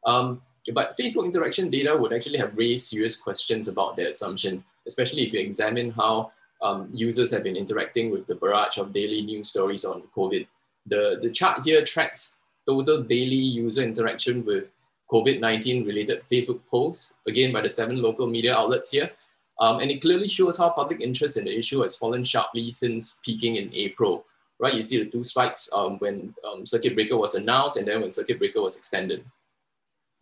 Um, 0.04 0.40
but 0.72 0.96
Facebook 0.96 1.24
interaction 1.24 1.70
data 1.70 1.96
would 1.96 2.12
actually 2.12 2.38
have 2.38 2.56
raised 2.56 2.88
serious 2.88 3.16
questions 3.16 3.68
about 3.68 3.96
their 3.96 4.08
assumption, 4.08 4.64
especially 4.86 5.22
if 5.22 5.32
you 5.32 5.40
examine 5.40 5.90
how 5.90 6.32
um, 6.62 6.88
users 6.92 7.32
have 7.32 7.44
been 7.44 7.56
interacting 7.56 8.10
with 8.10 8.26
the 8.26 8.34
barrage 8.34 8.78
of 8.78 8.92
daily 8.92 9.22
news 9.22 9.50
stories 9.50 9.84
on 9.84 10.02
COVID. 10.16 10.46
The, 10.86 11.18
the 11.22 11.30
chart 11.30 11.64
here 11.64 11.84
tracks 11.84 12.36
total 12.66 13.02
daily 13.02 13.36
user 13.36 13.82
interaction 13.82 14.44
with 14.44 14.64
COVID-19 15.10 15.86
related 15.86 16.22
Facebook 16.30 16.60
posts, 16.66 17.14
again 17.26 17.52
by 17.52 17.60
the 17.60 17.68
seven 17.68 18.02
local 18.02 18.26
media 18.26 18.56
outlets 18.56 18.90
here. 18.90 19.10
Um, 19.58 19.80
and 19.80 19.90
it 19.90 20.02
clearly 20.02 20.28
shows 20.28 20.58
how 20.58 20.70
public 20.70 21.00
interest 21.00 21.36
in 21.36 21.44
the 21.44 21.58
issue 21.58 21.80
has 21.80 21.96
fallen 21.96 22.22
sharply 22.24 22.70
since 22.70 23.20
peaking 23.24 23.56
in 23.56 23.70
April, 23.72 24.26
right? 24.58 24.74
You 24.74 24.82
see 24.82 25.02
the 25.02 25.10
two 25.10 25.24
spikes 25.24 25.70
um, 25.72 25.98
when 25.98 26.34
um, 26.46 26.66
circuit 26.66 26.94
breaker 26.94 27.16
was 27.16 27.34
announced 27.34 27.78
and 27.78 27.88
then 27.88 28.02
when 28.02 28.12
circuit 28.12 28.38
breaker 28.38 28.60
was 28.60 28.76
extended. 28.76 29.24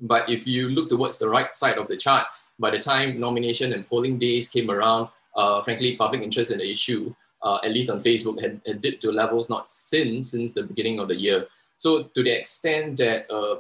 But 0.01 0.29
if 0.29 0.47
you 0.47 0.69
look 0.69 0.89
towards 0.89 1.19
the 1.19 1.29
right 1.29 1.55
side 1.57 1.79
of 1.79 1.89
the 1.89 1.97
chart, 1.97 2.27
by 2.59 2.71
the 2.71 2.79
time 2.79 3.19
nomination 3.19 3.73
and 3.73 3.87
polling 3.87 4.19
days 4.19 4.49
came 4.49 4.71
around, 4.71 5.09
uh, 5.35 5.63
frankly, 5.63 5.97
public 5.97 6.23
interest 6.23 6.53
in 6.53 6.59
the 6.59 6.71
issue, 6.71 7.13
uh, 7.43 7.59
at 7.65 7.73
least 7.73 7.91
on 7.91 8.03
Facebook, 8.03 8.41
had, 8.41 8.61
had, 8.67 8.81
dipped 8.81 9.03
to 9.03 9.11
levels 9.11 9.51
not 9.51 9.69
seen 9.69 10.23
since 10.23 10.53
the 10.53 10.63
beginning 10.63 11.01
of 11.01 11.09
the 11.09 11.17
year. 11.17 11.47
So 11.77 12.05
to 12.05 12.23
the 12.23 12.39
extent 12.39 12.99
that 12.99 13.31
uh, 13.31 13.57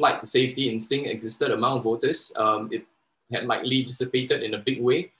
flight 0.00 0.18
to 0.20 0.26
safety 0.26 0.64
instinct 0.72 1.08
existed 1.08 1.52
among 1.52 1.82
voters, 1.82 2.32
um, 2.36 2.68
it 2.72 2.82
had 3.30 3.44
likely 3.44 3.82
dissipated 3.82 4.42
in 4.42 4.54
a 4.54 4.58
big 4.58 4.80
way 4.82 5.12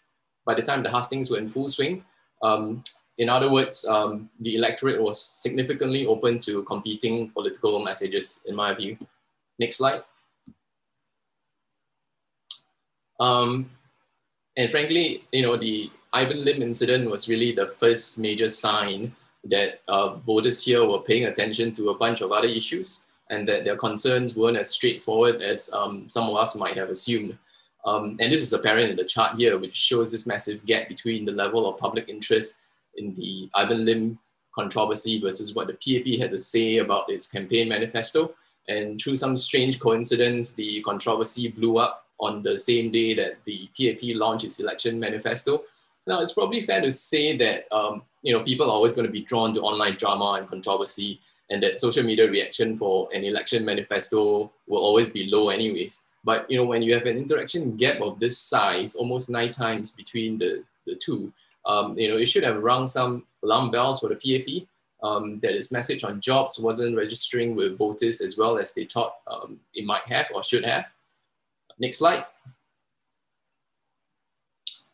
by 0.47 0.55
the 0.55 0.62
time 0.62 0.82
the 0.82 0.90
hustings 0.90 1.31
were 1.31 1.36
in 1.39 1.51
full 1.51 1.69
swing. 1.69 2.02
Um, 2.43 2.82
in 3.19 3.28
other 3.28 3.51
words, 3.52 3.85
um, 3.86 4.31
the 4.40 4.57
electorate 4.57 5.02
was 5.02 5.20
significantly 5.20 6.07
open 6.07 6.39
to 6.40 6.62
competing 6.65 7.28
political 7.31 7.78
messages, 7.85 8.43
in 8.47 8.57
my 8.57 8.73
view. 8.73 8.97
Next 9.59 9.77
slide. 9.77 10.02
Um, 13.20 13.70
and 14.57 14.70
frankly, 14.70 15.24
you 15.31 15.43
know, 15.43 15.59
the 15.59 15.90
Ivan 16.15 16.43
Lim 16.43 16.62
incident 16.62 17.11
was 17.11 17.28
really 17.28 17.52
the 17.52 17.69
first 17.78 18.19
major 18.19 18.48
sign 18.48 19.15
that 19.44 19.81
uh, 19.89 20.16
voters 20.16 20.65
here 20.65 20.85
were 20.86 21.01
paying 21.01 21.27
attention 21.27 21.74
to 21.74 21.90
a 21.90 21.98
bunch 21.98 22.23
of 22.23 22.32
other 22.32 22.48
issues 22.48 23.05
and 23.31 23.48
that 23.48 23.65
their 23.65 23.77
concerns 23.77 24.36
weren't 24.36 24.59
as 24.59 24.70
straightforward 24.70 25.40
as 25.40 25.73
um, 25.73 26.09
some 26.09 26.28
of 26.28 26.36
us 26.36 26.57
might 26.57 26.77
have 26.77 26.90
assumed. 26.90 27.39
Um, 27.86 28.16
and 28.20 28.31
this 28.32 28.43
is 28.43 28.52
apparent 28.52 28.90
in 28.90 28.97
the 28.97 29.05
chart 29.05 29.36
here, 29.36 29.57
which 29.57 29.74
shows 29.74 30.12
this 30.12 30.27
massive 30.27 30.66
gap 30.66 30.89
between 30.89 31.24
the 31.24 31.32
level 31.32 31.66
of 31.69 31.78
public 31.78 32.09
interest 32.09 32.61
in 32.97 33.15
the 33.15 33.48
Ivan 33.55 33.85
Lim 33.85 34.19
controversy 34.55 35.20
versus 35.20 35.55
what 35.55 35.69
the 35.69 35.74
PAP 35.74 36.20
had 36.20 36.32
to 36.32 36.39
say 36.39 36.78
about 36.78 37.11
its 37.11 37.31
campaign 37.31 37.69
manifesto. 37.69 38.35
And 38.69 39.01
through 39.01 39.16
some 39.16 39.36
strange 39.36 39.78
coincidence, 39.78 40.52
the 40.52 40.82
controversy 40.82 41.48
blew 41.48 41.78
up 41.78 42.07
on 42.19 42.43
the 42.43 42.59
same 42.59 42.90
day 42.90 43.15
that 43.15 43.39
the 43.44 43.69
PAP 43.78 44.16
launched 44.16 44.44
its 44.44 44.61
election 44.61 45.01
manifesto. 45.01 45.62
Now, 46.07 46.20
it's 46.20 46.35
probably 46.35 46.61
fair 46.61 46.81
to 46.81 46.90
say 46.90 47.36
that 47.39 47.73
um, 47.74 48.02
you 48.23 48.32
know 48.32 48.43
people 48.43 48.66
are 48.66 48.73
always 48.73 48.94
going 48.94 49.07
to 49.07 49.12
be 49.12 49.23
drawn 49.23 49.55
to 49.55 49.61
online 49.61 49.97
drama 49.97 50.39
and 50.39 50.48
controversy, 50.48 51.20
and 51.51 51.62
that 51.62 51.78
social 51.78 52.05
media 52.05 52.31
reaction 52.31 52.78
for 52.78 53.09
an 53.12 53.24
election 53.24 53.64
manifesto 53.64 54.51
will 54.66 54.78
always 54.78 55.10
be 55.10 55.27
low, 55.27 55.51
anyways. 55.51 56.05
But 56.22 56.51
you 56.51 56.56
know, 56.56 56.64
when 56.64 56.82
you 56.82 56.94
have 56.94 57.06
an 57.06 57.16
interaction 57.16 57.77
gap 57.77 58.01
of 58.01 58.20
this 58.20 58.39
size, 58.39 58.94
almost 58.94 59.31
nine 59.31 59.51
times 59.51 59.93
between 59.93 60.39
the, 60.39 60.62
the 60.86 60.94
two, 60.94 61.32
um, 61.66 61.98
you 61.98 62.09
know, 62.09 62.16
it 62.16 62.27
should 62.27 62.44
have 62.44 62.62
rung 62.62 62.86
some 62.86 63.24
alarm 63.43 63.70
bells 63.70 64.01
for 64.01 64.09
the 64.09 64.16
PAP 64.16 64.66
um, 65.02 65.40
that 65.40 65.55
its 65.55 65.72
message 65.72 66.05
on 66.05 66.20
jobs 66.20 66.59
wasn't 66.59 66.97
registering 66.97 67.55
with 67.56 67.78
voters 67.78 68.20
as 68.20 68.36
well 68.36 68.59
as 68.59 68.74
they 68.74 68.85
thought 68.85 69.14
um, 69.27 69.59
it 69.74 69.85
might 69.85 70.02
have 70.06 70.27
or 70.35 70.43
should 70.43 70.64
have. 70.64 70.86
Next 71.78 71.98
slide. 71.98 72.27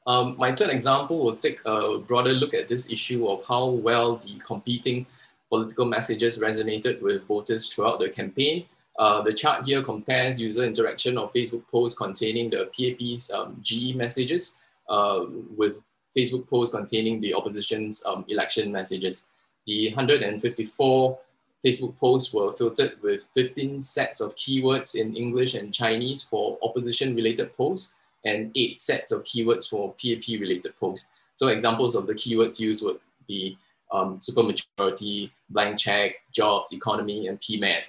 Um, 0.07 0.37
my 0.39 0.55
third 0.55 0.70
example 0.70 1.19
will 1.19 1.35
take 1.35 1.59
a 1.66 1.99
broader 1.99 2.33
look 2.33 2.55
at 2.55 2.69
this 2.69 2.93
issue 2.93 3.27
of 3.27 3.45
how 3.45 3.66
well 3.66 4.16
the 4.16 4.39
competing 4.39 5.05
political 5.48 5.85
messages 5.85 6.39
resonated 6.39 7.01
with 7.01 7.24
voters 7.27 7.68
throughout 7.68 8.01
the 8.01 8.09
campaign. 8.09 8.66
Uh, 8.98 9.23
the 9.23 9.32
chart 9.32 9.66
here 9.66 9.82
compares 9.82 10.40
user 10.40 10.64
interaction 10.64 11.18
of 11.18 11.32
Facebook 11.32 11.66
posts 11.70 11.98
containing 11.98 12.51
the 12.51 12.70
PAP's 12.77 13.31
um, 13.32 13.59
GE 13.62 13.94
messages 13.94 14.59
uh, 14.89 15.24
with 15.56 15.77
Facebook 16.16 16.48
posts 16.48 16.74
containing 16.74 17.20
the 17.20 17.35
opposition's 17.35 18.05
um, 18.06 18.24
election 18.28 18.73
messages. 18.73 19.28
The 19.66 19.89
154 19.89 21.18
Facebook 21.64 21.97
posts 21.98 22.32
were 22.32 22.52
filtered 22.56 22.93
with 23.02 23.27
15 23.35 23.81
sets 23.81 24.20
of 24.20 24.35
keywords 24.36 24.94
in 24.94 25.16
English 25.16 25.55
and 25.55 25.74
Chinese 25.74 26.23
for 26.23 26.59
opposition 26.62 27.14
related 27.14 27.52
posts 27.55 27.97
and 28.24 28.51
eight 28.56 28.81
sets 28.81 29.12
of 29.12 29.24
keywords 29.24 29.68
for 29.68 29.93
PAP 29.94 30.40
related 30.40 30.77
posts. 30.77 31.09
So 31.35 31.48
examples 31.48 31.94
of 31.94 32.06
the 32.06 32.14
keywords 32.14 32.59
used 32.59 32.85
would 32.85 32.98
be 33.28 33.59
um, 33.93 34.19
supermajority, 34.19 35.31
blank 35.51 35.79
check, 35.79 36.17
jobs, 36.33 36.73
economy, 36.73 37.29
and 37.29 37.41
PMET. 37.41 37.83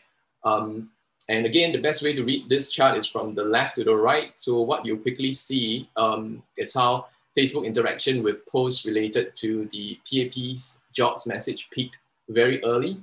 Um, 0.44 0.90
and 1.30 1.46
again, 1.46 1.72
the 1.72 1.82
best 1.82 2.04
way 2.04 2.14
to 2.14 2.24
read 2.24 2.48
this 2.48 2.72
chart 2.72 2.98
is 2.98 3.06
from 3.06 3.36
the 3.36 3.44
left 3.44 3.76
to 3.76 3.84
the 3.84 3.96
right. 3.96 4.32
So 4.36 4.62
what 4.62 4.86
you 4.86 4.98
quickly 4.98 5.34
see 5.34 5.90
um, 5.98 6.42
is 6.58 6.74
how 6.74 7.08
Facebook 7.38 7.66
interaction 7.66 8.24
with 8.24 8.46
posts 8.48 8.86
related 8.86 9.36
to 9.38 9.66
the 9.66 10.00
PAP's 10.10 10.84
jobs 10.94 11.28
message 11.28 11.70
peaked 11.72 11.98
very 12.30 12.64
early 12.64 12.98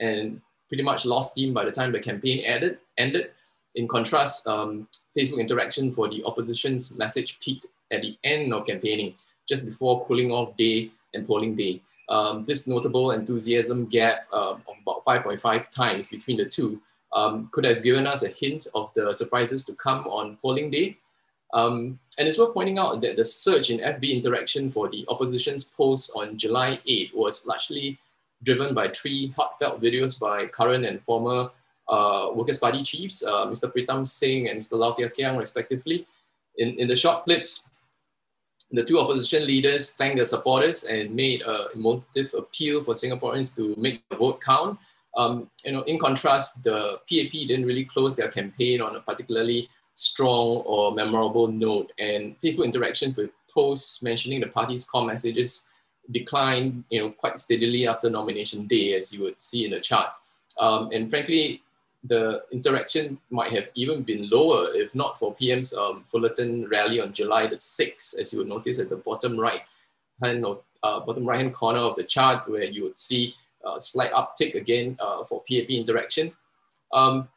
and 0.00 0.40
pretty 0.68 0.82
much 0.82 1.04
lost 1.04 1.32
steam 1.32 1.52
by 1.52 1.64
the 1.64 1.70
time 1.70 1.92
the 1.92 2.00
campaign 2.00 2.40
ended. 2.40 2.78
ended. 2.98 3.30
In 3.74 3.86
contrast, 3.86 4.46
um, 4.48 4.88
Facebook 5.16 5.38
interaction 5.38 5.92
for 5.92 6.08
the 6.08 6.24
opposition's 6.24 6.96
message 6.96 7.38
peaked 7.40 7.66
at 7.90 8.02
the 8.02 8.16
end 8.24 8.52
of 8.52 8.66
campaigning, 8.66 9.14
just 9.48 9.66
before 9.66 10.04
cooling 10.06 10.30
off 10.30 10.56
day 10.56 10.90
and 11.14 11.26
polling 11.26 11.54
day. 11.54 11.82
Um, 12.08 12.44
this 12.44 12.68
notable 12.68 13.10
enthusiasm 13.10 13.86
gap 13.86 14.26
uh, 14.32 14.52
of 14.52 14.76
about 14.82 15.04
5.5 15.04 15.70
times 15.70 16.08
between 16.08 16.36
the 16.36 16.44
two 16.44 16.80
um, 17.12 17.48
could 17.52 17.64
have 17.64 17.82
given 17.82 18.06
us 18.06 18.22
a 18.22 18.28
hint 18.28 18.68
of 18.74 18.92
the 18.94 19.12
surprises 19.12 19.64
to 19.64 19.74
come 19.74 20.06
on 20.06 20.38
polling 20.42 20.70
day. 20.70 20.98
Um, 21.52 21.98
and 22.18 22.28
it's 22.28 22.38
worth 22.38 22.54
pointing 22.54 22.78
out 22.78 23.00
that 23.00 23.16
the 23.16 23.24
surge 23.24 23.70
in 23.70 23.78
FB 23.78 24.12
interaction 24.12 24.70
for 24.70 24.88
the 24.88 25.04
opposition's 25.08 25.64
post 25.64 26.12
on 26.14 26.38
July 26.38 26.78
8 26.86 27.14
was 27.14 27.46
largely 27.46 27.98
driven 28.42 28.74
by 28.74 28.88
three 28.88 29.28
heartfelt 29.28 29.80
videos 29.80 30.18
by 30.20 30.46
current 30.46 30.84
and 30.84 31.02
former 31.02 31.50
uh, 31.88 32.30
Workers' 32.34 32.58
Party 32.58 32.82
chiefs, 32.82 33.24
uh, 33.24 33.46
Mr. 33.46 33.72
Pritam 33.72 34.06
Singh 34.06 34.48
and 34.48 34.60
Mr. 34.60 34.72
Low 34.72 34.92
Thia 34.92 35.08
Khiang, 35.08 35.38
respectively. 35.38 36.06
In, 36.58 36.74
in 36.78 36.88
the 36.88 36.96
short 36.96 37.24
clips, 37.24 37.70
the 38.70 38.84
two 38.84 38.98
opposition 38.98 39.46
leaders 39.46 39.92
thanked 39.92 40.16
their 40.16 40.24
supporters 40.24 40.84
and 40.84 41.14
made 41.14 41.42
an 41.42 41.68
emotive 41.74 42.34
appeal 42.36 42.82
for 42.82 42.94
Singaporeans 42.94 43.54
to 43.56 43.74
make 43.78 44.02
the 44.08 44.16
vote 44.16 44.40
count. 44.40 44.78
Um, 45.16 45.48
you 45.64 45.72
know, 45.72 45.82
in 45.82 45.98
contrast, 45.98 46.64
the 46.64 46.98
PAP 47.08 47.32
didn't 47.32 47.64
really 47.64 47.84
close 47.84 48.16
their 48.16 48.28
campaign 48.28 48.80
on 48.80 48.96
a 48.96 49.00
particularly 49.00 49.68
strong 49.94 50.62
or 50.66 50.92
memorable 50.92 51.48
note, 51.48 51.90
and 51.98 52.38
Facebook 52.40 52.64
interaction 52.64 53.14
with 53.16 53.30
posts 53.52 54.02
mentioning 54.02 54.40
the 54.40 54.48
party's 54.48 54.84
core 54.84 55.06
messages 55.06 55.70
declined, 56.10 56.84
you 56.90 57.00
know, 57.00 57.10
quite 57.10 57.38
steadily 57.38 57.88
after 57.88 58.10
nomination 58.10 58.66
day, 58.66 58.94
as 58.94 59.12
you 59.12 59.22
would 59.22 59.40
see 59.40 59.64
in 59.64 59.70
the 59.70 59.80
chart. 59.80 60.10
Um, 60.60 60.90
and 60.92 61.08
frankly, 61.10 61.62
the 62.08 62.42
interaction 62.50 63.18
might 63.30 63.52
have 63.52 63.68
even 63.74 64.02
been 64.02 64.28
lower 64.30 64.68
if 64.74 64.94
not 64.94 65.18
for 65.18 65.34
PM's 65.34 65.74
um, 65.74 66.04
Fullerton 66.10 66.68
rally 66.68 67.00
on 67.00 67.12
July 67.12 67.46
the 67.46 67.56
6th, 67.56 68.18
as 68.18 68.32
you 68.32 68.40
would 68.40 68.48
notice 68.48 68.78
at 68.78 68.88
the 68.88 68.96
bottom 68.96 69.38
right 69.38 69.62
hand 70.22 70.44
or 70.44 70.60
uh, 70.82 71.00
bottom 71.00 71.26
right 71.26 71.38
hand 71.40 71.54
corner 71.54 71.80
of 71.80 71.96
the 71.96 72.04
chart, 72.04 72.48
where 72.48 72.64
you 72.64 72.82
would 72.82 72.96
see 72.96 73.34
a 73.64 73.80
slight 73.80 74.12
uptick 74.12 74.54
again 74.54 74.96
uh, 75.00 75.24
for 75.24 75.42
PAP 75.48 75.70
interaction. 75.70 76.32
Um, 76.92 77.28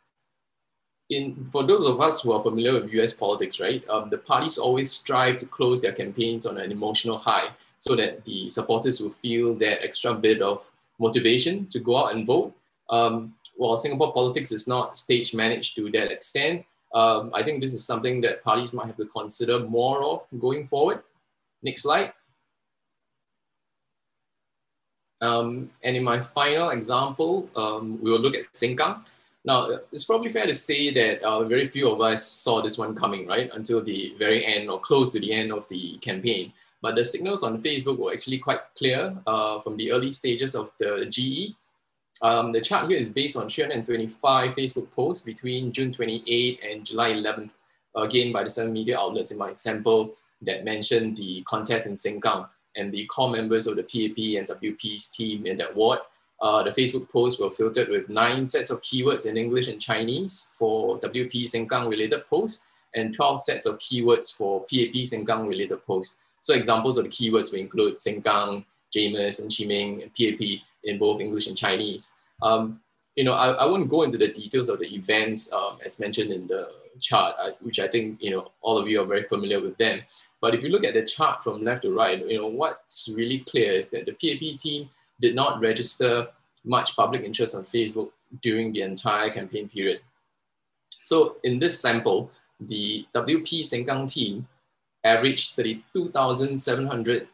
in, 1.09 1.49
for 1.51 1.65
those 1.65 1.85
of 1.85 1.99
us 2.01 2.21
who 2.21 2.33
are 2.33 2.43
familiar 2.43 2.73
with 2.73 2.93
US 2.93 3.13
politics, 3.13 3.59
right, 3.59 3.83
um, 3.89 4.09
the 4.09 4.17
parties 4.17 4.57
always 4.57 4.91
strive 4.91 5.39
to 5.39 5.45
close 5.45 5.81
their 5.81 5.93
campaigns 5.93 6.45
on 6.45 6.57
an 6.57 6.71
emotional 6.71 7.17
high 7.17 7.49
so 7.79 7.95
that 7.95 8.23
the 8.25 8.49
supporters 8.49 9.01
will 9.01 9.11
feel 9.21 9.55
that 9.55 9.83
extra 9.83 10.13
bit 10.13 10.41
of 10.41 10.63
motivation 10.99 11.65
to 11.67 11.79
go 11.79 11.97
out 11.97 12.13
and 12.13 12.27
vote. 12.27 12.53
Um, 12.89 13.33
while 13.59 13.75
Singapore 13.75 14.13
politics 14.13 14.53
is 14.53 14.67
not 14.67 14.97
stage 14.97 15.33
managed 15.33 15.75
to 15.75 15.91
that 15.91 16.11
extent, 16.11 16.65
um, 16.93 17.31
I 17.33 17.43
think 17.43 17.59
this 17.61 17.73
is 17.73 17.85
something 17.85 18.21
that 18.21 18.41
parties 18.41 18.71
might 18.71 18.87
have 18.87 18.95
to 18.97 19.05
consider 19.05 19.59
more 19.59 20.01
of 20.01 20.21
going 20.39 20.67
forward. 20.69 21.03
Next 21.61 21.81
slide. 21.83 22.13
Um, 25.21 25.69
and 25.83 25.97
in 25.97 26.05
my 26.05 26.21
final 26.21 26.69
example, 26.69 27.49
um, 27.57 27.99
we 28.01 28.09
will 28.09 28.19
look 28.19 28.37
at 28.37 28.45
Sengkang. 28.53 29.03
Now, 29.43 29.67
it's 29.91 30.05
probably 30.05 30.31
fair 30.31 30.47
to 30.47 30.53
say 30.53 30.93
that 30.93 31.21
uh, 31.21 31.43
very 31.43 31.67
few 31.67 31.89
of 31.89 31.99
us 31.99 32.25
saw 32.25 32.61
this 32.61 32.77
one 32.77 32.95
coming, 32.95 33.27
right, 33.27 33.49
until 33.53 33.83
the 33.83 34.15
very 34.17 34.45
end 34.45 34.69
or 34.69 34.79
close 34.79 35.11
to 35.11 35.19
the 35.19 35.33
end 35.33 35.51
of 35.51 35.67
the 35.67 35.97
campaign. 35.97 36.53
But 36.81 36.95
the 36.95 37.03
signals 37.03 37.43
on 37.43 37.61
Facebook 37.61 37.99
were 37.99 38.13
actually 38.13 38.39
quite 38.39 38.61
clear 38.77 39.17
uh, 39.27 39.59
from 39.59 39.75
the 39.75 39.91
early 39.91 40.11
stages 40.11 40.55
of 40.55 40.71
the 40.79 41.05
GE. 41.09 41.58
Um, 42.21 42.51
the 42.51 42.61
chart 42.61 42.89
here 42.89 42.97
is 42.97 43.09
based 43.09 43.37
on 43.37 43.49
325 43.49 44.55
Facebook 44.55 44.91
posts 44.91 45.23
between 45.23 45.71
June 45.71 45.93
28 45.93 46.61
and 46.63 46.85
July 46.85 47.13
11th, 47.13 47.51
again 47.95 48.33
by 48.33 48.43
the 48.43 48.49
seven 48.49 48.73
media 48.73 48.99
outlets 48.99 49.31
in 49.31 49.37
my 49.37 49.53
sample 49.53 50.15
that 50.41 50.63
mentioned 50.63 51.17
the 51.17 51.43
contest 51.43 51.85
in 51.85 51.93
Sengkang. 51.93 52.47
and 52.75 52.91
the 52.91 53.05
core 53.07 53.29
members 53.29 53.67
of 53.67 53.75
the 53.75 53.83
PAP 53.83 54.17
and 54.37 54.47
WP's 54.47 55.09
team 55.09 55.45
in 55.45 55.57
that 55.57 55.75
ward. 55.75 55.99
Uh, 56.39 56.63
the 56.63 56.69
Facebook 56.69 57.09
posts 57.09 57.39
were 57.39 57.49
filtered 57.49 57.89
with 57.89 58.07
nine 58.07 58.47
sets 58.47 58.69
of 58.69 58.79
keywords 58.81 59.25
in 59.25 59.35
English 59.35 59.67
and 59.67 59.81
Chinese 59.81 60.51
for 60.57 60.97
WP 60.99 61.43
Sengkang 61.43 61.89
related 61.89 62.25
posts 62.27 62.63
and 62.95 63.13
12 63.13 63.41
sets 63.41 63.65
of 63.65 63.77
keywords 63.79 64.33
for 64.33 64.61
PAP 64.61 64.93
Sengkang 65.03 65.47
related 65.47 65.83
posts. 65.85 66.15
So 66.41 66.53
examples 66.53 66.97
of 66.97 67.05
the 67.05 67.09
keywords 67.09 67.51
will 67.51 67.59
include 67.59 67.97
Sengkang, 67.97 68.63
Jamus, 68.95 69.41
and 69.41 69.51
Chee 69.51 69.67
Meng, 69.67 70.03
and 70.03 70.13
PAP 70.15 70.61
in 70.83 70.97
both 70.97 71.21
English 71.21 71.47
and 71.47 71.57
Chinese. 71.57 72.13
Um, 72.41 72.81
you 73.15 73.23
know, 73.23 73.33
I, 73.33 73.51
I 73.51 73.65
won't 73.65 73.89
go 73.89 74.03
into 74.03 74.17
the 74.17 74.29
details 74.29 74.69
of 74.69 74.79
the 74.79 74.95
events 74.95 75.51
um, 75.51 75.77
as 75.85 75.99
mentioned 75.99 76.31
in 76.31 76.47
the 76.47 76.69
chart, 76.99 77.35
uh, 77.39 77.51
which 77.61 77.79
I 77.79 77.87
think, 77.87 78.21
you 78.21 78.31
know, 78.31 78.51
all 78.61 78.77
of 78.77 78.87
you 78.87 79.01
are 79.01 79.05
very 79.05 79.23
familiar 79.23 79.59
with 79.59 79.77
them. 79.77 80.01
But 80.41 80.55
if 80.55 80.63
you 80.63 80.69
look 80.69 80.85
at 80.85 80.93
the 80.93 81.05
chart 81.05 81.43
from 81.43 81.63
left 81.63 81.81
to 81.81 81.91
right, 81.93 82.25
you 82.25 82.37
know, 82.37 82.47
what's 82.47 83.09
really 83.09 83.39
clear 83.39 83.71
is 83.71 83.89
that 83.89 84.05
the 84.05 84.13
PAP 84.13 84.57
team 84.57 84.89
did 85.19 85.35
not 85.35 85.59
register 85.59 86.27
much 86.63 86.95
public 86.95 87.23
interest 87.23 87.55
on 87.55 87.65
Facebook 87.65 88.11
during 88.41 88.71
the 88.71 88.81
entire 88.81 89.29
campaign 89.29 89.67
period. 89.67 90.01
So 91.03 91.37
in 91.43 91.59
this 91.59 91.79
sample, 91.79 92.31
the 92.59 93.05
WP 93.15 93.61
Sengkang 93.61 94.11
team 94.11 94.47
averaged 95.03 95.55
32,700 95.55 97.27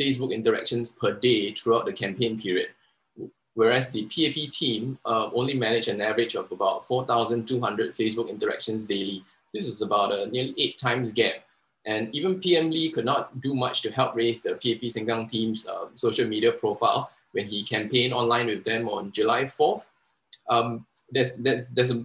Facebook 0.00 0.32
interactions 0.32 0.90
per 0.90 1.12
day 1.12 1.52
throughout 1.52 1.84
the 1.84 1.92
campaign 1.92 2.40
period, 2.40 2.68
whereas 3.54 3.90
the 3.90 4.02
PAP 4.04 4.50
team 4.50 4.98
uh, 5.04 5.30
only 5.32 5.54
managed 5.54 5.88
an 5.88 6.00
average 6.00 6.34
of 6.34 6.50
about 6.52 6.86
4,200 6.86 7.96
Facebook 7.96 8.28
interactions 8.28 8.84
daily. 8.84 9.24
This 9.52 9.68
is 9.68 9.82
about 9.82 10.12
a 10.12 10.26
nearly 10.26 10.54
eight 10.58 10.78
times 10.78 11.12
gap. 11.12 11.34
And 11.86 12.14
even 12.14 12.40
PM 12.40 12.70
Lee 12.70 12.90
could 12.90 13.04
not 13.04 13.40
do 13.40 13.54
much 13.54 13.82
to 13.82 13.90
help 13.90 14.16
raise 14.16 14.42
the 14.42 14.52
PAP 14.52 14.82
Sengkang 14.88 15.28
team's 15.28 15.68
uh, 15.68 15.86
social 15.94 16.26
media 16.26 16.52
profile 16.52 17.10
when 17.32 17.46
he 17.46 17.62
campaigned 17.62 18.14
online 18.14 18.46
with 18.46 18.64
them 18.64 18.88
on 18.88 19.12
July 19.12 19.44
4th. 19.44 19.82
Um, 20.48 20.86
there's, 21.10 21.36
there's, 21.36 21.68
there's 21.68 21.90
a 21.90 22.04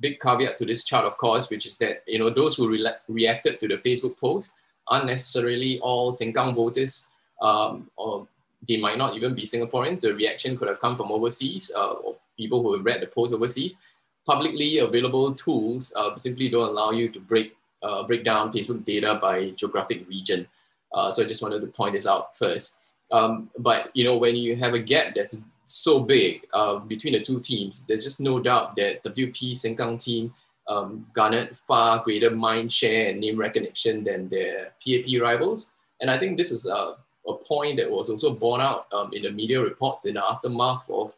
big 0.00 0.20
caveat 0.20 0.58
to 0.58 0.64
this 0.64 0.84
chart, 0.84 1.04
of 1.04 1.16
course, 1.16 1.50
which 1.50 1.66
is 1.66 1.76
that 1.78 2.02
you 2.06 2.18
know 2.18 2.30
those 2.30 2.56
who 2.56 2.68
re 2.68 2.88
reacted 3.08 3.60
to 3.60 3.68
the 3.68 3.78
Facebook 3.78 4.16
post 4.16 4.52
aren't 4.88 5.06
necessarily 5.06 5.78
all 5.80 6.12
Sengkang 6.12 6.54
voters, 6.54 7.08
um, 7.42 7.90
or 7.96 8.26
they 8.66 8.76
might 8.76 8.98
not 8.98 9.14
even 9.14 9.34
be 9.34 9.42
Singaporeans. 9.42 10.00
The 10.00 10.14
reaction 10.14 10.56
could 10.56 10.68
have 10.68 10.80
come 10.80 10.96
from 10.96 11.12
overseas, 11.12 11.70
uh, 11.76 11.92
or 11.92 12.16
people 12.36 12.62
who 12.62 12.74
have 12.74 12.84
read 12.84 13.00
the 13.00 13.06
post 13.06 13.34
overseas. 13.34 13.78
Publicly 14.26 14.78
available 14.78 15.34
tools 15.34 15.92
uh, 15.96 16.16
simply 16.16 16.48
don't 16.48 16.68
allow 16.68 16.90
you 16.90 17.08
to 17.10 17.20
break 17.20 17.56
uh, 17.82 18.02
break 18.04 18.24
down 18.24 18.52
Facebook 18.52 18.84
data 18.84 19.18
by 19.20 19.50
geographic 19.50 20.08
region. 20.08 20.46
Uh, 20.92 21.10
so 21.10 21.22
I 21.22 21.26
just 21.26 21.42
wanted 21.42 21.60
to 21.60 21.66
point 21.66 21.92
this 21.92 22.06
out 22.06 22.36
first. 22.36 22.78
Um, 23.12 23.50
but 23.58 23.90
you 23.94 24.04
know, 24.04 24.16
when 24.16 24.34
you 24.34 24.56
have 24.56 24.74
a 24.74 24.78
gap 24.78 25.14
that's 25.14 25.38
so 25.64 26.00
big 26.00 26.46
uh, 26.52 26.78
between 26.78 27.12
the 27.12 27.20
two 27.20 27.40
teams, 27.40 27.84
there's 27.86 28.02
just 28.02 28.20
no 28.20 28.40
doubt 28.40 28.76
that 28.76 29.02
WP 29.04 29.52
Sengkang 29.52 30.02
team 30.02 30.34
um, 30.68 31.06
garnered 31.12 31.56
far 31.68 32.02
greater 32.02 32.30
mind 32.30 32.72
share 32.72 33.10
and 33.10 33.20
name 33.20 33.36
recognition 33.36 34.02
than 34.02 34.28
their 34.28 34.72
PAP 34.84 35.20
rivals. 35.20 35.72
And 36.00 36.10
I 36.10 36.18
think 36.18 36.36
this 36.36 36.50
is 36.50 36.66
a, 36.66 36.96
a 37.28 37.34
point 37.34 37.78
that 37.78 37.90
was 37.90 38.10
also 38.10 38.30
borne 38.30 38.60
out 38.60 38.86
um, 38.92 39.10
in 39.12 39.22
the 39.22 39.30
media 39.30 39.60
reports 39.60 40.06
in 40.06 40.14
the 40.14 40.24
aftermath 40.24 40.88
of 40.88 41.12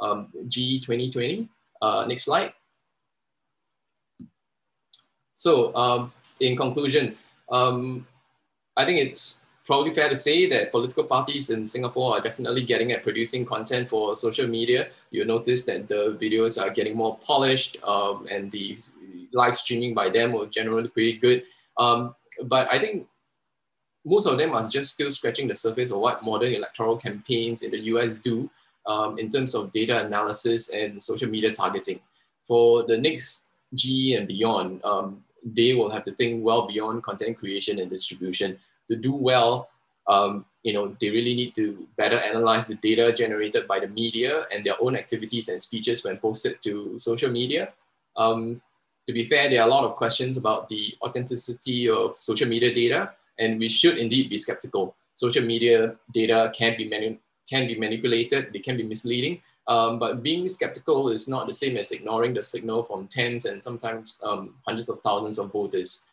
um, 0.00 0.28
GE 0.48 0.84
2020. 0.84 1.48
Uh, 1.80 2.04
next 2.06 2.24
slide. 2.24 2.52
So 5.34 5.74
um, 5.74 6.12
in 6.40 6.56
conclusion, 6.56 7.16
um, 7.50 8.06
I 8.76 8.84
think 8.84 9.00
it's 9.00 9.46
probably 9.64 9.92
fair 9.92 10.08
to 10.08 10.16
say 10.16 10.48
that 10.48 10.70
political 10.70 11.04
parties 11.04 11.50
in 11.50 11.66
Singapore 11.66 12.16
are 12.16 12.20
definitely 12.20 12.64
getting 12.64 12.92
at 12.92 13.02
producing 13.02 13.44
content 13.44 13.88
for 13.88 14.14
social 14.14 14.46
media. 14.46 14.88
You'll 15.10 15.26
notice 15.26 15.64
that 15.64 15.88
the 15.88 16.18
videos 16.20 16.60
are 16.60 16.70
getting 16.70 16.96
more 16.96 17.18
polished 17.18 17.76
um, 17.84 18.26
and 18.30 18.50
the 18.50 18.76
live 19.32 19.56
streaming 19.56 19.94
by 19.94 20.08
them 20.10 20.32
was 20.32 20.48
generally 20.50 20.88
pretty 20.88 21.18
good. 21.18 21.44
Um, 21.78 22.14
but 22.44 22.68
I 22.72 22.78
think 22.78 23.06
most 24.04 24.26
of 24.26 24.38
them 24.38 24.52
are 24.52 24.68
just 24.68 24.92
still 24.92 25.10
scratching 25.10 25.48
the 25.48 25.54
surface 25.54 25.90
of 25.90 25.98
what 25.98 26.24
modern 26.24 26.52
electoral 26.52 26.96
campaigns 26.96 27.62
in 27.62 27.70
the 27.70 27.80
US 27.92 28.16
do 28.16 28.50
um, 28.86 29.18
in 29.18 29.30
terms 29.30 29.54
of 29.54 29.70
data 29.70 30.04
analysis 30.04 30.70
and 30.70 31.02
social 31.02 31.28
media 31.28 31.52
targeting. 31.52 32.00
For 32.46 32.82
the 32.84 32.98
next 32.98 33.50
G 33.74 34.14
and 34.14 34.26
beyond, 34.26 34.84
um, 34.84 35.24
they 35.44 35.74
will 35.74 35.90
have 35.90 36.04
to 36.04 36.12
think 36.12 36.44
well 36.44 36.66
beyond 36.66 37.02
content 37.02 37.38
creation 37.38 37.78
and 37.78 37.88
distribution 37.88 38.58
to 38.88 38.96
do 38.96 39.12
well, 39.14 39.68
um, 40.08 40.44
you 40.62 40.72
know, 40.72 40.96
they 41.00 41.10
really 41.10 41.34
need 41.34 41.54
to 41.54 41.86
better 41.96 42.18
analyze 42.18 42.66
the 42.66 42.74
data 42.76 43.12
generated 43.12 43.66
by 43.66 43.80
the 43.80 43.88
media 43.88 44.44
and 44.52 44.64
their 44.64 44.80
own 44.80 44.96
activities 44.96 45.48
and 45.48 45.60
speeches 45.60 46.04
when 46.04 46.18
posted 46.18 46.62
to 46.62 46.98
social 46.98 47.30
media. 47.30 47.72
Um, 48.16 48.60
to 49.06 49.12
be 49.12 49.28
fair, 49.28 49.50
there 49.50 49.60
are 49.60 49.68
a 49.68 49.70
lot 49.70 49.84
of 49.84 49.96
questions 49.96 50.36
about 50.36 50.68
the 50.68 50.94
authenticity 51.02 51.88
of 51.88 52.14
social 52.18 52.48
media 52.48 52.72
data, 52.72 53.12
and 53.38 53.58
we 53.58 53.68
should 53.68 53.98
indeed 53.98 54.30
be 54.30 54.38
skeptical. 54.38 54.94
Social 55.14 55.44
media 55.44 55.96
data 56.12 56.52
can 56.54 56.76
be 56.76 56.88
manu- 56.88 57.18
can 57.48 57.66
be 57.66 57.78
manipulated, 57.78 58.52
they 58.52 58.60
can 58.60 58.76
be 58.76 58.82
misleading, 58.82 59.42
um, 59.68 59.98
but 59.98 60.22
being 60.22 60.48
skeptical 60.48 61.08
is 61.08 61.28
not 61.28 61.46
the 61.46 61.52
same 61.52 61.76
as 61.76 61.92
ignoring 61.92 62.34
the 62.34 62.42
signal 62.42 62.82
from 62.82 63.06
tens 63.06 63.44
and 63.44 63.62
sometimes 63.62 64.20
um, 64.24 64.54
hundreds 64.66 64.88
of 64.88 65.00
thousands 65.00 65.38
of 65.38 65.52
voters. 65.52 66.04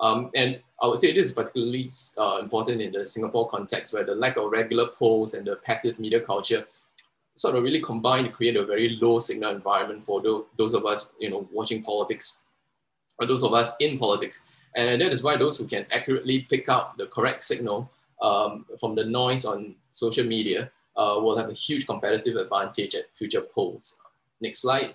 Um, 0.00 0.30
and 0.34 0.60
I 0.82 0.86
would 0.86 0.98
say 0.98 1.12
this 1.12 1.28
is 1.28 1.32
particularly 1.32 1.88
uh, 2.18 2.38
important 2.42 2.82
in 2.82 2.92
the 2.92 3.04
Singapore 3.04 3.48
context 3.48 3.94
where 3.94 4.04
the 4.04 4.14
lack 4.14 4.36
of 4.36 4.50
regular 4.50 4.88
polls 4.88 5.34
and 5.34 5.46
the 5.46 5.56
passive 5.56 5.98
media 5.98 6.20
culture 6.20 6.66
sort 7.34 7.54
of 7.54 7.62
really 7.62 7.80
combine 7.80 8.24
to 8.24 8.30
create 8.30 8.56
a 8.56 8.64
very 8.64 8.98
low 9.00 9.18
signal 9.18 9.54
environment 9.54 10.04
for 10.04 10.22
those 10.56 10.74
of 10.74 10.84
us, 10.84 11.10
you 11.18 11.30
know, 11.30 11.46
watching 11.52 11.82
politics 11.82 12.40
or 13.20 13.26
those 13.26 13.42
of 13.42 13.52
us 13.52 13.72
in 13.80 13.98
politics. 13.98 14.44
And 14.76 15.00
that 15.00 15.12
is 15.12 15.22
why 15.22 15.36
those 15.36 15.58
who 15.58 15.66
can 15.66 15.86
accurately 15.90 16.42
pick 16.42 16.68
up 16.68 16.96
the 16.98 17.06
correct 17.06 17.42
signal 17.42 17.90
um, 18.20 18.66
from 18.78 18.94
the 18.94 19.04
noise 19.04 19.44
on 19.44 19.74
social 19.90 20.24
media 20.24 20.70
uh, 20.96 21.18
will 21.20 21.36
have 21.36 21.48
a 21.48 21.54
huge 21.54 21.86
competitive 21.86 22.36
advantage 22.36 22.94
at 22.94 23.04
future 23.14 23.40
polls. 23.40 23.98
Next 24.40 24.60
slide. 24.60 24.94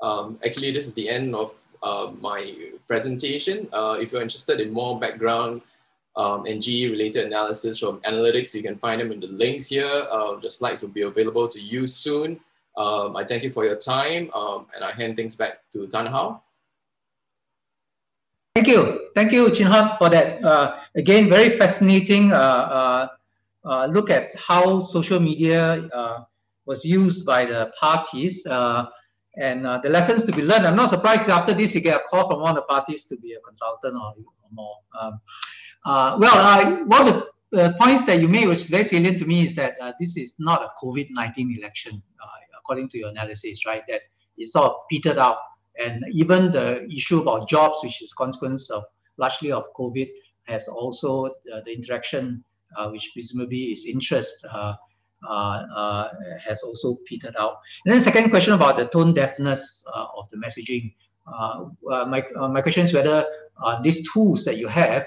Um, 0.00 0.38
actually, 0.44 0.72
this 0.72 0.86
is 0.86 0.94
the 0.94 1.08
end 1.08 1.34
of 1.34 1.52
uh, 1.82 2.12
my 2.20 2.54
presentation. 2.86 3.68
Uh, 3.72 3.96
if 4.00 4.12
you're 4.12 4.22
interested 4.22 4.60
in 4.60 4.72
more 4.72 4.98
background 4.98 5.62
um, 6.16 6.44
and 6.46 6.62
GE 6.62 6.90
related 6.90 7.26
analysis 7.26 7.78
from 7.78 7.98
analytics, 8.00 8.54
you 8.54 8.62
can 8.62 8.76
find 8.78 9.00
them 9.00 9.12
in 9.12 9.20
the 9.20 9.28
links 9.28 9.68
here. 9.68 10.06
Uh, 10.10 10.38
the 10.40 10.50
slides 10.50 10.82
will 10.82 10.90
be 10.90 11.02
available 11.02 11.48
to 11.48 11.60
you 11.60 11.86
soon. 11.86 12.40
Um, 12.76 13.16
I 13.16 13.24
thank 13.24 13.42
you 13.42 13.50
for 13.50 13.64
your 13.64 13.76
time 13.76 14.30
um, 14.34 14.66
and 14.74 14.84
I 14.84 14.92
hand 14.92 15.16
things 15.16 15.34
back 15.34 15.58
to 15.72 15.86
Tarn 15.86 16.06
How. 16.06 16.42
Thank 18.54 18.68
you. 18.68 19.08
Thank 19.14 19.32
you, 19.32 19.50
Chin 19.50 19.66
Hon, 19.66 19.96
for 19.98 20.08
that. 20.10 20.44
Uh, 20.44 20.76
again, 20.94 21.30
very 21.30 21.56
fascinating 21.56 22.32
uh, 22.32 23.08
uh, 23.64 23.86
look 23.86 24.10
at 24.10 24.30
how 24.36 24.82
social 24.82 25.20
media 25.20 25.88
was 26.64 26.84
used 26.84 27.26
by 27.26 27.44
the 27.44 27.72
parties 27.78 28.46
and 29.36 29.66
uh, 29.66 29.78
the 29.78 29.88
lessons 29.88 30.24
to 30.24 30.32
be 30.32 30.42
learned. 30.42 30.66
I'm 30.66 30.76
not 30.76 30.90
surprised 30.90 31.28
after 31.28 31.54
this 31.54 31.74
you 31.74 31.80
get 31.80 32.00
a 32.00 32.04
call 32.04 32.28
from 32.30 32.40
one 32.40 32.56
of 32.56 32.56
the 32.56 32.62
parties 32.62 33.06
to 33.06 33.16
be 33.16 33.32
a 33.32 33.40
consultant 33.40 33.94
or, 33.94 34.14
or 34.16 34.50
more. 34.50 34.76
Um, 35.00 35.20
uh, 35.84 36.16
well, 36.20 36.34
uh, 36.36 36.84
one 36.84 37.08
of 37.08 37.28
the 37.50 37.64
uh, 37.64 37.72
points 37.80 38.04
that 38.04 38.20
you 38.20 38.28
made, 38.28 38.46
which 38.46 38.62
is 38.62 38.68
very 38.68 38.84
salient 38.84 39.18
to 39.18 39.26
me, 39.26 39.44
is 39.44 39.54
that 39.54 39.74
uh, 39.80 39.92
this 39.98 40.16
is 40.16 40.36
not 40.38 40.62
a 40.62 40.68
COVID-19 40.84 41.58
election, 41.58 42.02
uh, 42.22 42.26
according 42.58 42.88
to 42.90 42.98
your 42.98 43.08
analysis, 43.08 43.64
right? 43.66 43.82
That 43.88 44.02
it 44.36 44.48
sort 44.48 44.66
of 44.66 44.74
petered 44.90 45.18
out. 45.18 45.38
And 45.78 46.04
even 46.12 46.52
the 46.52 46.86
issue 46.90 47.20
about 47.20 47.48
jobs, 47.48 47.80
which 47.82 48.02
is 48.02 48.12
a 48.12 48.14
consequence 48.14 48.70
of 48.70 48.84
largely 49.16 49.52
of 49.52 49.64
COVID, 49.74 50.08
has 50.44 50.68
also 50.68 51.26
uh, 51.26 51.60
the 51.64 51.72
interaction, 51.72 52.44
uh, 52.76 52.88
which 52.90 53.10
presumably 53.14 53.72
is 53.72 53.86
interest 53.86 54.44
uh, 54.50 54.74
uh, 55.28 55.62
uh, 55.76 56.08
has 56.44 56.62
also 56.64 56.96
petered 57.06 57.34
out. 57.38 57.58
And 57.84 57.94
then 57.94 58.00
second 58.00 58.30
question 58.30 58.54
about 58.54 58.76
the 58.76 58.86
tone 58.86 59.14
deafness 59.14 59.84
uh, 59.86 60.06
of 60.16 60.28
the 60.30 60.36
messaging. 60.36 60.94
my, 61.84 62.24
my 62.34 62.60
question 62.60 62.82
is 62.82 62.92
whether 62.92 63.24
these 63.84 64.10
tools 64.12 64.44
that 64.44 64.56
you 64.56 64.66
have 64.66 65.06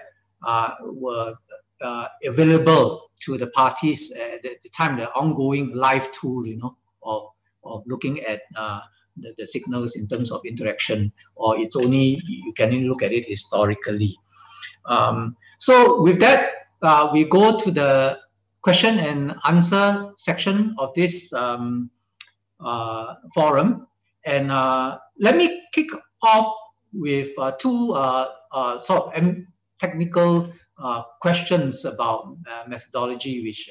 were 0.82 1.36
available 2.26 3.12
to 3.24 3.38
the 3.38 3.48
parties 3.48 4.12
at 4.12 4.42
the 4.44 4.70
time, 4.70 4.98
the 4.98 5.12
ongoing 5.12 5.76
live 5.76 6.10
tool, 6.14 6.48
you 6.48 6.58
know, 6.58 6.78
of, 7.04 7.28
of 7.66 7.84
looking 7.86 8.22
at 8.22 8.42
the, 9.18 9.34
the, 9.38 9.48
signals 9.48 9.96
in 9.96 10.08
terms 10.08 10.32
of 10.32 10.42
interaction, 10.46 11.12
or 11.36 11.60
it's 11.60 11.76
only, 11.76 12.22
you 12.26 12.54
can 12.54 12.74
only 12.74 12.88
look 12.88 13.04
at 13.04 13.12
it 13.12 13.26
historically. 13.28 14.16
Um, 14.86 15.36
so 15.60 16.02
with 16.02 16.20
that, 16.20 16.52
uh, 16.82 17.10
we 17.12 17.26
go 17.26 17.58
to 17.58 17.72
the 17.72 18.20
question 18.62 19.00
and 19.00 19.36
answer 19.46 20.12
section 20.18 20.76
of 20.80 20.94
this 20.96 21.32
um, 21.34 21.90
uh, 22.64 23.16
forum. 23.34 23.88
And 24.26 24.52
uh, 24.52 24.98
let 25.20 25.38
me 25.38 25.62
kick 25.72 25.90
off 26.24 26.54
with 26.94 27.30
uh, 27.38 27.52
two 27.60 27.94
uh, 27.94 28.30
uh, 28.52 28.82
sort 28.82 29.16
of 29.16 29.36
technical 29.80 30.52
questions 31.22 31.86
about 31.86 32.38
methodology, 32.68 33.44
which 33.44 33.70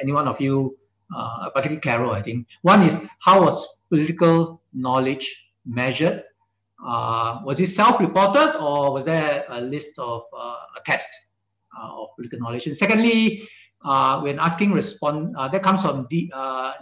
any 0.00 0.12
one 0.12 0.28
of 0.28 0.40
you, 0.40 0.76
Uh, 1.14 1.50
particularly 1.50 1.80
Carol, 1.80 2.12
I 2.12 2.22
think. 2.22 2.46
One 2.62 2.82
is 2.82 3.06
how 3.20 3.42
was 3.42 3.66
political 3.90 4.62
knowledge 4.72 5.26
measured? 5.66 6.24
Uh, 6.84 7.40
was 7.44 7.60
it 7.60 7.68
self-reported 7.68 8.58
or 8.58 8.92
was 8.92 9.04
there 9.04 9.44
a 9.48 9.60
list 9.60 9.98
of 9.98 10.22
uh, 10.36 10.56
a 10.76 10.80
test 10.84 11.08
of 11.78 12.08
political 12.16 12.40
knowledge? 12.40 12.66
And 12.66 12.76
secondly, 12.76 13.48
when 14.22 14.38
asking 14.38 14.72
respond, 14.72 15.36
that 15.36 15.62
comes 15.62 15.82
from 15.82 16.06
D, 16.10 16.30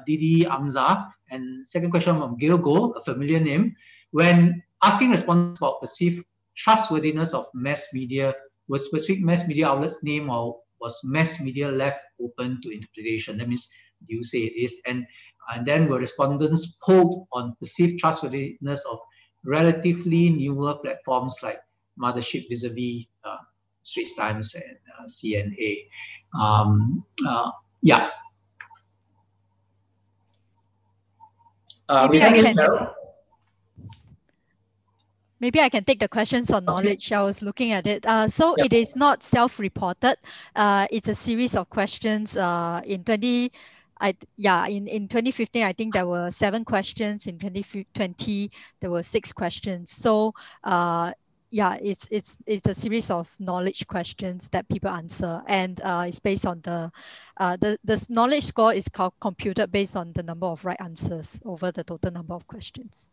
Didi 0.07 0.45
Amza. 0.45 1.11
And 1.31 1.67
second 1.67 1.91
question 1.91 2.19
from 2.19 2.39
Gail 2.39 2.59
Go, 2.59 2.93
a 2.93 3.05
familiar 3.05 3.41
name. 3.41 3.75
When 4.11 4.63
asking 4.83 5.11
response 5.11 5.59
about 5.59 5.81
perceived 5.81 6.25
trustworthiness 6.57 7.33
of 7.35 7.47
mass 7.55 7.89
media 7.93 8.35
was 8.69 8.85
specific 8.85 9.23
mass 9.23 9.47
media 9.47 9.69
outlets 9.69 9.99
name 10.03 10.31
or 10.31 10.61
was 10.81 10.99
mass 11.05 11.41
media 11.41 11.69
left 11.69 12.01
open 12.23 12.61
to 12.63 12.71
interpretation? 12.71 13.39
That 13.39 13.49
means 13.49 13.69
you 14.07 14.23
say 14.23 14.39
it 14.41 14.57
is. 14.57 14.81
And, 14.87 15.07
and 15.53 15.67
then 15.67 15.89
were 15.89 15.99
respondents 15.99 16.79
polled 16.83 17.27
on 17.33 17.57
perceived 17.61 17.99
trustworthiness 17.99 18.85
of 18.91 18.99
relatively 19.45 20.31
newer 20.31 20.75
platforms 20.77 21.37
like 21.43 21.61
Mothership 22.01 22.49
vis-a-vis 22.49 23.07
uh, 23.25 23.37
Straits 23.83 24.15
Times 24.15 24.55
and 24.55 24.77
uh, 24.99 25.05
CNA. 25.07 25.87
Um, 26.39 27.05
uh, 27.27 27.51
yeah. 27.83 28.11
Uh, 31.89 32.09
Maybe 32.09 32.23
I 32.23 32.43
can, 32.43 32.57
Maybe 35.41 35.61
I 35.61 35.71
can 35.71 35.85
take 35.85 35.99
the 35.99 36.09
questions 36.09 36.53
on 36.53 36.67
knowledge. 36.67 37.11
I 37.13 37.23
was 37.23 37.41
looking 37.41 37.73
at 37.73 37.87
it. 37.87 38.05
Uh, 38.07 38.29
so 38.29 38.55
yep. 38.59 38.67
it 38.67 38.73
is 38.75 38.95
not 38.95 39.23
self-reported. 39.23 40.17
Uh, 40.55 40.87
it's 40.91 41.09
a 41.09 41.15
series 41.15 41.57
of 41.57 41.71
questions. 41.71 42.37
Uh, 42.37 42.83
in 42.85 43.03
20, 43.05 43.51
I 44.01 44.17
yeah, 44.37 44.67
in, 44.67 44.87
in 44.89 45.09
2015, 45.09 45.63
I 45.63 45.73
think 45.73 45.95
there 45.95 46.07
were 46.07 46.31
seven 46.31 46.65
questions. 46.65 47.27
In 47.27 47.39
2020, 47.39 48.51
there 48.81 48.91
were 48.91 49.03
six 49.03 49.33
questions. 49.33 49.91
So 49.91 50.35
uh, 50.65 51.13
yeah, 51.51 51.77
it's 51.83 52.09
it's 52.11 52.39
it's 52.47 52.69
a 52.69 52.75
series 52.75 53.11
of 53.11 53.35
knowledge 53.39 53.87
questions 53.87 54.49
that 54.51 54.69
people 54.69 54.91
answer, 54.91 55.43
and 55.49 55.81
uh, 55.83 56.05
it's 56.07 56.21
based 56.21 56.47
on 56.47 56.61
the 56.63 56.91
uh, 57.37 57.57
the 57.57 57.79
the 57.85 58.07
knowledge 58.09 58.45
score 58.45 58.73
is 58.73 58.89
computed 59.21 59.73
based 59.73 59.97
on 59.97 60.13
the 60.13 60.23
number 60.23 60.47
of 60.47 60.65
right 60.65 60.81
answers 60.81 61.41
over 61.45 61.73
the 61.73 61.85
total 61.85 62.13
number 62.13 62.35
of 62.35 62.47
questions. 62.47 63.11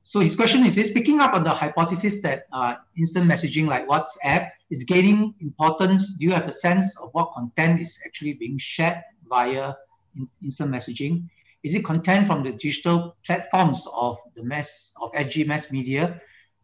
So 0.06 0.20
his 0.20 0.36
question 0.36 0.66
is 0.66 0.74
this, 0.74 0.92
picking 0.92 1.20
up 1.20 1.32
on 1.32 1.44
the 1.44 1.50
hypothesis 1.50 2.20
that 2.20 2.46
uh, 2.52 2.74
instant 2.96 3.30
messaging 3.30 3.66
like 3.66 3.88
WhatsApp 3.88 4.50
is 4.68 4.84
gaining 4.84 5.34
importance, 5.40 6.18
do 6.18 6.26
you 6.26 6.32
have 6.32 6.46
a 6.46 6.52
sense 6.52 6.98
of 6.98 7.08
what 7.12 7.32
content 7.32 7.80
is 7.80 7.98
actually 8.04 8.34
being 8.34 8.58
shared 8.58 9.02
via 9.30 9.72
in 10.14 10.28
instant 10.42 10.70
messaging? 10.70 11.24
Is 11.62 11.74
it 11.74 11.86
content 11.86 12.26
from 12.26 12.42
the 12.42 12.52
digital 12.52 13.16
platforms 13.24 13.88
of 13.96 14.18
the 14.36 14.44
mass 14.44 14.92
of 15.00 15.10
SG 15.12 15.46
mass 15.46 15.72
media 15.72 16.20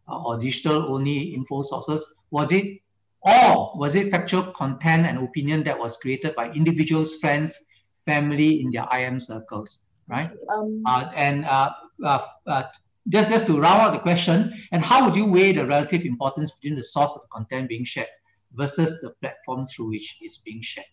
uh, 0.07 0.21
or 0.21 0.37
digital 0.37 0.93
only 0.93 1.33
info 1.33 1.63
sources? 1.63 2.13
Was 2.29 2.51
it 2.51 2.79
or 3.21 3.73
was 3.75 3.95
it 3.95 4.11
factual 4.11 4.53
content 4.53 5.07
and 5.07 5.17
opinion 5.17 5.63
that 5.63 5.77
was 5.77 5.97
created 5.97 6.35
by 6.35 6.51
individuals, 6.51 7.15
friends, 7.15 7.57
family 8.05 8.61
in 8.61 8.69
their 8.69 8.85
IM 8.93 9.19
circles, 9.19 9.81
right? 10.07 10.29
Um, 10.53 10.83
uh, 10.85 11.09
and 11.15 11.45
uh, 11.45 11.71
uh, 12.03 12.19
uh 12.45 12.63
just, 13.09 13.29
just 13.29 13.47
to 13.47 13.59
round 13.59 13.81
out 13.81 13.93
the 13.93 13.99
question, 13.99 14.53
and 14.71 14.83
how 14.83 15.05
would 15.05 15.15
you 15.15 15.25
weigh 15.25 15.51
the 15.53 15.65
relative 15.65 16.05
importance 16.05 16.51
between 16.51 16.77
the 16.77 16.83
source 16.83 17.13
of 17.15 17.21
the 17.21 17.27
content 17.31 17.69
being 17.69 17.85
shared 17.85 18.07
versus 18.53 18.99
the 19.01 19.11
platform 19.21 19.65
through 19.65 19.89
which 19.89 20.17
it's 20.21 20.37
being 20.37 20.61
shared? 20.61 20.87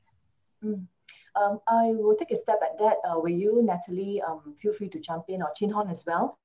Mm. 0.64 0.86
Um, 1.36 1.60
I 1.68 1.92
will 1.94 2.16
take 2.16 2.32
a 2.32 2.36
step 2.36 2.58
at 2.62 2.78
that. 2.78 2.96
Uh, 3.04 3.16
Weiyu, 3.16 3.62
Natalie, 3.62 4.20
um, 4.22 4.54
feel 4.58 4.72
free 4.72 4.88
to 4.88 4.98
jump 4.98 5.24
in, 5.28 5.42
or 5.42 5.52
Chin 5.54 5.70
Hon 5.70 5.88
as 5.88 6.04
well. 6.06 6.38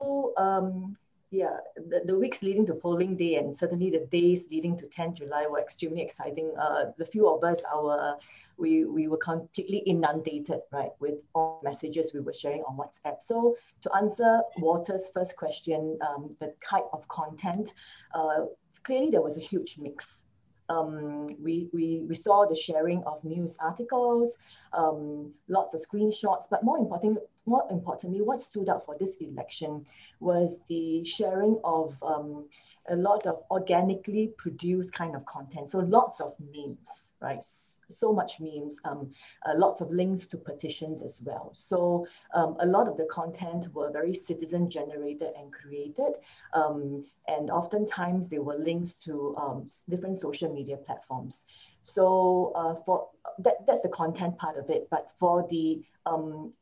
So, 0.00 0.32
um, 0.36 0.96
yeah, 1.34 1.56
the, 1.76 2.02
the 2.04 2.16
weeks 2.16 2.42
leading 2.42 2.64
to 2.66 2.74
polling 2.74 3.16
day 3.16 3.34
and 3.36 3.56
certainly 3.56 3.90
the 3.90 4.06
days 4.06 4.46
leading 4.50 4.78
to 4.78 4.86
10 4.86 5.16
July 5.16 5.46
were 5.50 5.60
extremely 5.60 6.00
exciting. 6.00 6.54
Uh, 6.58 6.92
the 6.96 7.04
few 7.04 7.28
of 7.28 7.42
us, 7.42 7.60
our 7.74 8.16
we, 8.56 8.84
we 8.84 9.08
were 9.08 9.16
completely 9.16 9.78
inundated, 9.78 10.60
right, 10.70 10.92
with 11.00 11.14
all 11.34 11.60
messages 11.64 12.12
we 12.14 12.20
were 12.20 12.32
sharing 12.32 12.62
on 12.62 12.76
WhatsApp. 12.76 13.20
So 13.20 13.56
to 13.82 13.90
answer 13.96 14.42
Walter's 14.58 15.10
first 15.12 15.36
question, 15.36 15.98
um, 16.08 16.36
the 16.38 16.54
type 16.64 16.86
of 16.92 17.06
content, 17.08 17.74
uh, 18.14 18.46
clearly 18.84 19.10
there 19.10 19.22
was 19.22 19.36
a 19.36 19.40
huge 19.40 19.76
mix. 19.78 20.24
Um, 20.68 21.26
we, 21.42 21.68
we, 21.72 22.04
we 22.08 22.14
saw 22.14 22.46
the 22.46 22.54
sharing 22.54 23.02
of 23.04 23.24
news 23.24 23.58
articles, 23.60 24.36
um, 24.76 25.32
lots 25.48 25.74
of 25.74 25.80
screenshots, 25.80 26.44
but 26.50 26.62
more 26.62 26.78
important, 26.78 27.18
more 27.46 27.66
importantly, 27.70 28.22
what 28.22 28.40
stood 28.42 28.68
out 28.68 28.84
for 28.84 28.96
this 28.98 29.16
election 29.16 29.86
was 30.20 30.60
the 30.68 31.04
sharing 31.04 31.58
of 31.64 31.96
um, 32.02 32.46
a 32.88 32.96
lot 32.96 33.26
of 33.26 33.42
organically 33.50 34.32
produced 34.36 34.92
kind 34.92 35.14
of 35.14 35.24
content. 35.24 35.70
So 35.70 35.78
lots 35.78 36.20
of 36.20 36.34
memes, 36.52 37.12
right? 37.20 37.42
So 37.42 38.12
much 38.12 38.40
memes, 38.40 38.78
um, 38.84 39.10
uh, 39.46 39.52
lots 39.56 39.80
of 39.80 39.90
links 39.90 40.26
to 40.28 40.36
petitions 40.36 41.00
as 41.02 41.20
well. 41.24 41.50
So 41.54 42.06
um, 42.34 42.56
a 42.60 42.66
lot 42.66 42.88
of 42.88 42.96
the 42.96 43.06
content 43.10 43.72
were 43.72 43.90
very 43.90 44.14
citizen 44.14 44.68
generated 44.68 45.30
and 45.38 45.52
created. 45.52 46.16
Um, 46.52 47.06
and 47.26 47.50
oftentimes 47.50 48.28
they 48.28 48.38
were 48.38 48.58
links 48.58 48.96
to 48.96 49.34
um, 49.38 49.66
different 49.88 50.18
social 50.18 50.52
media 50.52 50.76
platforms. 50.76 51.46
So 51.84 52.52
uh, 52.56 52.74
for 52.84 53.08
that, 53.38 53.66
that's 53.66 53.82
the 53.82 53.90
content 53.90 54.38
part 54.38 54.56
of 54.56 54.70
it. 54.70 54.88
But 54.90 55.10
for 55.20 55.46
the 55.50 55.82
um, 56.06 56.52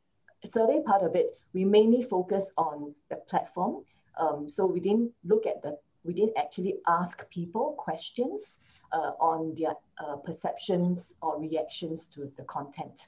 survey 0.44 0.82
part 0.84 1.02
of 1.02 1.14
it, 1.14 1.38
we 1.54 1.64
mainly 1.64 2.02
focus 2.02 2.50
on 2.58 2.94
the 3.08 3.16
platform. 3.16 3.84
Um, 4.20 4.48
so 4.48 4.66
we 4.66 4.80
didn't 4.80 5.12
look 5.24 5.46
at 5.46 5.62
the 5.62 5.78
we 6.04 6.12
didn't 6.12 6.36
actually 6.36 6.74
ask 6.88 7.30
people 7.30 7.74
questions 7.78 8.58
uh, 8.92 9.12
on 9.20 9.54
their 9.56 9.74
uh, 10.04 10.16
perceptions 10.16 11.14
or 11.22 11.40
reactions 11.40 12.04
to 12.06 12.30
the 12.36 12.42
content. 12.42 13.06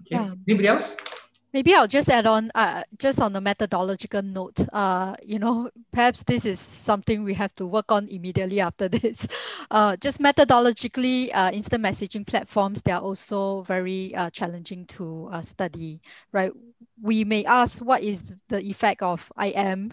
Okay. 0.00 0.16
Yeah. 0.16 0.34
Anybody 0.46 0.68
else? 0.68 0.96
Maybe 1.54 1.72
I'll 1.72 1.86
just 1.86 2.08
add 2.08 2.26
on, 2.26 2.50
uh, 2.56 2.82
just 2.98 3.20
on 3.20 3.32
the 3.32 3.40
methodological 3.40 4.22
note, 4.22 4.58
uh, 4.72 5.14
you 5.22 5.38
know, 5.38 5.70
perhaps 5.92 6.24
this 6.24 6.44
is 6.44 6.58
something 6.58 7.22
we 7.22 7.32
have 7.34 7.54
to 7.54 7.64
work 7.64 7.92
on 7.92 8.08
immediately 8.08 8.60
after 8.60 8.88
this. 8.88 9.28
Uh, 9.70 9.96
just 9.98 10.20
methodologically, 10.20 11.30
uh, 11.32 11.52
instant 11.54 11.84
messaging 11.84 12.26
platforms, 12.26 12.82
they 12.82 12.90
are 12.90 13.00
also 13.00 13.62
very 13.62 14.12
uh, 14.16 14.30
challenging 14.30 14.84
to 14.86 15.28
uh, 15.30 15.42
study, 15.42 16.00
right? 16.32 16.50
We 17.00 17.22
may 17.22 17.44
ask 17.44 17.80
what 17.84 18.02
is 18.02 18.42
the 18.48 18.60
effect 18.60 19.02
of 19.02 19.30
IM, 19.40 19.92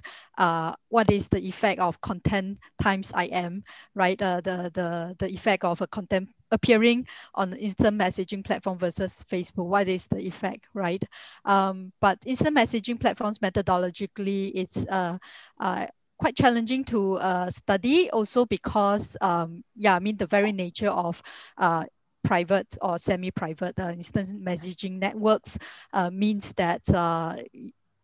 what 0.89 1.11
is 1.11 1.27
the 1.27 1.45
effect 1.45 1.79
of 1.79 2.01
content 2.01 2.57
times 2.81 3.13
IM, 3.13 3.63
right? 3.93 4.17
the, 4.17 4.71
the, 4.73 5.15
the 5.19 5.31
effect 5.31 5.63
of 5.63 5.79
a 5.81 5.87
content 5.87 6.29
appearing 6.51 7.07
on 7.33 7.53
instant 7.53 7.97
messaging 7.97 8.43
platform 8.45 8.77
versus 8.77 9.23
Facebook? 9.29 9.65
What 9.65 9.87
is 9.87 10.07
the 10.07 10.19
effect, 10.19 10.67
right? 10.73 11.03
Um, 11.45 11.91
but 11.99 12.19
instant 12.25 12.55
messaging 12.55 12.99
platforms 12.99 13.39
methodologically, 13.39 14.51
it's 14.55 14.85
uh, 14.87 15.17
uh, 15.59 15.87
quite 16.17 16.35
challenging 16.35 16.83
to 16.85 17.15
uh, 17.15 17.49
study 17.49 18.09
also 18.09 18.45
because, 18.45 19.17
um, 19.21 19.63
yeah, 19.75 19.95
I 19.95 19.99
mean, 19.99 20.17
the 20.17 20.27
very 20.27 20.51
nature 20.51 20.89
of 20.89 21.21
uh, 21.57 21.85
private 22.23 22.77
or 22.81 22.97
semi-private 22.97 23.79
uh, 23.79 23.89
instant 23.89 24.43
messaging 24.43 24.99
networks 24.99 25.57
uh, 25.93 26.09
means 26.11 26.53
that 26.53 26.87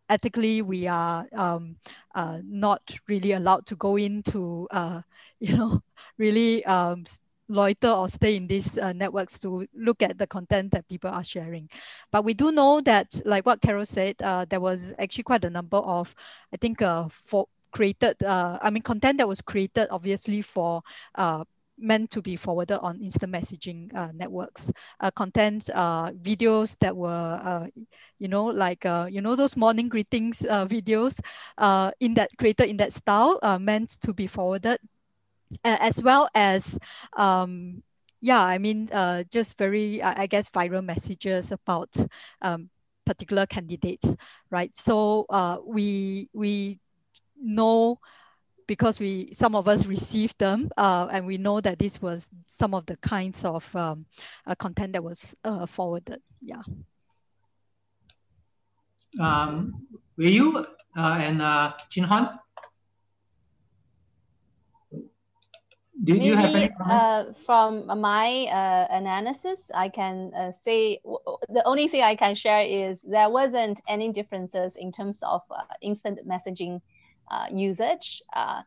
ethically 0.08 0.62
we 0.62 0.86
are 0.86 1.26
um, 1.34 1.76
uh, 2.14 2.38
not 2.44 2.80
really 3.08 3.32
allowed 3.32 3.66
to 3.66 3.76
go 3.76 3.96
into, 3.96 4.66
uh, 4.70 5.00
you 5.40 5.56
know, 5.56 5.80
really 6.18 6.64
um, 6.64 7.04
loiter 7.48 7.90
or 7.90 8.08
stay 8.08 8.36
in 8.36 8.46
these 8.46 8.76
uh, 8.78 8.92
networks 8.92 9.38
to 9.40 9.66
look 9.74 10.02
at 10.02 10.18
the 10.18 10.26
content 10.26 10.72
that 10.72 10.88
people 10.88 11.10
are 11.10 11.24
sharing. 11.24 11.68
But 12.10 12.24
we 12.24 12.34
do 12.34 12.52
know 12.52 12.80
that, 12.82 13.20
like 13.24 13.46
what 13.46 13.60
Carol 13.60 13.86
said, 13.86 14.16
uh, 14.22 14.44
there 14.48 14.60
was 14.60 14.92
actually 14.98 15.24
quite 15.24 15.44
a 15.44 15.50
number 15.50 15.78
of, 15.78 16.14
I 16.52 16.56
think, 16.56 16.82
uh, 16.82 17.08
for 17.08 17.46
created, 17.70 18.22
uh, 18.22 18.58
I 18.62 18.70
mean, 18.70 18.82
content 18.82 19.18
that 19.18 19.28
was 19.28 19.40
created 19.42 19.88
obviously 19.90 20.42
for 20.42 20.82
uh, 21.14 21.44
meant 21.78 22.10
to 22.10 22.22
be 22.22 22.36
forwarded 22.36 22.78
on 22.80 23.00
instant 23.00 23.32
messaging 23.32 23.94
uh, 23.94 24.08
networks. 24.12 24.72
Uh, 25.00 25.10
content, 25.10 25.70
uh, 25.74 26.10
videos 26.10 26.76
that 26.80 26.96
were, 26.96 27.40
uh, 27.42 27.66
you 28.18 28.28
know, 28.28 28.46
like, 28.46 28.84
uh, 28.84 29.06
you 29.10 29.20
know, 29.20 29.36
those 29.36 29.56
morning 29.56 29.88
greetings 29.88 30.44
uh, 30.44 30.66
videos 30.66 31.20
in 32.00 32.14
that 32.14 32.30
created 32.36 32.68
in 32.68 32.78
that 32.78 32.92
style 32.92 33.38
meant 33.60 33.90
to 34.00 34.12
be 34.12 34.26
forwarded 34.26 34.78
as 35.64 36.02
well 36.02 36.28
as 36.34 36.78
um, 37.16 37.82
yeah, 38.20 38.42
I 38.42 38.58
mean, 38.58 38.88
uh, 38.92 39.24
just 39.30 39.56
very, 39.58 40.02
I 40.02 40.26
guess, 40.26 40.50
viral 40.50 40.84
messages 40.84 41.52
about 41.52 41.94
um, 42.42 42.68
particular 43.04 43.46
candidates, 43.46 44.16
right? 44.50 44.74
So 44.76 45.26
uh, 45.30 45.58
we 45.64 46.28
we 46.32 46.80
know 47.40 48.00
because 48.66 48.98
we 48.98 49.32
some 49.32 49.54
of 49.54 49.68
us 49.68 49.86
received 49.86 50.38
them, 50.38 50.68
uh, 50.76 51.06
and 51.10 51.26
we 51.26 51.38
know 51.38 51.60
that 51.60 51.78
this 51.78 52.02
was 52.02 52.28
some 52.46 52.74
of 52.74 52.86
the 52.86 52.96
kinds 52.96 53.44
of 53.44 53.74
um, 53.76 54.04
uh, 54.46 54.54
content 54.56 54.94
that 54.94 55.04
was 55.04 55.34
uh, 55.44 55.66
forwarded. 55.66 56.20
Yeah. 56.42 56.62
Um, 59.20 59.86
Weiyu 60.18 60.66
uh, 60.96 61.18
and 61.20 61.40
uh, 61.40 61.72
Chin 61.88 62.04
Hon? 62.04 62.38
Do, 66.04 66.12
Maybe, 66.12 66.26
you 66.26 66.36
have 66.36 66.54
any 66.54 66.70
uh, 66.84 67.32
from 67.44 67.86
my 68.00 68.46
uh, 68.52 68.86
analysis, 68.90 69.68
I 69.74 69.88
can 69.88 70.32
uh, 70.32 70.52
say 70.52 71.00
the 71.48 71.62
only 71.64 71.88
thing 71.88 72.02
I 72.02 72.14
can 72.14 72.36
share 72.36 72.62
is 72.62 73.02
there 73.02 73.28
wasn't 73.28 73.80
any 73.88 74.12
differences 74.12 74.76
in 74.76 74.92
terms 74.92 75.20
of 75.24 75.42
uh, 75.50 75.62
instant 75.82 76.20
messaging 76.26 76.80
uh, 77.32 77.46
usage 77.50 78.22
uh, 78.32 78.62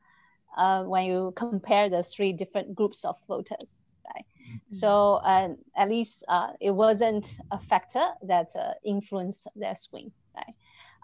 when 0.84 1.06
you 1.06 1.32
compare 1.38 1.90
the 1.90 2.04
three 2.04 2.34
different 2.34 2.76
groups 2.76 3.06
of 3.06 3.16
voters. 3.28 3.84
Right? 4.14 4.26
Mm-hmm. 4.50 4.76
So 4.76 5.22
at 5.24 5.88
least 5.88 6.26
it 6.60 6.72
wasn't 6.72 7.38
a 7.52 7.60
factor 7.60 8.08
that 8.24 8.50
influenced 8.84 9.48
their 9.56 9.76
swing. 9.76 10.12
Right? 10.36 10.56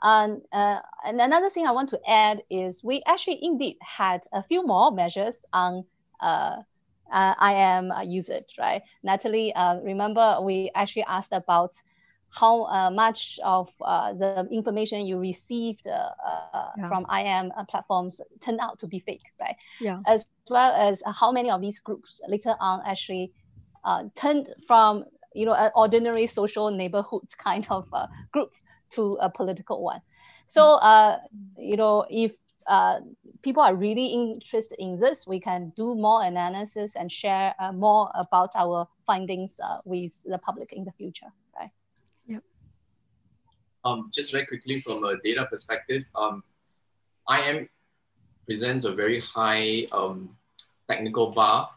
Um, 0.03 0.41
and 0.51 1.21
another 1.21 1.49
thing 1.49 1.65
I 1.65 1.71
want 1.71 1.89
to 1.89 2.01
add 2.05 2.43
is 2.49 2.83
we 2.83 3.01
actually 3.07 3.39
indeed 3.41 3.77
had 3.79 4.23
a 4.33 4.43
few 4.43 4.67
more 4.67 4.91
measures 4.91 5.45
on 5.53 5.85
uh, 6.19 6.57
uh, 7.11 7.33
IM 7.41 7.91
usage, 8.05 8.55
right? 8.59 8.81
Natalie, 9.03 9.53
uh, 9.53 9.79
remember 9.79 10.39
we 10.41 10.69
actually 10.75 11.03
asked 11.03 11.31
about 11.31 11.71
how 12.29 12.63
uh, 12.65 12.89
much 12.91 13.39
of 13.43 13.69
uh, 13.81 14.13
the 14.13 14.47
information 14.51 15.05
you 15.05 15.17
received 15.17 15.87
uh, 15.87 16.09
yeah. 16.77 16.89
from 16.89 17.05
IM 17.09 17.51
platforms 17.69 18.21
turned 18.41 18.59
out 18.59 18.77
to 18.79 18.87
be 18.87 18.99
fake, 18.99 19.23
right? 19.39 19.55
Yeah. 19.79 19.99
As 20.05 20.27
well 20.49 20.73
as 20.73 21.01
how 21.05 21.31
many 21.31 21.49
of 21.49 21.61
these 21.61 21.79
groups 21.79 22.21
later 22.27 22.55
on 22.59 22.81
actually 22.85 23.31
turned 24.15 24.53
from 24.67 25.05
you 25.33 25.45
know 25.45 25.53
an 25.53 25.71
ordinary 25.75 26.27
social 26.27 26.69
neighborhood 26.71 27.23
kind 27.37 27.65
of 27.69 27.87
group 28.33 28.51
to 28.89 29.17
a 29.21 29.29
political 29.29 29.81
one. 29.81 30.01
So 30.47 30.79
you 31.57 31.77
know 31.77 32.05
if 32.09 32.35
uh, 32.67 32.99
people 33.41 33.63
are 33.63 33.75
really 33.75 34.07
interested 34.07 34.75
in 34.79 34.99
this, 34.99 35.25
we 35.25 35.39
can 35.39 35.71
do 35.75 35.95
more 35.95 36.23
analysis 36.23 36.95
and 36.95 37.11
share 37.11 37.55
uh, 37.59 37.71
more 37.71 38.11
about 38.15 38.51
our 38.55 38.87
findings 39.05 39.59
uh, 39.63 39.79
with 39.85 40.23
the 40.23 40.37
public 40.37 40.73
in 40.73 40.83
the 40.83 40.91
future, 40.91 41.31
right? 41.57 41.71
Yep. 42.27 42.43
Um, 43.85 44.09
just 44.13 44.31
very 44.31 44.45
quickly 44.45 44.77
from 44.77 45.03
a 45.05 45.17
data 45.21 45.47
perspective, 45.49 46.03
um, 46.15 46.43
IM 47.29 47.69
presents 48.45 48.85
a 48.85 48.93
very 48.93 49.21
high 49.21 49.87
um, 49.91 50.35
technical 50.89 51.27
bar 51.27 51.69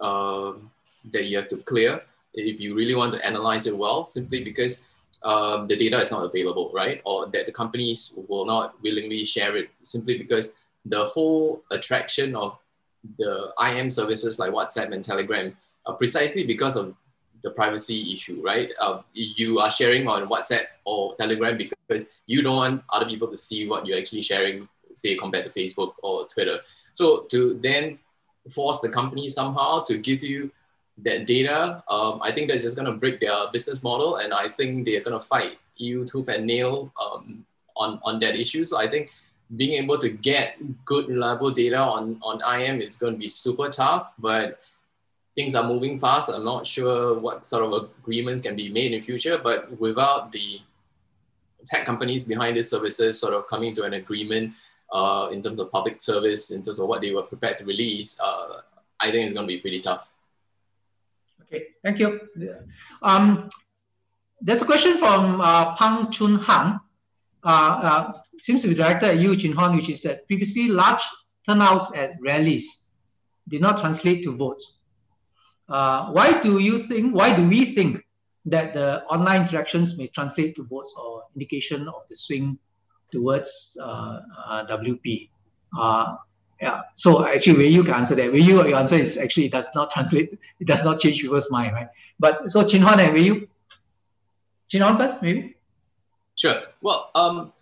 uh, 0.00 0.52
that 1.10 1.24
you 1.26 1.36
have 1.36 1.48
to 1.48 1.56
clear 1.58 2.02
if 2.34 2.60
you 2.60 2.74
really 2.74 2.94
want 2.94 3.14
to 3.14 3.26
analyze 3.26 3.66
it 3.66 3.76
well, 3.76 4.06
simply 4.06 4.44
because 4.44 4.84
um, 5.26 5.66
the 5.66 5.76
data 5.76 5.98
is 5.98 6.12
not 6.12 6.24
available, 6.24 6.70
right? 6.72 7.02
Or 7.04 7.26
that 7.26 7.46
the 7.46 7.52
companies 7.52 8.14
will 8.28 8.46
not 8.46 8.80
willingly 8.80 9.24
share 9.24 9.56
it 9.56 9.70
simply 9.82 10.16
because 10.18 10.54
the 10.84 11.04
whole 11.04 11.64
attraction 11.72 12.36
of 12.36 12.56
the 13.18 13.52
IM 13.60 13.90
services 13.90 14.38
like 14.38 14.52
WhatsApp 14.52 14.92
and 14.92 15.04
Telegram 15.04 15.56
are 15.84 15.94
precisely 15.94 16.44
because 16.44 16.76
of 16.76 16.94
the 17.42 17.50
privacy 17.50 18.14
issue, 18.14 18.40
right? 18.40 18.72
Uh, 18.80 19.02
you 19.12 19.58
are 19.58 19.70
sharing 19.70 20.06
on 20.06 20.28
WhatsApp 20.28 20.66
or 20.84 21.16
Telegram 21.16 21.58
because 21.58 22.08
you 22.26 22.42
don't 22.42 22.56
want 22.56 22.84
other 22.90 23.06
people 23.06 23.28
to 23.28 23.36
see 23.36 23.68
what 23.68 23.84
you're 23.84 23.98
actually 23.98 24.22
sharing, 24.22 24.68
say 24.94 25.16
compared 25.16 25.44
to 25.44 25.60
Facebook 25.60 25.94
or 26.04 26.28
Twitter. 26.28 26.58
So 26.92 27.26
to 27.30 27.54
then 27.54 27.98
force 28.52 28.80
the 28.80 28.90
company 28.90 29.28
somehow 29.30 29.82
to 29.84 29.98
give 29.98 30.22
you 30.22 30.52
that 30.98 31.26
data, 31.26 31.82
um, 31.88 32.20
I 32.22 32.32
think 32.32 32.48
that's 32.48 32.62
just 32.62 32.76
going 32.76 32.90
to 32.90 32.96
break 32.96 33.20
their 33.20 33.50
business 33.52 33.82
model, 33.82 34.16
and 34.16 34.32
I 34.32 34.48
think 34.48 34.86
they're 34.86 35.02
going 35.02 35.18
to 35.18 35.24
fight 35.24 35.58
you 35.76 36.06
tooth 36.06 36.28
and 36.28 36.46
nail 36.46 36.92
um, 37.00 37.44
on 37.76 38.00
on 38.02 38.20
that 38.20 38.34
issue. 38.34 38.64
So 38.64 38.78
I 38.78 38.88
think 38.88 39.10
being 39.56 39.82
able 39.82 39.98
to 39.98 40.08
get 40.08 40.56
good 40.84 41.08
reliable 41.08 41.50
data 41.50 41.78
on 41.78 42.18
on 42.22 42.40
IM 42.60 42.80
is 42.80 42.96
going 42.96 43.12
to 43.12 43.18
be 43.18 43.28
super 43.28 43.68
tough, 43.68 44.12
but 44.18 44.60
things 45.34 45.54
are 45.54 45.62
moving 45.62 46.00
fast. 46.00 46.30
I'm 46.30 46.44
not 46.44 46.66
sure 46.66 47.18
what 47.18 47.44
sort 47.44 47.64
of 47.64 47.90
agreements 48.00 48.42
can 48.42 48.56
be 48.56 48.70
made 48.70 48.92
in 48.92 49.00
the 49.00 49.06
future, 49.06 49.38
but 49.38 49.78
without 49.78 50.32
the 50.32 50.60
tech 51.66 51.84
companies 51.84 52.24
behind 52.24 52.56
these 52.56 52.70
services 52.70 53.20
sort 53.20 53.34
of 53.34 53.46
coming 53.46 53.74
to 53.74 53.82
an 53.82 53.92
agreement 53.94 54.54
uh, 54.92 55.28
in 55.30 55.42
terms 55.42 55.60
of 55.60 55.70
public 55.70 56.00
service, 56.00 56.50
in 56.50 56.62
terms 56.62 56.78
of 56.78 56.88
what 56.88 57.00
they 57.02 57.12
were 57.12 57.22
prepared 57.22 57.58
to 57.58 57.64
release, 57.64 58.18
uh, 58.20 58.60
I 58.98 59.10
think 59.10 59.24
it's 59.24 59.34
going 59.34 59.46
to 59.46 59.54
be 59.54 59.60
pretty 59.60 59.80
tough. 59.80 60.06
Okay, 61.56 61.66
thank 61.82 61.98
you. 61.98 62.20
Um, 63.02 63.48
there's 64.40 64.60
a 64.60 64.66
question 64.66 64.98
from 64.98 65.40
uh, 65.40 65.74
Pang 65.76 66.10
Chun 66.10 66.36
Han. 66.36 66.80
Uh, 67.42 67.48
uh, 67.48 68.12
seems 68.38 68.62
to 68.62 68.68
be 68.68 68.74
directed 68.74 69.10
at 69.10 69.18
you, 69.18 69.34
Chin 69.36 69.52
Hon, 69.52 69.76
which 69.76 69.88
is 69.88 70.02
that 70.02 70.26
previously 70.26 70.68
large 70.68 71.02
turnouts 71.48 71.96
at 71.96 72.12
rallies 72.20 72.90
did 73.48 73.62
not 73.62 73.78
translate 73.78 74.22
to 74.24 74.36
votes. 74.36 74.80
Uh, 75.68 76.10
why 76.10 76.40
do 76.42 76.58
you 76.58 76.82
think, 76.84 77.14
why 77.14 77.34
do 77.34 77.48
we 77.48 77.74
think 77.74 78.04
that 78.44 78.74
the 78.74 79.04
online 79.04 79.42
interactions 79.42 79.96
may 79.96 80.08
translate 80.08 80.54
to 80.56 80.64
votes 80.64 80.94
or 81.00 81.22
indication 81.34 81.88
of 81.88 82.02
the 82.10 82.16
swing 82.16 82.58
towards 83.10 83.76
uh, 83.80 84.20
uh, 84.46 84.66
WP? 84.66 85.30
Yeah. 86.60 86.82
So 86.96 87.26
actually, 87.26 87.70
Weiyu 87.70 87.84
can 87.84 87.94
answer 87.94 88.14
that. 88.14 88.32
Weiyu 88.32 88.68
your 88.68 88.76
answer 88.76 88.96
is 88.96 89.16
actually 89.16 89.46
it 89.46 89.52
does 89.52 89.68
not 89.74 89.90
translate. 89.90 90.38
It 90.58 90.66
does 90.66 90.84
not 90.84 91.00
change 91.00 91.20
people's 91.20 91.50
mind, 91.50 91.74
right? 91.74 91.88
But 92.18 92.50
so 92.50 92.64
Chin 92.64 92.82
and 92.82 93.00
Weiyu, 93.16 93.46
Chin 94.68 94.96
first, 94.96 95.22
maybe. 95.22 95.54
Sure. 96.34 96.62
Well, 96.80 97.10
um, 97.14 97.52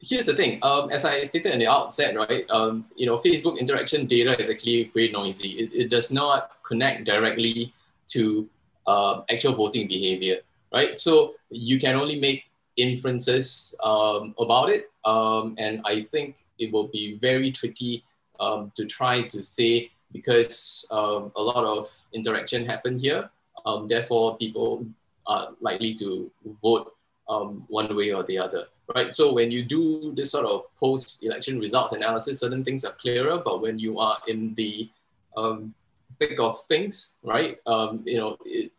here's 0.00 0.26
the 0.26 0.34
thing. 0.34 0.58
Um, 0.62 0.90
as 0.90 1.04
I 1.04 1.22
stated 1.24 1.52
in 1.52 1.58
the 1.58 1.66
outset, 1.66 2.16
right? 2.16 2.44
Um, 2.50 2.86
you 2.96 3.06
know, 3.06 3.16
Facebook 3.16 3.58
interaction 3.58 4.06
data 4.06 4.38
is 4.40 4.50
actually 4.50 4.90
very 4.94 5.10
noisy. 5.10 5.50
It, 5.50 5.70
it 5.74 5.90
does 5.90 6.10
not 6.10 6.52
connect 6.66 7.04
directly 7.04 7.72
to 8.08 8.48
uh, 8.86 9.22
actual 9.30 9.54
voting 9.54 9.88
behavior. 9.88 10.40
right? 10.72 10.98
So 10.98 11.34
you 11.50 11.78
can 11.78 11.94
only 11.96 12.18
make 12.18 12.44
inferences 12.76 13.74
um, 13.82 14.34
about 14.38 14.70
it. 14.70 14.90
Um, 15.04 15.54
and 15.58 15.82
I 15.84 16.04
think 16.10 16.36
it 16.58 16.72
will 16.72 16.88
be 16.88 17.18
very 17.18 17.52
tricky 17.52 18.04
um, 18.42 18.72
to 18.74 18.84
try 18.84 19.22
to 19.22 19.42
say 19.42 19.90
because 20.12 20.86
um, 20.90 21.32
a 21.36 21.42
lot 21.42 21.64
of 21.64 21.90
interaction 22.12 22.66
happened 22.66 23.00
here. 23.00 23.30
Um, 23.64 23.86
therefore, 23.86 24.36
people 24.36 24.84
are 25.26 25.50
likely 25.60 25.94
to 26.02 26.30
vote 26.62 26.92
um, 27.28 27.64
one 27.68 27.94
way 27.96 28.12
or 28.12 28.24
the 28.24 28.36
other, 28.38 28.66
right? 28.94 29.14
So 29.14 29.32
when 29.32 29.50
you 29.50 29.62
do 29.64 30.12
this 30.16 30.32
sort 30.32 30.44
of 30.44 30.64
post-election 30.76 31.60
results 31.60 31.92
analysis, 31.92 32.40
certain 32.40 32.64
things 32.64 32.84
are 32.84 32.92
clearer. 32.92 33.38
But 33.38 33.62
when 33.62 33.78
you 33.78 34.00
are 34.00 34.18
in 34.26 34.54
the 34.54 34.90
um, 35.36 35.72
thick 36.18 36.38
of 36.40 36.58
things, 36.66 37.14
right? 37.22 37.58
Um, 37.66 38.02
you 38.04 38.18
know, 38.18 38.36
it, 38.44 38.72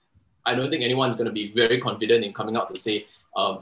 I 0.46 0.54
don't 0.54 0.70
think 0.70 0.84
anyone's 0.84 1.16
going 1.16 1.32
to 1.34 1.40
be 1.42 1.54
very 1.54 1.80
confident 1.80 2.26
in 2.26 2.34
coming 2.34 2.58
out 2.58 2.70
to 2.70 2.78
say, 2.78 3.08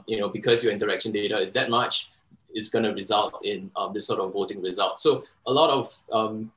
you 0.06 0.18
know, 0.18 0.28
because 0.28 0.64
your 0.64 0.72
interaction 0.72 1.12
data 1.12 1.38
is 1.38 1.52
that 1.52 1.70
much, 1.70 2.10
it's 2.54 2.68
going 2.68 2.84
to 2.84 2.92
result 2.92 3.44
in 3.44 3.70
um, 3.76 3.92
this 3.92 4.06
sort 4.06 4.20
of 4.20 4.32
voting 4.32 4.62
result. 4.62 5.00
So 5.00 5.24
a 5.46 5.52
lot 5.52 5.70
of 5.70 6.02
um, 6.12 6.52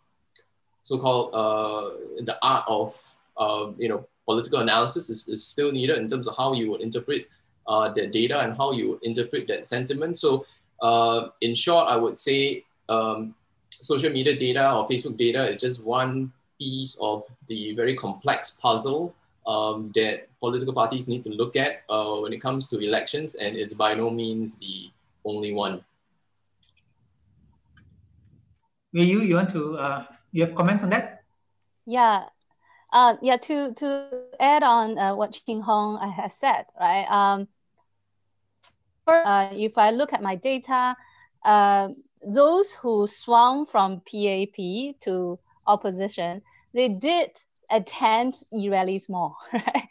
so-called 0.84 1.34
uh, 1.34 2.24
the 2.24 2.38
art 2.42 2.66
of 2.68 2.96
um, 3.38 3.76
you 3.78 3.90
know 3.90 4.08
political 4.26 4.60
analysis 4.60 5.10
is, 5.10 5.28
is 5.28 5.46
still 5.46 5.72
needed 5.72 5.98
in 5.98 6.08
terms 6.08 6.28
of 6.28 6.36
how 6.36 6.54
you 6.54 6.72
would 6.72 6.82
interpret 6.82 7.28
uh, 7.68 7.90
the 7.90 8.08
data 8.08 8.40
and 8.40 8.56
how 8.58 8.72
you 8.72 9.00
interpret 9.04 9.48
that 9.48 9.68
sentiment. 9.68 10.18
So 10.18 10.46
uh, 10.82 11.30
in 11.42 11.56
short, 11.56 11.88
I 11.90 11.96
would 11.96 12.18
say 12.18 12.64
um, 12.90 13.36
social 13.70 14.10
media 14.10 14.38
data 14.38 14.74
or 14.74 14.88
Facebook 14.88 15.18
data 15.18 15.48
is 15.50 15.62
just 15.62 15.84
one 15.84 16.32
piece 16.60 16.98
of 17.02 17.24
the 17.48 17.76
very 17.76 17.96
complex 17.96 18.52
puzzle 18.52 19.14
um, 19.46 19.92
that 19.96 20.28
political 20.40 20.74
parties 20.74 21.08
need 21.08 21.24
to 21.24 21.30
look 21.30 21.56
at 21.56 21.84
uh, 21.90 22.16
when 22.16 22.34
it 22.34 22.42
comes 22.42 22.68
to 22.70 22.80
elections, 22.80 23.36
and 23.36 23.56
it's 23.56 23.74
by 23.74 23.94
no 23.94 24.10
means 24.10 24.58
the 24.58 24.90
only 25.26 25.54
one. 25.54 25.84
you, 28.92 29.22
you 29.22 29.36
want 29.36 29.50
to, 29.52 29.78
uh, 29.78 30.06
you 30.32 30.46
have 30.46 30.56
comments 30.56 30.84
on 30.84 30.90
that? 30.92 31.24
Yeah, 31.86 32.26
uh, 32.94 33.16
yeah, 33.22 33.38
to, 33.38 33.74
to 33.74 34.10
add 34.40 34.64
on 34.64 34.98
uh, 34.98 35.16
what 35.16 35.34
Chin 35.34 35.62
Hon 35.62 35.98
uh, 35.98 36.10
has 36.10 36.34
said, 36.34 36.66
right? 36.80 37.06
Um, 37.10 37.48
first, 39.06 39.28
uh, 39.28 39.50
if 39.52 39.78
I 39.78 39.92
look 39.92 40.14
at 40.14 40.22
my 40.24 40.36
data, 40.36 40.96
uh, 41.44 41.90
those 42.26 42.74
who 42.74 43.06
swung 43.08 43.66
from 43.66 44.02
PAP 44.02 45.00
to 45.02 45.40
opposition, 45.68 46.42
they 46.74 46.90
did 46.90 47.32
attend 47.70 48.36
e-rallies 48.54 49.10
more, 49.10 49.36
right? 49.54 49.88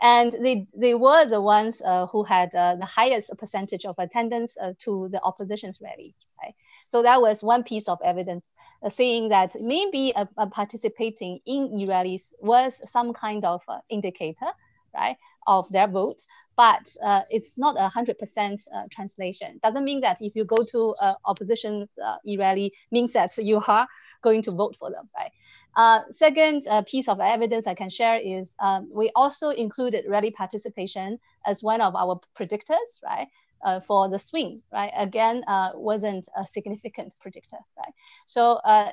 And 0.00 0.32
they, 0.32 0.66
they 0.76 0.94
were 0.94 1.26
the 1.26 1.40
ones 1.40 1.82
uh, 1.84 2.06
who 2.06 2.24
had 2.24 2.54
uh, 2.54 2.76
the 2.76 2.84
highest 2.84 3.30
percentage 3.38 3.84
of 3.84 3.94
attendance 3.98 4.56
uh, 4.60 4.72
to 4.80 5.08
the 5.10 5.22
opposition's 5.22 5.80
rallies, 5.80 6.14
right? 6.42 6.54
So 6.88 7.02
that 7.02 7.20
was 7.20 7.42
one 7.42 7.64
piece 7.64 7.88
of 7.88 7.98
evidence 8.04 8.54
uh, 8.82 8.90
saying 8.90 9.30
that 9.30 9.56
maybe 9.60 10.14
uh, 10.14 10.26
uh, 10.36 10.46
participating 10.46 11.40
in 11.46 11.72
e-rallies 11.74 12.34
was 12.40 12.80
some 12.90 13.12
kind 13.12 13.44
of 13.44 13.62
indicator, 13.88 14.46
right, 14.94 15.16
of 15.46 15.68
their 15.70 15.88
vote. 15.88 16.22
But 16.56 16.96
it's 17.30 17.58
not 17.58 17.76
a 17.78 17.88
hundred 17.88 18.18
percent 18.18 18.62
translation. 18.90 19.60
Doesn't 19.62 19.84
mean 19.84 20.00
that 20.00 20.22
if 20.22 20.34
you 20.34 20.46
go 20.46 20.64
to 20.70 20.94
opposition's 21.26 21.98
e-rally 22.26 22.72
means 22.90 23.12
that 23.12 23.36
you 23.36 23.62
are 23.68 23.86
going 24.22 24.42
to 24.42 24.50
vote 24.52 24.76
for 24.78 24.90
them, 24.90 25.08
right? 25.14 25.32
Uh, 25.76 26.00
second 26.10 26.62
uh, 26.70 26.82
piece 26.82 27.06
of 27.06 27.20
evidence 27.20 27.66
I 27.66 27.74
can 27.74 27.90
share 27.90 28.18
is 28.18 28.56
um, 28.60 28.88
we 28.90 29.10
also 29.14 29.50
included 29.50 30.06
rally 30.08 30.30
participation 30.30 31.18
as 31.44 31.62
one 31.62 31.82
of 31.82 31.94
our 31.94 32.18
predictors, 32.38 33.02
right? 33.04 33.28
Uh, 33.62 33.80
for 33.80 34.08
the 34.08 34.18
swing, 34.18 34.62
right? 34.72 34.92
Again, 34.96 35.42
uh, 35.48 35.70
wasn't 35.74 36.28
a 36.36 36.44
significant 36.44 37.14
predictor, 37.20 37.56
right? 37.76 37.92
So 38.26 38.52
uh, 38.64 38.92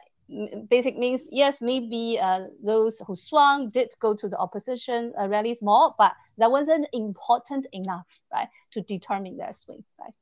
basic 0.70 0.98
means, 0.98 1.28
yes, 1.32 1.62
maybe 1.62 2.18
uh, 2.20 2.48
those 2.64 3.02
who 3.06 3.16
swung 3.16 3.70
did 3.70 3.90
go 4.00 4.14
to 4.16 4.28
the 4.28 4.38
opposition 4.38 5.14
rallies 5.28 5.62
more, 5.62 5.94
but 5.98 6.14
that 6.38 6.50
wasn't 6.50 6.88
important 6.92 7.68
enough, 7.72 8.08
right? 8.34 8.48
To 8.72 8.82
determine 8.82 9.38
their 9.38 9.54
swing, 9.54 9.84
right? 10.00 10.14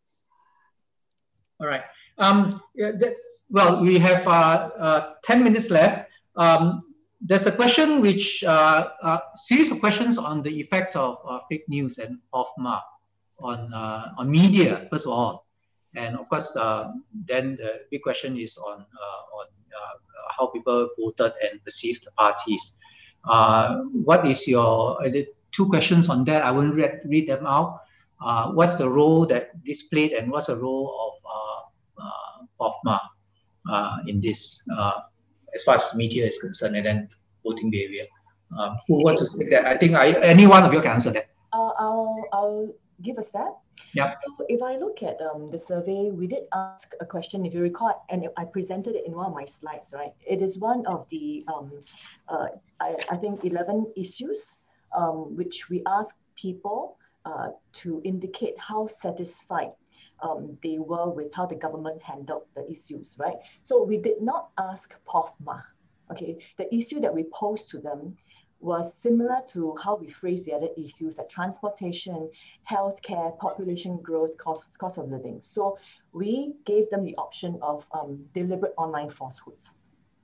All 1.59 1.67
right. 1.67 1.83
Um, 2.17 2.61
well, 3.49 3.81
we 3.81 3.99
have 3.99 4.25
10 5.23 5.43
minutes 5.43 5.69
left. 5.69 6.10
Um, 6.35 6.83
there's 7.21 7.45
a 7.45 7.51
question 7.51 8.01
which, 8.01 8.43
uh, 8.43 8.89
a 9.03 9.21
series 9.35 9.71
of 9.71 9.79
questions 9.79 10.17
on 10.17 10.41
the 10.41 10.49
effect 10.49 10.95
of 10.95 11.19
uh, 11.27 11.39
fake 11.49 11.67
news 11.69 11.99
and 11.99 12.17
POFMA 12.33 12.81
on, 13.39 13.73
uh, 13.73 14.13
on 14.17 14.29
media, 14.29 14.87
first 14.89 15.05
of 15.05 15.13
all. 15.13 15.45
And 15.93 16.17
of 16.17 16.27
course, 16.29 16.55
uh, 16.55 16.93
then 17.27 17.57
the 17.57 17.81
big 17.91 18.01
question 18.01 18.37
is 18.37 18.57
on, 18.57 18.81
uh, 18.81 19.37
on 19.37 19.45
uh, 19.45 19.95
how 20.37 20.47
people 20.47 20.89
voted 20.99 21.33
and 21.43 21.63
perceived 21.63 22.05
the 22.05 22.11
parties. 22.11 22.77
what 23.23 24.25
is 24.25 24.47
your, 24.47 24.97
two 25.51 25.67
questions 25.67 26.09
on 26.09 26.23
that, 26.25 26.43
I 26.43 26.51
won't 26.51 26.73
read, 26.73 27.01
read 27.05 27.27
them 27.27 27.45
out. 27.45 27.81
what's 28.55 28.75
the 28.75 28.89
role 28.89 29.25
that 29.27 29.51
this 29.65 29.83
played 29.83 30.13
and 30.13 30.31
what's 30.31 30.47
the 30.47 30.55
role 30.55 31.13
of 31.99 32.41
POFMA 32.57 32.99
in 34.07 34.21
this 34.21 34.63
as 35.55 35.63
far 35.63 35.75
as 35.75 35.95
media 35.95 36.25
is 36.25 36.39
concerned, 36.39 36.75
and 36.75 36.85
then 36.85 37.09
voting 37.43 37.69
behavior. 37.69 38.05
Um, 38.57 38.77
who 38.87 39.03
wants 39.03 39.21
to 39.21 39.27
say 39.27 39.49
that? 39.49 39.65
I 39.65 39.77
think 39.77 39.95
I, 39.95 40.11
any 40.21 40.45
one 40.45 40.63
of 40.63 40.73
you 40.73 40.81
can 40.81 40.91
answer 40.91 41.11
that. 41.11 41.29
Uh, 41.53 41.71
I'll, 41.79 42.23
I'll 42.33 42.73
give 43.01 43.17
a 43.17 43.23
step. 43.23 43.57
Yeah. 43.93 44.11
So 44.11 44.45
if 44.47 44.61
I 44.61 44.77
look 44.77 45.01
at 45.03 45.19
um, 45.21 45.49
the 45.51 45.57
survey, 45.57 46.11
we 46.11 46.27
did 46.27 46.43
ask 46.53 46.93
a 46.99 47.05
question, 47.05 47.45
if 47.45 47.53
you 47.53 47.61
recall, 47.61 48.05
and 48.09 48.27
I 48.37 48.45
presented 48.45 48.95
it 48.95 49.05
in 49.05 49.13
one 49.13 49.27
of 49.27 49.33
my 49.33 49.45
slides, 49.45 49.93
right? 49.93 50.13
It 50.25 50.41
is 50.41 50.57
one 50.57 50.85
of 50.85 51.07
the, 51.09 51.45
um, 51.47 51.71
uh, 52.27 52.47
I, 52.79 52.95
I 53.09 53.17
think, 53.17 53.43
11 53.43 53.93
issues, 53.97 54.59
um, 54.95 55.35
which 55.35 55.69
we 55.69 55.81
asked 55.87 56.15
people 56.35 56.97
uh, 57.25 57.49
to 57.73 58.01
indicate 58.03 58.57
how 58.57 58.87
satisfied 58.87 59.71
um, 60.21 60.57
they 60.63 60.77
were 60.79 61.09
with 61.09 61.33
how 61.33 61.45
the 61.45 61.55
government 61.55 62.01
handled 62.01 62.43
the 62.55 62.69
issues, 62.71 63.15
right? 63.17 63.37
So 63.63 63.83
we 63.83 63.97
did 63.97 64.21
not 64.21 64.49
ask 64.57 64.93
POFMA, 65.07 65.61
okay? 66.11 66.37
The 66.57 66.73
issue 66.73 66.99
that 66.99 67.13
we 67.13 67.23
posed 67.33 67.69
to 67.71 67.79
them 67.79 68.17
was 68.59 68.95
similar 68.95 69.37
to 69.49 69.75
how 69.83 69.95
we 69.95 70.07
phrase 70.07 70.43
the 70.45 70.53
other 70.53 70.67
issues 70.77 71.17
like 71.17 71.29
transportation, 71.29 72.29
healthcare, 72.69 73.37
population 73.39 73.97
growth, 74.01 74.37
cost, 74.37 74.61
cost 74.77 74.97
of 74.97 75.09
living. 75.09 75.39
So 75.41 75.77
we 76.13 76.53
gave 76.65 76.89
them 76.91 77.03
the 77.03 77.15
option 77.15 77.57
of 77.61 77.85
um, 77.91 78.23
deliberate 78.33 78.73
online 78.77 79.09
falsehoods. 79.09 79.75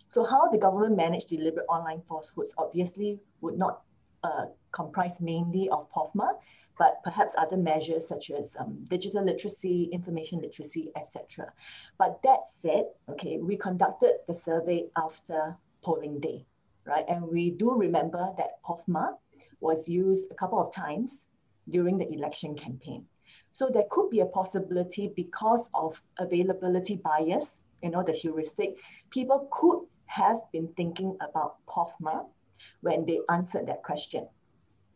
So 0.07 0.23
how 0.23 0.49
the 0.49 0.57
government 0.57 0.95
managed 0.95 1.29
deliberate 1.29 1.65
online 1.67 2.01
falsehoods 2.07 2.53
obviously 2.57 3.19
would 3.41 3.57
not 3.57 3.81
uh, 4.23 4.45
comprise 4.71 5.19
mainly 5.19 5.69
of 5.69 5.91
POFMA, 5.91 6.35
but 6.77 7.01
perhaps 7.03 7.35
other 7.37 7.57
measures 7.57 8.07
such 8.07 8.29
as 8.29 8.55
um, 8.59 8.85
digital 8.89 9.23
literacy, 9.23 9.89
information 9.91 10.39
literacy, 10.39 10.91
etc. 10.95 11.51
But 11.97 12.19
that 12.23 12.41
said, 12.51 12.85
okay, 13.09 13.37
we 13.37 13.57
conducted 13.57 14.17
the 14.27 14.33
survey 14.33 14.85
after 14.95 15.57
polling 15.83 16.19
day, 16.19 16.45
right? 16.85 17.05
And 17.07 17.27
we 17.27 17.51
do 17.51 17.73
remember 17.73 18.29
that 18.37 18.61
POFMA 18.63 19.15
was 19.59 19.87
used 19.87 20.31
a 20.31 20.35
couple 20.35 20.59
of 20.59 20.73
times 20.73 21.27
during 21.69 21.97
the 21.97 22.11
election 22.11 22.55
campaign. 22.55 23.05
So 23.51 23.69
there 23.73 23.85
could 23.89 24.09
be 24.09 24.19
a 24.19 24.25
possibility 24.25 25.11
because 25.15 25.69
of 25.73 26.01
availability 26.19 26.95
bias, 26.97 27.61
you 27.81 27.89
know, 27.89 28.03
the 28.03 28.11
heuristic, 28.11 28.75
people 29.09 29.47
could 29.51 29.81
have 30.05 30.39
been 30.51 30.69
thinking 30.77 31.17
about 31.21 31.55
POFMA 31.67 32.25
when 32.81 33.05
they 33.05 33.19
answered 33.29 33.67
that 33.67 33.83
question. 33.83 34.27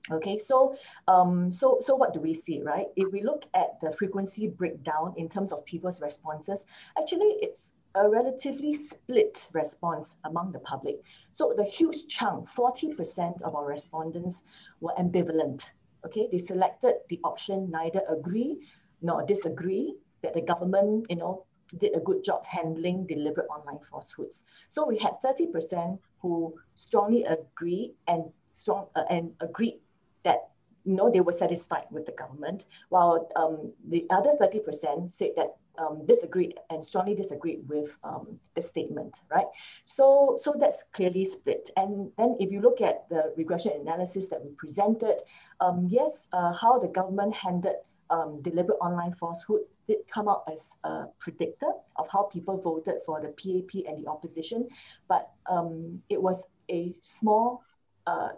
Okay, 0.09 0.39
so 0.39 0.75
um, 1.07 1.53
so 1.53 1.77
so 1.81 1.95
what 1.95 2.13
do 2.13 2.19
we 2.19 2.33
see, 2.33 2.61
right? 2.63 2.87
If 2.95 3.11
we 3.11 3.21
look 3.21 3.45
at 3.53 3.79
the 3.81 3.91
frequency 3.93 4.47
breakdown 4.47 5.13
in 5.15 5.29
terms 5.29 5.51
of 5.51 5.63
people's 5.65 6.01
responses, 6.01 6.65
actually 6.97 7.37
it's 7.39 7.73
a 7.93 8.09
relatively 8.09 8.73
split 8.73 9.47
response 9.53 10.15
among 10.23 10.53
the 10.53 10.59
public. 10.59 11.03
So 11.33 11.53
the 11.55 11.63
huge 11.63 12.07
chunk, 12.07 12.49
40% 12.49 13.41
of 13.41 13.53
our 13.53 13.65
respondents 13.65 14.43
were 14.79 14.93
ambivalent. 14.97 15.65
Okay, 16.05 16.27
they 16.31 16.39
selected 16.39 16.95
the 17.09 17.19
option 17.23 17.69
neither 17.69 18.01
agree 18.09 18.65
nor 19.01 19.23
disagree 19.25 19.95
that 20.23 20.33
the 20.33 20.41
government, 20.41 21.07
you 21.09 21.17
know, 21.17 21.45
did 21.77 21.95
a 21.95 21.99
good 21.99 22.23
job 22.23 22.43
handling 22.45 23.05
deliberate 23.05 23.47
online 23.47 23.79
falsehoods. 23.89 24.43
So 24.69 24.87
we 24.87 24.97
had 24.97 25.21
30% 25.23 25.99
who 26.19 26.55
strongly 26.75 27.23
agree 27.25 27.93
and 28.07 28.25
strong 28.53 28.87
uh, 28.95 29.03
and 29.09 29.31
agreed 29.39 29.79
that 30.23 30.49
you 30.83 30.95
know 30.95 31.11
they 31.11 31.21
were 31.21 31.31
satisfied 31.31 31.85
with 31.91 32.05
the 32.05 32.11
government, 32.13 32.65
while 32.89 33.29
um, 33.35 33.71
the 33.87 34.05
other 34.09 34.31
30% 34.41 35.13
said 35.13 35.31
that 35.35 35.55
um, 35.77 36.05
disagreed 36.05 36.55
and 36.69 36.83
strongly 36.83 37.15
disagreed 37.15 37.61
with 37.67 37.95
um, 38.03 38.39
the 38.55 38.61
statement, 38.61 39.15
right? 39.29 39.45
So, 39.85 40.35
so 40.37 40.55
that's 40.59 40.83
clearly 40.93 41.25
split. 41.25 41.69
And 41.77 42.11
then 42.17 42.35
if 42.39 42.51
you 42.51 42.61
look 42.61 42.81
at 42.81 43.07
the 43.09 43.33
regression 43.37 43.73
analysis 43.79 44.29
that 44.29 44.43
we 44.43 44.51
presented, 44.51 45.21
um, 45.59 45.87
yes, 45.89 46.27
uh, 46.33 46.53
how 46.53 46.79
the 46.79 46.87
government 46.87 47.35
handled 47.35 47.75
um, 48.09 48.41
deliberate 48.41 48.77
online 48.81 49.13
falsehood 49.13 49.61
did 49.87 49.97
come 50.13 50.27
out 50.27 50.43
as 50.51 50.73
a 50.83 51.05
predictor 51.19 51.71
of 51.95 52.07
how 52.11 52.23
people 52.23 52.61
voted 52.61 52.95
for 53.05 53.21
the 53.21 53.29
PAP 53.29 53.87
and 53.87 54.03
the 54.03 54.09
opposition, 54.09 54.67
but 55.07 55.31
um, 55.49 56.01
it 56.09 56.21
was 56.21 56.47
a 56.69 56.93
small 57.01 57.63
uh, 58.05 58.29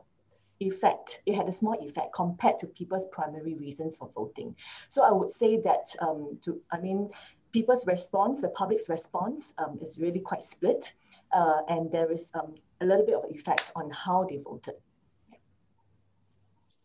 effect. 0.60 1.20
It 1.26 1.36
had 1.36 1.48
a 1.48 1.52
small 1.52 1.76
effect 1.82 2.14
compared 2.14 2.60
to 2.60 2.68
people's 2.68 3.08
primary 3.12 3.56
reasons 3.56 3.98
for 3.98 4.10
voting. 4.16 4.56
So 4.90 5.04
I 5.04 5.12
would 5.12 5.30
say 5.30 5.60
that 5.62 5.96
um, 6.00 6.38
to, 6.44 6.62
I 6.72 6.80
mean, 6.80 7.10
people's 7.52 7.86
response, 7.86 8.42
the 8.42 8.50
public's 8.50 8.90
response 8.90 9.54
um, 9.58 9.80
is 9.82 10.00
really 10.00 10.20
quite 10.20 10.44
split. 10.44 10.92
Uh, 11.32 11.62
and 11.68 11.92
there 11.92 12.12
is 12.12 12.30
um, 12.34 12.56
a 12.82 12.86
little 12.86 13.06
bit 13.06 13.16
of 13.16 13.24
effect 13.30 13.72
on 13.76 13.90
how 13.92 14.26
they 14.30 14.38
voted. 14.38 14.76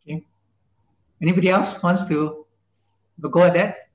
Okay. 0.06 0.24
Anybody 1.20 1.50
else 1.50 1.82
wants 1.82 2.06
to 2.08 2.46
go 3.20 3.42
at 3.42 3.54
that? 3.54 3.88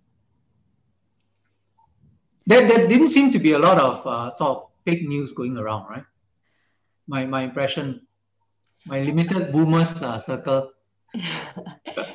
There, 2.45 2.67
there 2.67 2.87
didn't 2.87 3.07
seem 3.07 3.31
to 3.31 3.39
be 3.39 3.53
a 3.53 3.59
lot 3.59 3.79
of 3.79 4.05
uh, 4.05 4.33
sort 4.35 4.57
of 4.57 4.67
fake 4.85 5.07
news 5.07 5.31
going 5.31 5.57
around, 5.57 5.89
right? 5.89 6.03
My, 7.07 7.25
my 7.25 7.43
impression 7.43 8.05
my 8.85 9.01
limited 9.01 9.51
boomers 9.51 10.01
uh, 10.01 10.17
circle. 10.17 10.71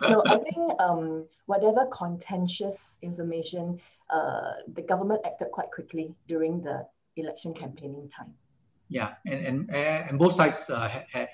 no, 0.03 0.23
I 0.27 0.37
think 0.39 0.81
um, 0.81 1.27
whatever 1.47 1.87
contentious 1.93 2.97
information, 3.03 3.81
uh, 4.11 4.65
the 4.75 4.83
government 4.83 5.21
acted 5.25 5.49
quite 5.53 5.71
quickly 5.71 6.15
during 6.27 6.61
the 6.61 6.87
election 7.17 7.55
campaigning 7.55 8.09
time. 8.09 8.35
Yeah, 8.89 9.15
and 9.27 9.47
and 9.47 9.71
and 9.71 10.19
both 10.19 10.33
sides 10.33 10.71
uh, 10.71 10.89
had, 10.89 11.29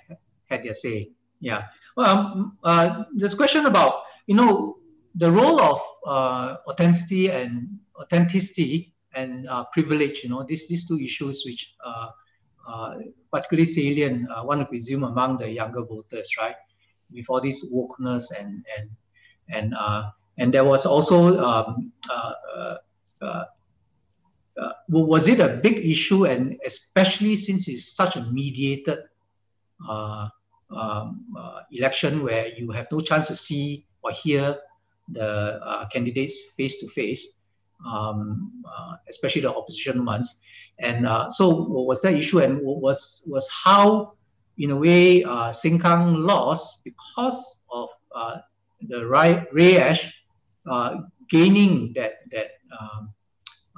had 0.47 0.65
their 0.65 0.75
say. 0.75 1.11
Yeah. 1.41 1.67
Well, 1.97 2.07
um, 2.07 2.59
uh, 2.65 3.05
this 3.15 3.35
question 3.35 3.67
about 3.67 4.03
you 4.27 4.35
know 4.35 4.79
the 5.15 5.31
role 5.31 5.61
of 5.61 5.81
uh, 6.07 6.57
authenticity 6.69 7.31
and 7.31 7.79
authenticity 7.97 8.95
and 9.15 9.49
uh, 9.49 9.65
privilege. 9.73 10.23
You 10.25 10.31
know, 10.31 10.45
these 10.47 10.67
these 10.69 10.87
two 10.87 10.99
issues 10.99 11.45
which 11.47 11.75
uh, 11.85 11.89
uh, 11.89 12.11
particularly 13.33 13.67
salient, 13.67 14.31
uh, 14.31 14.43
one 14.43 14.59
would 14.59 14.69
presume 14.69 15.05
among 15.05 15.39
the 15.39 15.51
younger 15.51 15.83
voters, 15.83 16.31
right? 16.39 16.57
With 17.13 17.27
all 17.29 17.41
this 17.41 17.71
wokeness 17.73 18.33
and 18.39 18.65
and 18.77 18.91
and 19.49 19.75
uh, 19.75 20.11
and 20.39 20.53
there 20.53 20.65
was 20.65 20.87
also 20.87 21.39
um, 21.39 21.93
was 24.89 25.29
it 25.29 25.41
a 25.41 25.61
big 25.63 25.79
issue, 25.85 26.27
and 26.27 26.57
especially 26.65 27.37
since 27.37 27.69
it's 27.69 27.93
such 27.93 28.17
a 28.17 28.23
mediated 28.23 28.99
um, 29.89 30.31
uh, 30.71 31.61
election 31.73 32.23
where 32.23 32.49
you 32.49 32.71
have 32.71 32.87
no 32.91 33.01
chance 33.01 33.27
to 33.29 33.37
see 33.37 33.87
or 34.03 34.11
hear 34.11 34.57
the 35.09 35.61
uh, 35.63 35.87
candidates 35.89 36.53
face 36.57 36.79
to 36.79 36.89
face, 36.89 37.37
especially 39.09 39.43
the 39.43 39.55
opposition 39.55 40.05
ones. 40.05 40.37
And 40.79 41.07
uh, 41.07 41.31
so 41.31 41.49
what 41.51 41.87
was 41.87 42.03
that 42.03 42.15
issue 42.15 42.41
and 42.41 42.61
was, 42.61 43.23
was 43.27 43.49
how, 43.49 44.15
in 44.59 44.71
a 44.71 44.77
way, 44.77 45.25
uh, 45.25 45.51
Sengkang 45.51 46.19
lost 46.19 46.85
because 46.85 47.61
of 47.71 47.89
uh, 48.15 48.39
the 48.89 49.07
Ray, 49.07 49.47
Raeesah 49.55 50.11
uh, 50.71 50.97
gaining 51.29 51.93
that, 51.95 52.21
that 52.31 52.59
um, 52.73 53.15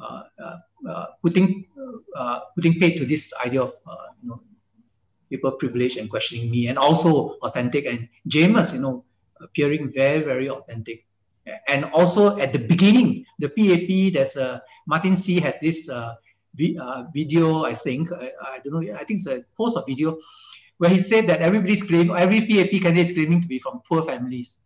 uh, 0.00 0.22
uh, 0.42 0.56
uh, 0.88 1.06
putting, 1.22 1.64
uh, 2.14 2.40
putting 2.54 2.78
paid 2.78 2.96
to 2.96 3.06
this 3.06 3.32
idea 3.44 3.62
of 3.62 3.72
you 4.22 4.28
know, 4.28 4.40
people 5.30 5.50
privilege 5.52 5.96
and 5.96 6.10
questioning 6.10 6.50
me 6.50 6.68
and 6.68 6.78
also 6.78 7.36
authentic 7.42 7.86
and 7.86 8.08
Jamus, 8.28 8.72
you 8.72 8.80
know, 8.80 9.04
appearing 9.40 9.92
very, 9.92 10.22
very 10.22 10.48
authentic. 10.48 11.04
And 11.68 11.84
also 11.86 12.38
at 12.38 12.52
the 12.52 12.58
beginning, 12.58 13.24
the 13.38 13.48
PAP, 13.48 14.12
there's 14.12 14.36
a, 14.36 14.62
Martin 14.86 15.16
C 15.16 15.40
had 15.40 15.58
this 15.62 15.88
uh, 16.58 17.04
video, 17.12 17.64
I 17.64 17.74
think, 17.74 18.12
I, 18.12 18.32
I, 18.42 18.58
don't 18.64 18.72
know, 18.74 18.94
I 18.94 19.04
think 19.04 19.20
it's 19.20 19.26
a 19.26 19.44
post 19.56 19.76
of 19.76 19.86
video, 19.86 20.18
where 20.78 20.90
he 20.90 20.98
said 20.98 21.26
that 21.28 21.40
everybody's 21.40 21.82
claiming, 21.82 22.16
every 22.16 22.40
PAP 22.40 22.70
candidate 22.82 22.98
is 22.98 23.12
claiming 23.12 23.42
to 23.42 23.48
be 23.48 23.58
from 23.58 23.80
poor 23.88 24.02
families, 24.02 24.60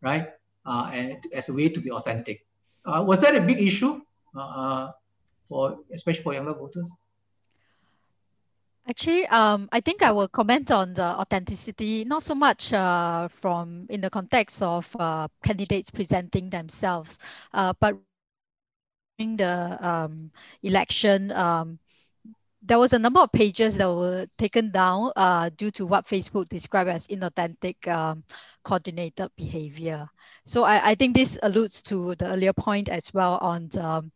right? 0.00 0.28
Uh, 0.64 0.90
and 0.92 1.18
as 1.32 1.48
a 1.48 1.52
way 1.52 1.68
to 1.68 1.80
be 1.80 1.90
authentic. 1.90 2.46
Uh, 2.84 3.04
was 3.06 3.20
that 3.20 3.36
a 3.36 3.40
big 3.40 3.60
issue 3.60 4.00
uh, 4.34 4.40
uh, 4.40 4.92
for, 5.48 5.78
especially 5.92 6.22
for 6.22 6.34
younger 6.34 6.54
voters? 6.54 6.88
Actually, 8.88 9.26
um, 9.28 9.68
I 9.70 9.80
think 9.80 10.02
I 10.02 10.10
will 10.10 10.26
comment 10.26 10.72
on 10.72 10.94
the 10.94 11.04
authenticity, 11.04 12.04
not 12.04 12.24
so 12.24 12.34
much 12.34 12.72
uh, 12.72 13.28
from 13.28 13.86
in 13.90 14.00
the 14.00 14.10
context 14.10 14.60
of 14.60 14.90
uh, 14.98 15.28
candidates 15.44 15.88
presenting 15.88 16.50
themselves, 16.50 17.20
uh, 17.54 17.72
but 17.78 17.96
the 19.30 19.78
um, 19.80 20.30
election, 20.62 21.30
um, 21.32 21.78
there 22.62 22.78
was 22.78 22.92
a 22.92 22.98
number 22.98 23.20
of 23.20 23.32
pages 23.32 23.76
that 23.76 23.88
were 23.88 24.26
taken 24.38 24.70
down 24.70 25.10
uh, 25.16 25.50
due 25.56 25.70
to 25.72 25.86
what 25.86 26.04
Facebook 26.06 26.48
described 26.48 26.90
as 26.90 27.06
inauthentic 27.08 27.88
um, 27.88 28.22
coordinated 28.62 29.30
behavior. 29.36 30.08
So 30.44 30.64
I, 30.64 30.90
I 30.90 30.94
think 30.94 31.14
this 31.14 31.38
alludes 31.42 31.82
to 31.82 32.14
the 32.16 32.26
earlier 32.26 32.52
point 32.52 32.88
as 32.88 33.12
well 33.12 33.38
on 33.40 33.68
the, 33.68 34.10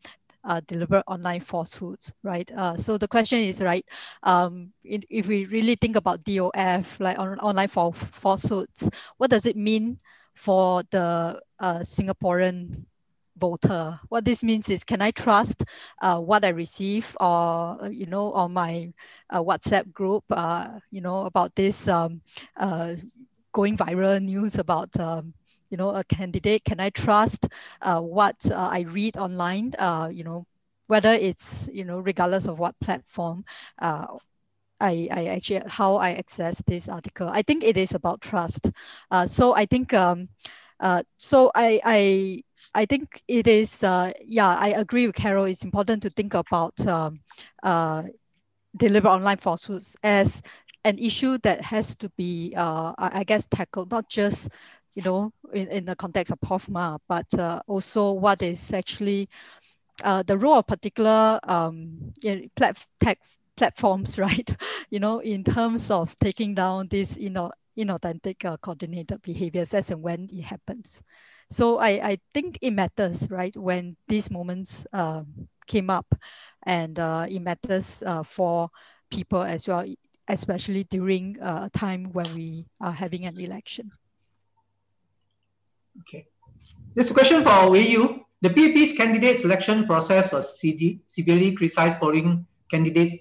uh, 0.44 0.60
deliberate 0.66 1.04
online 1.08 1.40
falsehoods, 1.40 2.12
right? 2.22 2.50
Uh, 2.52 2.76
so 2.76 2.96
the 2.96 3.08
question 3.08 3.40
is, 3.40 3.60
right, 3.60 3.84
um, 4.22 4.72
in, 4.84 5.02
if 5.10 5.26
we 5.26 5.46
really 5.46 5.74
think 5.74 5.96
about 5.96 6.22
DOF, 6.22 7.00
like 7.00 7.18
on, 7.18 7.38
online 7.40 7.68
falsehoods, 7.68 8.90
what 9.16 9.30
does 9.30 9.46
it 9.46 9.56
mean 9.56 9.98
for 10.34 10.82
the 10.90 11.40
uh, 11.58 11.78
Singaporean 11.80 12.84
voter. 13.36 13.98
What 14.08 14.24
this 14.24 14.42
means 14.42 14.68
is, 14.68 14.84
can 14.84 15.02
I 15.02 15.10
trust 15.10 15.64
uh, 16.02 16.18
what 16.18 16.44
I 16.44 16.48
receive 16.48 17.16
or, 17.20 17.88
you 17.90 18.06
know, 18.06 18.32
on 18.32 18.52
my 18.52 18.92
uh, 19.30 19.42
WhatsApp 19.42 19.92
group, 19.92 20.24
uh, 20.30 20.80
you 20.90 21.00
know, 21.00 21.26
about 21.26 21.54
this 21.54 21.88
um, 21.88 22.20
uh, 22.56 22.94
going 23.52 23.76
viral 23.76 24.20
news 24.22 24.58
about, 24.58 24.98
um, 24.98 25.34
you 25.70 25.76
know, 25.76 25.90
a 25.90 26.04
candidate? 26.04 26.64
Can 26.64 26.80
I 26.80 26.90
trust 26.90 27.46
uh, 27.82 28.00
what 28.00 28.36
uh, 28.50 28.54
I 28.54 28.80
read 28.80 29.16
online, 29.16 29.74
you 30.12 30.24
know, 30.24 30.46
whether 30.86 31.10
it's, 31.10 31.68
you 31.72 31.84
know, 31.84 31.98
regardless 31.98 32.46
of 32.46 32.58
what 32.58 32.78
platform, 32.80 33.44
I, 34.80 35.08
I 35.10 35.26
actually 35.26 35.62
how 35.68 35.96
I 35.96 36.12
access 36.12 36.62
this 36.66 36.88
article. 36.88 37.28
I 37.28 37.42
think 37.42 37.64
it 37.64 37.76
is 37.76 37.94
about 37.94 38.20
trust. 38.20 38.70
Uh, 39.10 39.26
so 39.26 39.54
I 39.54 39.66
think 39.66 39.94
um, 39.94 40.28
uh, 40.80 41.02
so 41.16 41.50
I, 41.54 41.80
I 41.84 42.42
I 42.76 42.86
think 42.86 43.22
it 43.28 43.48
is, 43.48 43.82
uh, 43.82 44.12
yeah, 44.24 44.48
I 44.54 44.68
agree 44.68 45.06
with 45.06 45.16
Carol. 45.16 45.46
It's 45.46 45.64
important 45.64 46.02
to 46.02 46.10
think 46.10 46.34
about 46.34 46.86
um, 46.86 47.20
uh, 47.62 48.04
online 49.04 49.38
falsehoods 49.38 49.96
as 50.02 50.42
an 50.84 50.98
issue 50.98 51.38
that 51.38 51.62
has 51.62 51.96
to 51.96 52.08
be, 52.10 52.54
uh, 52.56 52.92
I 52.98 53.24
guess, 53.24 53.46
tackled 53.46 53.90
not 53.90 54.08
just, 54.08 54.50
you 54.94 55.02
know, 55.02 55.32
in, 55.52 55.68
in 55.68 55.84
the 55.86 55.96
context 55.96 56.32
of 56.32 56.40
POFMA, 56.40 56.98
but 57.08 57.26
uh, 57.38 57.60
also 57.66 58.12
what 58.12 58.42
is 58.42 58.72
actually 58.72 59.28
uh, 60.04 60.22
the 60.22 60.38
role 60.38 60.58
of 60.58 60.66
particular 60.66 61.40
um, 61.44 62.12
plat 62.56 62.78
tech 63.00 63.18
platforms, 63.56 64.18
right? 64.18 64.56
you 64.90 65.00
know, 65.00 65.20
in 65.20 65.44
terms 65.44 65.90
of 65.90 66.16
taking 66.16 66.54
down 66.54 66.88
these, 66.88 67.16
you 67.16 67.30
know, 67.30 67.52
inauthentic 67.78 68.44
uh, 68.44 68.56
coordinated 68.58 69.22
behaviors 69.22 69.74
as 69.74 69.90
and 69.90 70.02
when 70.02 70.28
it 70.32 70.42
happens. 70.42 71.02
So 71.51 71.78
I, 71.78 71.90
I 72.02 72.18
think 72.35 72.59
it 72.60 72.73
matters, 72.73 73.31
right, 73.31 73.56
when 73.56 73.97
these 74.09 74.31
moments 74.31 74.86
uh, 74.93 75.23
came 75.66 75.90
up 75.90 76.06
and 76.64 76.98
uh, 76.98 77.27
it 77.28 77.40
matters 77.40 78.02
uh, 78.05 78.23
for 78.23 78.70
people 79.10 79.43
as 79.43 79.68
well, 79.68 79.86
especially 80.28 80.85
during 80.85 81.40
uh, 81.40 81.68
a 81.73 81.78
time 81.78 82.12
when 82.12 82.35
we 82.35 82.66
are 82.81 82.93
having 82.93 83.27
an 83.27 83.39
election. 83.39 83.90
Okay. 86.01 86.27
This 86.94 87.12
question 87.12 87.43
for 87.43 87.77
Yu. 87.77 88.24
The 88.43 88.51
PAP's 88.51 88.93
candidate 88.93 89.39
selection 89.39 89.86
process 89.86 90.32
was 90.32 90.60
severely 90.60 91.52
criticized 91.52 91.98
following 91.98 92.47
candidates, 92.70 93.16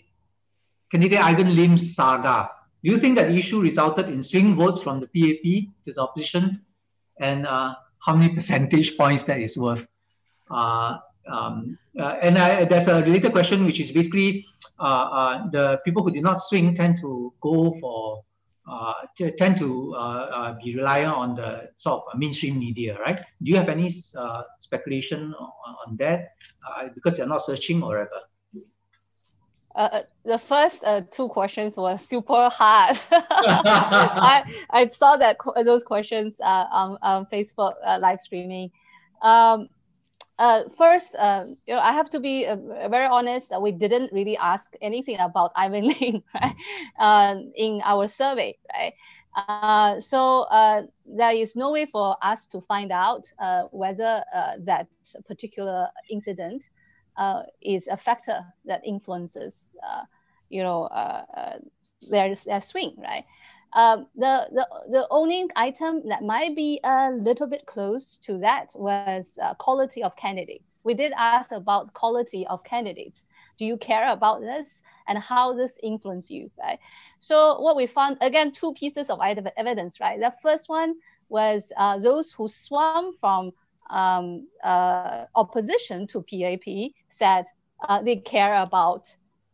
candidate 0.92 1.20
Ivan 1.20 1.56
Lim's 1.56 1.96
saga. 1.96 2.50
Do 2.84 2.92
you 2.92 2.98
think 2.98 3.16
that 3.16 3.32
issue 3.32 3.62
resulted 3.62 4.10
in 4.10 4.22
swing 4.22 4.56
votes 4.56 4.82
from 4.82 5.00
the 5.00 5.08
PAP 5.08 5.72
to 5.86 5.94
the 5.94 6.02
opposition? 6.02 6.62
And 7.20 7.48
uh, 7.48 7.76
how 8.06 8.16
many 8.16 8.34
percentage 8.34 8.98
points 8.98 9.24
that 9.24 9.40
is 9.40 9.58
worth. 9.58 9.88
Uh, 10.50 10.98
um, 11.28 11.78
uh, 12.00 12.18
and 12.22 12.38
I, 12.38 12.66
there's 12.66 12.88
a 12.88 13.02
related 13.02 13.32
question, 13.32 13.66
which 13.66 13.80
is 13.80 13.92
basically 13.92 14.46
uh, 14.80 14.84
uh, 14.84 15.50
the 15.50 15.82
people 15.84 16.04
who 16.04 16.12
did 16.12 16.24
not 16.24 16.36
swing 16.36 16.76
tend 16.76 16.98
to 17.02 17.34
go 17.42 17.72
for 17.80 18.24
uh, 18.68 18.94
tend 19.38 19.58
to 19.58 19.94
uh, 19.96 20.56
be 20.64 20.76
reliant 20.76 21.14
on 21.14 21.36
the 21.36 21.70
sort 21.76 22.02
of 22.02 22.20
mainstream 22.20 22.58
media, 22.58 22.98
right? 23.00 23.20
Do 23.42 23.52
you 23.52 23.58
have 23.58 23.70
any 23.70 23.90
speculation 24.60 25.34
on, 25.40 25.52
on 25.88 25.98
that? 25.98 26.34
Because 26.96 27.18
they're 27.18 27.28
not 27.28 27.42
searching 27.42 27.84
or 27.84 27.90
whatever. 27.90 28.22
Uh, 29.76 30.02
the 30.24 30.38
first 30.38 30.84
two 31.12 31.28
questions 31.28 31.76
were 31.76 31.98
super 31.98 32.50
hard. 32.50 32.98
I, 33.12 34.44
I 34.70 34.88
saw 34.88 35.18
that 35.18 35.38
those 35.64 35.84
questions 35.84 36.40
on, 36.42 36.98
on 37.02 37.26
Facebook 37.26 37.74
live 38.00 38.22
streaming. 38.22 38.72
Um, 39.22 39.70
uh, 40.38 40.64
first, 40.78 41.16
uh, 41.16 41.46
you 41.66 41.74
know, 41.74 41.80
I 41.80 41.94
have 41.94 42.10
to 42.10 42.20
be 42.20 42.46
uh, 42.46 42.58
very 42.90 43.06
honest. 43.06 43.54
we 43.60 43.72
didn't 43.72 44.12
really 44.12 44.38
ask 44.38 44.74
anything 44.82 45.18
about 45.20 45.52
Ivan 45.56 45.88
Lim, 45.88 46.24
right, 46.34 46.56
uh, 47.00 47.36
in 47.56 47.82
our 47.84 48.08
survey, 48.08 48.58
right. 48.74 48.94
Uh, 49.36 50.00
so 50.00 50.42
uh, 50.44 50.84
there 51.06 51.34
is 51.34 51.56
no 51.56 51.72
way 51.72 51.86
for 51.86 52.16
us 52.22 52.48
to 52.48 52.62
find 52.62 52.92
out 52.92 53.26
whether 53.72 54.24
that 54.60 54.88
particular 55.28 55.90
incident 56.10 56.70
is 57.62 57.88
a 57.88 57.98
factor 57.98 58.46
that 58.66 58.86
influences, 58.86 59.76
you 60.50 60.64
know, 60.64 60.90
their, 62.10 62.36
their 62.46 62.62
swing, 62.62 62.96
right. 62.98 63.26
Um, 63.74 64.08
the, 64.16 64.48
the, 64.54 64.68
the 64.90 65.08
only 65.10 65.50
item 65.58 66.08
that 66.08 66.24
might 66.24 66.56
be 66.56 66.80
a 66.86 67.12
little 67.12 67.46
bit 67.46 67.66
close 67.66 68.18
to 68.20 68.38
that 68.38 68.72
was 68.74 69.38
uh, 69.42 69.54
quality 69.56 70.02
of 70.02 70.16
candidates. 70.16 70.80
We 70.86 70.94
did 70.94 71.12
ask 71.18 71.52
about 71.52 71.94
quality 71.94 72.48
of 72.48 72.64
candidates. 72.64 73.24
Do 73.58 73.66
you 73.66 73.76
care 73.76 74.10
about 74.12 74.40
this 74.40 74.82
and 75.08 75.18
how 75.18 75.54
this 75.54 75.78
influence 75.84 76.32
you, 76.32 76.50
right? 76.58 76.80
So 77.20 77.60
what 77.60 77.76
we 77.76 77.86
found, 77.86 78.18
again, 78.22 78.54
two 78.54 78.74
pieces 78.76 79.10
of 79.10 79.20
evidence, 79.22 80.00
right? 80.00 80.22
The 80.22 80.34
first 80.42 80.70
one 80.70 80.96
was 81.28 81.74
uh, 81.76 81.98
those 81.98 82.32
who 82.32 82.48
swam 82.48 83.12
from 83.20 83.52
um, 83.90 84.48
uh, 84.64 85.26
opposition 85.36 86.08
to 86.08 86.22
PAP 86.22 86.92
said 87.10 87.46
uh, 87.88 88.02
they 88.02 88.18
care 88.18 88.62
about 88.62 89.08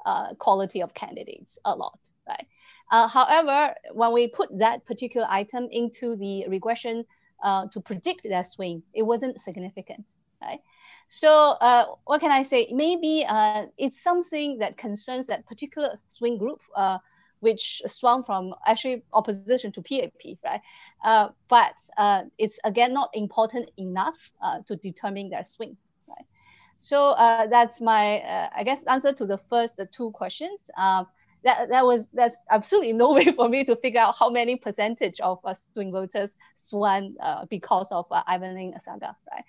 uh, 0.05 0.33
quality 0.35 0.81
of 0.81 0.93
candidates 0.93 1.59
a 1.65 1.75
lot, 1.75 1.99
right? 2.27 2.47
Uh, 2.91 3.07
however, 3.07 3.73
when 3.93 4.11
we 4.11 4.27
put 4.27 4.57
that 4.57 4.85
particular 4.85 5.27
item 5.29 5.67
into 5.71 6.15
the 6.15 6.45
regression 6.47 7.05
uh, 7.43 7.67
to 7.67 7.79
predict 7.79 8.27
that 8.29 8.45
swing, 8.51 8.83
it 8.93 9.03
wasn't 9.03 9.39
significant, 9.39 10.13
right? 10.41 10.59
So 11.07 11.29
uh, 11.29 11.85
what 12.05 12.21
can 12.21 12.31
I 12.31 12.43
say? 12.43 12.69
Maybe 12.71 13.25
it's 13.77 14.01
something 14.01 14.59
that 14.59 14.77
concerns 14.77 15.27
that 15.27 15.45
particular 15.45 15.93
swing 16.07 16.37
group, 16.37 16.61
which 17.41 17.81
swung 17.85 18.23
from 18.23 18.53
actually 18.65 19.03
opposition 19.13 19.71
to 19.73 19.81
PAP, 19.81 20.37
right? 20.43 20.61
Uh, 21.03 21.29
but 21.49 21.73
it's 22.37 22.59
again 22.63 22.93
not 22.93 23.09
important 23.13 23.69
enough 23.77 24.31
to 24.65 24.75
determine 24.77 25.29
their 25.29 25.43
swing, 25.43 25.77
right? 26.07 26.25
So 26.79 27.13
that's 27.17 27.81
my, 27.81 28.49
I 28.55 28.63
guess, 28.63 28.83
answer 28.85 29.13
to 29.13 29.25
the 29.25 29.37
first 29.37 29.79
two 29.91 30.11
questions. 30.11 30.71
Um, 30.77 31.07
that 31.43 31.69
that 31.69 31.85
was 31.85 32.09
that's 32.09 32.37
absolutely 32.49 32.93
no 32.93 33.13
way 33.15 33.31
for 33.31 33.49
me 33.49 33.63
to 33.65 33.75
figure 33.75 33.99
out 33.99 34.15
how 34.17 34.29
many 34.29 34.55
percentage 34.55 35.19
of 35.19 35.39
uh, 35.43 35.53
swing 35.73 35.91
voters 35.91 36.35
swung 36.55 37.15
uh, 37.21 37.45
because 37.49 37.91
of 37.91 38.05
uh, 38.11 38.23
Ivan 38.27 38.55
Lim 38.55 38.73
saga, 38.79 39.15
right? 39.31 39.43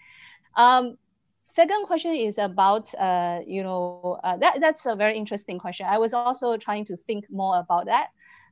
Um, 0.56 0.97
second 1.52 1.86
question 1.86 2.14
is 2.14 2.38
about 2.38 2.94
uh, 2.94 3.40
you 3.46 3.62
know 3.62 4.18
uh, 4.24 4.36
that 4.38 4.60
that's 4.60 4.86
a 4.86 4.96
very 4.96 5.16
interesting 5.16 5.58
question. 5.58 5.86
I 5.88 5.98
was 5.98 6.14
also 6.14 6.56
trying 6.56 6.84
to 6.86 6.96
think 6.96 7.26
more 7.30 7.58
about 7.58 7.86
that. 7.86 8.08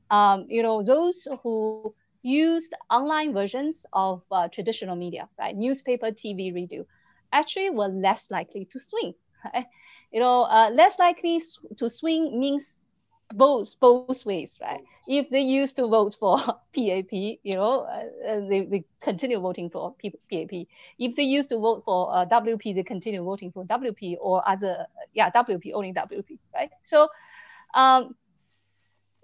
Um, 0.09 0.45
you 0.49 0.63
know 0.63 0.83
those 0.83 1.27
who 1.43 1.93
used 2.21 2.73
online 2.89 3.33
versions 3.33 3.85
of 3.93 4.23
uh, 4.31 4.47
traditional 4.47 4.95
media, 4.95 5.27
right, 5.39 5.55
newspaper, 5.55 6.11
TV, 6.11 6.53
radio, 6.53 6.85
actually 7.31 7.69
were 7.69 7.87
less 7.87 8.29
likely 8.31 8.65
to 8.65 8.79
swing. 8.79 9.13
Right? 9.53 9.65
You 10.11 10.19
know, 10.19 10.43
uh, 10.43 10.69
less 10.71 10.99
likely 10.99 11.41
to 11.77 11.89
swing 11.89 12.39
means 12.39 12.79
both 13.33 13.79
both 13.79 14.25
ways, 14.25 14.59
right? 14.61 14.81
If 15.07 15.29
they 15.29 15.41
used 15.41 15.75
to 15.77 15.87
vote 15.87 16.15
for 16.19 16.37
PAP, 16.75 17.11
you 17.11 17.55
know, 17.55 17.81
uh, 17.81 18.27
uh 18.27 18.39
they, 18.47 18.65
they 18.65 18.85
continue 19.01 19.39
voting 19.39 19.69
for 19.69 19.95
PAP. 20.01 20.67
If 20.99 21.15
they 21.15 21.23
used 21.23 21.49
to 21.49 21.57
vote 21.57 21.83
for 21.85 22.13
uh, 22.13 22.25
WP, 22.25 22.75
they 22.75 22.83
continue 22.83 23.23
voting 23.23 23.51
for 23.51 23.65
WP 23.65 24.17
or 24.19 24.47
other, 24.47 24.85
yeah, 25.13 25.29
WP 25.31 25.71
only 25.73 25.93
WP, 25.93 26.39
right? 26.53 26.69
So, 26.83 27.09
um, 27.73 28.15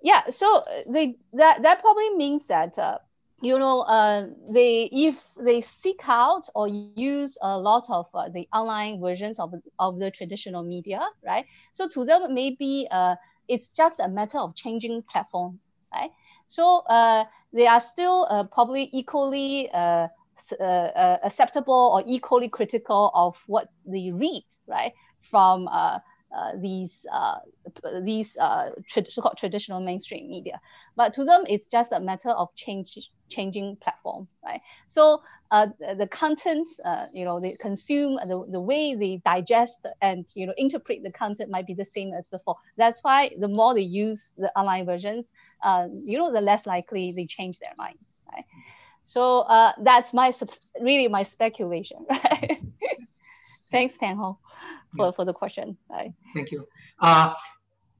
yeah, 0.01 0.29
so 0.29 0.63
they 0.91 1.17
that 1.33 1.61
that 1.63 1.79
probably 1.81 2.15
means 2.15 2.47
that. 2.47 2.77
Uh, 2.77 2.97
you 3.41 3.59
know, 3.59 3.81
uh, 3.81 4.27
they 4.51 4.89
if 4.91 5.23
they 5.39 5.61
seek 5.61 5.99
out 6.07 6.49
or 6.55 6.67
use 6.67 7.37
a 7.41 7.57
lot 7.57 7.85
of 7.87 8.07
uh, 8.15 8.29
the 8.29 8.47
online 8.51 8.99
versions 8.99 9.39
of, 9.39 9.53
of 9.77 9.99
the 9.99 10.09
traditional 10.09 10.63
media, 10.63 11.07
right? 11.23 11.45
So 11.71 11.87
to 11.89 12.03
them, 12.03 12.33
maybe 12.33 12.87
uh, 12.89 13.15
it's 13.47 13.71
just 13.73 13.99
a 13.99 14.07
matter 14.07 14.37
of 14.39 14.55
changing 14.55 15.03
platforms, 15.09 15.73
right? 15.93 16.11
So 16.47 16.79
uh, 16.79 17.25
they 17.53 17.67
are 17.67 17.79
still 17.79 18.27
uh, 18.29 18.43
probably 18.45 18.89
equally 18.93 19.69
uh, 19.71 20.07
uh, 20.59 20.63
uh, 20.63 21.17
acceptable 21.23 21.91
or 21.93 22.03
equally 22.05 22.49
critical 22.49 23.11
of 23.13 23.41
what 23.47 23.69
they 23.85 24.11
read, 24.11 24.45
right? 24.67 24.93
From 25.21 25.67
uh, 25.67 25.99
these 26.59 27.05
uh, 27.11 27.37
these 28.03 28.37
uh, 28.37 28.71
so-called 28.87 29.37
traditional 29.37 29.79
mainstream 29.79 30.29
media. 30.29 30.59
But 30.95 31.13
to 31.15 31.23
them, 31.23 31.43
it's 31.47 31.67
just 31.67 31.91
a 31.91 31.99
matter 31.99 32.29
of 32.29 32.53
change, 32.55 32.97
changing 33.29 33.77
platform, 33.81 34.27
right? 34.43 34.61
So 34.87 35.19
uh, 35.51 35.67
the 35.79 36.07
content, 36.07 36.67
uh, 36.83 37.05
you 37.13 37.25
know, 37.25 37.39
they 37.39 37.55
consume 37.59 38.15
the, 38.15 38.45
the 38.51 38.59
way 38.59 38.95
they 38.95 39.21
digest 39.25 39.85
and 40.01 40.25
you 40.35 40.45
know 40.45 40.53
interpret 40.57 41.03
the 41.03 41.11
content 41.11 41.49
might 41.49 41.65
be 41.67 41.73
the 41.73 41.85
same 41.85 42.13
as 42.13 42.27
before. 42.27 42.55
That's 42.77 43.03
why 43.03 43.31
the 43.39 43.47
more 43.47 43.73
they 43.73 43.81
use 43.81 44.33
the 44.37 44.51
online 44.57 44.85
versions, 44.85 45.31
uh, 45.63 45.87
you 45.91 46.17
know, 46.17 46.31
the 46.33 46.41
less 46.41 46.65
likely 46.65 47.13
they 47.15 47.25
change 47.25 47.59
their 47.59 47.73
minds, 47.77 48.05
right? 48.33 48.45
So 49.03 49.45
that's 49.81 50.13
my 50.13 50.33
really 50.81 51.07
my 51.07 51.23
speculation, 51.23 52.05
right? 52.09 52.59
Thanks, 53.71 53.97
Tian 53.97 54.17
Hong 54.17 54.37
for, 54.97 55.13
for 55.13 55.25
the 55.25 55.33
question. 55.33 55.77
Right. 55.89 56.11
Thank 56.33 56.51
you. 56.51 56.67
Uh, 56.99 57.33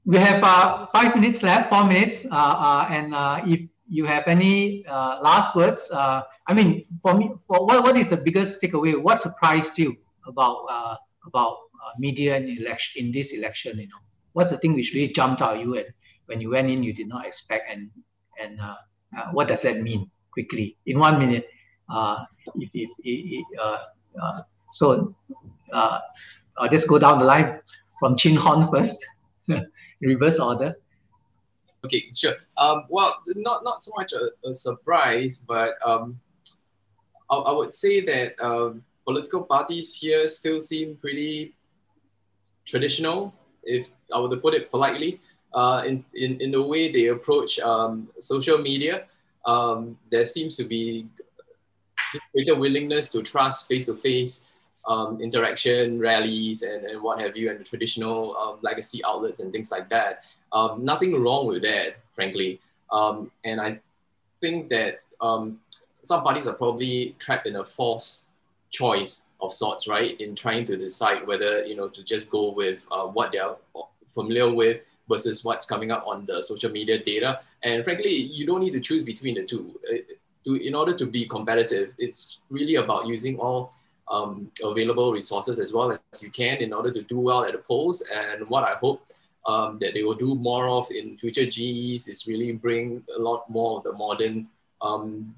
we 0.06 0.18
have 0.18 0.44
uh, 0.44 0.86
five 0.88 1.16
minutes 1.16 1.44
left, 1.44 1.70
four 1.70 1.86
minutes. 1.86 2.26
Uh, 2.26 2.30
uh 2.32 2.88
and 2.90 3.14
uh, 3.14 3.42
if 3.46 3.62
you 3.88 4.06
have 4.06 4.24
any 4.28 4.86
uh, 4.88 5.20
last 5.22 5.56
words, 5.56 5.92
I 5.94 6.54
mean, 6.54 6.84
for 7.02 7.14
me, 7.14 7.32
for 7.48 7.66
what, 7.66 7.84
what 7.84 7.98
is 7.98 8.10
the 8.10 8.18
biggest 8.18 8.62
takeaway? 8.62 9.00
What 9.00 9.20
surprised 9.20 9.78
you 9.78 9.96
about 10.26 10.66
about 11.26 11.58
media 12.00 12.38
in 12.38 12.50
election 12.58 13.06
in 13.06 13.12
this 13.12 13.34
election? 13.34 13.78
You 13.80 13.88
know, 13.88 14.02
what's 14.34 14.50
the 14.50 14.58
thing 14.58 14.76
which 14.76 14.92
really 14.94 15.12
jumped 15.12 15.42
out 15.42 15.60
you 15.60 15.76
and 15.76 15.88
when 16.26 16.42
you 16.42 16.50
went 16.52 16.70
in, 16.70 16.84
you 16.84 16.94
did 16.94 17.08
not 17.08 17.26
expect, 17.26 17.70
and 17.72 17.92
and 18.42 18.60
what 19.32 19.48
does 19.48 19.62
that 19.64 19.82
mean? 19.82 20.10
Quickly, 20.32 20.78
in 20.86 21.00
one 21.00 21.20
minute, 21.20 21.48
if 22.56 22.70
if, 22.74 22.92
if 23.04 23.46
so 24.72 25.16
uh, 26.58 26.68
let's 26.72 26.86
go 26.86 27.00
down 27.00 27.20
the 27.20 27.26
line 27.26 27.60
from 28.00 28.16
Chin 28.16 28.36
Hon 28.36 28.70
first, 28.70 29.06
reverse 30.02 30.40
order. 30.40 30.76
Okay, 31.86 32.06
sure. 32.16 32.36
Um, 32.58 32.86
well, 32.90 33.22
not 33.36 33.64
not 33.64 33.84
so 33.84 33.92
much 33.96 34.14
a, 34.14 34.32
a 34.48 34.54
surprise, 34.54 35.44
but 35.48 35.76
um, 35.86 36.20
I, 37.30 37.36
I 37.36 37.52
would 37.52 37.74
say 37.74 38.02
that 38.02 38.36
um, 38.44 38.84
political 39.06 39.44
parties 39.44 39.96
here 39.96 40.28
still 40.28 40.60
seem 40.60 40.98
pretty 40.98 41.54
traditional, 42.66 43.34
if 43.64 43.88
I 44.14 44.20
were 44.20 44.30
to 44.30 44.38
put 44.38 44.54
it 44.54 44.70
politely, 44.70 45.22
uh, 45.54 45.84
in, 45.86 46.04
in, 46.14 46.42
in 46.42 46.52
the 46.52 46.62
way 46.62 46.92
they 46.92 47.08
approach 47.08 47.60
um, 47.60 48.10
social 48.20 48.58
media. 48.58 49.06
Um, 49.46 49.98
there 50.12 50.26
seems 50.26 50.58
to 50.58 50.66
be 50.66 51.08
greater 52.34 52.56
willingness 52.56 53.10
to 53.12 53.22
trust 53.22 53.68
face 53.68 53.86
to 53.86 53.96
face 53.96 54.46
um, 54.88 55.20
interaction, 55.22 56.00
rallies, 56.00 56.64
and, 56.64 56.86
and 56.86 57.02
what 57.02 57.20
have 57.20 57.36
you, 57.36 57.50
and 57.50 57.60
the 57.60 57.64
traditional 57.64 58.36
um, 58.38 58.58
legacy 58.62 59.02
outlets 59.06 59.40
and 59.42 59.52
things 59.52 59.72
like 59.72 59.90
that. 59.90 60.24
Um, 60.54 60.84
nothing 60.84 61.22
wrong 61.22 61.48
with 61.48 61.62
that, 61.64 61.98
frankly. 62.16 62.62
Um, 62.92 63.32
and 63.44 63.60
I 63.60 63.80
think 64.40 64.70
that 64.70 65.02
um, 65.20 65.60
some 66.02 66.24
parties 66.24 66.48
are 66.48 66.54
probably 66.54 67.16
trapped 67.20 67.48
in 67.48 67.58
a 67.58 67.66
false 67.66 68.28
choice 68.72 69.26
of 69.42 69.54
sorts, 69.54 69.88
right? 69.88 70.20
In 70.22 70.36
trying 70.36 70.66
to 70.66 70.78
decide 70.78 71.28
whether, 71.28 71.66
you 71.66 71.76
know, 71.76 71.90
to 71.90 72.04
just 72.04 72.30
go 72.32 72.52
with 72.52 72.80
uh, 72.92 73.06
what 73.06 73.32
they're 73.32 73.56
familiar 74.14 74.54
with 74.54 74.82
versus 75.10 75.44
what's 75.44 75.66
coming 75.66 75.92
up 75.92 76.06
on 76.08 76.26
the 76.26 76.42
social 76.42 76.72
media 76.72 77.04
data. 77.04 77.42
And 77.64 77.84
frankly, 77.84 78.12
you 78.12 78.46
don't 78.46 78.62
need 78.62 78.74
to 78.74 78.80
choose 78.80 79.04
between 79.04 79.36
the 79.36 79.46
two. 79.46 79.80
It, 79.84 80.20
to, 80.46 80.56
in 80.56 80.76
order 80.76 80.98
to 80.98 81.06
be 81.06 81.26
competitive, 81.26 81.94
it's 81.98 82.40
really 82.50 82.76
about 82.76 83.06
using 83.06 83.38
all 83.38 83.74
um, 84.10 84.52
available 84.64 85.12
resources 85.12 85.60
as 85.60 85.74
well 85.74 85.92
as 85.92 86.24
you 86.24 86.30
can 86.30 86.58
in 86.58 86.74
order 86.74 86.92
to 86.92 87.04
do 87.04 87.20
well 87.20 87.44
at 87.44 87.52
the 87.52 87.60
polls. 87.60 88.04
And 88.14 88.48
what 88.50 88.64
I 88.64 88.76
hope 88.76 89.02
um, 89.46 89.80
that 89.80 89.94
they 89.94 90.04
will 90.04 90.16
do 90.16 90.36
more 90.36 90.68
of 90.68 90.88
in 90.92 91.18
future 91.18 91.46
GEs 91.46 92.08
is 92.08 92.26
really 92.28 92.52
bring 92.52 93.04
a 93.18 93.22
lot 93.22 93.50
more 93.50 93.78
of 93.78 93.84
the 93.84 93.94
modern 93.94 94.48
um, 94.82 95.36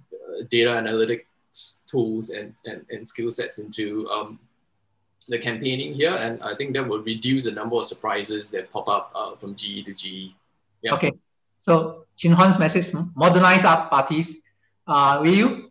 data 0.50 0.72
analytics 0.72 1.82
tools 1.88 2.30
and, 2.30 2.54
and, 2.66 2.86
and 2.90 3.08
skill 3.08 3.32
sets 3.32 3.60
into 3.60 4.08
um, 4.10 4.40
the 5.28 5.38
campaigning 5.38 5.94
here. 5.94 6.16
And 6.16 6.42
I 6.44 6.56
think 6.56 6.74
that 6.74 6.88
will 6.88 7.02
reduce 7.02 7.46
the 7.46 7.52
number 7.52 7.76
of 7.76 7.86
surprises 7.86 8.52
that 8.52 8.72
pop 8.72 8.88
up 8.88 9.12
uh, 9.16 9.36
from 9.36 9.56
GE 9.56 9.86
to 9.86 9.94
GE. 9.94 10.34
Yeah. 10.82 10.94
Okay. 10.96 11.14
So 11.62 12.06
Chin 12.20 12.36
message, 12.36 12.94
modernize 13.16 13.64
our 13.64 13.88
parties. 13.88 14.38
Uh, 14.86 15.20
will 15.22 15.34
you? 15.34 15.69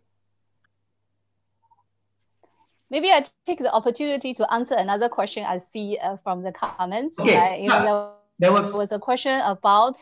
Maybe 2.91 3.11
I 3.11 3.25
take 3.45 3.59
the 3.59 3.73
opportunity 3.73 4.35
to 4.35 4.53
answer 4.53 4.75
another 4.75 5.09
question 5.09 5.45
I 5.45 5.59
see 5.59 5.99
uh, 5.99 6.17
from 6.17 6.43
the 6.43 6.53
comments. 6.53 7.19
Okay. 7.19 7.37
Uh, 7.37 7.57
you 7.57 7.69
know, 7.69 8.15
there, 8.39 8.53
there 8.53 8.77
was 8.77 8.93
a 8.93 8.99
question 8.99 9.41
about, 9.41 9.97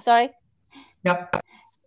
sorry? 0.00 0.30
Yep. 1.04 1.42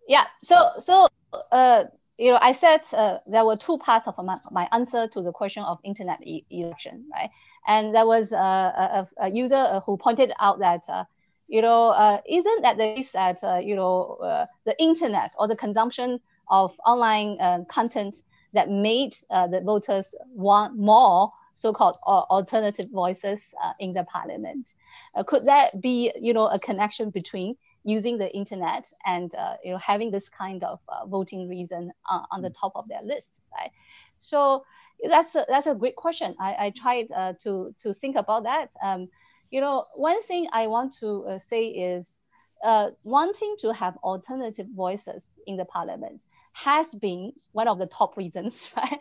Yeah, 0.08 0.26
so, 0.42 0.72
so 0.80 1.08
uh, 1.52 1.86
you 2.18 2.32
know, 2.32 2.40
I 2.42 2.54
said 2.54 2.82
uh, 2.94 3.20
there 3.28 3.46
were 3.46 3.58
two 3.58 3.78
parts 3.78 4.08
of 4.08 4.18
my, 4.24 4.38
my 4.52 4.68
answer 4.72 5.08
to 5.08 5.22
the 5.22 5.32
question 5.32 5.64
of 5.64 5.80
internet 5.84 6.20
e 6.26 6.46
election, 6.50 7.06
right? 7.12 7.30
And 7.68 7.94
there 7.94 8.06
was 8.06 8.32
a, 8.32 8.38
a, 8.38 9.08
a 9.18 9.30
user 9.30 9.82
who 9.86 9.98
pointed 9.98 10.32
out 10.40 10.60
that, 10.60 10.84
uh, 10.88 11.04
you 11.48 11.62
know, 11.62 11.90
uh, 11.90 12.22
isn't 12.28 12.62
that 12.62 12.78
the 12.78 12.96
case 12.96 13.12
that, 13.12 13.44
uh, 13.44 13.58
you 13.58 13.76
know, 13.76 14.18
uh, 14.24 14.46
the 14.66 14.80
internet 14.82 15.32
or 15.38 15.48
the 15.48 15.56
consumption 15.56 16.20
of 16.48 16.80
online 16.86 17.38
uh, 17.40 17.64
content 17.68 18.16
that 18.56 18.70
made 18.70 19.16
the 19.30 19.62
voters 19.64 20.16
want 20.34 20.78
more 20.78 21.32
so-called 21.54 21.98
alternative 22.06 22.90
voices 22.92 23.54
in 23.80 23.94
the 23.94 24.04
parliament? 24.04 24.74
could 25.28 25.46
that 25.46 25.80
be, 25.82 26.12
you 26.20 26.34
know, 26.34 26.48
a 26.48 26.60
connection 26.60 27.10
between 27.10 27.56
using 27.86 28.18
the 28.18 28.36
internet 28.36 28.92
and 29.06 29.34
uh, 29.36 29.56
you 29.64 29.72
know 29.72 29.78
having 29.78 30.10
this 30.10 30.28
kind 30.28 30.64
of 30.64 30.80
uh, 30.90 31.06
voting 31.06 31.48
reason 31.48 31.94
uh, 32.10 32.24
on 32.32 32.42
the 32.42 32.50
top 32.50 32.72
of 32.76 32.88
their 32.90 33.02
list, 33.04 33.42
right? 33.56 33.72
So 34.18 34.66
that's 35.08 35.36
a, 35.36 35.46
that's 35.48 35.68
a 35.68 35.76
great 35.76 35.96
question. 35.96 36.36
I, 36.40 36.56
I 36.60 36.70
tried 36.72 37.12
uh, 37.16 37.34
to 37.44 37.74
to 37.80 37.94
think 37.94 38.16
about 38.18 38.44
that. 38.44 38.72
Um, 38.82 39.08
you 39.52 39.62
know, 39.62 39.86
one 39.96 40.22
thing 40.24 40.48
I 40.52 40.68
want 40.68 40.96
to 41.00 41.26
uh, 41.26 41.38
say 41.38 41.68
is 41.68 42.18
uh, 42.64 42.90
wanting 43.04 43.56
to 43.60 43.72
have 43.72 43.96
alternative 43.98 44.68
voices 44.76 45.36
in 45.46 45.56
the 45.56 45.66
parliament 45.66 46.24
has 46.56 46.96
been 46.96 47.34
one 47.52 47.68
of 47.68 47.78
the 47.78 47.88
top 47.88 48.18
reasons, 48.18 48.70
right, 48.78 49.00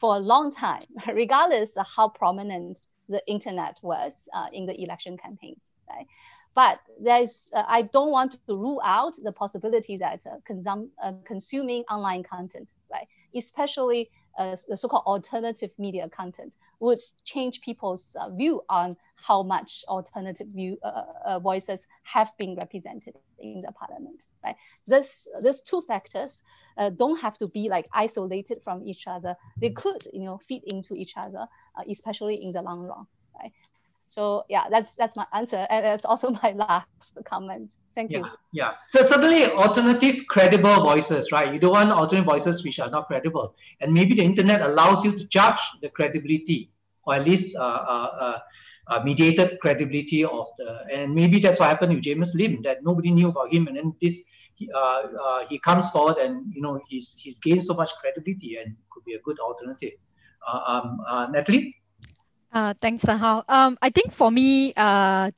for 0.00 0.16
a 0.16 0.20
long 0.20 0.50
time, 0.50 0.82
regardless 1.14 1.76
of 1.76 1.86
how 1.86 2.08
prominent 2.08 2.78
the 3.08 3.22
internet 3.26 3.78
was 3.82 4.28
in 4.52 4.66
the 4.66 4.82
election 4.82 5.16
campaigns, 5.16 5.72
right? 5.88 6.06
But 6.54 6.80
there's, 7.00 7.50
uh, 7.54 7.64
I 7.68 7.82
don't 7.82 8.10
want 8.10 8.32
to 8.32 8.38
rule 8.48 8.80
out 8.84 9.14
the 9.22 9.32
possibility 9.32 9.96
that 9.98 10.26
uh, 10.26 10.38
consum 10.48 10.88
uh, 11.02 11.12
consuming 11.24 11.84
online 11.88 12.24
content, 12.24 12.68
right, 12.92 13.06
especially 13.34 14.10
uh, 14.38 14.56
the 14.68 14.76
so-called 14.76 15.04
alternative 15.06 15.70
media 15.78 16.08
content, 16.08 16.56
would 16.80 17.00
change 17.24 17.60
people's 17.60 18.16
uh, 18.20 18.30
view 18.30 18.62
on 18.68 18.96
how 19.14 19.42
much 19.42 19.84
alternative 19.88 20.48
view 20.48 20.76
uh, 20.82 21.38
voices 21.38 21.86
have 22.02 22.32
been 22.38 22.56
represented 22.56 23.14
in 23.40 23.62
the 23.62 23.72
parliament, 23.72 24.26
right? 24.44 24.56
This, 24.86 25.28
these 25.42 25.60
two 25.60 25.82
factors 25.82 26.42
don't 26.96 27.20
have 27.20 27.38
to 27.38 27.48
be 27.48 27.68
like 27.68 27.86
isolated 27.92 28.60
from 28.62 28.86
each 28.86 29.06
other. 29.06 29.34
They 29.58 29.70
could, 29.70 30.06
you 30.12 30.24
know, 30.24 30.38
fit 30.48 30.62
into 30.66 30.94
each 30.94 31.14
other, 31.16 31.46
especially 31.88 32.42
in 32.42 32.52
the 32.52 32.62
long 32.62 32.82
run, 32.82 33.06
right? 33.40 33.52
So 34.08 34.44
yeah, 34.48 34.64
that's 34.70 34.94
that's 34.94 35.16
my 35.16 35.26
answer, 35.32 35.66
and 35.70 35.84
that's 35.84 36.04
also 36.04 36.30
my 36.42 36.52
last 36.52 37.18
comment. 37.24 37.72
Thank 37.94 38.10
yeah, 38.10 38.18
you. 38.18 38.26
Yeah. 38.52 38.74
So 38.88 39.02
certainly 39.02 39.44
alternative 39.46 40.24
credible 40.28 40.82
voices, 40.82 41.30
right? 41.32 41.52
You 41.52 41.58
don't 41.58 41.72
want 41.72 41.90
alternative 41.90 42.24
voices 42.24 42.64
which 42.64 42.80
are 42.80 42.90
not 42.90 43.06
credible, 43.06 43.54
and 43.80 43.92
maybe 43.92 44.14
the 44.14 44.22
internet 44.22 44.62
allows 44.62 45.04
you 45.04 45.12
to 45.12 45.24
judge 45.26 45.60
the 45.82 45.90
credibility, 45.90 46.70
or 47.04 47.14
at 47.14 47.24
least 47.26 47.56
uh, 47.56 47.60
uh, 47.60 48.38
uh, 48.88 48.94
uh 48.94 49.02
mediated 49.04 49.58
credibility 49.60 50.24
of 50.24 50.46
the. 50.58 50.84
And 50.92 51.14
maybe 51.14 51.40
that's 51.40 51.60
what 51.60 51.68
happened 51.68 51.94
with 51.94 52.04
Jamus 52.04 52.34
Lim, 52.34 52.62
that 52.62 52.82
nobody 52.82 53.10
knew 53.10 53.28
about 53.28 53.52
him, 53.52 53.66
and 53.66 53.76
then 53.76 53.94
this. 54.00 54.22
Uh, 54.74 54.78
uh, 55.24 55.46
he 55.48 55.56
comes 55.60 55.88
forward 55.90 56.16
and 56.16 56.52
you 56.52 56.60
know 56.60 56.80
he's 56.88 57.14
he's 57.16 57.38
gained 57.38 57.62
so 57.62 57.74
much 57.74 57.94
credibility 58.00 58.56
and 58.56 58.74
could 58.90 59.04
be 59.04 59.14
a 59.14 59.20
good 59.20 59.38
alternative. 59.38 59.92
um, 60.44 60.98
Natalie. 61.30 61.76
Uh, 62.52 62.74
thanks, 62.80 63.02
Tan 63.02 63.20
Um, 63.48 63.78
I 63.82 63.90
think 63.90 64.12
for 64.12 64.30
me, 64.30 64.72
uh, 64.76 65.30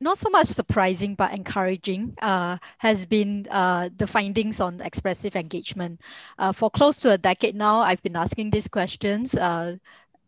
not 0.00 0.18
so 0.18 0.28
much 0.28 0.48
surprising 0.48 1.14
but 1.14 1.32
encouraging 1.32 2.14
uh, 2.20 2.58
has 2.78 3.06
been 3.06 3.46
uh, 3.50 3.88
the 3.96 4.06
findings 4.06 4.60
on 4.60 4.80
expressive 4.80 5.36
engagement. 5.36 6.00
Uh, 6.38 6.52
for 6.52 6.70
close 6.70 6.98
to 6.98 7.12
a 7.12 7.18
decade 7.18 7.54
now, 7.54 7.80
I've 7.80 8.02
been 8.02 8.16
asking 8.16 8.50
these 8.50 8.68
questions. 8.68 9.34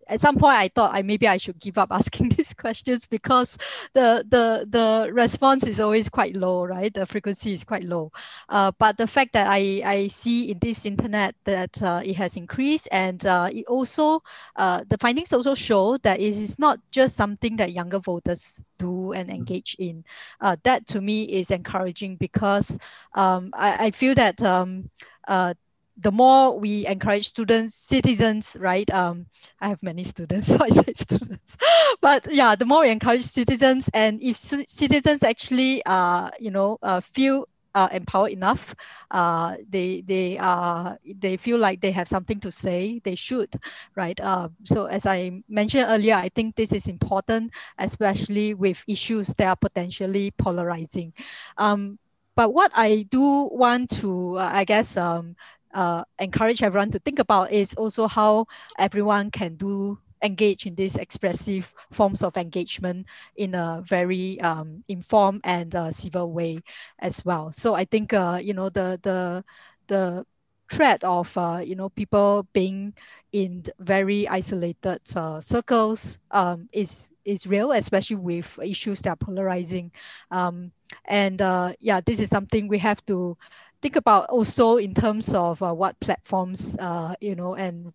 At 0.08 0.20
some 0.20 0.36
point 0.36 0.56
I 0.56 0.68
thought 0.68 0.94
I 0.94 1.02
maybe 1.02 1.26
I 1.28 1.36
should 1.38 1.58
give 1.58 1.78
up 1.78 1.90
asking 1.90 2.28
these 2.36 2.54
questions 2.54 3.06
because 3.06 3.58
the 3.94 4.24
the 4.28 4.66
the 4.68 5.12
response 5.12 5.64
is 5.64 5.80
always 5.80 6.08
quite 6.08 6.36
low, 6.36 6.64
right? 6.64 6.92
The 6.92 7.06
frequency 7.06 7.52
is 7.52 7.64
quite 7.64 7.84
low. 7.84 8.12
Uh, 8.48 8.72
but 8.78 8.96
the 8.96 9.06
fact 9.06 9.32
that 9.34 9.48
I 9.50 9.82
I 9.84 10.06
see 10.08 10.50
in 10.50 10.58
this 10.58 10.86
internet 10.86 11.34
that 11.44 11.82
uh, 11.82 12.00
it 12.04 12.16
has 12.16 12.36
increased 12.36 12.88
and 12.92 13.24
uh, 13.26 13.48
it 13.52 13.66
also 13.66 14.22
uh, 14.56 14.82
the 14.88 14.98
findings 14.98 15.32
also 15.32 15.54
show 15.54 15.96
that 15.98 16.20
it 16.20 16.28
is 16.28 16.58
not 16.58 16.78
just 16.90 17.16
something 17.16 17.56
that 17.56 17.72
younger 17.72 17.98
voters 17.98 18.60
do 18.78 19.12
and 19.12 19.30
engage 19.30 19.76
in. 19.78 20.04
Uh, 20.40 20.56
that 20.64 20.86
to 20.88 21.00
me 21.00 21.24
is 21.24 21.50
encouraging 21.50 22.16
because 22.16 22.78
um, 23.14 23.50
I, 23.54 23.86
I 23.86 23.90
feel 23.90 24.14
that 24.14 24.42
um, 24.42 24.90
uh, 25.26 25.54
the 25.96 26.12
more 26.12 26.58
we 26.58 26.86
encourage 26.86 27.28
students, 27.28 27.74
citizens, 27.74 28.56
right? 28.60 28.88
Um, 28.92 29.26
I 29.60 29.68
have 29.68 29.82
many 29.82 30.04
students, 30.04 30.46
so 30.54 30.58
I 30.62 30.68
say 30.68 30.92
students. 30.94 31.56
but 32.00 32.26
yeah, 32.32 32.54
the 32.56 32.64
more 32.66 32.82
we 32.82 32.90
encourage 32.90 33.22
citizens, 33.22 33.88
and 33.94 34.22
if 34.22 34.36
citizens 34.36 35.22
actually, 35.22 35.82
uh, 35.86 36.30
you 36.38 36.50
know, 36.50 36.78
uh, 36.82 37.00
feel 37.00 37.48
uh, 37.74 37.88
empowered 37.92 38.32
enough, 38.32 38.74
uh, 39.10 39.56
they 39.68 40.02
they 40.02 40.38
uh, 40.38 40.94
they 41.04 41.36
feel 41.36 41.58
like 41.58 41.80
they 41.80 41.90
have 41.92 42.08
something 42.08 42.40
to 42.40 42.50
say, 42.50 43.00
they 43.04 43.14
should, 43.14 43.52
right? 43.94 44.18
Uh, 44.20 44.48
so 44.64 44.86
as 44.86 45.06
I 45.06 45.42
mentioned 45.48 45.86
earlier, 45.88 46.14
I 46.14 46.28
think 46.28 46.56
this 46.56 46.72
is 46.72 46.88
important, 46.88 47.52
especially 47.78 48.54
with 48.54 48.82
issues 48.88 49.28
that 49.34 49.46
are 49.48 49.56
potentially 49.56 50.30
polarizing. 50.32 51.12
Um, 51.58 51.98
but 52.34 52.52
what 52.52 52.70
I 52.74 53.06
do 53.10 53.48
want 53.52 53.90
to, 54.02 54.38
uh, 54.38 54.50
I 54.52 54.64
guess, 54.64 54.96
um, 54.96 55.36
uh, 55.76 56.04
encourage 56.18 56.62
everyone 56.64 56.90
to 56.92 57.00
think 57.00 57.20
about 57.20 57.52
is 57.52 57.74
also 57.76 58.08
how 58.08 58.46
everyone 58.78 59.30
can 59.30 59.56
do 59.56 59.98
engage 60.22 60.66
in 60.66 60.74
these 60.74 60.96
expressive 60.96 61.74
forms 61.92 62.24
of 62.24 62.36
engagement 62.36 63.06
in 63.36 63.54
a 63.54 63.82
very 63.86 64.40
um, 64.40 64.84
informed 64.88 65.42
and 65.44 65.74
uh, 65.76 65.92
civil 65.92 66.32
way 66.32 66.62
as 66.98 67.24
well. 67.24 67.52
So 67.52 67.74
I 67.74 67.84
think 67.84 68.14
uh, 68.14 68.40
you 68.42 68.54
know 68.54 68.70
the 68.70 68.98
the 69.02 69.44
the 69.88 70.26
threat 70.70 71.04
of 71.04 71.36
uh, 71.38 71.60
you 71.64 71.76
know 71.76 71.90
people 71.90 72.46
being 72.52 72.94
in 73.32 73.64
very 73.78 74.28
isolated 74.28 75.00
uh, 75.16 75.40
circles 75.40 76.18
um, 76.30 76.68
is 76.72 77.12
is 77.24 77.46
real, 77.46 77.72
especially 77.72 78.16
with 78.16 78.58
issues 78.62 79.02
that 79.02 79.10
are 79.10 79.16
polarizing. 79.16 79.92
Um, 80.30 80.72
and 81.06 81.40
uh, 81.42 81.72
yeah, 81.80 82.00
this 82.00 82.20
is 82.20 82.28
something 82.30 82.68
we 82.68 82.78
have 82.78 83.04
to 83.06 83.36
think 83.82 83.96
about 83.96 84.30
also 84.30 84.76
in 84.76 84.94
terms 84.94 85.34
of 85.34 85.62
uh, 85.62 85.72
what 85.72 85.98
platforms, 86.00 86.76
uh, 86.78 87.14
you 87.20 87.34
know, 87.34 87.54
and 87.54 87.92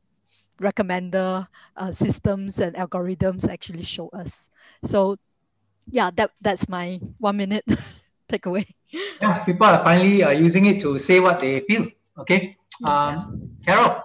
recommender 0.61 1.47
uh, 1.75 1.91
systems 1.91 2.59
and 2.59 2.75
algorithms 2.75 3.49
actually 3.49 3.83
show 3.83 4.09
us. 4.09 4.49
So 4.83 5.17
yeah, 5.89 6.11
that 6.15 6.31
that's 6.41 6.69
my 6.69 6.99
one 7.17 7.37
minute 7.37 7.65
takeaway. 8.29 8.67
Yeah, 9.21 9.43
people 9.43 9.65
are 9.65 9.83
finally 9.83 10.23
uh, 10.23 10.31
using 10.31 10.65
it 10.65 10.81
to 10.81 10.99
say 10.99 11.19
what 11.19 11.39
they 11.39 11.61
feel. 11.61 11.87
Okay, 12.17 12.57
um, 12.85 13.49
Carol. 13.65 14.03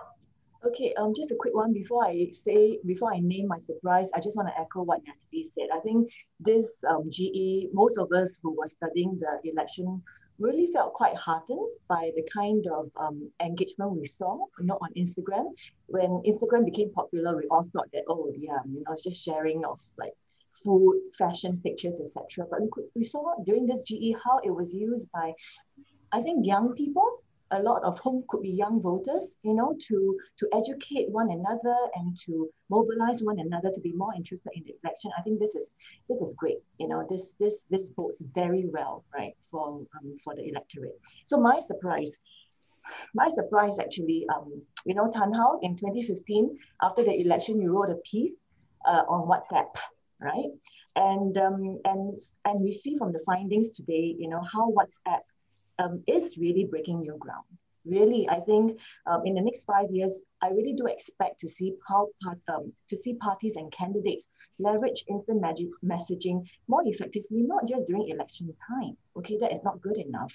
Okay, 0.66 0.92
um, 0.98 1.14
just 1.14 1.30
a 1.30 1.36
quick 1.38 1.54
one 1.54 1.72
before 1.72 2.04
I 2.04 2.28
say, 2.32 2.80
before 2.84 3.14
I 3.14 3.20
name 3.20 3.46
my 3.46 3.58
surprise, 3.58 4.10
I 4.16 4.20
just 4.20 4.36
want 4.36 4.48
to 4.48 4.58
echo 4.58 4.82
what 4.82 5.00
Natalie 5.06 5.44
said. 5.44 5.68
I 5.72 5.78
think 5.78 6.10
this 6.40 6.82
um, 6.88 7.08
GE, 7.08 7.70
most 7.72 7.98
of 7.98 8.10
us 8.10 8.40
who 8.42 8.50
were 8.50 8.66
studying 8.66 9.20
the 9.20 9.48
election 9.48 10.02
really 10.38 10.70
felt 10.72 10.92
quite 10.92 11.16
heartened 11.16 11.66
by 11.88 12.10
the 12.16 12.22
kind 12.32 12.66
of 12.66 12.90
um, 12.96 13.30
engagement 13.42 13.92
we 13.92 14.06
saw, 14.06 14.38
you 14.58 14.66
know, 14.66 14.78
on 14.80 14.92
Instagram. 14.94 15.46
When 15.86 16.22
Instagram 16.26 16.64
became 16.64 16.92
popular, 16.92 17.36
we 17.36 17.44
all 17.50 17.68
thought 17.72 17.90
that, 17.92 18.04
oh, 18.08 18.32
yeah, 18.36 18.58
you 18.66 18.82
know, 18.84 18.92
it's 18.92 19.04
just 19.04 19.24
sharing 19.24 19.64
of 19.64 19.78
like 19.98 20.12
food, 20.64 21.00
fashion 21.18 21.60
pictures, 21.62 22.00
etc. 22.00 22.46
But 22.50 22.62
we, 22.62 22.68
could, 22.70 22.84
we 22.94 23.04
saw 23.04 23.34
during 23.44 23.66
this 23.66 23.82
GE 23.82 24.14
how 24.24 24.40
it 24.44 24.50
was 24.50 24.74
used 24.74 25.10
by, 25.12 25.32
I 26.12 26.22
think, 26.22 26.46
young 26.46 26.74
people 26.74 27.22
a 27.52 27.62
lot 27.62 27.82
of 27.85 27.98
whom 28.01 28.24
could 28.28 28.43
be 28.43 28.51
young 28.51 28.81
voters, 28.81 29.35
you 29.43 29.55
know, 29.55 29.77
to, 29.89 30.16
to 30.39 30.48
educate 30.52 31.10
one 31.10 31.31
another 31.31 31.77
and 31.94 32.16
to 32.27 32.48
mobilize 32.70 33.23
one 33.23 33.39
another 33.39 33.70
to 33.73 33.81
be 33.81 33.93
more 33.93 34.14
interested 34.14 34.51
in 34.55 34.64
the 34.64 34.74
election. 34.82 35.10
I 35.16 35.23
think 35.23 35.39
this 35.39 35.55
is 35.55 35.74
this 36.09 36.20
is 36.20 36.35
great. 36.35 36.59
You 36.78 36.89
know, 36.89 37.06
this 37.09 37.35
this 37.39 37.64
this 37.70 37.90
bodes 37.90 38.24
very 38.35 38.66
well, 38.66 39.05
right, 39.14 39.35
for 39.51 39.86
um, 39.97 40.18
for 40.24 40.35
the 40.35 40.48
electorate. 40.48 40.98
So 41.24 41.39
my 41.39 41.60
surprise, 41.60 42.18
my 43.14 43.28
surprise 43.28 43.78
actually, 43.78 44.27
um, 44.35 44.62
you 44.85 44.94
know, 44.94 45.10
Tarn 45.10 45.32
How 45.32 45.60
in 45.62 45.77
2015, 45.77 46.59
after 46.82 47.05
the 47.05 47.14
election, 47.20 47.60
you 47.60 47.73
wrote 47.73 47.90
a 47.90 48.01
piece 48.10 48.43
uh, 48.86 49.02
on 49.09 49.28
WhatsApp, 49.28 49.77
right? 50.20 50.51
And 50.97 51.36
um, 51.39 51.78
and 51.85 52.18
and 52.44 52.60
we 52.60 52.73
see 52.73 52.97
from 52.97 53.12
the 53.12 53.20
findings 53.24 53.70
today, 53.70 54.16
you 54.18 54.28
know, 54.28 54.43
how 54.52 54.73
WhatsApp 54.73 55.20
um, 55.78 56.02
is 56.06 56.36
really 56.38 56.64
breaking 56.64 57.00
new 57.00 57.16
ground. 57.18 57.44
Really, 57.84 58.28
I 58.28 58.40
think 58.40 58.80
um, 59.06 59.22
in 59.24 59.34
the 59.34 59.40
next 59.40 59.64
five 59.64 59.88
years, 59.92 60.24
I 60.42 60.48
really 60.48 60.72
do 60.72 60.86
expect 60.86 61.38
to 61.40 61.48
see 61.48 61.74
how 61.88 62.08
um, 62.48 62.72
to 62.88 62.96
see 62.96 63.14
parties 63.14 63.54
and 63.54 63.70
candidates 63.70 64.28
leverage 64.58 65.04
instant 65.08 65.40
magic 65.40 65.68
messaging 65.84 66.44
more 66.66 66.82
effectively, 66.84 67.42
not 67.42 67.68
just 67.68 67.86
during 67.86 68.08
election 68.08 68.52
time. 68.68 68.96
Okay, 69.16 69.38
that 69.40 69.52
is 69.52 69.62
not 69.62 69.80
good 69.80 69.98
enough, 69.98 70.34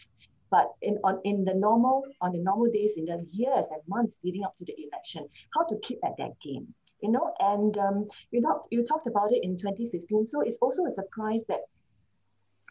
but 0.49 0.71
in 0.81 0.97
on 1.03 1.19
in 1.25 1.43
the 1.43 1.53
normal 1.53 2.03
on 2.21 2.31
the 2.31 2.39
normal 2.39 2.71
days 2.71 2.93
in 2.95 3.03
the 3.03 3.25
years 3.31 3.67
and 3.69 3.81
months 3.85 4.17
leading 4.23 4.45
up 4.45 4.55
to 4.55 4.63
the 4.63 4.75
election, 4.87 5.27
how 5.53 5.65
to 5.65 5.77
keep 5.83 5.99
at 6.05 6.15
that 6.19 6.39
game. 6.41 6.73
You 7.01 7.11
know, 7.11 7.33
and 7.39 7.77
um, 7.77 8.07
you 8.31 8.39
know, 8.39 8.63
you 8.71 8.85
talked 8.85 9.07
about 9.07 9.33
it 9.33 9.43
in 9.43 9.57
2015, 9.57 10.25
so 10.25 10.39
it's 10.39 10.57
also 10.61 10.85
a 10.85 10.91
surprise 10.91 11.43
that 11.49 11.61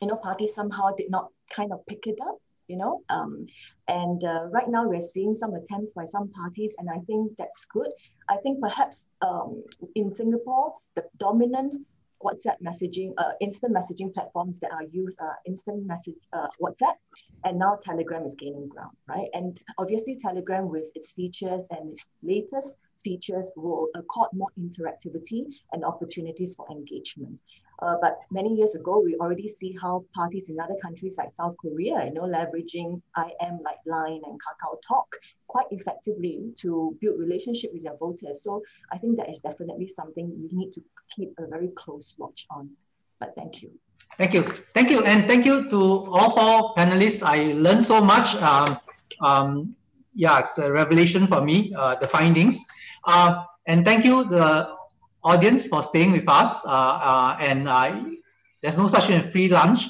you 0.00 0.08
know 0.08 0.16
parties 0.16 0.54
somehow 0.54 0.94
did 0.96 1.10
not 1.10 1.28
kind 1.50 1.70
of 1.70 1.84
pick 1.86 2.06
it 2.06 2.18
up 2.22 2.38
you 2.70 2.76
know. 2.76 3.02
Um, 3.10 3.46
and 3.88 4.22
uh, 4.22 4.44
right 4.56 4.68
now 4.68 4.88
we're 4.88 5.08
seeing 5.14 5.34
some 5.34 5.52
attempts 5.54 5.92
by 5.94 6.04
some 6.04 6.28
parties, 6.40 6.72
and 6.78 6.88
I 6.88 7.00
think 7.06 7.32
that's 7.36 7.64
good. 7.66 7.90
I 8.28 8.36
think 8.36 8.60
perhaps 8.60 9.06
um, 9.20 9.64
in 9.96 10.14
Singapore, 10.14 10.74
the 10.94 11.02
dominant 11.18 11.74
WhatsApp 12.22 12.58
messaging, 12.62 13.12
uh, 13.18 13.32
instant 13.40 13.74
messaging 13.74 14.12
platforms 14.14 14.60
that 14.60 14.70
are 14.72 14.84
used 14.92 15.18
are 15.20 15.36
instant 15.46 15.86
message 15.86 16.20
uh, 16.32 16.48
WhatsApp, 16.62 16.96
and 17.44 17.58
now 17.58 17.78
Telegram 17.84 18.24
is 18.24 18.34
gaining 18.38 18.68
ground, 18.68 18.96
right? 19.08 19.28
And 19.32 19.58
obviously, 19.78 20.18
Telegram 20.22 20.68
with 20.68 20.84
its 20.94 21.12
features 21.12 21.66
and 21.70 21.92
its 21.92 22.08
latest 22.22 22.76
features 23.02 23.50
will 23.56 23.88
accord 23.94 24.28
more 24.34 24.50
interactivity 24.58 25.46
and 25.72 25.84
opportunities 25.84 26.54
for 26.54 26.66
engagement. 26.70 27.38
Uh, 27.82 27.96
but 28.00 28.18
many 28.30 28.54
years 28.54 28.74
ago, 28.74 29.00
we 29.00 29.16
already 29.16 29.48
see 29.48 29.76
how 29.80 30.04
parties 30.14 30.48
in 30.50 30.60
other 30.60 30.76
countries 30.82 31.16
like 31.16 31.32
South 31.32 31.56
Korea, 31.56 32.04
you 32.04 32.12
know, 32.12 32.22
leveraging 32.22 33.00
IM 33.16 33.60
like 33.64 33.78
Line 33.86 34.20
and 34.26 34.38
Kakao 34.44 34.76
Talk 34.86 35.16
quite 35.48 35.66
effectively 35.70 36.52
to 36.60 36.96
build 37.00 37.18
relationship 37.18 37.72
with 37.72 37.82
their 37.82 37.96
voters. 37.96 38.42
So 38.42 38.62
I 38.92 38.98
think 38.98 39.16
that 39.16 39.30
is 39.30 39.40
definitely 39.40 39.88
something 39.88 40.30
we 40.40 40.48
need 40.56 40.72
to 40.74 40.82
keep 41.14 41.32
a 41.38 41.46
very 41.46 41.68
close 41.76 42.14
watch 42.18 42.46
on. 42.50 42.70
But 43.18 43.34
thank 43.34 43.62
you. 43.62 43.70
Thank 44.18 44.34
you. 44.34 44.42
Thank 44.74 44.90
you. 44.90 45.04
And 45.04 45.26
thank 45.26 45.46
you 45.46 45.68
to 45.70 45.80
all 46.12 46.30
four 46.30 46.74
panelists. 46.74 47.22
I 47.22 47.52
learned 47.54 47.82
so 47.82 48.00
much. 48.00 48.34
Um, 48.36 48.78
um, 49.24 49.74
yeah, 50.14 50.40
it's 50.40 50.58
a 50.58 50.70
revelation 50.70 51.26
for 51.26 51.40
me, 51.40 51.72
uh, 51.76 51.96
the 51.96 52.08
findings. 52.08 52.64
Uh, 53.06 53.44
and 53.66 53.84
thank 53.84 54.04
you, 54.04 54.24
the 54.24 54.76
audience 55.22 55.66
for 55.66 55.82
staying 55.82 56.12
with 56.12 56.28
us. 56.28 56.64
Uh, 56.64 56.70
uh, 56.70 57.36
and 57.40 57.68
uh, 57.68 58.04
there's 58.62 58.78
no 58.78 58.86
such 58.86 59.06
thing 59.06 59.20
as 59.20 59.30
free 59.30 59.48
lunch. 59.48 59.88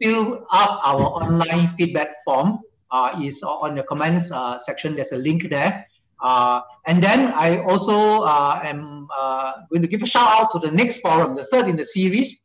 Fill 0.00 0.46
up 0.50 0.80
our 0.84 1.02
online 1.22 1.74
feedback 1.76 2.16
form. 2.24 2.60
is 3.20 3.42
on 3.42 3.74
the 3.74 3.82
comments 3.82 4.32
section. 4.64 4.94
There's 4.94 5.12
a 5.12 5.18
link 5.18 5.48
there. 5.50 5.86
and 6.22 7.02
then 7.02 7.32
I 7.34 7.58
also 7.64 8.26
am 8.26 9.08
going 9.70 9.82
to 9.82 9.88
give 9.88 10.02
a 10.02 10.06
shout 10.06 10.28
out 10.40 10.50
to 10.52 10.58
the 10.58 10.70
next 10.70 11.00
forum, 11.00 11.36
the 11.36 11.44
third 11.44 11.68
in 11.68 11.76
the 11.76 11.84
series. 11.84 12.42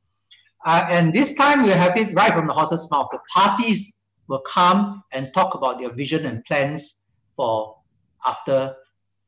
and 0.66 1.14
this 1.14 1.34
time 1.36 1.64
we 1.64 1.70
have 1.70 1.98
it 1.98 2.14
right 2.14 2.34
from 2.34 2.48
the 2.48 2.54
horse's 2.54 2.88
mouth. 2.92 3.08
The 3.12 3.20
parties 3.34 3.94
will 4.28 4.42
come 4.42 5.04
and 5.12 5.34
talk 5.34 5.56
about 5.56 5.80
their 5.80 5.90
vision 5.90 6.26
and 6.26 6.46
plans 6.46 7.04
for 7.36 7.78
after 8.26 8.76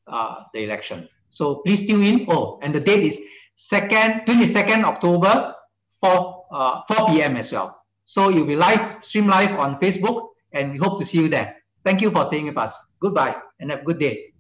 uh, 0.07 0.43
the 0.53 0.63
election. 0.63 1.09
So 1.31 1.63
please 1.65 1.87
tune 1.87 2.03
in. 2.03 2.25
Oh, 2.29 2.59
and 2.61 2.75
the 2.75 2.79
date 2.79 3.03
is 3.03 3.19
second, 3.55 4.27
22nd 4.27 4.83
October, 4.83 5.55
4, 6.03 6.45
uh, 6.51 6.81
4 6.87 7.07
p.m. 7.07 7.37
as 7.37 7.51
well. 7.51 7.81
So 8.05 8.29
you'll 8.29 8.45
be 8.45 8.55
live, 8.55 9.03
stream 9.03 9.27
live 9.27 9.57
on 9.57 9.79
Facebook, 9.79 10.27
and 10.51 10.73
we 10.73 10.77
hope 10.77 10.99
to 10.99 11.05
see 11.05 11.19
you 11.23 11.29
there. 11.29 11.55
Thank 11.83 12.01
you 12.01 12.11
for 12.11 12.25
staying 12.25 12.45
with 12.45 12.57
us. 12.57 12.75
Goodbye 12.99 13.35
and 13.59 13.71
have 13.71 13.81
a 13.81 13.83
good 13.83 13.99
day. 13.99 14.30